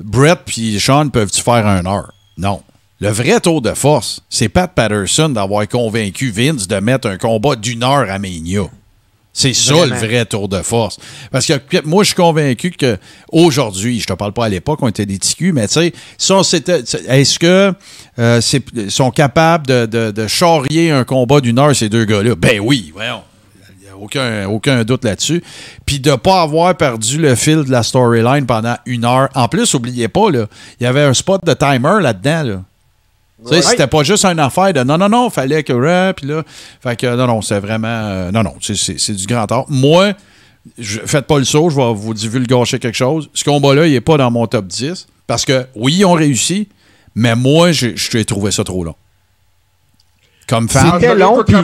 Brett 0.00 0.40
puis 0.46 0.80
Sean 0.80 1.08
peuvent-tu 1.10 1.42
faire 1.42 1.66
un 1.66 1.84
heure? 1.86 2.12
Non. 2.38 2.62
Le 3.00 3.10
vrai 3.10 3.40
tour 3.40 3.60
de 3.60 3.74
force, 3.74 4.20
c'est 4.30 4.48
Pat 4.48 4.70
Patterson 4.72 5.28
d'avoir 5.28 5.68
convaincu 5.68 6.30
Vince 6.30 6.66
de 6.66 6.76
mettre 6.76 7.08
un 7.08 7.18
combat 7.18 7.56
d'une 7.56 7.82
heure 7.82 8.08
à 8.08 8.18
Mania. 8.18 8.62
C'est 9.34 9.54
ça 9.54 9.86
le 9.86 9.94
vrai 9.94 10.26
tour 10.26 10.48
de 10.48 10.60
force. 10.60 10.98
Parce 11.30 11.46
que 11.46 11.86
moi, 11.86 12.02
je 12.04 12.08
suis 12.08 12.16
convaincu 12.16 12.70
que 12.70 12.98
aujourd'hui, 13.30 13.98
je 13.98 14.06
te 14.06 14.12
parle 14.12 14.32
pas 14.32 14.44
à 14.44 14.48
l'époque, 14.48 14.78
on 14.82 14.88
était 14.88 15.06
des 15.06 15.18
ticus, 15.18 15.52
mais 15.54 15.66
tu 15.68 15.74
sais, 15.74 15.92
si 16.18 16.56
est-ce 17.08 17.38
que 17.38 17.72
euh, 18.18 18.40
sont 18.88 19.10
capables 19.10 19.66
de, 19.66 19.86
de, 19.86 20.10
de 20.10 20.26
charrier 20.26 20.90
un 20.90 21.04
combat 21.04 21.40
d'une 21.40 21.58
heure, 21.58 21.74
ces 21.74 21.88
deux 21.88 22.04
gars-là? 22.04 22.34
Ben 22.34 22.60
oui, 22.60 22.92
voyons. 22.94 23.22
Aucun, 24.02 24.48
aucun 24.48 24.82
doute 24.82 25.04
là-dessus. 25.04 25.42
Puis 25.86 26.00
de 26.00 26.10
ne 26.10 26.16
pas 26.16 26.42
avoir 26.42 26.74
perdu 26.76 27.18
le 27.18 27.34
fil 27.36 27.62
de 27.64 27.70
la 27.70 27.82
storyline 27.84 28.46
pendant 28.46 28.76
une 28.84 29.04
heure. 29.04 29.28
En 29.34 29.46
plus, 29.46 29.72
n'oubliez 29.72 30.08
pas, 30.08 30.28
là, 30.30 30.46
il 30.80 30.84
y 30.84 30.86
avait 30.86 31.02
un 31.02 31.14
spot 31.14 31.44
de 31.44 31.54
timer 31.54 32.00
là-dedans. 32.00 32.42
Là. 32.42 32.62
Tu 33.44 33.48
sais, 33.48 33.54
Ouais. 33.56 33.62
C'était 33.62 33.86
pas 33.86 34.02
juste 34.02 34.24
une 34.24 34.40
affaire 34.40 34.72
de 34.72 34.82
non, 34.82 34.98
non, 34.98 35.08
non, 35.08 35.30
fallait 35.30 35.62
que 35.62 35.72
rap, 35.72 36.16
puis 36.16 36.26
là. 36.26 36.42
Fait 36.82 36.96
que 36.96 37.14
non, 37.14 37.26
non, 37.28 37.42
c'est 37.42 37.60
vraiment. 37.60 37.86
euh, 37.88 38.30
non, 38.32 38.42
non, 38.42 38.54
c'est- 38.60 39.12
du 39.12 39.26
grand 39.26 39.50
art. 39.52 39.66
Moi, 39.68 40.12
je, 40.78 41.00
faites 41.06 41.26
pas 41.26 41.38
le 41.38 41.44
saut, 41.44 41.70
je 41.70 41.76
vais 41.76 41.92
vous 41.94 42.14
divulgacher 42.14 42.78
quelque 42.80 42.96
chose. 42.96 43.30
Ce 43.34 43.44
combat-là, 43.44 43.86
il 43.86 43.94
est 43.94 44.00
pas 44.00 44.16
dans 44.16 44.30
mon 44.30 44.46
top 44.48 44.66
10. 44.66 45.06
Parce 45.28 45.44
que 45.44 45.66
oui, 45.76 45.94
ils 45.98 46.04
ont 46.04 46.12
réussi, 46.14 46.68
mais 47.14 47.34
moi, 47.36 47.70
j'ai- 47.72 48.24
trouvé 48.24 48.50
ça 48.50 48.64
trop 48.64 48.82
long. 48.84 48.94
Comme 50.48 50.68
fan. 50.68 50.86
Je 50.86 50.92
C'était 51.00 51.14
ne 51.14 51.20
long, 51.20 51.42
puis-. 51.44 51.56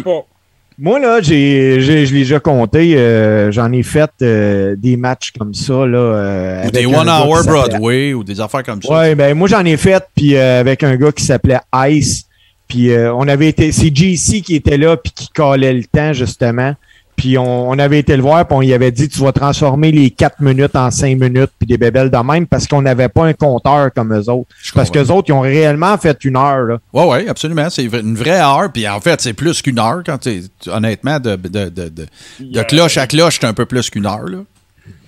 Moi, 0.78 1.00
là, 1.00 1.20
j'ai, 1.20 1.80
j'ai- 1.80 2.06
je 2.06 2.12
l'ai 2.14 2.20
déjà 2.20 2.38
compté. 2.38 2.96
euh, 2.96 3.50
j'en 3.50 3.72
ai 3.72 3.82
fait 3.82 4.10
euh, 4.22 4.76
des 4.78 4.96
matchs 4.96 5.32
comme 5.36 5.52
ça. 5.52 5.84
Là, 5.86 5.98
euh, 5.98 6.66
ou 6.66 6.70
des 6.70 6.86
One 6.86 7.08
Hour 7.08 7.42
Broadway, 7.50 8.14
ou 8.14 8.22
des 8.22 8.40
affaires 8.40 8.62
comme 8.62 8.80
ça. 8.82 8.92
Ouais, 8.92 9.14
ben 9.16 9.34
moi 9.36 9.48
j'en 9.48 9.64
ai 9.64 9.76
fait 9.76 10.02
puis 10.14 10.36
euh, 10.36 10.60
avec 10.60 10.82
un 10.84 10.94
gars 10.96 11.10
qui 11.10 11.24
s'appelait 11.24 11.58
Ice. 11.88 12.26
Puis 12.68 12.90
euh, 12.92 13.12
on 13.14 13.26
avait 13.26 13.48
été, 13.48 13.72
c'est 13.72 13.94
JC 13.94 14.42
qui 14.42 14.54
était 14.54 14.76
là 14.76 14.96
puis 14.96 15.10
qui 15.12 15.28
calait 15.34 15.72
le 15.72 15.84
temps 15.84 16.12
justement. 16.12 16.74
Puis 17.18 17.36
on, 17.36 17.68
on 17.68 17.78
avait 17.78 17.98
été 17.98 18.16
le 18.16 18.22
voir 18.22 18.46
puis 18.46 18.56
on 18.56 18.62
y 18.62 18.72
avait 18.72 18.90
dit 18.92 19.08
tu 19.08 19.18
vas 19.20 19.32
transformer 19.32 19.92
les 19.92 20.10
4 20.10 20.40
minutes 20.40 20.74
en 20.76 20.90
5 20.90 21.18
minutes 21.18 21.50
puis 21.58 21.66
des 21.66 21.76
bébelles 21.76 22.10
de 22.10 22.16
même 22.16 22.46
parce 22.46 22.66
qu'on 22.66 22.80
n'avait 22.80 23.08
pas 23.10 23.26
un 23.26 23.32
compteur 23.34 23.90
comme 23.94 24.14
eux 24.14 24.30
autres. 24.30 24.48
Je 24.62 24.72
Parce 24.72 24.88
qu'eux 24.90 25.08
autres 25.08 25.28
ils 25.28 25.32
ont 25.32 25.40
réellement 25.40 25.98
fait 25.98 26.16
une 26.24 26.36
heure 26.36 26.62
là. 26.64 26.78
Oui, 26.94 27.04
oui, 27.08 27.28
absolument. 27.28 27.68
C'est 27.68 27.84
une 27.84 28.14
vraie 28.16 28.40
heure. 28.40 28.70
Puis 28.72 28.88
en 28.88 29.00
fait, 29.00 29.20
c'est 29.20 29.32
plus 29.34 29.60
qu'une 29.60 29.78
heure. 29.78 30.02
Quand 30.06 30.18
t'es- 30.18 30.42
honnêtement, 30.68 31.18
de, 31.20 31.36
de, 31.36 31.48
de, 31.48 31.68
de, 31.68 31.88
de 31.88 32.06
Yeah. 32.40 32.64
cloche 32.64 32.96
à 32.96 33.06
cloche, 33.06 33.38
c'est 33.40 33.46
un 33.46 33.52
peu 33.52 33.66
plus 33.66 33.90
qu'une 33.90 34.06
heure. 34.06 34.24
Là. 34.28 34.38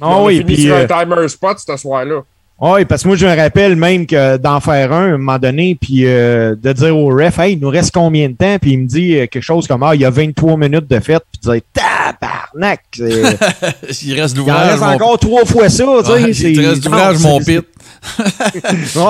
Ah 0.01 0.09
on 0.09 0.23
a 0.25 0.27
oui, 0.27 0.39
fini 0.39 0.55
puis 0.55 0.63
sur 0.65 0.75
euh, 0.75 0.85
un 0.85 0.87
timer 1.05 1.29
spot 1.29 1.59
ce 1.65 1.77
soir-là. 1.77 2.21
Ah 2.63 2.75
Oui, 2.75 2.85
parce 2.85 3.03
que 3.03 3.09
moi, 3.09 3.17
je 3.17 3.25
me 3.27 3.35
rappelle 3.35 3.75
même 3.75 4.07
que 4.07 4.37
d'en 4.37 4.61
faire 4.61 4.93
un, 4.93 5.13
à 5.13 5.15
un 5.15 5.19
moment 5.19 5.39
donné, 5.39 5.77
puis 5.81 6.05
euh, 6.05 6.55
de 6.55 6.73
dire 6.75 6.95
au 6.97 7.07
ref, 7.09 7.39
hey, 7.39 7.55
il 7.55 7.59
nous 7.61 7.71
reste 7.71 7.93
combien 7.95 8.29
de 8.29 8.35
temps? 8.35 8.59
Puis 8.61 8.73
il 8.73 8.79
me 8.81 8.87
dit 8.87 9.15
euh, 9.17 9.27
quelque 9.27 9.43
chose 9.43 9.67
comme, 9.67 9.83
ah, 9.83 9.95
il 9.95 10.03
y 10.03 10.05
a 10.05 10.11
23 10.11 10.57
minutes 10.59 10.87
de 10.91 11.01
fête, 11.01 11.23
puis 11.33 11.41
tu 11.43 11.51
dis, 11.59 11.63
tabarnak! 11.73 12.81
Il 14.03 14.21
reste 14.21 14.35
Il 14.35 14.41
en 14.41 14.45
d'ouvrage. 14.45 14.71
reste 14.73 14.83
mon- 14.83 14.89
encore 14.91 15.19
trois 15.19 15.45
fois 15.47 15.69
ça, 15.71 15.85
tu 16.01 16.05
sais. 16.07 16.13
Ouais, 16.13 16.31
il 16.33 16.57
te 16.57 16.61
reste 16.69 16.85
d'ouvrage, 16.85 17.19
mon 17.21 17.39
pit. 17.41 17.61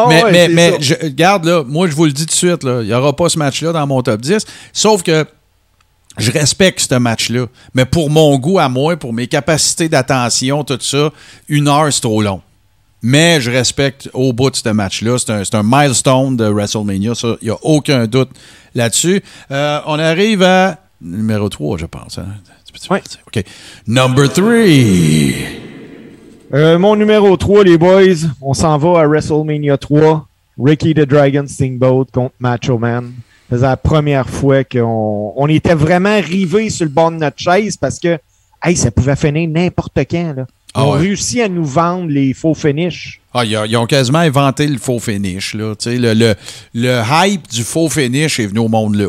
Mais 0.08 0.24
ouais, 0.24 0.32
mais, 0.32 0.48
mais 0.48 0.72
je, 0.80 0.94
regarde, 1.00 1.44
là, 1.44 1.62
moi, 1.66 1.86
je 1.88 1.92
vous 1.94 2.06
le 2.06 2.12
dis 2.12 2.22
tout 2.26 2.30
de 2.30 2.32
suite, 2.32 2.64
là, 2.64 2.80
il 2.82 2.88
n'y 2.88 2.92
aura 2.94 3.14
pas 3.14 3.28
ce 3.28 3.38
match-là 3.38 3.72
dans 3.72 3.86
mon 3.86 4.02
top 4.02 4.20
10. 4.20 4.44
Sauf 4.72 5.02
que 5.04 5.24
je 6.18 6.30
respecte 6.32 6.80
ce 6.88 6.96
match-là. 6.96 7.46
Mais 7.74 7.84
pour 7.84 8.10
mon 8.10 8.36
goût 8.38 8.58
à 8.58 8.68
moi, 8.68 8.96
pour 8.96 9.12
mes 9.12 9.28
capacités 9.28 9.88
d'attention, 9.88 10.64
tout 10.64 10.78
ça, 10.80 11.10
une 11.48 11.68
heure, 11.68 11.92
c'est 11.92 12.00
trop 12.00 12.20
long. 12.20 12.40
Mais 13.02 13.40
je 13.40 13.50
respecte 13.50 14.10
au 14.12 14.32
bout 14.32 14.50
de 14.50 14.56
ce 14.56 14.68
match-là. 14.68 15.16
C'est 15.18 15.30
un, 15.54 15.60
un 15.60 15.62
milestone 15.64 16.36
de 16.36 16.44
WrestleMania. 16.44 17.14
Ça, 17.14 17.36
il 17.40 17.46
n'y 17.46 17.50
a 17.50 17.56
aucun 17.62 18.06
doute 18.06 18.30
là-dessus. 18.74 19.22
Euh, 19.50 19.80
on 19.86 19.98
arrive 19.98 20.42
à 20.42 20.78
numéro 21.00 21.48
3, 21.48 21.78
je 21.78 21.86
pense. 21.86 22.18
hein. 22.18 22.26
OK. 23.26 23.42
Number 23.86 24.30
3. 24.30 24.44
Euh, 26.52 26.78
mon 26.78 26.96
numéro 26.96 27.36
3, 27.36 27.64
les 27.64 27.78
boys, 27.78 28.26
on 28.40 28.54
s'en 28.54 28.76
va 28.78 29.00
à 29.00 29.06
WrestleMania 29.06 29.78
3. 29.78 30.26
Ricky 30.62 30.92
the 30.94 31.00
Dragon 31.06 31.44
Steamboat 31.46 32.06
contre 32.12 32.34
Macho 32.38 32.76
Man. 32.76 33.12
C'est 33.48 33.58
la 33.60 33.76
première 33.76 34.28
fois 34.28 34.62
qu'on 34.64 35.32
on 35.36 35.48
était 35.48 35.74
vraiment 35.74 36.20
rivés 36.20 36.70
sur 36.70 36.84
le 36.84 36.90
bord 36.90 37.10
de 37.10 37.16
notre 37.16 37.38
chaise 37.38 37.76
parce 37.76 37.98
que 37.98 38.18
hey, 38.62 38.76
ça 38.76 38.90
pouvait 38.90 39.16
finir 39.16 39.48
n'importe 39.48 39.98
quand. 40.10 40.34
Là. 40.36 40.46
Ah 40.74 40.86
on 40.86 40.92
ouais. 40.94 41.00
réussit 41.00 41.40
à 41.40 41.48
nous 41.48 41.64
vendre 41.64 42.08
les 42.10 42.32
faux 42.32 42.54
finishes. 42.54 43.20
Ah, 43.34 43.44
ils, 43.44 43.56
ont- 43.56 43.64
ils 43.64 43.76
ont 43.76 43.86
quasiment 43.86 44.18
inventé 44.20 44.66
le 44.66 44.78
faux 44.78 44.98
finish. 45.00 45.54
Là. 45.54 45.74
Le, 45.86 46.14
le, 46.14 46.34
le 46.74 47.02
hype 47.24 47.48
du 47.48 47.62
faux 47.62 47.88
finish 47.88 48.38
est 48.40 48.46
venu 48.46 48.60
au 48.60 48.68
monde 48.68 48.94
là. 48.96 49.08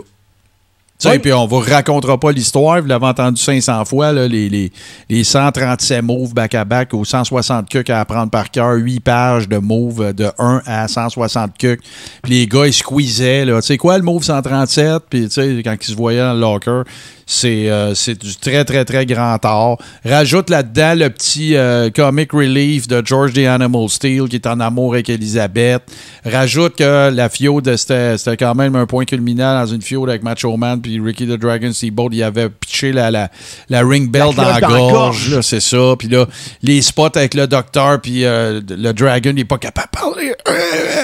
Oui. 1.06 1.20
Puis 1.20 1.34
on 1.34 1.48
vous 1.48 1.60
racontera 1.60 2.20
pas 2.20 2.32
l'histoire, 2.32 2.82
vous 2.82 2.88
l'avez 2.88 3.06
entendu 3.06 3.42
500 3.42 3.86
fois, 3.86 4.12
là, 4.12 4.28
les, 4.28 4.50
les, 4.50 4.72
les 5.10 5.24
137 5.24 6.04
moves 6.04 6.34
back-à-back 6.34 6.94
ou 6.94 7.06
160 7.06 7.70
cucs 7.70 7.90
à 7.90 8.02
apprendre 8.02 8.30
par 8.30 8.52
cœur, 8.52 8.74
8 8.76 9.00
pages 9.00 9.50
de 9.50 9.58
moves 9.58 10.14
de 10.14 10.30
1 10.38 10.62
à 10.66 10.88
160 10.88 11.58
cucs. 11.58 11.82
Puis 12.24 12.34
les 12.34 12.48
gars, 12.48 12.68
ils 12.68 12.74
squeezaient. 12.74 13.46
là. 13.46 13.62
Tu 13.62 13.68
sais 13.68 13.78
quoi, 13.78 13.98
le 13.98 14.04
move 14.04 14.24
137? 14.24 15.04
Puis 15.10 15.24
tu 15.24 15.32
sais, 15.32 15.62
quand 15.64 15.76
ils 15.80 15.92
se 15.92 15.96
voyaient 15.96 16.20
dans 16.20 16.34
le 16.34 16.40
locker, 16.40 16.84
c'est 17.32 17.70
euh, 17.70 17.96
c'est 17.96 18.22
du 18.22 18.36
très, 18.36 18.66
très, 18.66 18.84
très 18.84 19.06
grand 19.06 19.44
art. 19.46 19.78
Rajoute 20.04 20.50
là-dedans 20.50 20.96
le 20.96 21.10
petit 21.10 21.56
euh, 21.56 21.90
comic 21.90 22.34
relief 22.34 22.88
de 22.90 23.02
George 23.06 23.34
the 23.34 23.46
Animal 23.48 23.88
Steel 23.88 24.28
qui 24.28 24.36
est 24.36 24.48
en 24.48 24.60
amour 24.60 24.94
avec 24.94 25.10
Elisabeth. 25.10 25.82
Rajoute 26.26 26.76
que 26.76 27.10
la 27.10 27.30
fiode, 27.30 27.74
c'était 27.78 28.18
c'était 28.18 28.36
quand 28.36 28.54
même 28.54 28.76
un 28.76 28.86
point 28.86 29.06
culminant 29.06 29.54
dans 29.62 29.66
une 29.66 29.82
fiode 29.82 30.10
avec 30.10 30.24
Macho 30.24 30.58
Man 30.58 30.82
puis 30.82 30.91
Ricky 31.00 31.26
the 31.26 31.38
Dragon 31.38 31.72
Steamboat. 31.72 32.10
Il 32.12 32.24
avait 32.24 32.50
pitché 32.50 32.92
la, 32.92 33.10
la, 33.12 33.30
la 33.70 33.82
ring 33.84 34.10
bell 34.12 34.28
La 34.30 34.34
dans 34.34 34.50
la 34.50 34.60
gorge. 34.62 34.92
gorge. 34.92 35.36
là, 35.36 35.42
C'est 35.42 35.60
ça. 35.60 35.96
Puis 35.98 36.08
là, 36.08 36.26
les 36.62 36.82
spots 36.82 37.16
avec 37.16 37.34
le 37.34 37.48
docteur 37.48 38.02
puis 38.02 38.26
euh, 38.26 38.60
le 38.70 38.92
Dragon, 38.94 39.30
il 39.30 39.36
n'est 39.36 39.46
pas 39.46 39.58
capable 39.58 39.88
de 39.94 40.00
parler. 40.00 40.34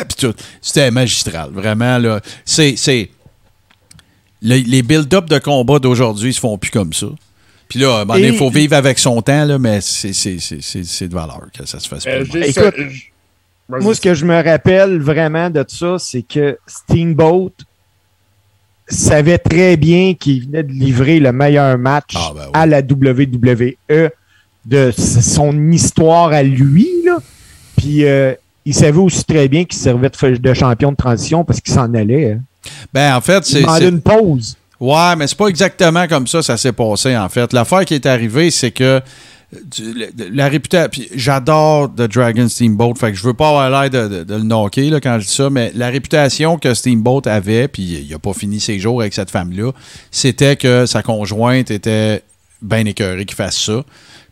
Puis 0.07 0.17
tout. 0.27 0.33
C'était 0.61 0.91
magistral. 0.91 1.49
Vraiment, 1.53 1.97
là. 1.97 2.19
C'est... 2.45 2.75
c'est- 2.75 3.09
le- 4.41 4.55
les 4.67 4.83
build-up 4.83 5.25
de 5.29 5.39
combat 5.39 5.79
d'aujourd'hui 5.79 6.33
se 6.33 6.39
font 6.39 6.57
plus 6.57 6.69
comme 6.71 6.93
ça. 6.93 7.07
Puis 7.69 7.79
là, 7.79 8.05
il 8.17 8.35
faut 8.35 8.49
vivre 8.49 8.75
avec 8.75 8.99
son 8.99 9.21
temps, 9.21 9.45
là, 9.45 9.57
mais 9.59 9.81
c'est 9.81 10.13
c'est- 10.13 10.39
c'est- 10.39 10.61
c'est- 10.61 10.83
c'est 10.85 11.07
de 11.07 11.13
valeur 11.13 11.47
que 11.57 11.65
ça 11.65 11.79
se 11.79 11.87
fasse 11.87 12.03
pas. 12.05 12.11
Euh, 12.11 12.23
Écoute, 12.23 12.45
ça- 12.53 12.71
Vas-y. 13.69 13.83
Moi, 13.83 13.95
ce 13.95 13.99
que 13.99 14.13
je 14.13 14.23
me 14.23 14.41
rappelle 14.41 15.01
vraiment 15.01 15.49
de 15.49 15.65
ça, 15.67 15.97
c'est 15.99 16.21
que 16.21 16.57
Steamboat, 16.67 17.49
savait 18.87 19.37
très 19.37 19.77
bien 19.77 20.13
qu'il 20.13 20.45
venait 20.45 20.63
de 20.63 20.71
livrer 20.71 21.19
le 21.19 21.31
meilleur 21.31 21.77
match 21.77 22.13
Ah, 22.15 22.31
ben 22.35 22.41
oui. 22.45 22.51
à 22.53 22.65
la 22.65 22.79
WWE 22.79 24.09
de 24.65 24.91
son 24.97 25.71
histoire 25.71 26.31
à 26.33 26.43
lui. 26.43 26.87
Là. 27.05 27.17
Puis 27.77 28.05
euh, 28.05 28.33
il 28.65 28.73
savait 28.73 28.97
aussi 28.97 29.23
très 29.23 29.47
bien 29.47 29.63
qu'il 29.63 29.79
servait 29.79 30.09
de, 30.39 30.53
champion 30.53 30.91
de 30.91 30.97
transition 30.97 31.43
parce 31.43 31.61
qu'il 31.61 31.73
s'en 31.73 31.93
allait. 31.93 32.33
hein. 32.33 32.39
Ben, 32.93 33.15
en 33.15 33.21
fait, 33.21 33.49
Il 33.49 33.57
c'est. 33.59 33.63
c'est- 33.79 33.87
une 33.89 34.01
pause. 34.01 34.55
Ouais, 34.79 35.15
mais 35.17 35.25
c'est 35.25 35.37
pas 35.37 35.47
exactement 35.47 36.05
comme 36.07 36.27
ça 36.27 36.43
ça 36.43 36.55
s'est 36.55 36.71
passé, 36.73 37.17
en 37.17 37.29
fait. 37.29 37.51
L'affaire 37.51 37.83
qui 37.83 37.95
est 37.95 38.05
arrivée, 38.05 38.51
c'est 38.51 38.69
que 38.71 39.01
la, 40.33 40.47
réputation. 40.49 41.03
J'adore 41.15 41.89
The 41.95 42.01
Dragon 42.01 42.47
Steamboat, 42.49 42.95
fait 42.95 43.11
que 43.11 43.17
je 43.17 43.23
veux 43.23 43.33
pas 43.33 43.47
avoir 43.49 43.69
l'air 43.69 43.89
de, 43.89 44.17
de- 44.17 44.23
de 44.23 44.35
le 44.35 44.43
knocker 44.43 44.89
là, 44.89 44.99
quand 44.99 45.19
je 45.19 45.25
dis 45.27 45.33
ça, 45.33 45.49
mais 45.49 45.71
la 45.75 45.87
réputation 45.87 46.57
que 46.57 46.73
Steamboat 46.73 47.21
avait, 47.25 47.67
puis 47.67 47.83
il 47.83 48.13
a 48.13 48.19
pas 48.19 48.33
fini 48.33 48.59
ses 48.59 48.77
jours 48.79 49.01
avec 49.01 49.13
cette 49.13 49.31
femme-là, 49.31 49.71
c'était 50.11 50.55
que 50.57 50.85
sa 50.85 51.01
conjointe 51.01 51.71
était 51.71 52.23
bien 52.61 52.85
écœurée 52.85 53.25
qu'il 53.25 53.35
fasse 53.37 53.57
ça. 53.59 53.83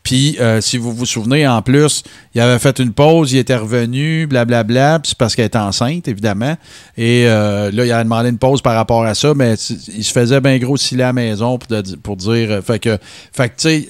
Puis, 0.05 0.37
euh, 0.39 0.61
si 0.61 0.77
vous 0.77 0.93
vous 0.93 1.07
souvenez, 1.07 1.47
en 1.47 1.63
plus, 1.63 2.03
il 2.35 2.39
avait 2.39 2.59
fait 2.59 2.77
une 2.77 2.93
pause, 2.93 3.33
il 3.33 3.39
était 3.39 3.55
revenu, 3.55 4.27
blablabla, 4.27 4.99
puis 4.99 5.09
c'est 5.09 5.17
parce 5.17 5.35
qu'elle 5.35 5.47
était 5.47 5.57
enceinte, 5.57 6.07
évidemment. 6.07 6.55
Et 6.95 7.23
euh, 7.25 7.71
là, 7.71 7.85
il 7.85 7.91
a 7.91 8.03
demandé 8.03 8.29
une 8.29 8.37
pause 8.37 8.61
par 8.61 8.75
rapport 8.75 9.03
à 9.03 9.15
ça, 9.15 9.33
mais 9.33 9.55
il 9.55 10.03
se 10.03 10.11
faisait 10.11 10.39
bien 10.41 10.59
gros 10.59 10.77
s'il 10.77 11.01
à 11.01 11.07
la 11.07 11.13
maison 11.13 11.57
pour, 11.57 11.75
pour 12.03 12.17
dire. 12.17 12.51
euh, 12.51 12.61
fait 12.61 12.77
que, 12.77 12.99
fait 13.33 13.49
que 13.49 13.55
tu 13.55 13.61
sais, 13.61 13.89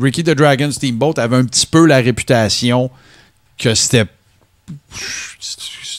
Ricky 0.00 0.24
the 0.24 0.30
Dragon 0.30 0.72
Steamboat 0.72 1.14
avait 1.18 1.36
un 1.36 1.44
petit 1.44 1.66
peu 1.66 1.86
la 1.86 1.98
réputation 1.98 2.90
que 3.56 3.74
c'était 3.76 4.06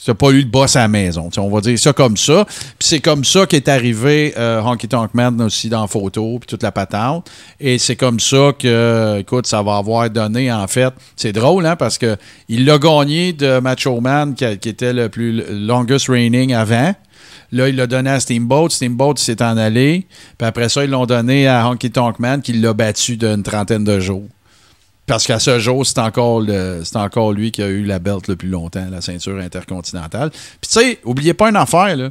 c'était 0.06 0.18
pas 0.18 0.30
lui 0.30 0.44
le 0.44 0.48
boss 0.48 0.76
à 0.76 0.82
la 0.82 0.88
maison. 0.88 1.28
On 1.36 1.50
va 1.50 1.60
dire 1.60 1.76
ça 1.76 1.92
comme 1.92 2.16
ça. 2.16 2.44
Puis 2.44 2.88
c'est 2.88 3.00
comme 3.00 3.24
ça 3.24 3.44
qu'est 3.44 3.68
arrivé 3.68 4.34
euh, 4.38 4.62
Honky 4.62 4.86
Tonk 4.86 5.14
Man 5.14 5.42
aussi 5.42 5.68
dans 5.68 5.84
photo, 5.88 6.38
puis 6.38 6.46
toute 6.46 6.62
la 6.62 6.70
patente. 6.70 7.28
Et 7.58 7.78
c'est 7.78 7.96
comme 7.96 8.20
ça 8.20 8.52
que, 8.56 9.18
écoute, 9.18 9.48
ça 9.48 9.64
va 9.64 9.78
avoir 9.78 10.08
donné, 10.08 10.52
en 10.52 10.68
fait. 10.68 10.94
C'est 11.16 11.32
drôle, 11.32 11.66
hein, 11.66 11.74
parce 11.74 11.98
que 11.98 12.16
il 12.48 12.64
l'a 12.64 12.78
gagné 12.78 13.32
de 13.32 13.58
Macho 13.58 14.00
Man, 14.00 14.36
qui, 14.36 14.44
était 14.44 14.92
le 14.92 15.08
plus 15.08 15.42
longest 15.50 16.06
reigning 16.08 16.54
avant. 16.54 16.94
Là, 17.50 17.68
il 17.68 17.74
l'a 17.74 17.88
donné 17.88 18.10
à 18.10 18.20
Steamboat. 18.20 18.68
Steamboat 18.70 19.16
s'est 19.16 19.42
en 19.42 19.56
allé. 19.56 20.06
Puis 20.38 20.46
après 20.46 20.68
ça, 20.68 20.84
ils 20.84 20.90
l'ont 20.90 21.06
donné 21.06 21.48
à 21.48 21.68
Honky 21.68 21.90
Tonk 21.90 22.20
Man, 22.20 22.42
qui 22.42 22.52
l'a 22.52 22.72
battu 22.74 23.16
d'une 23.16 23.42
trentaine 23.42 23.82
de 23.82 23.98
jours. 23.98 24.28
Parce 25.06 25.26
qu'à 25.26 25.38
ce 25.38 25.58
jour, 25.60 25.86
c'est 25.86 25.98
encore, 25.98 27.32
lui 27.32 27.52
qui 27.52 27.62
a 27.62 27.68
eu 27.68 27.84
la 27.84 27.98
belt 27.98 28.26
le 28.28 28.36
plus 28.36 28.48
longtemps, 28.48 28.86
la 28.90 29.00
ceinture 29.00 29.38
intercontinentale. 29.38 30.30
Puis 30.30 30.70
tu 30.70 30.80
sais, 30.80 30.98
oubliez 31.04 31.34
pas 31.34 31.48
une 31.48 31.56
affaire, 31.56 31.96
là. 31.96 32.10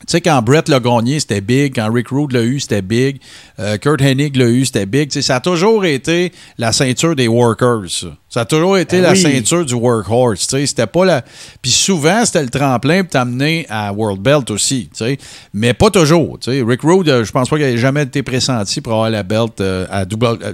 Tu 0.00 0.04
sais, 0.08 0.20
quand 0.20 0.42
Brett 0.42 0.68
l'a 0.68 0.78
gagné, 0.78 1.20
c'était 1.20 1.40
big. 1.40 1.74
Quand 1.74 1.90
Rick 1.90 2.08
Rude 2.08 2.32
l'a 2.32 2.42
eu, 2.42 2.60
c'était 2.60 2.82
big. 2.82 3.18
Euh, 3.58 3.78
Kurt 3.78 4.02
Hennig 4.02 4.36
l'a 4.36 4.46
eu, 4.46 4.66
c'était 4.66 4.84
big. 4.84 5.08
Tu 5.08 5.14
sais, 5.14 5.22
ça 5.22 5.36
a 5.36 5.40
toujours 5.40 5.86
été 5.86 6.32
la 6.58 6.72
ceinture 6.72 7.16
des 7.16 7.28
workers. 7.28 8.04
Ça 8.36 8.42
a 8.42 8.44
toujours 8.44 8.76
été 8.76 8.98
Ben 8.98 9.04
la 9.04 9.12
oui. 9.12 9.16
ceinture 9.22 9.64
du 9.64 9.72
workhorse. 9.72 10.46
Tu 10.46 10.58
sais, 10.58 10.66
c'était 10.66 10.86
pas 10.86 11.06
la. 11.06 11.22
Puis 11.62 11.70
souvent, 11.70 12.22
c'était 12.26 12.42
le 12.42 12.50
tremplin 12.50 13.00
pour 13.00 13.08
t'amener 13.12 13.64
à 13.70 13.90
World 13.94 14.20
Belt 14.20 14.50
aussi. 14.50 14.90
Tu 14.92 15.06
sais, 15.06 15.18
mais 15.54 15.72
pas 15.72 15.88
toujours. 15.88 16.38
Tu 16.38 16.50
sais, 16.50 16.62
Rick 16.62 16.82
Rude, 16.82 17.08
euh, 17.08 17.24
je 17.24 17.32
pense 17.32 17.48
pas 17.48 17.56
qu'il 17.56 17.64
ait 17.64 17.78
jamais 17.78 18.02
été 18.02 18.22
pressenti 18.22 18.82
pour 18.82 18.92
avoir 18.92 19.08
la 19.08 19.22
belt 19.22 19.58
euh, 19.62 19.86
à, 19.88 20.02
euh, 20.02 20.52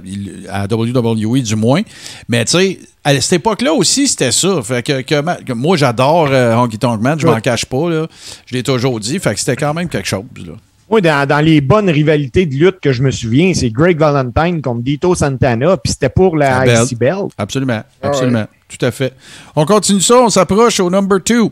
à 0.49 0.65
WWE 0.73 1.41
du 1.41 1.57
moins. 1.57 1.81
Mais 2.29 2.45
tu 2.45 2.57
sais, 2.57 2.79
à 3.03 3.19
cette 3.19 3.33
époque-là 3.33 3.73
aussi, 3.73 4.07
c'était 4.07 4.31
ça. 4.31 4.61
Fait 4.63 4.81
que, 4.81 5.01
que 5.01 5.51
moi, 5.51 5.75
j'adore 5.75 6.29
euh, 6.31 6.55
Honky 6.55 6.79
Tonk 6.79 7.01
Man, 7.01 7.19
je 7.19 7.27
m'en 7.27 7.41
cache 7.41 7.65
pas. 7.65 7.89
Là. 7.89 8.07
Je 8.45 8.55
l'ai 8.55 8.63
toujours 8.63 8.97
dit. 9.01 9.19
Fait 9.19 9.33
que 9.33 9.39
c'était 9.41 9.57
quand 9.57 9.73
même 9.73 9.89
quelque 9.89 10.07
chose. 10.07 10.23
Là. 10.37 10.53
Moi, 10.93 11.01
dans, 11.01 11.27
dans 11.27 11.43
les 11.43 11.59
bonnes 11.59 11.89
rivalités 11.89 12.45
de 12.45 12.53
lutte 12.53 12.79
que 12.79 12.91
je 12.91 13.01
me 13.01 13.09
souviens, 13.09 13.55
c'est 13.55 13.71
Greg 13.71 13.97
Valentine 13.97 14.61
contre 14.61 14.83
Dito 14.83 15.15
Santana, 15.15 15.75
puis 15.75 15.91
c'était 15.91 16.07
pour 16.07 16.37
la 16.37 16.63
La 16.67 16.83
IC 16.83 16.99
Belt. 16.99 17.31
Absolument. 17.35 17.81
Ah 17.99 18.09
Absolument. 18.09 18.45
Tout 18.69 18.85
à 18.85 18.91
fait. 18.91 19.11
On 19.55 19.65
continue 19.65 20.01
ça, 20.01 20.17
on 20.19 20.29
s'approche 20.29 20.79
au 20.79 20.91
number 20.91 21.17
two. 21.23 21.49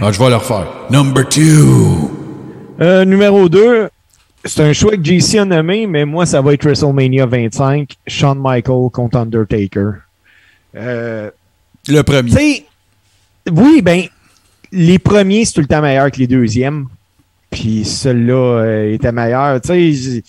Ah, 0.00 0.12
je 0.12 0.18
vais 0.20 0.28
le 0.28 0.36
refaire. 0.36 0.68
Number 0.90 1.28
two. 1.28 2.08
Euh, 2.80 3.04
numéro 3.04 3.48
2, 3.48 3.88
c'est 4.44 4.62
un 4.62 4.72
choix 4.72 4.92
que 4.96 5.02
JC 5.02 5.38
a 5.38 5.44
nommé, 5.44 5.88
mais 5.88 6.04
moi, 6.04 6.24
ça 6.24 6.40
va 6.40 6.52
être 6.54 6.62
WrestleMania 6.62 7.26
25, 7.26 7.96
Shawn 8.06 8.38
Michael 8.38 8.90
contre 8.92 9.16
Undertaker. 9.18 9.90
Euh, 10.76 11.32
Le 11.88 12.02
premier. 12.02 12.64
oui, 13.50 13.82
ben, 13.82 14.04
les 14.70 15.00
premiers, 15.00 15.46
c'est 15.46 15.54
tout 15.54 15.62
le 15.62 15.66
temps 15.66 15.82
meilleur 15.82 16.12
que 16.12 16.18
les 16.18 16.28
deuxièmes. 16.28 16.86
Puis 17.54 17.84
celui-là 17.84 18.34
euh, 18.64 18.92
était 18.94 19.12
meilleur. 19.12 19.60
Tu 19.60 19.92
sais, 19.92 20.22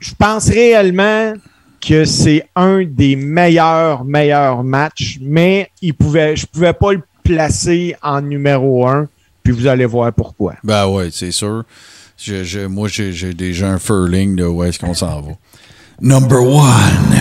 je- 0.00 0.14
pense 0.16 0.48
réellement 0.48 1.34
que 1.80 2.04
c'est 2.04 2.44
un 2.54 2.84
des 2.84 3.16
meilleurs, 3.16 4.04
meilleurs 4.04 4.62
matchs, 4.62 5.18
mais 5.20 5.68
il 5.82 5.94
pouvait, 5.94 6.36
je 6.36 6.46
pouvais 6.46 6.72
pas 6.72 6.92
le 6.92 7.02
placer 7.24 7.96
en 8.02 8.20
numéro 8.20 8.86
un, 8.86 9.08
puis 9.42 9.52
vous 9.52 9.66
allez 9.66 9.84
voir 9.84 10.12
pourquoi. 10.12 10.54
Ben 10.62 10.86
ouais, 10.86 11.08
c'est 11.10 11.32
sûr. 11.32 11.64
Je- 12.16 12.44
je- 12.44 12.66
moi, 12.66 12.86
j'ai 12.86 13.12
j'ai 13.12 13.34
déjà 13.34 13.68
un 13.68 13.78
furling 13.78 14.36
de 14.36 14.44
où 14.44 14.62
est-ce 14.62 14.78
qu'on 14.78 14.94
s'en 14.94 15.20
va. 15.20 15.32
Number 16.00 16.40
one. 16.40 17.18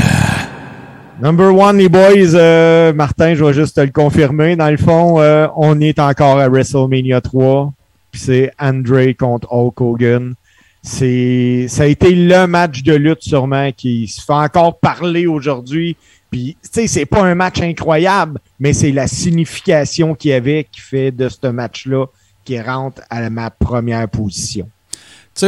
Number 1.21 1.53
one, 1.53 1.77
les 1.79 1.89
boys, 1.89 2.35
euh, 2.35 2.93
Martin, 2.93 3.33
je 3.33 3.43
vais 3.43 3.53
juste 3.53 3.75
te 3.77 3.81
le 3.81 3.89
confirmer. 3.91 4.55
Dans 4.55 4.69
le 4.69 4.77
fond, 4.77 5.19
euh, 5.19 5.47
on 5.57 5.81
est 5.81 5.97
encore 5.99 6.37
à 6.39 6.47
WrestleMania 6.47 7.19
3. 7.19 7.73
Puis 8.11 8.21
C'est 8.21 8.51
Andre 8.59 9.11
contre 9.13 9.51
Hulk 9.51 9.81
Hogan. 9.81 10.35
C'est, 10.81 11.65
ça 11.67 11.83
a 11.83 11.85
été 11.87 12.15
le 12.15 12.47
match 12.47 12.83
de 12.83 12.93
lutte 12.93 13.21
sûrement 13.21 13.71
qui 13.73 14.07
se 14.07 14.21
fait 14.21 14.33
encore 14.33 14.79
parler 14.79 15.27
aujourd'hui. 15.27 15.97
Puis, 16.31 16.57
tu 16.61 16.69
sais, 16.71 16.87
c'est 16.87 17.05
pas 17.05 17.21
un 17.21 17.35
match 17.35 17.61
incroyable, 17.61 18.39
mais 18.59 18.73
c'est 18.73 18.91
la 18.91 19.07
signification 19.07 20.15
qu'il 20.15 20.31
y 20.31 20.33
avait 20.33 20.67
qui 20.71 20.79
fait 20.79 21.11
de 21.11 21.27
ce 21.27 21.47
match-là 21.47 22.05
qui 22.45 22.59
rentre 22.61 23.01
à 23.09 23.29
ma 23.29 23.49
première 23.49 24.07
position. 24.07 24.69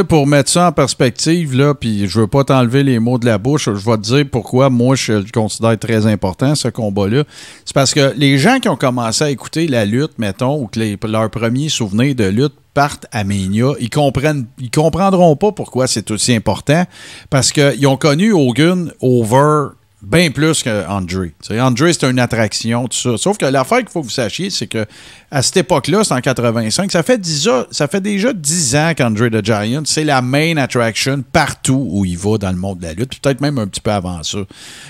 Pour 0.08 0.26
mettre 0.26 0.50
ça 0.50 0.70
en 0.70 0.72
perspective, 0.72 1.54
là, 1.54 1.74
puis 1.74 2.08
je 2.08 2.22
veux 2.22 2.28
pas 2.28 2.46
t'enlever 2.46 2.82
les 2.82 3.00
mots 3.00 3.18
de 3.18 3.26
la 3.26 3.38
bouche, 3.38 3.66
je 3.66 3.72
vais 3.72 3.98
te 3.98 4.04
dire 4.04 4.26
pourquoi 4.32 4.70
moi 4.70 4.96
je 4.96 5.30
considère 5.32 5.78
très 5.78 6.08
important, 6.08 6.56
ce 6.56 6.70
combat-là. 6.70 7.26
C'est 7.66 7.74
parce 7.74 7.94
que 7.94 8.14
les 8.16 8.38
gens 8.38 8.60
qui 8.60 8.70
ont 8.70 8.78
commencé 8.78 9.26
à 9.26 9.30
écouter 9.30 9.68
la 9.68 9.84
lutte, 9.84 10.18
mettons, 10.18 10.62
ou 10.62 10.68
que 10.68 11.08
leurs 11.08 11.30
premiers 11.30 11.68
souvenirs 11.68 12.16
de 12.16 12.24
lutte 12.24 12.54
partent 12.74 13.06
à 13.12 13.26
Mania, 13.26 13.74
ils 13.82 13.90
comprennent, 13.90 14.46
comprendront 14.74 15.36
pas 15.36 15.52
pourquoi 15.52 15.88
c'est 15.88 16.10
aussi 16.10 16.34
important, 16.34 16.86
parce 17.30 17.52
qu'ils 17.52 17.86
ont 17.86 17.98
connu 17.98 18.32
Hogan 18.32 18.94
over 19.02 19.72
bien 20.02 20.32
plus 20.32 20.56
sais, 20.56 20.86
Andre, 20.88 21.92
c'est 21.92 22.10
une 22.10 22.20
attraction, 22.20 22.88
tout 22.88 22.98
ça. 22.98 23.18
Sauf 23.18 23.38
que 23.38 23.46
l'affaire 23.46 23.80
qu'il 23.80 23.90
faut 23.90 24.02
que 24.02 24.08
vous 24.08 24.12
sachiez, 24.12 24.50
c'est 24.50 24.68
que 24.68 24.86
à 25.30 25.42
cette 25.42 25.58
époque-là, 25.58 26.04
c'est 26.04 26.14
en 26.14 26.22
85, 26.22 26.92
ça 26.92 27.04
fait, 27.04 27.20
10 27.20 27.48
ans- 27.48 27.66
ça 27.72 27.88
fait 27.88 28.02
déjà 28.02 28.34
10 28.34 28.76
ans 28.76 28.94
qu'Andre 28.98 29.30
the 29.30 29.46
Giant, 29.46 29.84
c'est 29.86 30.04
la 30.04 30.22
main 30.22 30.58
attraction 30.58 31.24
partout 31.32 31.88
où 31.90 32.04
il 32.04 32.18
va 32.18 32.38
dans 32.38 32.52
le 32.52 32.58
monde 32.58 32.80
de 32.80 32.86
la 32.86 32.94
lutte, 32.94 33.20
peut-être 33.22 33.42
même 33.42 33.58
un 33.60 33.68
petit 33.68 33.82
peu 33.82 33.92
avant 33.92 34.24
ça. 34.24 34.40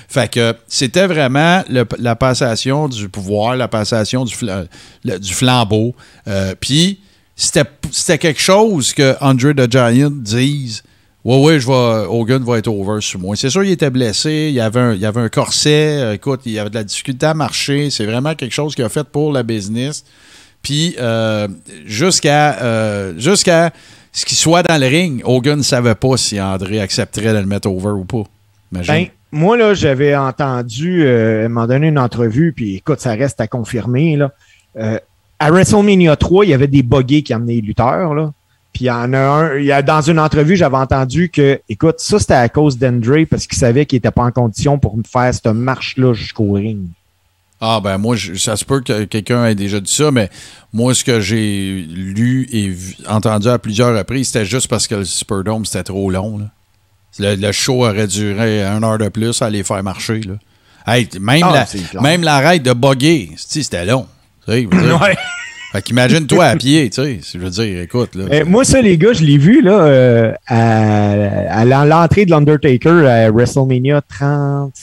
Fait 0.08 0.32
que 0.32 0.56
c'était 0.68 1.08
vraiment 1.08 1.64
la 2.00 2.16
passation 2.16 2.88
du 2.88 3.10
pouvoir, 3.10 3.56
la 3.56 3.68
passation 3.68 4.24
du, 4.24 4.34
flambeau. 5.34 5.94
Euh, 6.28 6.56
puis 6.60 7.02
c'était 7.36 8.18
quelque 8.18 8.42
chose 8.42 8.94
que 8.94 9.16
Andre 9.20 9.54
the 9.54 9.70
Giant 9.70 10.12
dise 10.12 10.84
Ouais, 11.24 11.40
ouais, 11.40 11.60
je 11.60 11.70
Hogan 11.70 12.44
va 12.44 12.58
être 12.58 12.68
over 12.68 13.00
sur 13.00 13.20
moi. 13.20 13.36
C'est 13.36 13.52
sûr, 13.52 13.64
il 13.64 13.72
était 13.72 13.92
blessé, 13.92 14.50
il 14.52 14.60
avait 14.60 14.80
un, 14.80 14.94
il 14.96 15.06
avait 15.06 15.22
un 15.22 15.30
corset, 15.30 16.00
euh, 16.00 16.14
écoute, 16.14 16.42
il 16.46 16.58
avait 16.58 16.72
de 16.72 16.76
la 16.76 16.84
difficulté 16.84 17.28
à 17.28 17.36
marcher. 17.36 17.92
C'est 17.92 18.06
vraiment 18.06 18.34
quelque 18.34 18.54
chose 18.54 18.74
qu'il 18.74 18.84
a 18.84 18.90
fait 18.90 19.04
pour 19.04 19.32
la 19.32 19.44
business. 19.44 20.04
Puis, 20.64 20.96
euh, 21.00 21.48
jusqu'à 21.86 22.62
euh, 22.62 23.14
jusqu'à 23.18 23.72
ce 24.12 24.26
qu'il 24.26 24.38
soit 24.38 24.64
dans 24.64 24.80
le 24.80 24.88
ring, 24.88 25.22
Hogan 25.24 25.60
ne 25.60 25.64
savait 25.64 25.96
pas 25.96 26.18
si 26.18 26.40
André 26.42 26.82
accepterait 26.82 27.34
de 27.34 27.40
le 27.40 27.46
mettre 27.46 27.70
over 27.70 27.92
ou 27.92 28.04
pas. 28.04 28.24
Ben, 28.72 29.08
moi, 29.32 29.58
là, 29.58 29.74
j'avais 29.74 30.16
entendu, 30.16 31.04
euh, 31.06 31.48
m'a 31.50 31.68
donné 31.68 31.88
une 31.88 32.00
entrevue, 32.00 32.52
puis 32.54 32.76
écoute, 32.78 33.00
ça 33.00 33.14
reste 33.14 33.40
à 33.42 33.48
confirmer, 33.48 34.18
là. 34.18 34.32
À 35.40 35.50
WrestleMania 35.50 36.16
3, 36.16 36.46
il 36.46 36.50
y 36.50 36.54
avait 36.54 36.68
des 36.68 36.84
buggés 36.84 37.24
qui 37.24 37.34
amenaient 37.34 37.56
les 37.56 37.62
lutteurs, 37.62 38.14
là. 38.14 38.32
Puis 38.74 38.86
il 38.86 38.88
y 38.88 38.92
en 38.92 39.12
a 39.14 39.20
un, 39.20 39.58
il 39.58 39.66
y 39.66 39.72
a, 39.72 39.82
dans 39.82 40.02
une 40.02 40.20
entrevue, 40.20 40.56
j'avais 40.56 40.78
entendu 40.78 41.30
que, 41.30 41.60
écoute, 41.68 41.96
ça, 42.00 42.20
c'était 42.20 42.34
à 42.36 42.48
cause 42.50 42.78
d'Andre 42.78 43.26
parce 43.30 43.46
qu'il 43.46 43.58
savait 43.58 43.86
qu'il 43.86 43.98
était 43.98 44.12
pas 44.12 44.24
en 44.24 44.32
condition 44.32 44.80
pour 44.80 44.96
me 44.98 45.04
faire 45.04 45.34
cette 45.34 45.48
marche-là 45.48 46.14
jusqu'au 46.14 46.54
ring. 46.54 46.80
Ah 47.64 47.80
ben 47.84 47.98
moi, 48.00 48.16
je- 48.16 48.34
ça 48.36 48.56
se 48.56 48.66
peut 48.66 48.82
que 48.82 49.04
quelqu'un 49.04 49.46
ait 49.46 49.54
déjà 49.56 49.80
dit 49.80 49.94
ça, 49.94 50.10
mais 50.10 50.30
moi, 50.74 50.96
ce 50.96 51.04
que 51.04 51.20
j'ai 51.20 51.86
lu 51.88 52.48
et 52.52 52.70
vu- 52.70 52.96
entendu 53.08 53.50
à 53.50 53.60
plusieurs 53.60 53.96
reprises, 53.96 54.28
c'était 54.28 54.46
juste 54.46 54.68
parce 54.68 54.88
que 54.88 54.96
le 54.96 55.06
Superdome, 55.06 55.66
c'était 55.66 55.84
trop 55.84 56.10
long. 56.10 56.40
là. 56.40 56.46
Le, 57.20 57.36
le 57.36 57.52
show 57.52 57.86
aurait 57.86 58.08
duré 58.08 58.64
une 58.64 58.84
heure 58.84 58.98
de 58.98 59.10
plus 59.10 59.42
à 59.42 59.50
les 59.50 59.64
faire 59.64 59.84
marcher. 59.84 60.22
Là. 60.22 60.36
Hey, 60.88 61.08
même, 61.20 61.44
Ah, 61.44 61.54
la, 61.54 61.66
c'est 61.68 61.78
clair. 61.88 62.02
même 62.02 62.24
la 62.24 62.40
raid 62.40 62.64
de 62.64 62.74
bugger, 62.74 63.32
c'était 63.38 63.86
long. 63.86 64.08
Fait 65.72 65.82
qu'imagine-toi 65.82 66.46
à 66.46 66.56
pied, 66.58 66.90
tu 66.90 67.02
sais. 67.02 67.20
Je 67.34 67.38
veux 67.38 67.50
dire, 67.50 67.82
écoute, 67.82 68.16
là. 68.16 68.26
Euh, 68.30 68.46
moi, 68.46 68.66
ça, 68.66 68.82
les 68.82 68.98
gars, 68.98 69.14
je 69.14 69.24
l'ai 69.24 69.38
vu 69.38 69.62
là, 69.62 69.80
euh, 69.80 70.34
à, 70.48 71.60
à 71.62 71.86
l'entrée 71.86 72.26
de 72.26 72.32
l'Undertaker 72.32 73.08
à 73.08 73.32
WrestleMania 73.32 74.02
30. 74.02 74.74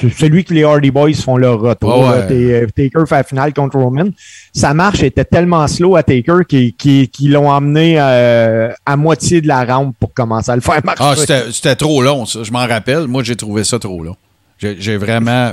C'est 0.00 0.12
Celui 0.12 0.44
que 0.44 0.52
les 0.52 0.64
Hardy 0.64 0.90
Boys 0.90 1.14
font 1.14 1.38
leur 1.38 1.60
retour. 1.60 2.00
Ouais. 2.00 2.18
là. 2.18 2.26
Euh, 2.30 2.66
Taker 2.74 3.06
fait 3.06 3.14
la 3.16 3.24
finale 3.24 3.54
contre 3.54 3.78
Roman. 3.78 4.08
Sa 4.52 4.74
marche 4.74 5.02
était 5.02 5.24
tellement 5.24 5.66
slow 5.66 5.96
à 5.96 6.02
Taker 6.02 6.40
qu'ils 6.46 7.30
l'ont 7.32 7.50
emmené 7.50 7.96
euh, 7.98 8.70
à 8.84 8.96
moitié 8.96 9.40
de 9.40 9.48
la 9.48 9.64
rampe 9.64 9.96
pour 9.98 10.12
commencer 10.12 10.50
à 10.50 10.56
le 10.56 10.62
faire 10.62 10.80
marcher. 10.84 11.02
Ah, 11.30 11.42
c'était 11.50 11.76
trop 11.76 12.02
long, 12.02 12.26
ça. 12.26 12.42
Je 12.42 12.52
m'en 12.52 12.66
rappelle. 12.66 13.06
Moi, 13.06 13.22
j'ai 13.22 13.36
trouvé 13.36 13.64
ça 13.64 13.78
trop 13.78 14.02
long. 14.02 14.16
J'ai 14.58 14.96
vraiment, 14.96 15.52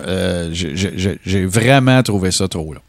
j'ai 0.52 1.46
vraiment 1.46 2.02
trouvé 2.04 2.32
ça 2.32 2.48
trop 2.48 2.74
long. 2.74 2.82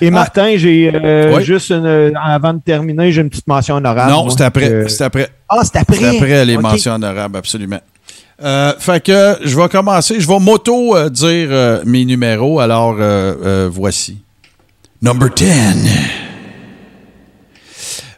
Et 0.00 0.10
Martin, 0.10 0.56
j'ai 0.56 0.90
euh, 0.92 1.36
Oui. 1.36 1.44
juste 1.44 1.70
une- 1.70 2.12
avant 2.20 2.52
de 2.54 2.60
terminer, 2.60 3.12
j'ai 3.12 3.20
une 3.22 3.30
petite 3.30 3.46
mention 3.46 3.76
honorable. 3.76 4.10
non, 4.10 4.28
c'est 4.30 4.42
après. 4.42 4.68
que- 4.68 4.88
C'est 4.88 5.04
après. 5.04 5.28
Ah, 5.48 5.60
c'est 5.62 5.76
après? 5.78 5.96
C'est 5.96 6.16
après 6.16 6.44
les 6.44 6.56
Ok. 6.56 6.62
mentions 6.62 6.92
honorables, 6.94 7.36
absolument. 7.36 7.80
Euh, 8.42 8.72
fait 8.78 9.00
que 9.04 9.36
je 9.44 9.56
vais 9.56 9.68
commencer. 9.68 10.18
Je 10.18 10.26
vais 10.26 10.38
m'auto 10.40 10.96
euh, 10.96 11.08
dire 11.08 11.82
mes 11.86 12.04
numéros. 12.04 12.58
Alors, 12.60 12.96
voici. 13.70 14.18
Number 15.00 15.30
10. 15.30 15.52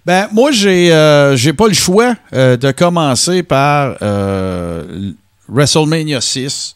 Ben, 0.07 0.29
moi, 0.33 0.53
j'ai 0.53 0.87
j'ai 1.35 1.53
pas 1.53 1.67
le 1.69 1.75
choix 1.75 2.15
de 2.33 2.71
commencer 2.73 3.43
par 3.43 3.97
WrestleMania 5.49 6.21
6 6.21 6.75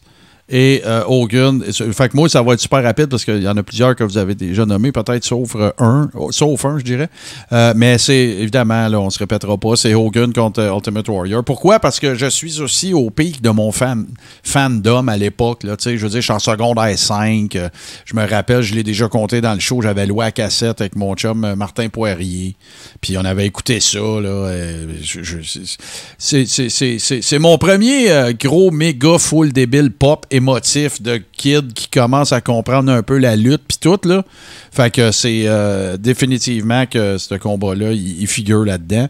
et 0.51 0.83
euh, 0.85 1.03
Hogan. 1.07 1.63
Fait 1.93 2.09
que 2.09 2.17
moi, 2.17 2.29
ça 2.29 2.43
va 2.43 2.55
être 2.55 2.61
super 2.61 2.83
rapide 2.83 3.07
parce 3.07 3.25
qu'il 3.25 3.43
y 3.43 3.49
en 3.49 3.57
a 3.57 3.63
plusieurs 3.63 3.95
que 3.95 4.05
vous 4.05 4.19
avez 4.19 4.35
déjà 4.35 4.67
nommés, 4.67 4.91
peut-être 4.93 5.25
sauf 5.25 5.55
euh, 5.57 5.71
un, 5.79 6.11
sauf 6.31 6.65
un, 6.65 6.79
je 6.79 6.85
dirais. 6.85 7.09
Euh, 7.53 7.73
mais 7.77 7.99
c'est 7.99 8.15
évidemment, 8.19 8.89
là, 8.89 9.01
on 9.01 9.11
se 9.11 9.19
répétera 9.19 9.57
pas, 9.57 9.77
c'est 9.77 9.95
Hogan 9.95 10.33
contre 10.33 10.61
euh, 10.61 10.75
Ultimate 10.75 11.09
Warrior. 11.09 11.45
Pourquoi? 11.45 11.79
Parce 11.79 12.01
que 12.01 12.15
je 12.15 12.27
suis 12.27 12.61
aussi 12.61 12.93
au 12.93 13.11
pic 13.11 13.41
de 13.41 13.51
mon 13.51 13.71
fan, 13.73 14.07
fandom 14.43 15.07
à 15.09 15.17
l'époque. 15.17 15.61
Je 15.63 15.71
veux 15.71 15.77
dire, 16.09 16.21
je 16.21 16.21
suis 16.21 16.33
en 16.33 16.39
secondaire 16.39 16.99
5. 16.99 17.55
euh, 17.57 17.69
je 18.05 18.17
me 18.17 18.27
rappelle, 18.29 18.63
je 18.63 18.75
l'ai 18.75 18.83
déjà 18.83 19.09
compté 19.09 19.41
dans 19.41 19.55
le 19.55 19.61
show, 19.61 19.81
j'avais 19.83 20.07
loué 20.07 20.27
à 20.27 20.33
cassette 20.33 20.81
avec 20.81 20.97
mon 20.97 21.15
chum 21.15 21.55
Martin 21.55 21.89
Poirier. 21.89 22.57
Puis 23.01 23.17
on 23.17 23.25
avait 23.25 23.47
écouté 23.47 23.81
ça. 23.81 23.99
Là, 23.99 24.51
c'est- 26.19 27.39
mon 27.39 27.59
premier 27.59 28.09
gros 28.39 28.71
méga 28.71 29.19
full 29.19 29.53
débile 29.53 29.91
pop 29.91 30.27
émotif 30.41 31.03
de 31.03 31.19
kid 31.19 31.75
qui 31.75 31.89
commence 31.89 32.33
à 32.33 32.41
comprendre 32.41 32.91
un 32.91 33.03
peu 33.03 33.19
la 33.19 33.37
lutte 33.37 33.63
puis 33.69 33.77
tout 33.79 34.01
là. 34.09 34.25
Fait 34.73 34.91
que 34.91 35.13
c'est 35.13 35.43
euh, 35.45 35.97
définitivement 35.99 36.87
que 36.87 37.19
ce 37.19 37.35
combat-là, 37.35 37.93
il, 37.93 38.27
figure 38.27 38.65
là-dedans. 38.65 39.09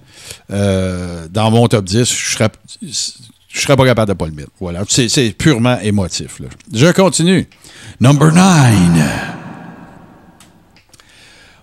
Euh, 0.51 1.27
dans 1.31 1.51
mon 1.51 1.69
top 1.69 1.85
10, 1.85 2.05
je 2.05 2.31
serais 2.35 2.49
je 2.83 3.61
serais 3.61 3.77
pas 3.77 3.85
capable 3.85 4.09
de 4.09 4.17
pas 4.17 4.27
le 4.27 4.33
mettre. 4.33 4.51
Voilà. 4.61 4.83
C'est 4.89 5.35
purement 5.37 5.79
émotif. 5.81 6.41
là. 6.41 6.47
Je 6.73 6.87
continue. 6.93 7.49
Number 8.01 8.33
9. 8.33 8.43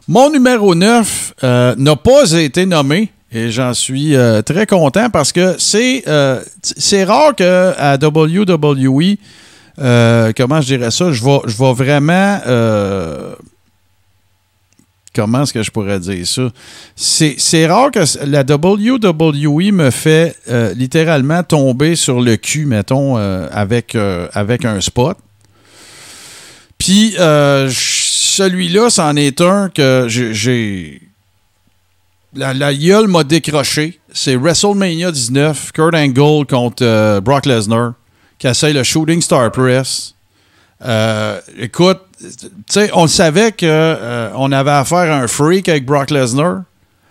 Mon 0.07 0.31
numéro 0.31 0.75
9 0.75 1.33
euh, 1.43 1.75
n'a 1.77 1.95
pas 1.97 2.31
été 2.31 2.65
nommé 2.65 3.11
et 3.31 3.51
j'en 3.51 3.73
suis 3.73 4.15
très 4.45 4.65
content 4.65 5.09
parce 5.09 5.33
que 5.33 5.55
c'est 5.57 6.03
rare 7.03 7.35
que 7.35 7.73
à 7.77 7.97
WWE, 7.97 9.17
euh, 9.79 10.31
comment 10.35 10.61
je 10.61 10.67
dirais 10.67 10.91
ça, 10.91 11.11
je 11.11 11.23
vais, 11.23 11.73
vraiment. 11.73 12.39
euh, 12.47 13.35
comment 15.13 15.43
est-ce 15.43 15.53
que 15.53 15.63
je 15.63 15.71
pourrais 15.71 15.99
dire 15.99 16.25
ça? 16.25 16.49
C'est 16.95 17.67
rare 17.67 17.91
que 17.91 17.99
la 18.25 18.41
WWE 18.41 19.71
me 19.71 19.91
fait 19.91 20.35
euh, 20.49 20.73
littéralement 20.73 21.43
tomber 21.43 21.95
sur 21.95 22.21
le 22.21 22.37
cul, 22.37 22.65
mettons, 22.65 23.17
avec, 23.17 23.95
un 23.95 24.81
spot. 24.81 25.17
Puis 26.77 27.15
celui-là, 27.17 28.89
c'en 28.89 29.15
est 29.15 29.41
un 29.41 29.69
que 29.69 30.07
j'ai-. 30.07 31.01
La, 32.35 32.53
la 32.53 32.71
m'a 33.07 33.23
décroché. 33.23 33.99
C'est 34.13 34.35
WrestleMania 34.35 35.11
19, 35.11 35.71
Kurt 35.71 35.95
Angle 35.95 36.45
contre 36.45 37.19
Brock 37.19 37.45
Lesnar, 37.45 37.93
qui 38.37 38.47
essaye 38.47 38.73
le 38.73 38.83
Shooting 38.83 39.21
Star 39.21 39.51
Press. 39.51 40.13
Euh, 40.85 41.39
écoute, 41.57 41.99
tu 42.19 42.27
sais, 42.67 42.89
on 42.93 43.07
savait 43.07 43.51
qu'on 43.51 44.31
on 44.35 44.51
avait 44.51 44.71
affaire 44.71 45.11
à 45.11 45.17
un 45.17 45.27
freak 45.27 45.69
avec 45.69 45.85
Brock 45.85 46.11
Lesnar, 46.11 46.63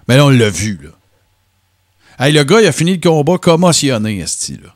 mais 0.08 0.16
là, 0.16 0.26
on 0.26 0.30
l'a 0.30 0.50
vu. 0.50 0.78
Là. 0.82 0.90
Hey, 2.24 2.32
le 2.32 2.44
gars, 2.44 2.60
il 2.60 2.66
a 2.66 2.72
fini 2.72 2.92
le 2.94 3.00
combat 3.00 3.38
commotionné, 3.38 4.18
esti, 4.20 4.52
là. 4.62 4.70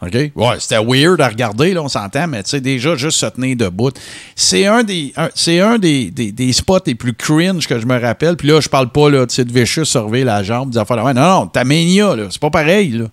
OK? 0.00 0.14
Ouais, 0.36 0.60
c'était 0.60 0.78
weird 0.78 1.20
à 1.20 1.26
regarder, 1.28 1.74
là, 1.74 1.82
on 1.82 1.88
s'entend, 1.88 2.28
mais 2.28 2.44
tu 2.44 2.50
sais, 2.50 2.60
déjà, 2.60 2.94
juste 2.94 3.18
se 3.18 3.26
tenir 3.26 3.56
debout. 3.56 3.90
C'est 4.36 4.64
un 4.66 4.84
des, 4.84 5.12
un- 5.16 5.78
des, 5.78 6.10
des, 6.12 6.30
des 6.30 6.52
spots 6.52 6.78
les 6.86 6.94
plus 6.94 7.14
cringe 7.14 7.66
que 7.66 7.80
je 7.80 7.86
me 7.86 7.98
rappelle. 8.00 8.36
Puis 8.36 8.46
là, 8.46 8.60
je 8.60 8.68
parle 8.68 8.90
pas, 8.90 9.10
là, 9.10 9.26
tu 9.26 9.34
sais, 9.34 9.44
de 9.44 9.52
Vicious 9.52 9.84
surveiller 9.86 10.24
la 10.24 10.44
jambe, 10.44 10.70
des 10.70 10.78
affaires 10.78 11.02
non, 11.02 11.14
non, 11.14 11.46
ta 11.48 11.64
mania, 11.64 12.14
là, 12.14 12.28
c'est 12.30 12.40
pas 12.40 12.50
pareil, 12.50 12.90
là. 12.90 13.06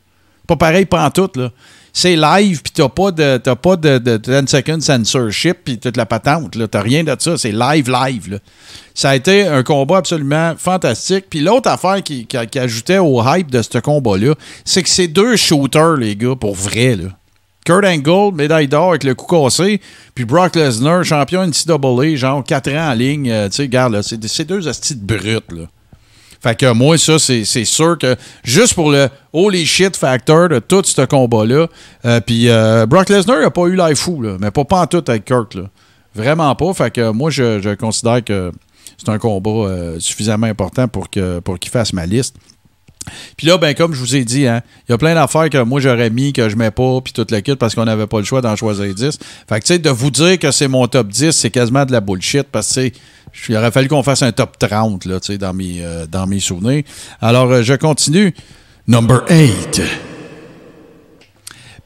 Pas 0.46 0.58
pareil 0.58 0.86
pantoute, 0.86 1.38
là. 1.38 1.50
C'est 1.98 2.18
live, 2.18 2.62
puis 2.62 2.74
t'as 2.76 2.90
pas 2.90 3.12
de, 3.12 3.38
t'as 3.38 3.56
pas 3.56 3.78
de, 3.78 4.00
de 4.00 4.18
10 4.18 4.52
second 4.52 4.82
censorship, 4.82 5.60
puis 5.64 5.78
toute 5.78 5.96
la 5.96 6.06
patente, 6.06 6.56
là. 6.58 6.68
T'as 6.68 6.82
rien 6.82 7.06
de 7.06 7.16
ça. 7.18 7.38
C'est 7.38 7.54
live, 7.54 7.90
live, 7.90 8.32
là. 8.32 8.38
Ça 8.94 9.12
a 9.12 9.16
été 9.16 9.48
un 9.48 9.64
combat 9.64 10.00
absolument 10.00 10.56
fantastique. 10.58 11.28
Puis 11.30 11.40
l'autre 11.40 11.70
affaire 11.70 12.04
qui, 12.04 12.26
qui- 12.26 12.60
ajoutait 12.60 12.98
au 12.98 13.24
hype 13.26 13.50
de 13.50 13.62
ce 13.62 13.78
combat-là, 13.78 14.36
c'est 14.66 14.84
que 14.84 14.90
c'est 14.90 15.08
deux 15.08 15.38
shooters, 15.38 15.96
les 15.96 16.18
gars, 16.18 16.36
pour 16.38 16.54
vrai, 16.54 16.98
là. 16.98 17.06
Kurt 17.66 17.86
Angle, 17.86 18.36
médaille 18.36 18.68
d'or 18.68 18.90
avec 18.90 19.06
le 19.06 19.16
coup 19.16 19.26
cassé, 19.28 19.80
puis 20.14 20.26
Brock 20.26 20.56
Lesnar, 20.58 21.04
champion 21.06 21.44
NCAA, 21.48 22.16
genre 22.18 22.44
4 22.44 22.72
ans 22.74 22.90
en 22.92 22.94
ligne. 22.94 23.32
euh, 23.32 23.48
tu 23.48 23.56
sais, 23.56 23.62
regarde, 23.64 23.94
là, 23.94 24.04
c'est 24.04 24.22
c'est 24.28 24.44
deux 24.46 24.68
astis 24.68 24.96
de 24.96 25.06
brutes, 25.06 25.52
là. 25.54 25.64
Fait 26.46 26.56
que 26.56 26.72
moi, 26.74 26.96
ça, 27.00 27.18
c'est 27.18 27.66
sûr 27.66 27.98
que 27.98 28.16
juste 28.44 28.76
pour 28.76 28.92
le 28.92 29.10
holy 29.34 29.66
shit 29.66 29.98
factor 29.98 30.48
de 30.48 30.60
tout 30.60 30.84
ce 30.86 31.02
combat-là, 31.04 31.66
euh, 32.06 32.20
puis 32.22 32.50
euh, 32.50 32.86
Brock 32.86 33.10
Lesnar 33.10 33.40
n'a 33.40 33.50
pas 33.50 33.64
eu 33.64 33.76
l'air 33.76 33.98
fou, 33.98 34.22
là, 34.22 34.38
mais 34.40 34.52
pas, 34.52 34.64
pas 34.64 34.82
en 34.82 34.86
tout 34.86 35.04
avec 35.08 35.26
Kirk. 35.26 35.56
Là. 35.56 35.64
Vraiment 36.14 36.54
pas. 36.54 36.72
Fait 36.76 36.92
que 36.92 37.10
moi, 37.10 37.32
je, 37.32 37.60
je 37.62 37.74
considère 37.74 38.24
que 38.24 38.52
c'est 38.96 39.10
un 39.10 39.18
combat 39.18 39.50
euh, 39.50 40.00
suffisamment 40.00 40.46
important 40.46 40.88
pour 40.88 41.10
que 41.10 41.40
pour 41.40 41.58
qu'il 41.58 41.72
fasse 41.72 41.94
ma 41.94 42.06
liste. 42.06 42.36
Puis 43.38 43.48
là, 43.48 43.58
ben 43.58 43.74
comme 43.74 43.94
je 43.94 44.00
vous 44.00 44.16
ai 44.16 44.24
dit, 44.24 44.48
hein, 44.48 44.62
il 44.88 44.92
y 44.92 44.96
a 44.96 44.98
plein 44.98 45.14
d'affaires 45.14 45.50
que 45.50 45.62
moi 45.64 45.80
j'aurais 45.80 46.10
mis, 46.10 46.34
que 46.34 46.50
je 46.50 46.56
mets 46.56 46.72
pas, 46.72 47.02
puis 47.02 47.14
toute 47.14 47.32
la 47.32 47.42
kit 47.42 47.56
parce 47.56 47.76
qu'on 47.76 47.86
n'avait 47.86 48.08
pas 48.08 48.20
le 48.20 48.26
choix 48.26 48.42
d'en 48.42 48.56
choisir 48.56 48.94
10. 48.94 49.20
Fait 49.48 49.60
que 49.60 49.66
tu 49.66 49.74
sais, 49.74 49.80
de 49.80 49.90
vous 49.90 50.12
dire 50.12 50.40
que 50.40 50.52
c'est 50.52 50.68
mon 50.68 50.88
top 50.88 51.08
10, 51.08 51.32
c'est 51.32 51.50
quasiment 51.52 51.86
de 51.86 51.92
la 51.92 52.02
bullshit 52.02 52.44
parce 52.44 52.74
que 52.74 52.92
il 53.50 53.58
aurait 53.58 53.72
fallu 53.72 53.88
qu'on 53.88 54.04
fasse 54.04 54.22
un 54.22 54.32
top 54.32 54.58
30 54.58 55.06
là, 55.06 55.20
tu 55.20 55.34
sais, 55.34 55.38
dans, 55.38 55.54
mes, 55.54 55.84
euh, 55.84 56.06
souvenirs. 56.40 56.84
Alors, 57.22 57.52
euh, 57.52 57.64
je 57.64 57.74
continue. 57.74 58.34
Number 58.88 59.24
8. 59.30 59.82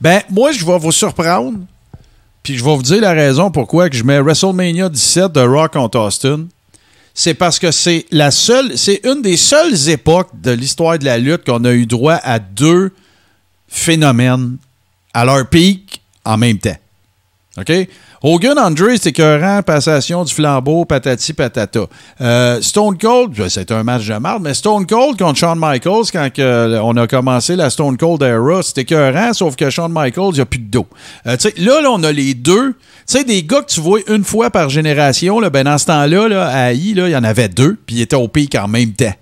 Ben, 0.02 0.22
moi, 0.30 0.52
je 0.52 0.66
vais 0.66 0.78
vous 0.78 0.92
surprendre, 0.92 1.60
puis 2.44 2.58
je 2.58 2.64
vais 2.64 2.76
vous 2.76 2.84
dire 2.84 3.02
la 3.02 3.14
raison 3.14 3.52
pourquoi 3.52 3.90
que 3.90 3.96
je 3.96 4.04
mets 4.04 4.20
WrestleMania 4.20 4.90
17 4.90 5.32
de 5.32 5.42
Rock 5.42 5.74
contre 5.74 5.98
Austin 6.00 6.46
c'est 7.20 7.34
parce 7.34 7.60
que 7.60 7.70
c'est 7.70 8.06
la 8.12 8.32
seule, 8.32 8.78
c'est 8.78 9.02
une 9.04 9.22
des 9.22 9.36
seules 9.36 9.90
époques 9.90 10.30
de 10.42 10.52
l'histoire 10.52 10.98
de 10.98 11.04
la 11.04 11.18
lutte 11.18 11.44
qu'on 11.44 11.66
a 11.66 11.74
eu 11.74 11.86
droit 11.86 12.14
à 12.14 12.40
deux 12.40 12.94
phénomènes 13.68 14.56
à 15.14 15.26
leur 15.26 15.46
pic 15.50 16.02
en 16.24 16.38
même 16.38 16.60
temps. 16.60 16.78
OK? 17.60 17.88
Hogan 18.22 18.60
Andre, 18.60 18.92
c'était 18.96 19.10
écœurant, 19.10 19.62
passation 19.64 20.26
du 20.26 20.34
flambeau, 20.34 20.84
patati 20.84 21.32
patata. 21.32 21.86
Euh, 22.20 22.62
Stone 22.62 22.98
Cold, 22.98 23.48
c'était 23.48 23.74
un 23.74 23.84
match 23.84 24.08
de 24.08 24.16
marde, 24.16 24.44
mais 24.44 24.54
Stone 24.54 24.86
Cold 24.86 25.18
contre 25.18 25.40
Shawn 25.40 25.58
Michaels, 25.58 26.12
quand 26.12 26.30
que, 26.34 26.80
on 26.82 26.98
a 26.98 27.08
commencé 27.08 27.56
la 27.56 27.70
Stone 27.70 27.96
Cold 27.96 28.22
era, 28.22 28.62
c'était 28.62 28.82
écœurant, 28.82 29.34
sauf 29.34 29.56
que 29.56 29.70
Shawn 29.70 29.92
Michaels, 29.94 30.32
il 30.32 30.36
n'y 30.36 30.42
a 30.42 30.46
plus 30.46 30.60
de 30.60 30.70
dos. 30.70 30.88
Euh, 31.28 31.38
là, 31.58 31.82
là, 31.82 31.92
on 31.92 32.04
a 32.04 32.12
les 32.12 32.34
deux. 32.34 32.74
Tu 32.74 32.78
sais, 33.06 33.24
des 33.24 33.44
gars 33.44 33.62
que 33.62 33.72
tu 33.72 33.80
vois 33.80 34.00
une 34.10 34.26
fois 34.26 34.50
par 34.50 34.70
génération, 34.70 35.40
là, 35.40 35.50
ben, 35.50 35.64
dans 35.64 35.78
ce 35.78 35.86
temps-là, 35.86 36.28
là, 36.28 36.48
à 36.48 36.74
I, 36.74 36.92
il 36.92 36.98
y 36.98 37.16
en 37.16 37.24
avait 37.24 37.48
deux, 37.48 37.78
puis 37.86 37.98
ils 37.98 38.02
étaient 38.02 38.18
au 38.18 38.28
pic 38.28 38.54
en 38.56 38.68
même 38.68 38.92
temps. 38.92 39.14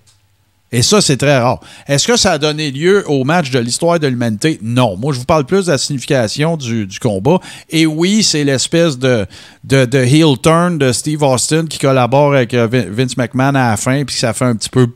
Et 0.72 0.82
ça, 0.82 1.00
c'est 1.00 1.18
très 1.18 1.38
rare. 1.38 1.60
Est-ce 1.88 2.06
que 2.06 2.18
ça 2.18 2.34
a 2.34 2.38
donné 2.38 2.72
lieu 2.72 3.04
au 3.08 3.24
match 3.24 3.52
de 3.52 3.60
l'histoire 3.60 4.00
de 4.00 4.08
l'humanité? 4.08 4.60
Non. 4.62 4.98
Moi, 4.98 5.14
je 5.14 5.20
vous 5.20 5.26
parle 5.26 5.46
plus 5.46 5.68
de 5.68 5.72
la 5.72 5.78
signification 5.78 6.58
du, 6.58 6.86
du 6.86 7.00
combat. 7.00 7.40
Et 7.70 7.86
oui, 7.86 8.22
c'est 8.22 8.44
l'espèce 8.44 8.98
de, 8.98 9.26
de, 9.64 9.98
heel 9.98 10.38
turn 10.42 10.78
de 10.78 10.92
Steve 10.92 11.24
Austin 11.24 11.66
qui 11.68 11.80
collabore 11.80 12.34
avec 12.34 12.54
euh, 12.54 12.68
Vin- 12.68 12.90
Vince 12.90 13.16
McMahon 13.16 13.56
à 13.56 13.70
la 13.70 13.78
fin, 13.78 14.04
puis 14.04 14.16
ça 14.16 14.34
fait 14.34 14.46
un 14.46 14.56
petit 14.56 14.70
peu... 14.70 14.88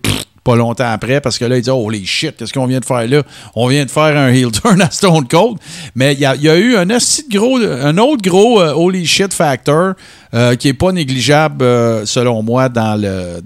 pas 0.44 0.56
longtemps 0.56 0.90
après, 0.92 1.22
parce 1.22 1.38
que 1.38 1.46
là, 1.46 1.58
il 1.58 1.62
dit 1.62 1.70
Holy 1.70 2.04
shit, 2.04 2.36
qu'est-ce 2.36 2.52
qu'on 2.52 2.66
vient 2.66 2.80
de 2.80 2.86
faire 2.86 3.08
là? 3.08 3.22
On 3.54 3.68
vient 3.68 3.86
de 3.86 3.92
faire 3.92 4.18
un 4.18 4.30
heel 4.30 4.52
turn 4.52 4.82
à 4.82 4.90
Stone 4.90 5.28
Cold. 5.28 5.58
Mais 5.94 6.14
il 6.14 6.20
y 6.20 6.26
a, 6.26 6.58
eu 6.58 6.76
un, 6.78 6.88
gros, 7.30 7.60
un 7.60 7.98
autre 8.00 8.24
gros 8.24 8.60
euh, 8.60 8.74
Holy 8.74 9.06
shit 9.06 9.34
factor 9.36 9.94
euh, 10.34 10.56
qui 10.56 10.70
est 10.70 10.74
pas 10.74 10.92
négligeable, 10.92 11.64
selon 12.08 12.42
moi, 12.42 12.70
dans 12.70 13.00
le 13.00 13.40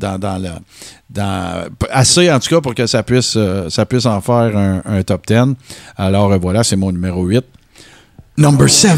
assez 1.90 2.32
en 2.32 2.40
tout 2.40 2.50
cas 2.50 2.62
pour 2.62 2.76
que 2.76 2.86
ça 2.88 3.04
puisse, 3.04 3.36
euh, 3.38 3.70
en 4.06 4.22
faire 4.22 4.58
un, 4.58 4.82
un 4.86 5.04
top 5.04 5.26
10. 5.28 5.56
Alors 5.98 6.32
euh, 6.32 6.38
voilà, 6.38 6.64
c'est 6.64 6.76
mon 6.76 6.92
numéro 6.92 7.24
8. 7.24 7.44
Number 8.38 8.70
7. 8.70 8.92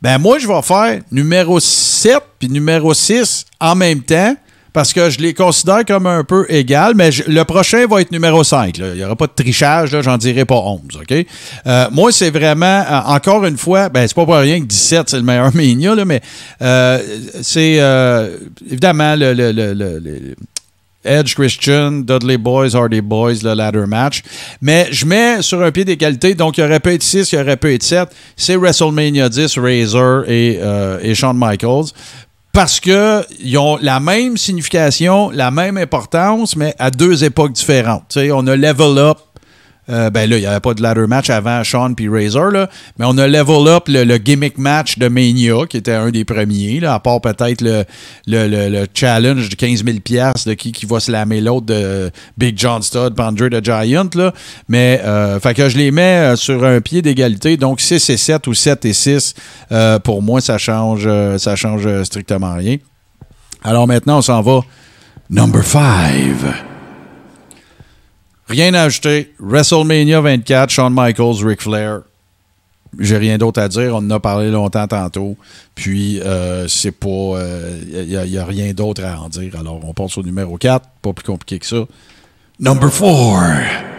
Ben 0.00 0.18
moi, 0.18 0.38
je 0.38 0.46
vais 0.46 0.62
faire 0.62 1.00
numéro 1.10 1.58
7 1.58 2.18
puis 2.38 2.48
numéro 2.48 2.92
6 2.92 3.46
en 3.58 3.74
même 3.74 4.02
temps 4.02 4.36
parce 4.74 4.92
que 4.92 5.08
je 5.08 5.20
les 5.20 5.32
considère 5.34 5.84
comme 5.86 6.06
un 6.08 6.24
peu 6.24 6.44
égal, 6.48 6.94
mais 6.96 7.10
le 7.28 7.44
prochain 7.44 7.86
va 7.86 8.00
être 8.00 8.10
numéro 8.10 8.42
5. 8.42 8.76
là. 8.76 8.88
Il 8.88 8.96
n'y 8.96 9.04
aura 9.04 9.14
pas 9.14 9.28
de 9.28 9.32
trichage, 9.34 9.96
j'en 10.02 10.18
dirai 10.18 10.44
pas 10.44 10.56
11. 10.56 10.80
OK? 11.00 11.26
Euh, 11.66 11.86
moi, 11.92 12.10
c'est 12.10 12.30
vraiment, 12.30 12.82
euh, 12.86 13.00
encore 13.06 13.44
une 13.44 13.56
fois, 13.56 13.88
ben, 13.88 14.06
c'est 14.08 14.16
pas 14.16 14.24
pour 14.24 14.34
rien 14.34 14.58
que 14.60 14.64
17, 14.64 15.08
c'est 15.08 15.16
le 15.16 15.22
meilleur 15.22 15.50
Mania, 15.54 15.94
là, 15.94 16.04
mais 16.04 16.20
euh, 16.60 16.98
c'est 17.40 17.80
évidemment 18.68 19.14
le- 19.16 20.34
Edge 21.06 21.34
Christian, 21.34 21.92
Dudley 22.00 22.38
Boys, 22.38 22.74
Hardy 22.74 23.02
Boys, 23.02 23.34
le 23.44 23.52
ladder 23.54 23.84
match. 23.86 24.22
Mais 24.62 24.88
je 24.90 25.04
mets 25.06 25.40
sur 25.42 25.62
un 25.62 25.70
pied 25.70 25.84
d'égalité, 25.84 26.34
donc 26.34 26.56
il 26.58 26.64
aurait 26.64 26.80
pu 26.80 26.94
être 26.94 27.02
6, 27.02 27.30
il 27.30 27.38
aurait 27.38 27.58
pu 27.58 27.74
être 27.74 27.82
7. 27.82 28.08
C'est 28.36 28.56
WrestleMania 28.56 29.28
10, 29.28 29.58
Razor 29.58 30.24
et, 30.26 30.58
et 31.02 31.14
Shawn 31.14 31.36
Michaels. 31.38 31.92
Parce 32.54 32.78
que 32.78 33.24
ils 33.40 33.58
ont 33.58 33.78
la 33.82 33.98
même 33.98 34.36
signification, 34.36 35.30
la 35.30 35.50
même 35.50 35.76
importance, 35.76 36.54
mais 36.54 36.72
à 36.78 36.92
deux 36.92 37.24
époques 37.24 37.52
différentes. 37.52 38.16
On 38.16 38.46
a 38.46 38.54
level 38.54 38.96
up. 38.96 39.18
Euh, 39.90 40.10
ben 40.10 40.28
là, 40.28 40.36
il 40.36 40.40
n'y 40.40 40.46
avait 40.46 40.60
pas 40.60 40.74
de 40.74 40.82
ladder 40.82 41.06
match 41.06 41.28
avant 41.30 41.62
Sean 41.64 41.94
puis 41.94 42.08
Razor, 42.08 42.50
là, 42.50 42.68
mais 42.98 43.04
on 43.08 43.16
a 43.18 43.26
level 43.26 43.68
up 43.68 43.84
le, 43.88 44.16
gimmick 44.18 44.56
match 44.58 44.98
de 44.98 45.08
Mania, 45.08 45.66
qui 45.68 45.76
était 45.76 45.92
un 45.92 46.10
des 46.10 46.24
premiers, 46.24 46.80
là, 46.80 46.94
à 46.94 47.00
part 47.00 47.20
peut-être 47.20 47.60
le, 47.60 47.84
le, 48.26 48.48
le- 48.48 48.68
le 48.68 48.86
challenge 48.94 49.48
de 49.48 49.54
15 49.54 49.84
000 49.84 49.98
piastres 50.00 50.48
de 50.48 50.54
qui, 50.54 50.72
qui 50.72 50.86
va 50.86 51.00
slammer 51.00 51.40
l'autre 51.40 51.66
de 51.66 52.10
Big 52.38 52.58
John 52.58 52.82
Studd, 52.82 53.18
Andre 53.20 53.48
the 53.48 53.64
Giant. 53.64 54.08
Là. 54.14 54.32
Mais, 54.68 55.00
euh, 55.04 55.38
fait 55.40 55.54
que 55.54 55.68
je 55.68 55.76
les 55.76 55.90
mets 55.90 56.32
euh, 56.32 56.36
sur 56.36 56.64
un 56.64 56.80
pied 56.80 57.02
d'égalité. 57.02 57.56
Donc, 57.56 57.80
6 57.80 58.08
et 58.10 58.16
7 58.16 58.46
ou 58.46 58.54
7 58.54 58.84
et 58.84 58.92
6, 58.92 59.34
euh, 59.72 59.98
pour 59.98 60.22
moi, 60.22 60.40
ça 60.40 60.58
change, 60.58 61.04
euh, 61.06 61.38
ça 61.38 61.56
change 61.56 61.86
strictement 62.04 62.54
rien. 62.54 62.76
Alors 63.62 63.86
maintenant, 63.86 64.18
on 64.18 64.22
s'en 64.22 64.42
va. 64.42 64.60
Number 65.30 65.64
5. 65.64 66.73
Rien 68.54 68.72
à 68.74 68.82
ajouter. 68.82 69.32
WrestleMania 69.40 70.20
24, 70.20 70.70
Shawn 70.70 70.94
Michaels, 70.94 71.44
Ric 71.44 71.62
Flair. 71.62 72.02
J'ai 73.00 73.16
rien 73.16 73.36
d'autre 73.36 73.60
à 73.60 73.68
dire. 73.68 73.96
On 73.96 73.98
en 73.98 74.10
a 74.10 74.20
parlé 74.20 74.52
longtemps 74.52 74.86
tantôt. 74.86 75.36
Puis, 75.74 76.20
euh, 76.20 76.68
c'est 76.68 76.92
pas. 76.92 77.40
Il 77.92 78.06
n'y 78.06 78.38
a, 78.38 78.44
rien 78.44 78.72
d'autre 78.72 79.02
à 79.02 79.20
en 79.20 79.28
dire. 79.28 79.58
Alors, 79.58 79.80
on 79.82 79.92
passe 79.92 80.16
au 80.18 80.22
numéro 80.22 80.56
4. 80.56 80.86
Pas 81.02 81.12
plus 81.12 81.24
compliqué 81.24 81.58
que 81.58 81.66
ça. 81.66 81.84
Number 82.60 82.90
4. 82.90 83.94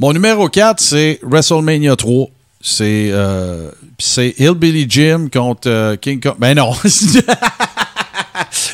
Mon 0.00 0.12
numéro 0.12 0.48
4, 0.48 0.80
c'est 0.80 1.20
WrestleMania 1.22 1.94
3. 1.94 2.26
C'est 2.60 3.10
euh, 3.12 3.70
c'est 3.98 4.34
Hillbilly 4.38 4.86
Jim 4.88 5.28
contre 5.32 5.70
euh, 5.70 5.96
King 5.96 6.20
Kong. 6.20 6.34
Ben 6.38 6.54
non. 6.54 6.72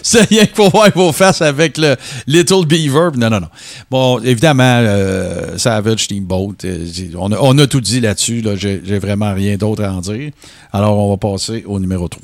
C'est 0.02 0.28
rien 0.28 0.46
qu'il 0.46 0.54
faut 0.56 0.68
voir 0.68 0.90
vos 0.94 1.12
faces 1.12 1.42
avec 1.42 1.78
le 1.78 1.96
Little 2.26 2.66
Beaver. 2.66 3.10
Non, 3.16 3.30
non, 3.30 3.40
non. 3.40 3.48
Bon, 3.90 4.18
évidemment, 4.20 4.62
euh, 4.82 5.56
Savage 5.58 6.04
Steamboat, 6.04 6.54
euh, 6.64 6.86
on, 7.16 7.30
a, 7.32 7.38
on 7.40 7.56
a 7.58 7.66
tout 7.66 7.80
dit 7.80 8.00
là-dessus. 8.00 8.40
Là. 8.40 8.56
J'ai 8.56 8.98
vraiment 8.98 9.32
rien 9.34 9.56
d'autre 9.56 9.84
à 9.84 9.92
en 9.92 10.00
dire. 10.00 10.30
Alors, 10.72 10.96
on 10.98 11.10
va 11.10 11.16
passer 11.16 11.64
au 11.66 11.78
numéro 11.78 12.08
3. 12.08 12.22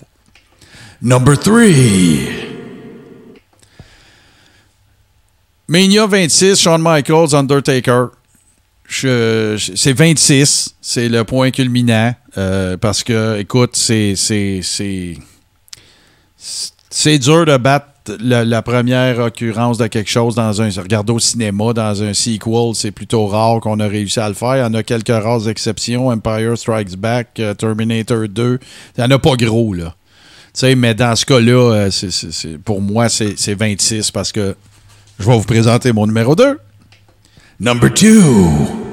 Number 1.03 1.39
3. 1.39 1.55
Mania 5.69 6.07
26, 6.07 6.57
Shawn 6.59 6.81
Michaels, 6.83 7.35
Undertaker. 7.35 8.07
C'est 8.91 9.93
26, 9.93 10.75
c'est 10.81 11.09
le 11.11 11.25
point 11.25 11.51
culminant. 11.51 12.15
euh, 12.39 12.77
parce 12.79 13.03
que, 13.03 13.39
écoute, 13.39 13.77
c'est. 13.77 14.15
C'est- 16.91 17.19
dur 17.19 17.45
de 17.47 17.57
battre 17.57 17.87
la, 18.21 18.63
première 18.63 19.19
occurrence 19.19 19.79
de 19.79 19.87
quelque 19.87 20.11
chose 20.11 20.35
dans 20.35 20.63
un. 20.63 20.71
Regarde 20.71 21.11
au 21.11 21.19
cinéma, 21.19 21.73
dans 21.73 22.03
un 22.03 22.15
sequel, 22.15 22.75
c'est 22.75 22.91
plutôt 22.91 23.27
rare 23.27 23.61
qu'on 23.61 23.81
a 23.81 23.87
réussi 23.87 24.21
à 24.21 24.29
le 24.29 24.35
faire. 24.35 24.57
Il 24.57 24.61
y 24.61 24.63
en 24.63 24.75
a 24.75 24.83
quelques 24.83 25.09
rares 25.09 25.49
exceptions. 25.49 26.09
Empire 26.09 26.57
Strikes 26.57 26.97
Back, 26.97 27.29
euh, 27.39 27.55
Terminator 27.55 28.29
2. 28.29 28.59
Il 28.97 29.01
n'y 29.01 29.07
en 29.07 29.11
a 29.15 29.19
pas 29.19 29.37
gros, 29.37 29.75
là. 29.75 29.95
Tu 30.55 30.61
sais, 30.61 30.75
mais 30.75 30.95
dans 30.95 31.15
ce 31.15 31.27
cas-là, 31.27 31.89
euh, 31.91 31.91
pour 32.65 32.81
moi, 32.81 33.09
c'est 33.09 33.55
26 33.55 34.11
parce 34.11 34.33
que 34.33 34.57
je 35.19 35.27
vais 35.27 35.37
vous 35.37 35.45
présenter 35.45 35.93
mon 35.93 36.07
numéro 36.07 36.35
2. 36.35 36.59
Number 37.61 37.91
2. 37.91 38.88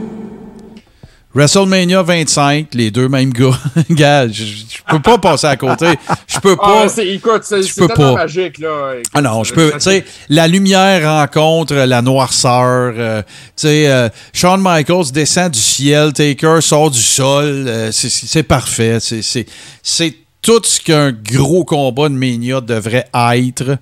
WrestleMania 1.36 2.02
25, 2.02 2.68
les 2.74 2.92
deux 2.92 3.10
mêmes 3.10 3.34
gars. 3.34 3.52
Gars, 3.90 4.28
je, 4.30 4.44
je 4.46 4.78
peux 4.90 5.02
pas 5.02 5.18
passer 5.18 5.48
à 5.48 5.58
côté. 5.58 5.88
Je 6.28 6.40
peux 6.40 6.56
pas. 6.56 6.84
Ah, 6.86 6.88
c'est- 6.88 7.08
écoute, 7.08 7.42
c'est 7.44 7.62
je 7.62 7.68
c'est 7.74 7.82
peux 7.82 7.88
tellement 7.88 8.14
pas. 8.16 8.22
magique, 8.22 8.58
là. 8.60 8.94
Écoute, 8.94 9.12
Ah 9.14 9.22
non, 9.22 9.44
je 9.44 9.50
ça- 9.50 9.56
peux. 9.56 9.72
Tu 9.74 9.80
sais, 9.82 10.06
la 10.30 10.48
lumière 10.48 11.04
rencontre 11.04 11.74
la 11.76 12.02
noirceur. 12.02 12.94
euh, 12.98 13.22
tu 13.22 13.28
sais, 13.68 13.88
euh, 13.88 14.08
Shawn 14.34 14.62
Michaels 14.64 15.12
descend 15.12 15.52
du 15.52 15.60
ciel, 15.60 16.14
Taker 16.14 16.60
sort 16.62 16.90
du 16.90 17.02
sol. 17.02 17.66
euh, 17.68 17.92
c'est- 17.92 18.44
parfait. 18.44 19.00
C'est- 19.02 19.22
C'est 19.22 19.46
c'est 19.84 20.14
tout 20.42 20.62
ce 20.64 20.80
qu'un 20.80 21.12
gros 21.12 21.66
combat 21.66 22.08
de 22.08 22.14
Mania 22.14 22.62
devrait 22.62 23.08
être. 23.14 23.78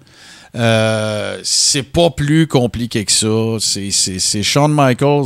Euh, 0.56 1.40
c'est 1.44 1.84
pas 1.84 2.10
plus 2.10 2.48
compliqué 2.48 3.06
que 3.06 3.12
ça. 3.12 3.58
C'est- 3.60 3.92
C'est 3.92 4.20
c'est 4.20 4.42
Shawn 4.44 4.72
Michaels. 4.74 5.26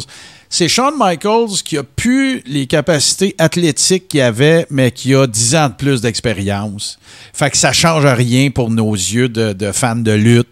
C'est 0.49 0.69
Shawn 0.69 0.93
Michaels 0.97 1.61
qui 1.65 1.77
a 1.77 1.83
pu 1.83 2.41
les 2.45 2.67
capacités 2.67 3.35
athlétiques 3.37 4.07
qu'il 4.07 4.21
avait, 4.21 4.65
mais 4.69 4.91
qui 4.91 5.13
a 5.13 5.27
10 5.27 5.55
ans 5.55 5.67
de 5.69 5.73
plus 5.73 6.01
d'expérience. 6.01 6.97
Fait 7.33 7.49
que 7.51 7.57
ça 7.57 7.73
change 7.73 8.05
rien 8.05 8.49
pour 8.49 8.69
nos 8.69 8.93
yeux 8.93 9.27
de, 9.27 9.71
fans 9.73 9.95
de 9.97 10.11
lutte. 10.11 10.47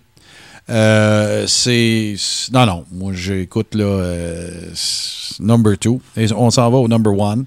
Euh, 0.69 1.45
c'est. 1.47 2.15
Non, 2.51 2.65
non. 2.65 2.85
Moi, 2.91 3.13
j'écoute 3.13 3.75
là. 3.75 3.83
euh, 3.85 4.73
number 5.39 5.77
two. 5.77 6.01
Et 6.17 6.31
on 6.33 6.49
s'en 6.49 6.69
va 6.71 6.77
au 6.77 6.87
number 6.87 7.13
one. 7.17 7.45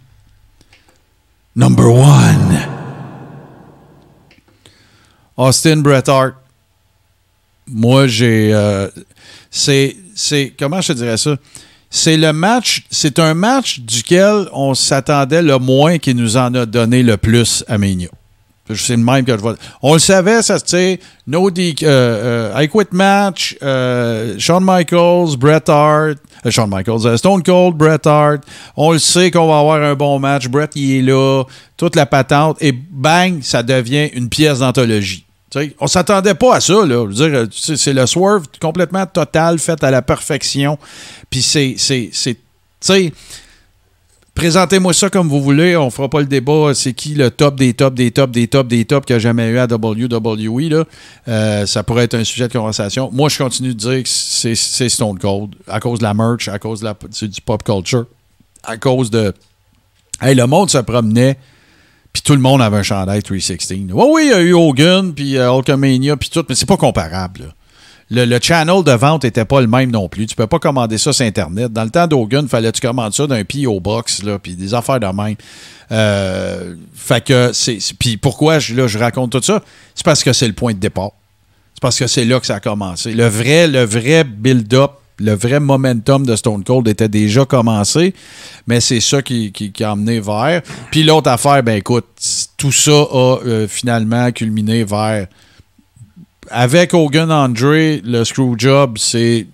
Number 1.57 1.87
one. 1.93 2.59
Austin 5.37 5.79
Bret 5.79 6.09
Hart. 6.09 6.35
Moi, 7.67 8.07
j'ai. 8.07 8.55
euh. 8.55 8.89
C'est. 9.51 9.97
Comment 10.59 10.81
je 10.81 10.93
te 10.93 10.99
dirais 10.99 11.17
ça? 11.17 11.37
C'est 11.91 12.17
le 12.17 12.33
match. 12.33 12.85
C'est 12.91 13.19
un 13.19 13.35
match 13.35 13.81
duquel 13.81 14.49
on 14.53 14.75
s'attendait 14.75 15.43
le 15.43 15.59
moins 15.59 15.99
qui 15.99 16.15
nous 16.15 16.37
en 16.37 16.55
a 16.55 16.67
donné 16.67 17.03
le 17.03 17.17
plus 17.17 17.65
à 17.69 17.79
Mania. 17.79 18.09
C'est 18.75 18.97
même 18.97 19.25
que 19.25 19.33
je 19.33 19.41
vois. 19.41 19.55
On 19.83 19.95
le 19.95 19.99
savait, 19.99 20.43
ça 20.43 20.59
se. 20.59 20.99
No 21.27 21.51
DQ, 21.51 21.85
euh, 21.85 22.53
euh, 22.55 22.63
I 22.63 22.69
Quit 22.69 22.89
Match, 22.93 23.57
euh, 23.63 24.35
Shawn 24.39 24.63
Michaels, 24.65 25.37
Bret 25.39 25.69
Hart, 25.69 26.19
Shawn 26.49 26.69
Michaels, 26.71 27.19
Stone 27.19 27.43
Cold, 27.43 27.77
Bret 27.77 28.07
Hart. 28.07 28.43
On 28.77 28.93
le 28.93 28.99
sait 28.99 29.31
qu'on 29.31 29.49
va 29.49 29.59
avoir 29.59 29.83
un 29.83 29.95
bon 29.95 30.19
match. 30.19 30.49
Bret, 30.49 30.69
il 30.75 30.97
est 30.97 31.03
là, 31.03 31.45
toute 31.77 31.97
la 31.97 32.07
patente. 32.07 32.59
Et 32.61 32.73
bang, 32.73 33.41
ça 33.43 33.63
devient 33.63 34.11
une 34.13 34.29
pièce 34.29 34.59
d'anthologie. 34.59 35.28
Tu 35.51 35.59
sais, 35.59 35.77
on 35.81 35.87
s'attendait 35.87 36.35
pas 36.35 36.57
à 36.57 36.61
ça, 36.61 36.85
là. 36.85 37.07
Je 37.11 37.17
veux 37.17 37.29
dire, 37.29 37.39
euh, 37.39 37.47
c'est 37.51 37.93
le 37.95 38.07
swerve 38.07 38.45
complètement 38.61 39.07
total, 39.07 39.59
fait 39.59 39.83
à 39.83 39.91
la 39.91 40.03
perfection. 40.03 40.79
Puis 41.31 41.43
c'est. 41.43 41.77
c'est, 41.79 43.13
présentez-moi 44.35 44.93
ça 44.93 45.09
comme 45.09 45.27
vous 45.27 45.41
voulez. 45.41 45.75
On 45.75 45.91
fera 45.91 46.09
pas 46.09 46.21
le 46.21 46.27
débat. 46.27 46.73
C'est 46.75 46.93
qui 46.93 47.15
le 47.15 47.31
top 47.31 47.57
des 47.57 47.73
tops, 47.73 47.95
des 47.95 48.11
tops, 48.11 48.31
des 48.31 48.47
tops, 48.47 48.69
des 48.69 48.85
tops 48.85 49.07
qu'il 49.07 49.17
a 49.17 49.19
jamais 49.19 49.49
eu 49.49 49.59
à 49.59 49.65
WWE. 49.65 50.69
Là. 50.69 50.85
Euh, 51.29 51.65
ça 51.65 51.83
pourrait 51.83 52.05
être 52.05 52.15
un 52.15 52.25
sujet 52.25 52.47
de 52.47 52.53
conversation. 52.53 53.09
Moi, 53.11 53.31
je 53.31 53.39
continue 53.39 53.71
de 53.71 53.79
dire 53.79 54.03
que 54.03 54.09
c'est, 54.09 54.89
Stone 54.89 55.19
Cold 55.19 55.55
à 55.67 55.81
cause 55.81 55.99
de 56.01 56.05
la 56.05 56.13
merch, 56.13 56.49
à 56.49 56.59
cause 56.59 56.87
du 57.23 57.41
pop 57.41 57.63
culture, 57.63 58.05
à 58.65 58.77
cause 58.77 59.11
de. 59.11 59.33
Hey, 60.21 60.35
le 60.35 60.47
monde 60.47 60.69
se 60.69 60.79
promenait. 60.79 61.39
Puis 62.13 62.23
tout 62.23 62.33
le 62.35 62.41
monde 62.41 62.63
avait 62.63 62.79
un 62.79 62.83
chandail 62.83 63.23
316. 63.23 63.79
Oui, 63.93 64.05
oui, 64.11 64.23
il 64.27 64.31
y 64.31 64.35
a 64.35 64.41
eu 64.41 64.55
Hogan, 64.55 65.13
puis 65.15 65.37
euh, 65.37 65.53
Hulkamania, 65.53 66.17
puis 66.17 66.31
tout, 66.31 66.45
mais 66.49 66.55
c'est 66.55 66.67
pas 66.67 66.77
comparable. 66.77 67.55
Le, 68.11 68.25
le 68.25 68.39
channel 68.41 68.83
de 68.83 68.93
vente 68.93 69.25
était 69.25 69.45
pas 69.45 69.61
le 69.61 69.67
même 69.67 69.91
non 69.91 70.09
plus. 70.09 70.27
Tu 70.27 70.35
peux 70.35 70.47
pas 70.47 70.59
commander 70.59 70.97
ça 70.97 71.13
sur 71.13 71.27
Internet. 71.27 71.73
Dans 71.73 71.85
le 71.85 71.91
temps 71.91 72.07
d'Hogan, 72.07 72.49
fallait 72.49 72.73
que 72.73 72.79
tu 72.79 72.87
commandes 72.87 73.13
ça 73.13 73.27
d'un 73.27 73.45
P.O. 73.45 73.81
Box, 73.81 74.23
puis 74.43 74.55
des 74.55 74.73
affaires 74.73 74.99
de 74.99 75.07
même. 75.07 75.37
Euh, 75.93 76.75
c'est. 77.53 77.79
Puis 77.99 78.17
pourquoi 78.17 78.59
je, 78.59 78.87
je 78.87 78.99
raconte 78.99 79.33
tout 79.33 79.43
ça? 79.43 79.63
C'est 79.95 80.05
parce 80.05 80.25
que 80.25 80.33
c'est 80.33 80.47
le 80.47 80.55
point 80.55 80.73
de 80.73 80.79
départ. 80.79 81.13
c'est 81.75 81.83
parce 81.83 81.99
que 81.99 82.07
c'est 82.07 82.25
là 82.25 82.41
que 82.41 82.47
ça 82.47 82.57
a 82.57 82.61
commencé. 82.61 83.13
Le 83.13 83.27
vrai, 83.27 83.67
le 83.67 83.85
vrai 83.85 84.25
build-up, 84.25 84.93
le 85.19 85.35
vrai 85.35 85.61
momentum 85.61 86.25
de 86.25 86.37
Stone 86.37 86.65
Cold 86.65 86.89
était 86.89 87.09
déjà 87.09 87.45
commencé, 87.45 88.15
mais 88.67 88.81
c'est 88.81 89.01
ça 89.01 89.23
qui, 89.23 89.53
qui, 89.53 89.85
a 89.85 89.91
amené 89.91 90.21
vers. 90.21 90.63
Puis 90.91 91.03
l'autre 91.03 91.31
affaire, 91.31 91.63
ben 91.63 91.77
écoute, 91.77 92.07
tout 92.57 92.73
ça 92.73 92.93
a 92.93 93.39
euh, 93.45 93.69
finalement 93.69 94.31
culminé 94.33 94.85
vers. 94.85 95.27
Avec 96.51 96.95
Hogan 96.95 97.31
Andre, 97.31 98.01
le 98.05 98.25
Screwjob, 98.25 98.97
c'est 98.97 99.47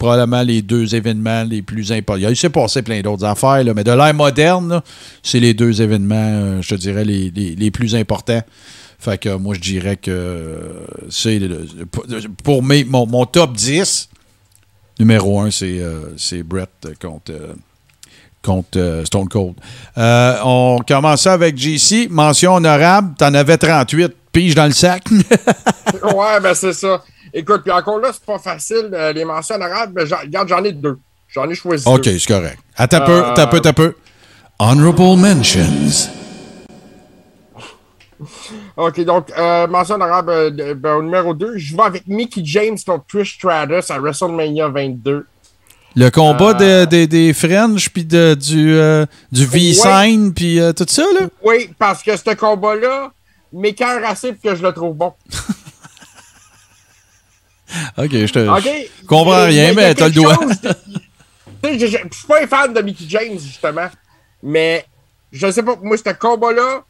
probablement 0.00 0.42
les 0.42 0.62
deux 0.62 0.94
événements 0.94 1.44
les 1.44 1.60
plus 1.62 1.92
importants. 1.92 2.28
Il 2.30 2.36
s'est 2.36 2.48
passé 2.48 2.82
plein 2.82 3.02
d'autres 3.02 3.24
affaires, 3.24 3.62
mais 3.76 3.84
de 3.84 3.92
l'ère 3.92 4.14
moderne, 4.14 4.80
c'est 5.22 5.40
les 5.40 5.52
deux 5.52 5.82
événements, 5.82 6.16
euh, 6.16 6.62
je 6.62 6.74
dirais, 6.74 7.04
les, 7.04 7.70
plus 7.70 7.94
importants. 7.94 8.40
Fait 8.98 9.18
que 9.18 9.36
moi, 9.36 9.54
je 9.54 9.60
dirais 9.60 9.96
que 9.96 10.10
euh, 10.10 10.86
c'est 11.10 11.38
pour 12.42 12.62
mes, 12.62 12.84
mon 12.84 13.26
top 13.26 13.52
10, 13.52 14.08
numéro 15.00 15.40
1, 15.40 15.50
c'est 15.50 15.78
euh, 15.80 16.14
c'est 16.16 16.42
Brett 16.42 16.70
contre, 17.00 17.32
euh, 17.32 17.54
contre 18.42 18.78
euh, 18.78 19.04
Stone 19.04 19.28
Cold. 19.28 19.54
Euh, 19.98 20.36
on 20.44 20.78
commençait 20.86 21.30
avec 21.30 21.56
JC, 21.58 22.06
mention 22.10 22.54
honorable, 22.54 23.14
t'en 23.18 23.34
avais 23.34 23.56
38, 23.58 24.12
pige 24.32 24.54
dans 24.54 24.66
le 24.66 24.72
sac. 24.72 25.04
ouais, 25.10 26.40
ben 26.42 26.54
c'est 26.54 26.74
ça. 26.74 27.02
Écoute, 27.32 27.62
puis 27.62 27.72
encore 27.72 27.98
là, 27.98 28.10
c'est 28.12 28.24
pas 28.24 28.38
facile, 28.38 28.90
les 29.14 29.24
mentions 29.24 29.56
honorables, 29.56 29.92
mais 29.96 30.06
j'en- 30.06 30.18
regarde, 30.20 30.48
j'en 30.48 30.62
ai 30.64 30.72
deux. 30.72 30.98
J'en 31.28 31.48
ai 31.48 31.54
choisi 31.54 31.84
OK, 31.88 32.04
c'est 32.04 32.26
correct. 32.26 32.58
Attends 32.76 32.98
un 32.98 33.00
peu, 33.06 33.24
attends 33.24 33.42
un 33.42 33.46
peu, 33.46 33.56
attends 33.56 33.68
un 33.68 33.72
peu. 33.72 33.94
Honorable 34.58 35.16
mentions. 35.16 36.10
OK, 38.88 39.00
donc, 39.04 39.30
euh, 39.36 39.66
mention 39.66 39.96
honorable 39.96 40.30
euh, 40.30 40.74
ben, 40.74 40.94
au 40.96 41.02
numéro 41.02 41.34
2, 41.34 41.58
je 41.58 41.76
vais 41.76 41.82
avec 41.82 42.06
Mickey 42.06 42.40
James 42.44 42.78
contre 42.84 43.04
Trish 43.06 43.34
Stratus 43.34 43.90
à 43.90 43.98
WrestleMania 43.98 44.68
22. 44.68 45.26
Le 45.96 46.10
combat 46.10 46.56
Euh, 46.60 46.86
de- 46.86 46.90
des- 46.90 47.06
des 47.06 47.32
French, 47.34 47.90
puis 47.90 48.04
de- 48.04 48.34
du, 48.34 48.74
euh, 48.74 49.04
du 49.32 49.44
V-Sign, 49.44 50.32
puis 50.32 50.58
tout 50.76 50.86
ça, 50.88 51.02
là? 51.18 51.26
Oui, 51.42 51.70
parce 51.78 52.02
que 52.02 52.16
ce 52.16 52.34
combat-là 52.34 53.12
m'écœure 53.52 54.00
assez 54.08 54.32
pour 54.32 54.50
que 54.50 54.56
je 54.56 54.62
le 54.62 54.72
trouve 54.72 54.96
bon. 54.96 55.12
OK, 57.98 58.10
je 58.10 58.32
te... 58.32 58.48
OK? 58.48 58.68
je 59.02 59.06
comprends 59.06 59.44
rien, 59.44 59.72
mais 59.74 59.94
t'as 59.94 60.06
le 60.06 60.12
doigt. 60.14 60.38
je, 61.64 61.86
suis 61.86 62.26
pas 62.26 62.42
un 62.42 62.46
fan 62.46 62.72
de 62.74 62.80
Mickey 62.82 63.04
James, 63.08 63.38
justement. 63.38 63.88
Mais 64.42 64.84
je 65.32 65.50
sais 65.50 65.62
pas, 65.62 65.76
moi, 65.82 65.96
ce 65.96 66.10
combat-là, 66.12 66.82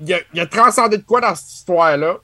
il 0.00 0.14
a, 0.14 0.18
il 0.34 0.40
a 0.40 0.46
transcendé 0.46 0.98
de 0.98 1.02
quoi 1.02 1.20
dans 1.20 1.34
cette 1.34 1.50
histoire-là. 1.52 2.16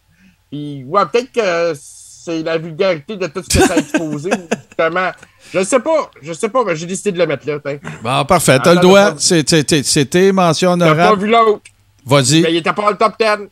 Puis, 0.51 0.85
ouais, 0.87 1.03
peut-être 1.07 1.33
que 1.33 1.73
c'est 1.77 2.43
la 2.43 2.57
vulgarité 2.59 3.17
de 3.17 3.27
tout 3.27 3.43
ce 3.43 3.59
que 3.59 3.67
ça 3.67 3.75
a 3.75 3.77
exposé, 3.79 4.31
justement. 4.69 5.11
Je 5.53 5.63
sais 5.63 5.81
pas, 5.81 6.11
je 6.23 6.33
sais 6.33 6.49
pas, 6.49 6.65
mais 6.65 6.75
j'ai 6.77 6.87
décidé 6.87 7.13
de 7.13 7.19
le 7.19 7.27
mettre 7.27 7.47
là. 7.47 7.59
t'sais. 7.61 7.81
Bon, 8.03 8.25
parfait, 8.25 8.59
t'as 8.63 8.75
le 8.75 8.81
c'est- 9.19 9.83
C'était 9.85 10.33
mention 10.33 10.77
T'as 10.79 10.87
pas 10.87 10.93
honorable. 10.93 11.23
vu 11.25 11.31
l'autre. 11.31 11.63
mais 12.07 12.17
Vas-y. 12.17 12.39
il 12.41 12.57
était 12.57 12.73
pas 12.73 12.83
dans 12.83 12.91
le 12.91 12.97
top 12.97 13.15
10. 13.19 13.49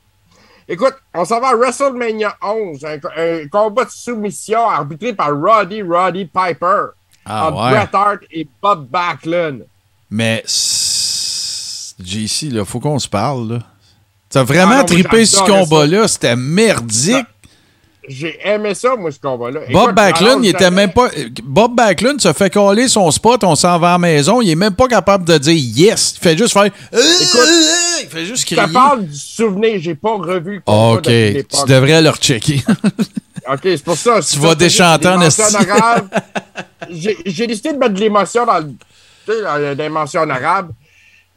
Écoute, 0.68 0.94
on 1.14 1.24
s'en 1.24 1.40
va 1.40 1.48
à 1.48 1.54
WrestleMania 1.56 2.36
11, 2.42 2.84
un, 2.84 2.98
un 3.16 3.48
combat 3.48 3.84
de 3.84 3.90
soumission 3.90 4.68
arbitré 4.68 5.12
par 5.12 5.30
Roddy 5.38 5.82
Roddy 5.82 6.24
Piper 6.26 6.84
Ah 7.26 7.48
entre 7.48 7.64
ouais. 7.64 7.70
Bret 7.72 7.88
Hart 7.92 8.20
et 8.30 8.46
Bob 8.62 8.86
Backlund. 8.88 9.66
Mais 10.10 10.42
JC, 11.98 12.50
là, 12.50 12.64
faut 12.64 12.80
qu'on 12.80 12.98
se 12.98 13.08
parle, 13.08 13.52
là. 13.54 13.58
T'as 14.32 14.42
vraiment 14.44 14.72
Ah 14.76 14.78
non, 14.78 14.84
trippé 14.84 15.26
ce 15.26 15.40
combat-là. 15.40 16.08
C'était 16.08 16.36
merdique. 16.36 17.26
J'ai 18.08 18.36
aimé 18.44 18.74
ça, 18.74 18.96
moi, 18.96 19.12
ce 19.12 19.20
combat-là. 19.20 19.60
Bob 19.70 19.94
Backlund, 19.94 20.44
il 20.44 20.48
était 20.48 20.72
même 20.72 20.90
pas. 20.92 21.08
Bob 21.44 21.76
Backlund 21.76 22.20
se 22.20 22.32
fait 22.32 22.50
coller 22.50 22.88
son 22.88 23.08
spot, 23.12 23.44
on 23.44 23.54
s'en 23.54 23.78
va 23.78 23.90
à 23.90 23.92
la 23.92 23.98
maison. 23.98 24.40
Il 24.40 24.50
est 24.50 24.56
même 24.56 24.74
pas 24.74 24.88
capable 24.88 25.24
de 25.24 25.38
dire 25.38 25.54
yes. 25.54 26.14
Il 26.16 26.20
fait 26.20 26.36
juste 26.36 26.52
faire. 26.52 26.64
il 26.92 28.08
fait 28.10 28.24
juste 28.26 28.40
Je 28.48 28.56
crier. 28.56 28.66
te 28.66 28.72
parle 28.72 29.06
du 29.06 29.16
souvenir, 29.16 29.78
j'ai 29.80 29.94
pas 29.94 30.14
revu 30.16 30.54
le 30.56 30.60
combat 30.60 30.98
Ok, 30.98 31.04
tu 31.04 31.66
devrais 31.72 32.02
le 32.02 32.10
rechecker. 32.10 32.62
Ok, 33.50 33.60
c'est 33.64 33.82
pour 33.82 33.96
ça. 33.96 34.20
Tu 34.20 34.38
vas 34.38 34.54
déchanter 34.54 35.08
en 35.08 35.20
arabe. 35.20 36.08
J'ai 36.90 37.46
décidé 37.48 37.72
de 37.72 37.78
mettre 37.78 37.94
de 37.94 37.98
l'émotion 37.98 38.46
dans, 38.46 38.60
dans 38.62 39.56
les 39.58 39.74
dimensions 39.74 40.28
arabes. 40.30 40.70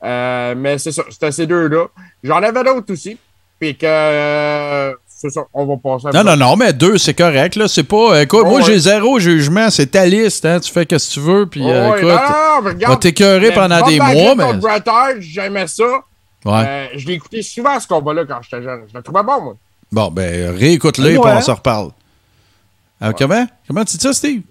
Euh, 0.05 0.53
mais 0.55 0.77
c'est 0.77 0.91
ça, 0.91 1.03
c'était 1.09 1.31
ces 1.31 1.47
deux-là. 1.47 1.85
J'en 2.23 2.37
avais 2.43 2.63
d'autres 2.63 2.93
aussi. 2.93 3.17
Puis 3.59 3.75
que. 3.75 3.85
euh, 3.85 4.93
c'est 5.07 5.29
ça, 5.29 5.41
on 5.53 5.65
va 5.65 5.77
passer 5.77 6.07
à 6.07 6.11
non, 6.11 6.23
non, 6.31 6.35
non, 6.37 6.55
mais 6.57 6.73
deux, 6.73 6.97
c'est 6.97 7.13
correct. 7.13 7.55
Là. 7.55 7.67
C'est 7.69 7.83
pas. 7.85 8.21
Écoute, 8.21 8.41
Oh, 8.43 8.49
moi, 8.49 8.59
ouais. 8.59 8.65
j'ai 8.65 8.77
zéro 8.79 9.17
jugement. 9.19 9.69
C'est 9.69 9.87
ta 9.87 10.05
liste. 10.05 10.45
Hein. 10.45 10.59
Tu 10.59 10.71
fais 10.71 10.81
ce 10.81 10.85
que 11.09 11.13
tu 11.13 11.19
veux. 11.21 11.45
Puis, 11.47 11.61
euh, 11.63 11.89
Ouais, 11.91 11.97
écoute, 11.99 12.09
non, 12.09 12.15
non, 12.17 12.61
mais 12.63 12.69
regarde, 12.71 13.03
mais 13.41 13.51
pendant 13.51 13.81
des 13.87 13.97
mois, 13.97 14.35
mais. 14.35 15.21
j'aimais 15.21 15.67
ça. 15.67 15.83
Ouais. 16.43 16.53
Euh, 16.67 16.85
je 16.95 17.07
l'ai 17.07 17.13
écouté 17.13 17.41
souvent, 17.41 17.79
ce 17.79 17.87
combat-là, 17.87 18.25
quand 18.27 18.39
j'étais 18.43 18.61
jeune. 18.61 18.81
Je 18.91 18.95
le 18.95 19.01
trouvais 19.01 19.23
bon, 19.23 19.41
moi. 19.41 19.55
Bon, 19.91 20.11
ben, 20.11 20.55
réécoute-le 20.55 21.11
et 21.11 21.17
Ouais. 21.17 21.23
puis 21.23 21.31
on 21.37 21.41
s'en 21.41 21.55
reparle. 21.55 21.89
Ah, 23.01 23.13
comment? 23.13 23.47
Comment 23.67 23.83
tu 23.85 23.97
dis 23.97 24.03
ça, 24.03 24.13
Steve? 24.13 24.41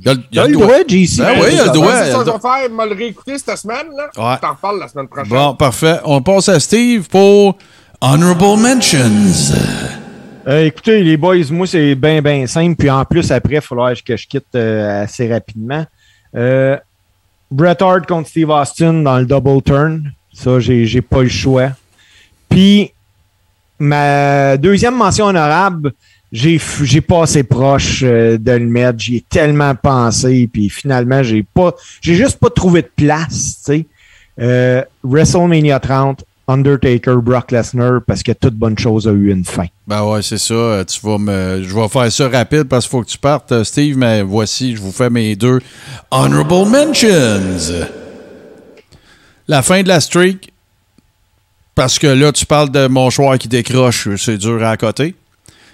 Il 0.00 0.06
y 0.06 0.08
a, 0.10 0.14
le- 0.14 0.22
il 0.32 0.38
a 0.38 0.46
le 0.46 0.52
doigt. 0.52 0.66
droit, 0.66 0.76
JC. 0.86 1.18
Ben 1.18 1.32
oui, 1.40 1.46
il 1.50 1.56
y 1.56 1.58
a 1.58 1.64
le 1.64 1.68
C'est 1.68 1.72
doigt. 1.72 1.92
ça 1.92 2.06
il 2.06 2.08
y 2.08 2.10
a 2.10 2.14
que 2.14 2.18
le 2.18 2.24
je 2.24 2.24
doigt. 2.24 2.34
vais 2.34 2.60
faire, 2.68 2.70
me 2.70 2.88
le 2.88 2.94
réécouter 2.94 3.38
cette 3.38 3.56
semaine. 3.58 3.86
Là. 3.96 4.04
Ouais. 4.16 4.36
Je 4.36 4.40
t'en 4.40 4.50
reparle 4.54 4.78
la 4.80 4.88
semaine 4.88 5.08
prochaine. 5.08 5.28
Bon, 5.30 5.54
parfait. 5.54 5.98
On 6.04 6.20
passe 6.22 6.48
à 6.48 6.60
Steve 6.60 7.08
pour 7.08 7.56
Honorable 8.00 8.60
Mentions. 8.60 8.98
Euh, 10.46 10.64
écoutez, 10.64 11.02
les 11.02 11.16
boys, 11.16 11.36
moi, 11.50 11.66
c'est 11.66 11.94
bien, 11.94 12.22
bien 12.22 12.46
simple. 12.46 12.76
Puis 12.76 12.88
en 12.90 13.04
plus, 13.04 13.30
après, 13.30 13.56
il 13.56 13.60
faudra 13.60 13.94
que 13.94 14.16
je 14.16 14.26
quitte 14.26 14.46
euh, 14.54 15.02
assez 15.04 15.30
rapidement. 15.32 15.84
Euh, 16.34 16.76
Bret 17.50 17.76
Hart 17.82 18.06
contre 18.06 18.28
Steve 18.28 18.50
Austin 18.50 18.92
dans 19.02 19.18
le 19.18 19.26
double 19.26 19.62
turn. 19.62 20.12
Ça, 20.32 20.60
j'ai 20.60 20.86
j'ai 20.86 21.00
pas 21.02 21.22
le 21.22 21.28
choix. 21.28 21.70
Puis, 22.48 22.92
ma 23.78 24.56
deuxième 24.56 24.94
mention 24.96 25.26
honorable, 25.26 25.92
j'ai 26.32 26.60
j'ai 26.82 27.00
pas 27.00 27.22
assez 27.22 27.42
proche 27.42 28.02
euh, 28.02 28.36
de 28.38 28.52
le 28.52 28.66
mettre. 28.66 28.98
J'y 28.98 29.16
ai 29.16 29.20
tellement 29.20 29.74
pensé. 29.74 30.48
Puis 30.52 30.68
finalement, 30.68 31.22
j'ai 31.22 31.42
pas 31.42 31.74
j'ai 32.00 32.14
juste 32.14 32.38
pas 32.38 32.50
trouvé 32.50 32.82
de 32.82 32.90
place. 32.94 33.62
tu 33.64 33.72
sais. 33.72 33.86
Euh, 34.40 34.82
WrestleMania 35.02 35.80
30, 35.80 36.24
Undertaker, 36.46 37.16
Brock 37.16 37.50
Lesnar, 37.50 38.00
parce 38.06 38.22
que 38.22 38.32
toute 38.32 38.54
bonne 38.54 38.78
chose 38.78 39.08
a 39.08 39.10
eu 39.10 39.32
une 39.32 39.44
fin. 39.44 39.66
Ben 39.86 40.04
ouais, 40.04 40.22
c'est 40.22 40.38
ça. 40.38 40.54
Euh, 40.54 40.84
Tu 40.84 41.00
vas 41.04 41.18
me, 41.18 41.62
je 41.62 41.74
vais 41.74 41.88
faire 41.88 42.12
ça 42.12 42.28
rapide 42.28 42.64
parce 42.64 42.84
qu'il 42.84 42.90
faut 42.92 43.02
que 43.02 43.08
tu 43.08 43.18
partes, 43.18 43.64
Steve. 43.64 43.96
Mais 43.96 44.22
voici, 44.22 44.76
je 44.76 44.80
vous 44.80 44.92
fais 44.92 45.10
mes 45.10 45.34
deux 45.34 45.60
Honorable 46.10 46.68
Mentions. 46.70 47.58
La 49.48 49.62
fin 49.62 49.82
de 49.82 49.88
la 49.88 50.00
streak. 50.00 50.52
Parce 51.74 51.98
que 51.98 52.08
là, 52.08 52.32
tu 52.32 52.44
parles 52.44 52.70
de 52.70 52.86
mon 52.88 53.08
choix 53.08 53.38
qui 53.38 53.48
décroche. 53.48 54.08
C'est 54.16 54.36
dur 54.38 54.64
à 54.64 54.76
côté. 54.76 55.14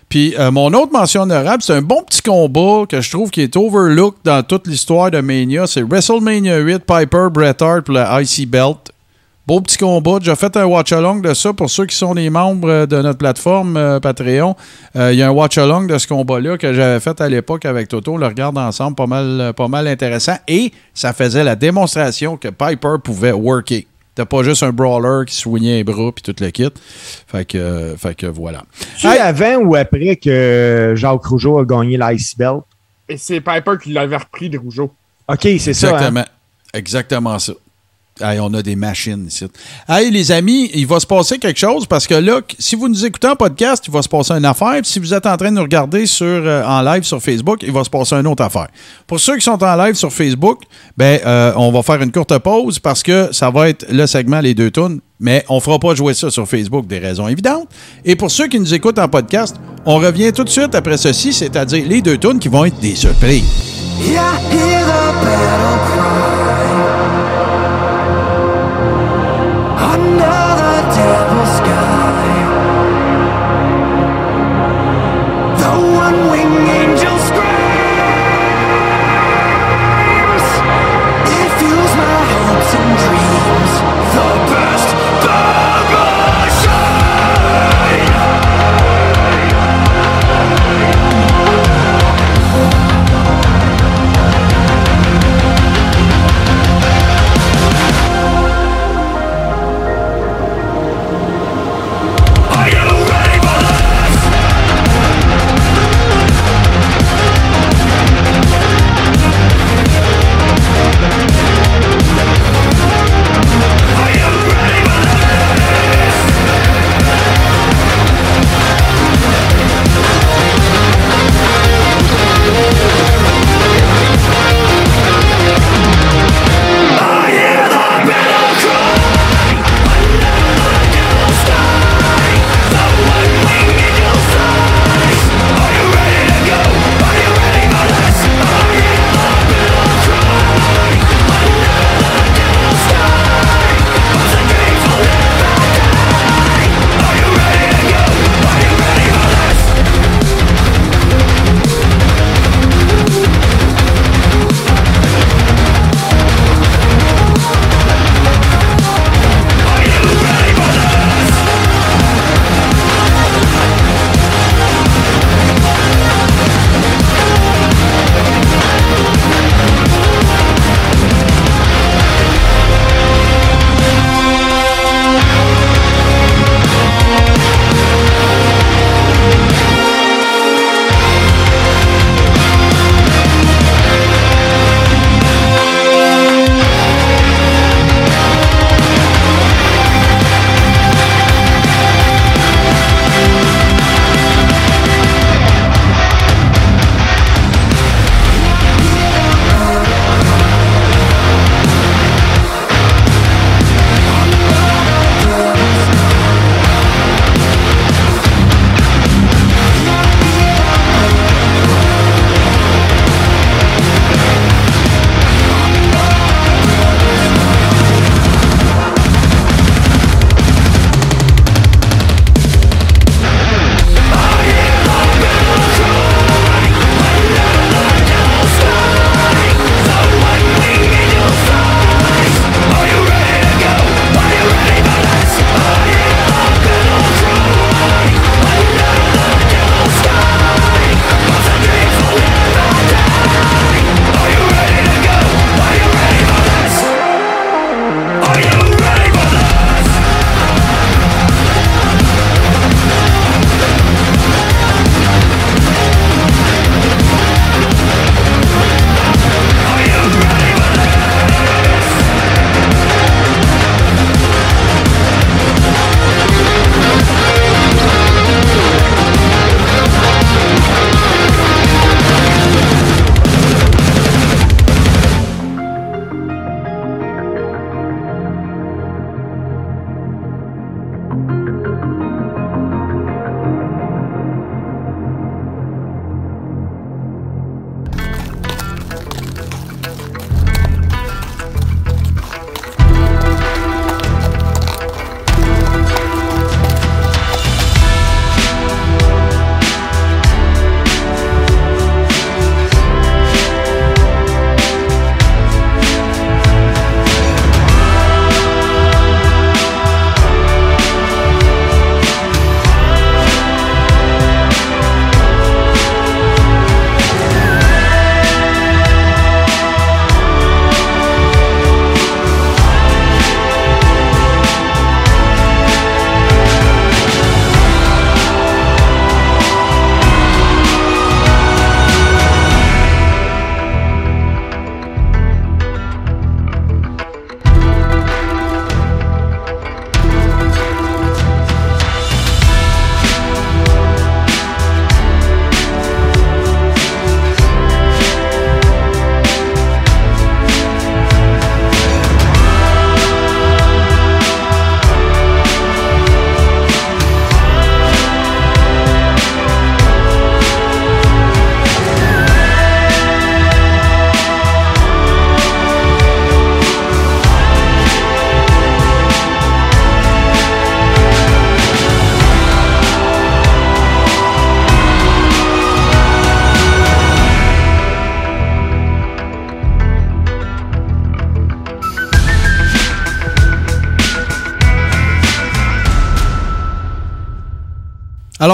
Puis 0.08 0.34
euh, 0.38 0.50
mon 0.50 0.72
autre 0.74 0.92
mention 0.92 1.22
honorable, 1.22 1.62
c'est 1.62 1.74
un 1.74 1.82
bon 1.82 2.02
petit 2.02 2.22
combat 2.22 2.84
que 2.88 3.00
je 3.00 3.10
trouve 3.10 3.30
qui 3.30 3.40
est 3.40 3.56
overlooked 3.56 4.18
dans 4.24 4.42
toute 4.42 4.66
l'histoire 4.66 5.10
de 5.10 5.20
Mania. 5.20 5.66
C'est 5.66 5.82
WrestleMania 5.82 6.58
8, 6.58 6.80
Piper, 6.80 7.28
Bret 7.32 7.56
Hart 7.60 7.82
pour 7.82 7.94
le 7.94 8.04
IC 8.22 8.48
Belt. 8.48 8.90
Beau 9.46 9.60
petit 9.60 9.76
combat. 9.76 10.18
J'ai 10.22 10.34
fait 10.36 10.56
un 10.56 10.64
watch-along 10.64 11.20
de 11.20 11.34
ça 11.34 11.52
pour 11.52 11.68
ceux 11.68 11.84
qui 11.84 11.94
sont 11.94 12.14
des 12.14 12.30
membres 12.30 12.70
euh, 12.70 12.86
de 12.86 13.02
notre 13.02 13.18
plateforme 13.18 13.76
euh, 13.76 14.00
Patreon. 14.00 14.56
Il 14.94 15.14
y 15.14 15.22
a 15.22 15.28
un 15.28 15.32
watch-along 15.32 15.86
de 15.86 15.98
ce 15.98 16.06
combat-là 16.06 16.56
que 16.56 16.72
j'avais 16.72 17.00
fait 17.00 17.20
à 17.20 17.28
l'époque 17.28 17.66
avec 17.66 17.88
Toto. 17.88 18.14
On 18.14 18.16
le 18.16 18.26
regarde 18.26 18.56
ensemble, 18.56 18.94
pas 18.96 19.06
mal, 19.06 19.52
pas 19.54 19.68
mal 19.68 19.86
intéressant. 19.86 20.36
Et 20.48 20.72
ça 20.94 21.12
faisait 21.12 21.44
la 21.44 21.56
démonstration 21.56 22.36
que 22.36 22.48
Piper 22.48 22.94
pouvait 23.02 23.32
worker. 23.32 23.82
T'as 24.14 24.24
pas 24.26 24.42
juste 24.44 24.62
un 24.62 24.70
brawler 24.72 25.24
qui 25.26 25.34
soignait 25.34 25.76
les 25.76 25.84
bras 25.84 26.12
puis 26.12 26.22
tout 26.22 26.34
le 26.40 26.50
kit. 26.50 26.68
Fait 27.26 27.44
que, 27.44 27.58
euh, 27.58 27.96
fait 27.96 28.14
que 28.14 28.26
voilà. 28.26 28.62
Tu 28.98 29.06
Hey. 29.08 29.18
avant 29.18 29.56
ou 29.56 29.74
après 29.74 30.16
que 30.16 30.92
Jacques 30.96 31.24
Rougeau 31.24 31.58
a 31.58 31.64
gagné 31.64 31.96
l'Ice 31.98 32.36
Belt? 32.36 32.62
Et 33.08 33.16
c'est 33.16 33.40
Piper 33.40 33.72
qui 33.82 33.92
l'avait 33.92 34.16
repris 34.16 34.48
de 34.48 34.58
Rougeau. 34.58 34.92
OK, 35.28 35.48
c'est 35.58 35.74
ça. 35.74 35.88
hein? 35.88 35.92
Exactement. 35.96 36.24
Exactement 36.72 37.38
ça. 37.38 37.52
Hey, 38.20 38.38
on 38.38 38.54
a 38.54 38.62
des 38.62 38.76
machines 38.76 39.26
ici. 39.26 39.44
Hey, 39.88 40.08
les 40.08 40.30
amis, 40.30 40.70
il 40.72 40.86
va 40.86 41.00
se 41.00 41.06
passer 41.06 41.36
quelque 41.36 41.58
chose 41.58 41.84
parce 41.84 42.06
que 42.06 42.14
là, 42.14 42.42
si 42.60 42.76
vous 42.76 42.88
nous 42.88 43.04
écoutez 43.04 43.26
en 43.26 43.34
podcast, 43.34 43.82
il 43.88 43.92
va 43.92 44.02
se 44.02 44.08
passer 44.08 44.34
une 44.34 44.44
affaire. 44.44 44.74
Puis 44.82 44.84
si 44.92 45.00
vous 45.00 45.12
êtes 45.12 45.26
en 45.26 45.36
train 45.36 45.50
de 45.50 45.56
nous 45.56 45.62
regarder 45.62 46.06
sur, 46.06 46.24
euh, 46.24 46.62
en 46.64 46.80
live 46.82 47.02
sur 47.02 47.20
Facebook, 47.20 47.64
il 47.64 47.72
va 47.72 47.82
se 47.82 47.90
passer 47.90 48.14
une 48.14 48.28
autre 48.28 48.44
affaire. 48.44 48.68
Pour 49.08 49.18
ceux 49.18 49.34
qui 49.34 49.40
sont 49.40 49.60
en 49.60 49.76
live 49.76 49.94
sur 49.94 50.12
Facebook, 50.12 50.62
ben, 50.96 51.18
euh, 51.26 51.52
on 51.56 51.72
va 51.72 51.82
faire 51.82 52.00
une 52.02 52.12
courte 52.12 52.38
pause 52.38 52.78
parce 52.78 53.02
que 53.02 53.30
ça 53.32 53.50
va 53.50 53.68
être 53.68 53.84
le 53.90 54.06
segment 54.06 54.38
Les 54.38 54.54
deux 54.54 54.70
tunes, 54.70 55.00
mais 55.18 55.44
on 55.48 55.58
fera 55.58 55.80
pas 55.80 55.96
jouer 55.96 56.14
ça 56.14 56.30
sur 56.30 56.46
Facebook, 56.46 56.86
des 56.86 57.00
raisons 57.00 57.26
évidentes. 57.26 57.68
Et 58.04 58.14
pour 58.14 58.30
ceux 58.30 58.46
qui 58.46 58.60
nous 58.60 58.74
écoutent 58.74 59.00
en 59.00 59.08
podcast, 59.08 59.56
on 59.86 59.96
revient 59.96 60.32
tout 60.32 60.44
de 60.44 60.50
suite 60.50 60.76
après 60.76 60.98
ceci, 60.98 61.32
c'est-à-dire 61.32 61.84
les 61.88 62.00
deux 62.00 62.18
tunes 62.18 62.38
qui 62.38 62.48
vont 62.48 62.64
être 62.64 62.78
des 62.78 62.94
surprises. 62.94 63.42
Yeah, 64.06 64.38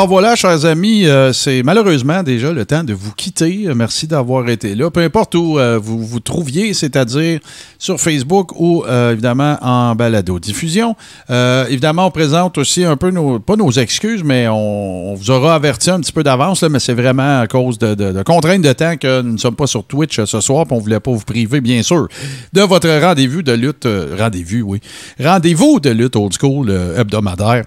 Alors 0.00 0.08
voilà, 0.08 0.34
chers 0.34 0.64
amis, 0.64 1.04
euh, 1.04 1.30
c'est 1.34 1.62
malheureusement 1.62 2.22
déjà 2.22 2.52
le 2.52 2.64
temps 2.64 2.82
de 2.82 2.94
vous 2.94 3.12
quitter. 3.12 3.68
Merci 3.76 4.06
d'avoir 4.06 4.48
été 4.48 4.74
là. 4.74 4.90
Peu 4.90 5.02
importe 5.02 5.34
où 5.34 5.58
euh, 5.58 5.78
vous 5.78 6.02
vous 6.02 6.20
trouviez, 6.20 6.72
c'est-à-dire 6.72 7.40
sur 7.78 8.00
Facebook 8.00 8.58
ou 8.58 8.82
euh, 8.88 9.12
évidemment 9.12 9.58
en 9.60 9.94
balado-diffusion. 9.94 10.96
Évidemment, 11.28 12.06
on 12.06 12.10
présente 12.10 12.56
aussi 12.56 12.82
un 12.82 12.96
peu 12.96 13.10
nos, 13.10 13.40
pas 13.40 13.56
nos 13.56 13.70
excuses, 13.72 14.24
mais 14.24 14.48
on, 14.48 15.12
vous 15.16 15.30
aura 15.30 15.54
averti 15.54 15.90
un 15.90 16.00
petit 16.00 16.12
peu 16.12 16.22
d'avance, 16.22 16.62
mais 16.62 16.78
c'est 16.80 16.94
vraiment 16.94 17.40
à 17.40 17.46
cause 17.46 17.76
de, 17.76 17.94
de- 17.94 18.22
contraintes 18.22 18.62
de 18.62 18.72
temps 18.72 18.96
que 18.96 19.20
nous 19.20 19.32
ne 19.34 19.38
sommes 19.38 19.54
pas 19.54 19.66
sur 19.66 19.84
Twitch 19.84 20.24
ce 20.24 20.40
soir, 20.40 20.64
puis 20.64 20.74
on 20.74 20.80
voulait 20.80 21.00
pas 21.00 21.10
vous 21.10 21.20
priver, 21.26 21.60
bien 21.60 21.82
sûr, 21.82 22.08
de 22.54 22.62
votre 22.62 22.88
rendez-vous 22.88 23.42
de 23.42 23.52
lutte. 23.52 23.86
rendez-vous, 24.18 24.62
oui. 24.66 24.80
Rendez-vous 25.22 25.78
de 25.78 25.90
lutte 25.90 26.16
old 26.16 26.32
school 26.32 26.70
hebdomadaire. 26.96 27.64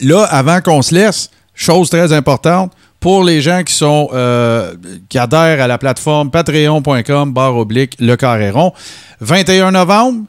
Là, 0.00 0.24
avant 0.24 0.60
qu'on 0.60 0.82
se 0.82 0.94
laisse, 0.94 1.30
chose 1.54 1.90
très 1.90 2.12
importante, 2.12 2.72
pour 3.00 3.22
les 3.22 3.42
gens 3.42 3.62
qui 3.64 3.74
sont 3.74 4.08
euh, 4.14 4.74
qui 5.10 5.18
adhèrent 5.18 5.60
à 5.62 5.66
la 5.66 5.76
plateforme 5.76 6.30
patreon.com 6.30 7.32
barre 7.34 7.56
oblique 7.56 7.96
le 8.00 8.16
carré 8.16 8.50
rond, 8.50 8.72
21 9.20 9.72
novembre, 9.72 10.24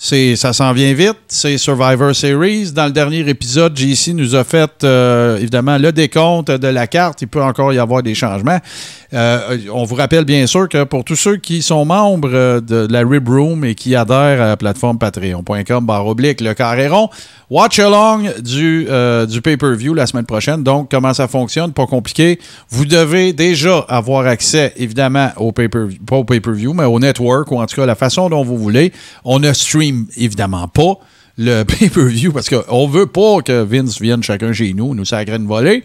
c'est, 0.00 0.36
ça 0.36 0.52
s'en 0.52 0.72
vient 0.72 0.94
vite. 0.94 1.16
C'est 1.26 1.58
Survivor 1.58 2.14
Series. 2.14 2.70
Dans 2.70 2.86
le 2.86 2.92
dernier 2.92 3.28
épisode, 3.28 3.76
JC 3.76 4.14
nous 4.14 4.36
a 4.36 4.44
fait 4.44 4.84
euh, 4.84 5.38
évidemment 5.38 5.76
le 5.76 5.90
décompte 5.90 6.52
de 6.52 6.68
la 6.68 6.86
carte. 6.86 7.20
Il 7.22 7.26
peut 7.26 7.42
encore 7.42 7.72
y 7.72 7.80
avoir 7.80 8.04
des 8.04 8.14
changements. 8.14 8.60
Euh, 9.12 9.58
on 9.72 9.82
vous 9.82 9.96
rappelle 9.96 10.24
bien 10.24 10.46
sûr 10.46 10.68
que 10.68 10.84
pour 10.84 11.02
tous 11.02 11.16
ceux 11.16 11.38
qui 11.38 11.62
sont 11.62 11.84
membres 11.84 12.30
euh, 12.32 12.60
de 12.60 12.86
la 12.88 13.00
Rib 13.00 13.28
Room 13.28 13.64
et 13.64 13.74
qui 13.74 13.96
adhèrent 13.96 14.40
à 14.40 14.46
la 14.46 14.56
plateforme 14.56 14.98
patreon.com 14.98 15.84
barre 15.84 16.06
oblique 16.06 16.42
le 16.42 16.54
carré 16.54 16.86
rond, 16.86 17.08
watch 17.50 17.80
along 17.80 18.30
du, 18.40 18.86
pay-per-view 19.42 19.94
la 19.94 20.06
semaine 20.06 20.26
prochaine. 20.26 20.62
Donc, 20.62 20.92
comment 20.92 21.12
ça 21.12 21.26
fonctionne? 21.26 21.72
Pas 21.72 21.86
compliqué. 21.86 22.38
Vous 22.70 22.84
devez 22.84 23.32
déjà 23.32 23.78
avoir 23.88 24.26
accès, 24.26 24.74
évidemment, 24.76 25.30
au 25.38 25.50
pay-per-view, 25.50 25.98
pas 26.06 26.16
au 26.16 26.24
pay-per-view, 26.24 26.72
mais 26.72 26.84
au 26.84 27.00
network, 27.00 27.50
ou 27.50 27.60
en 27.60 27.66
tout 27.66 27.74
cas 27.74 27.86
la 27.86 27.96
façon 27.96 28.28
dont 28.28 28.44
vous 28.44 28.58
voulez. 28.58 28.92
On 29.24 29.40
ne 29.40 29.52
stream 29.52 29.87
évidemment 30.16 30.68
pas 30.68 30.98
le 31.36 31.62
pay-per-view 31.78 32.32
parce 32.32 32.48
qu'on 32.48 32.88
veut 32.88 33.06
pas 33.06 33.40
que 33.42 33.62
Vince 33.62 34.00
vienne 34.00 34.22
chacun 34.22 34.52
chez 34.52 34.74
nous, 34.74 34.94
nous 34.94 35.04
sacrer 35.04 35.36
une 35.36 35.46
volée. 35.46 35.84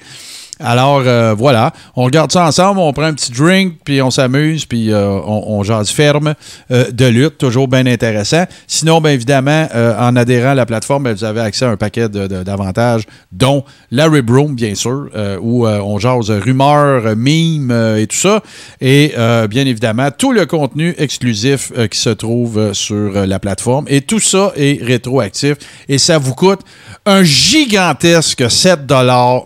Alors 0.64 1.04
euh, 1.06 1.36
voilà, 1.38 1.74
on 1.96 2.06
regarde 2.06 2.32
ça 2.32 2.46
ensemble, 2.46 2.80
on 2.80 2.94
prend 2.94 3.04
un 3.04 3.14
petit 3.14 3.32
drink, 3.32 3.80
puis 3.84 4.02
on 4.02 4.10
s'amuse, 4.10 4.66
puis 4.66 4.94
euh, 4.94 5.20
on, 5.26 5.62
jase 5.64 5.90
ferme 5.90 6.36
euh, 6.72 6.90
de 6.90 7.06
lutte, 7.06 7.38
toujours 7.38 7.68
bien 7.68 7.86
intéressant. 7.86 8.46
Sinon, 8.66 9.02
bien 9.02 9.12
évidemment, 9.12 9.68
en 10.00 10.16
adhérant 10.16 10.52
à 10.52 10.56
la 10.56 10.66
plateforme, 10.66 11.04
ben, 11.04 11.14
vous 11.14 11.24
avez 11.24 11.42
accès 11.42 11.66
à 11.66 11.70
un 11.70 11.78
paquet 11.78 12.08
d'avantages, 12.08 13.04
dont 13.32 13.66
la 13.92 14.08
Rib 14.08 14.30
Room, 14.30 14.56
bien 14.56 14.76
sûr, 14.76 15.10
où 15.42 15.68
on 15.68 16.00
jase 16.00 16.32
rumeurs, 16.32 17.16
mimes 17.16 17.72
et 17.98 18.08
tout 18.08 18.18
ça. 18.18 18.42
Et 18.82 19.14
bien 19.50 19.66
évidemment, 19.66 20.10
tout 20.12 20.32
le 20.32 20.46
contenu 20.46 20.96
exclusif 20.98 21.72
qui 21.90 22.00
se 22.00 22.10
trouve 22.10 22.74
sur 22.74 23.26
la 23.26 23.40
plateforme. 23.40 23.86
Et 23.88 24.02
tout 24.02 24.20
ça 24.20 24.52
est 24.56 24.82
rétroactif. 24.84 25.56
Et 25.90 25.98
ça 25.98 26.18
vous 26.18 26.36
coûte 26.36 26.62
un 27.06 27.24
gigantesque 27.24 28.50
7 28.50 28.80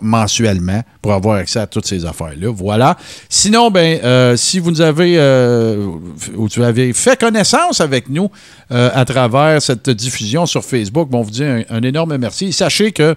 mensuellement 0.00 0.82
pour 1.08 1.14
avoir 1.14 1.36
accès 1.36 1.58
à 1.58 1.66
toutes 1.66 1.86
ces 1.86 2.04
affaires-là. 2.04 2.50
Voilà. 2.54 2.98
Sinon, 3.30 3.70
ben, 3.70 3.98
euh, 4.04 4.36
si 4.36 4.58
vous 4.58 4.70
nous 4.70 4.82
avez, 4.82 5.14
euh, 5.16 5.86
ou 6.36 6.50
tu 6.50 6.62
avais 6.62 6.92
fait 6.92 7.18
connaissance 7.18 7.80
avec 7.80 8.10
nous 8.10 8.30
euh, 8.72 8.90
à 8.92 9.06
travers 9.06 9.62
cette 9.62 9.88
diffusion 9.88 10.44
sur 10.44 10.62
Facebook, 10.62 11.08
on 11.10 11.22
vous 11.22 11.30
dit 11.30 11.44
un, 11.44 11.82
énorme 11.82 12.18
merci. 12.18 12.52
Sachez 12.52 12.92
que 12.92 13.14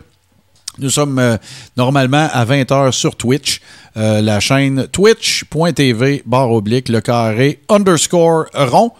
nous 0.79 0.89
sommes 0.89 1.19
euh, 1.19 1.35
normalement 1.75 2.29
à 2.31 2.45
20h 2.45 2.93
sur 2.93 3.17
Twitch, 3.17 3.59
la 3.97 4.39
chaîne 4.39 4.87
twitch.tv 4.87 6.23
barre 6.25 6.51
oblique 6.51 6.87
le 6.87 7.01
carré 7.01 7.59
underscore 7.67 8.45
rond. 8.53 8.93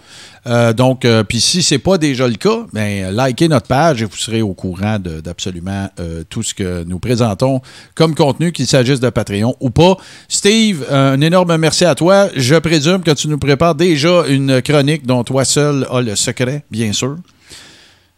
Euh, 0.46 0.72
donc, 0.72 1.04
euh, 1.04 1.22
puis 1.22 1.40
si 1.40 1.62
c'est 1.62 1.78
pas 1.78 1.98
déjà 1.98 2.26
le 2.26 2.34
cas, 2.34 2.66
ben, 2.72 3.16
likez 3.16 3.48
notre 3.48 3.68
page 3.68 4.02
et 4.02 4.04
vous 4.04 4.16
serez 4.16 4.42
au 4.42 4.54
courant 4.54 4.98
d'absolument 4.98 5.88
euh, 6.00 6.24
tout 6.28 6.42
ce 6.42 6.52
que 6.52 6.82
nous 6.84 6.98
présentons 6.98 7.60
comme 7.94 8.14
contenu, 8.14 8.50
qu'il 8.50 8.66
s'agisse 8.66 8.98
de 8.98 9.10
Patreon 9.10 9.54
ou 9.60 9.70
pas. 9.70 9.96
Steve, 10.28 10.84
un 10.90 11.20
énorme 11.20 11.56
merci 11.58 11.84
à 11.84 11.94
toi. 11.94 12.28
Je 12.34 12.56
présume 12.56 13.02
que 13.02 13.12
tu 13.12 13.28
nous 13.28 13.38
prépares 13.38 13.76
déjà 13.76 14.24
une 14.28 14.60
chronique 14.62 15.06
dont 15.06 15.22
toi 15.22 15.44
seul 15.44 15.86
as 15.90 16.00
le 16.00 16.16
secret, 16.16 16.64
bien 16.70 16.92
sûr. 16.92 17.16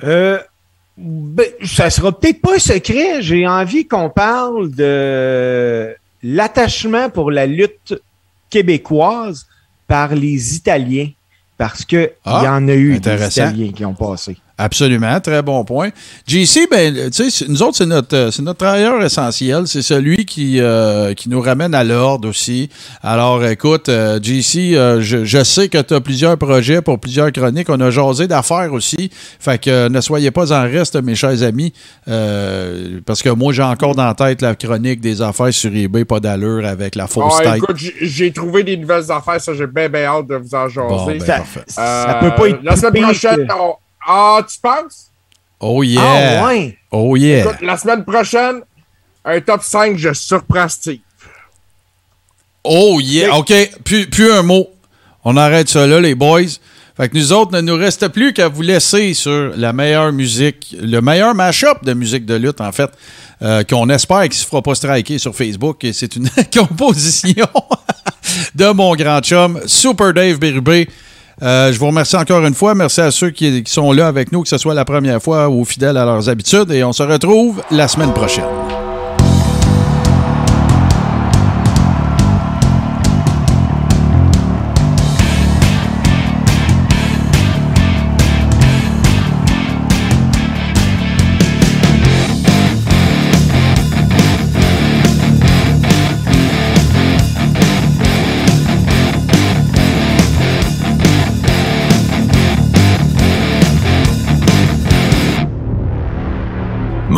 Euh, 0.02 0.38
ben, 0.96 1.46
ça 1.62 1.90
sera 1.90 2.18
peut-être 2.18 2.40
pas 2.40 2.58
secret. 2.58 3.20
J'ai 3.20 3.46
envie 3.46 3.86
qu'on 3.86 4.08
parle 4.08 4.70
de 4.70 5.94
l'attachement 6.22 7.10
pour 7.10 7.30
la 7.30 7.44
lutte 7.46 7.94
québécoise 8.48 9.46
par 9.86 10.14
les 10.14 10.56
Italiens. 10.56 11.10
Parce 11.56 11.84
que 11.84 12.12
Ah, 12.24 12.40
il 12.42 12.44
y 12.46 12.48
en 12.48 12.68
a 12.68 12.74
eu 12.74 12.98
des. 12.98 13.26
Italiens 13.26 13.72
qui 13.72 13.84
ont 13.84 13.94
passé. 13.94 14.36
Absolument, 14.56 15.18
très 15.20 15.42
bon 15.42 15.64
point. 15.64 15.88
JC, 16.28 16.68
ben, 16.70 16.94
tu 16.94 17.12
sais, 17.12 17.30
c'est- 17.30 17.48
nous 17.48 17.60
autres, 17.62 17.76
c'est 17.76 17.86
notre, 17.86 18.14
euh, 18.16 18.30
c'est 18.30 18.42
notre 18.42 18.58
travailleur 18.58 19.02
essentiel. 19.02 19.66
C'est 19.66 19.82
celui 19.82 20.24
qui, 20.24 20.60
euh, 20.60 21.12
qui 21.14 21.28
nous 21.28 21.40
ramène 21.40 21.74
à 21.74 21.82
l'ordre 21.82 22.28
aussi. 22.28 22.68
Alors, 23.02 23.44
écoute, 23.44 23.88
euh, 23.88 24.20
JC, 24.22 24.76
euh, 24.76 25.00
je, 25.00 25.24
je 25.24 25.42
sais 25.42 25.68
que 25.68 25.78
tu 25.82 25.92
as 25.94 26.00
plusieurs 26.00 26.38
projets 26.38 26.82
pour 26.82 27.00
plusieurs 27.00 27.32
chroniques. 27.32 27.68
On 27.68 27.80
a 27.80 27.90
jasé 27.90 28.28
d'affaires 28.28 28.72
aussi. 28.72 29.10
Fait 29.40 29.58
que 29.60 29.88
ne 29.88 30.00
soyez 30.00 30.30
pas 30.30 30.52
en 30.52 30.62
reste, 30.62 30.94
mes 31.02 31.16
chers 31.16 31.42
amis, 31.42 31.72
euh, 32.06 33.00
parce 33.04 33.22
que 33.22 33.30
moi, 33.30 33.52
j'ai 33.52 33.62
encore 33.62 33.94
dans 33.96 34.06
la 34.06 34.14
tête 34.14 34.40
la 34.40 34.54
chronique 34.54 35.00
des 35.00 35.20
affaires 35.20 35.52
sur 35.52 35.74
eBay, 35.74 36.04
pas 36.04 36.20
d'allure, 36.20 36.64
avec 36.64 36.94
la 36.94 37.06
fausse 37.08 37.34
Ah, 37.40 37.42
tête. 37.44 37.56
écoute, 37.56 37.76
j'ai 38.00 38.32
trouvé 38.32 38.62
des 38.62 38.76
nouvelles 38.76 39.10
affaires, 39.10 39.40
ça, 39.40 39.52
j'ai 39.54 39.66
bien, 39.66 39.88
bien 39.88 40.04
hâte 40.04 40.28
de 40.28 40.36
vous 40.36 40.54
en 40.54 40.68
jaser. 40.68 40.88
Bon, 40.88 41.06
ben, 41.06 41.20
ça, 41.20 41.42
ça 41.66 42.18
peut 42.20 42.30
pas 42.36 42.48
être 42.50 42.60
La 42.62 42.76
semaine 42.76 43.02
prochaine, 43.02 43.48
on- 43.58 43.74
Ah, 44.06 44.40
tu 44.48 44.58
penses? 44.60 45.10
Oh 45.60 45.82
yeah! 45.82 46.40
Ah 46.42 46.46
ouais! 46.46 46.78
Oh 46.90 47.16
yeah! 47.16 47.44
Écoute, 47.44 47.62
la 47.62 47.76
semaine 47.76 48.04
prochaine, 48.04 48.60
un 49.24 49.40
top 49.40 49.62
5, 49.62 49.96
je 49.96 50.12
surprends 50.12 50.68
Steve. 50.68 51.00
Oh 52.64 52.98
yeah, 53.00 53.36
OK. 53.36 53.52
Plus, 53.84 54.06
plus 54.08 54.32
un 54.32 54.42
mot. 54.42 54.68
On 55.24 55.36
arrête 55.36 55.68
ça 55.68 55.86
là, 55.86 56.00
les 56.00 56.14
boys. 56.14 56.42
Fait 56.96 57.08
que 57.08 57.16
nous 57.16 57.32
autres, 57.32 57.52
ne 57.52 57.60
nous 57.60 57.76
reste 57.76 58.06
plus 58.08 58.32
qu'à 58.32 58.48
vous 58.48 58.62
laisser 58.62 59.14
sur 59.14 59.52
la 59.56 59.72
meilleure 59.72 60.12
musique, 60.12 60.76
le 60.80 61.00
meilleur 61.00 61.34
mash-up 61.34 61.84
de 61.84 61.92
musique 61.92 62.24
de 62.24 62.34
lutte, 62.34 62.60
en 62.60 62.70
fait, 62.70 62.90
euh, 63.42 63.64
qu'on 63.64 63.88
espère 63.90 64.22
qu'il 64.24 64.34
se 64.34 64.46
fera 64.46 64.62
pas 64.62 64.74
striker 64.76 65.18
sur 65.18 65.34
Facebook. 65.34 65.84
C'est 65.92 66.14
une 66.14 66.30
composition 66.56 67.46
de 68.54 68.70
mon 68.70 68.94
grand 68.94 69.20
chum, 69.20 69.60
Super 69.66 70.14
Dave 70.14 70.38
Bérubé. 70.38 70.88
Euh, 71.42 71.72
je 71.72 71.78
vous 71.78 71.86
remercie 71.86 72.16
encore 72.16 72.44
une 72.44 72.54
fois. 72.54 72.74
Merci 72.74 73.00
à 73.00 73.10
ceux 73.10 73.30
qui, 73.30 73.62
qui 73.62 73.72
sont 73.72 73.92
là 73.92 74.06
avec 74.06 74.32
nous, 74.32 74.42
que 74.42 74.48
ce 74.48 74.58
soit 74.58 74.74
la 74.74 74.84
première 74.84 75.22
fois 75.22 75.48
ou 75.48 75.64
fidèles 75.64 75.96
à 75.96 76.04
leurs 76.04 76.28
habitudes. 76.28 76.70
Et 76.70 76.84
on 76.84 76.92
se 76.92 77.02
retrouve 77.02 77.62
la 77.70 77.88
semaine 77.88 78.12
prochaine. 78.12 78.44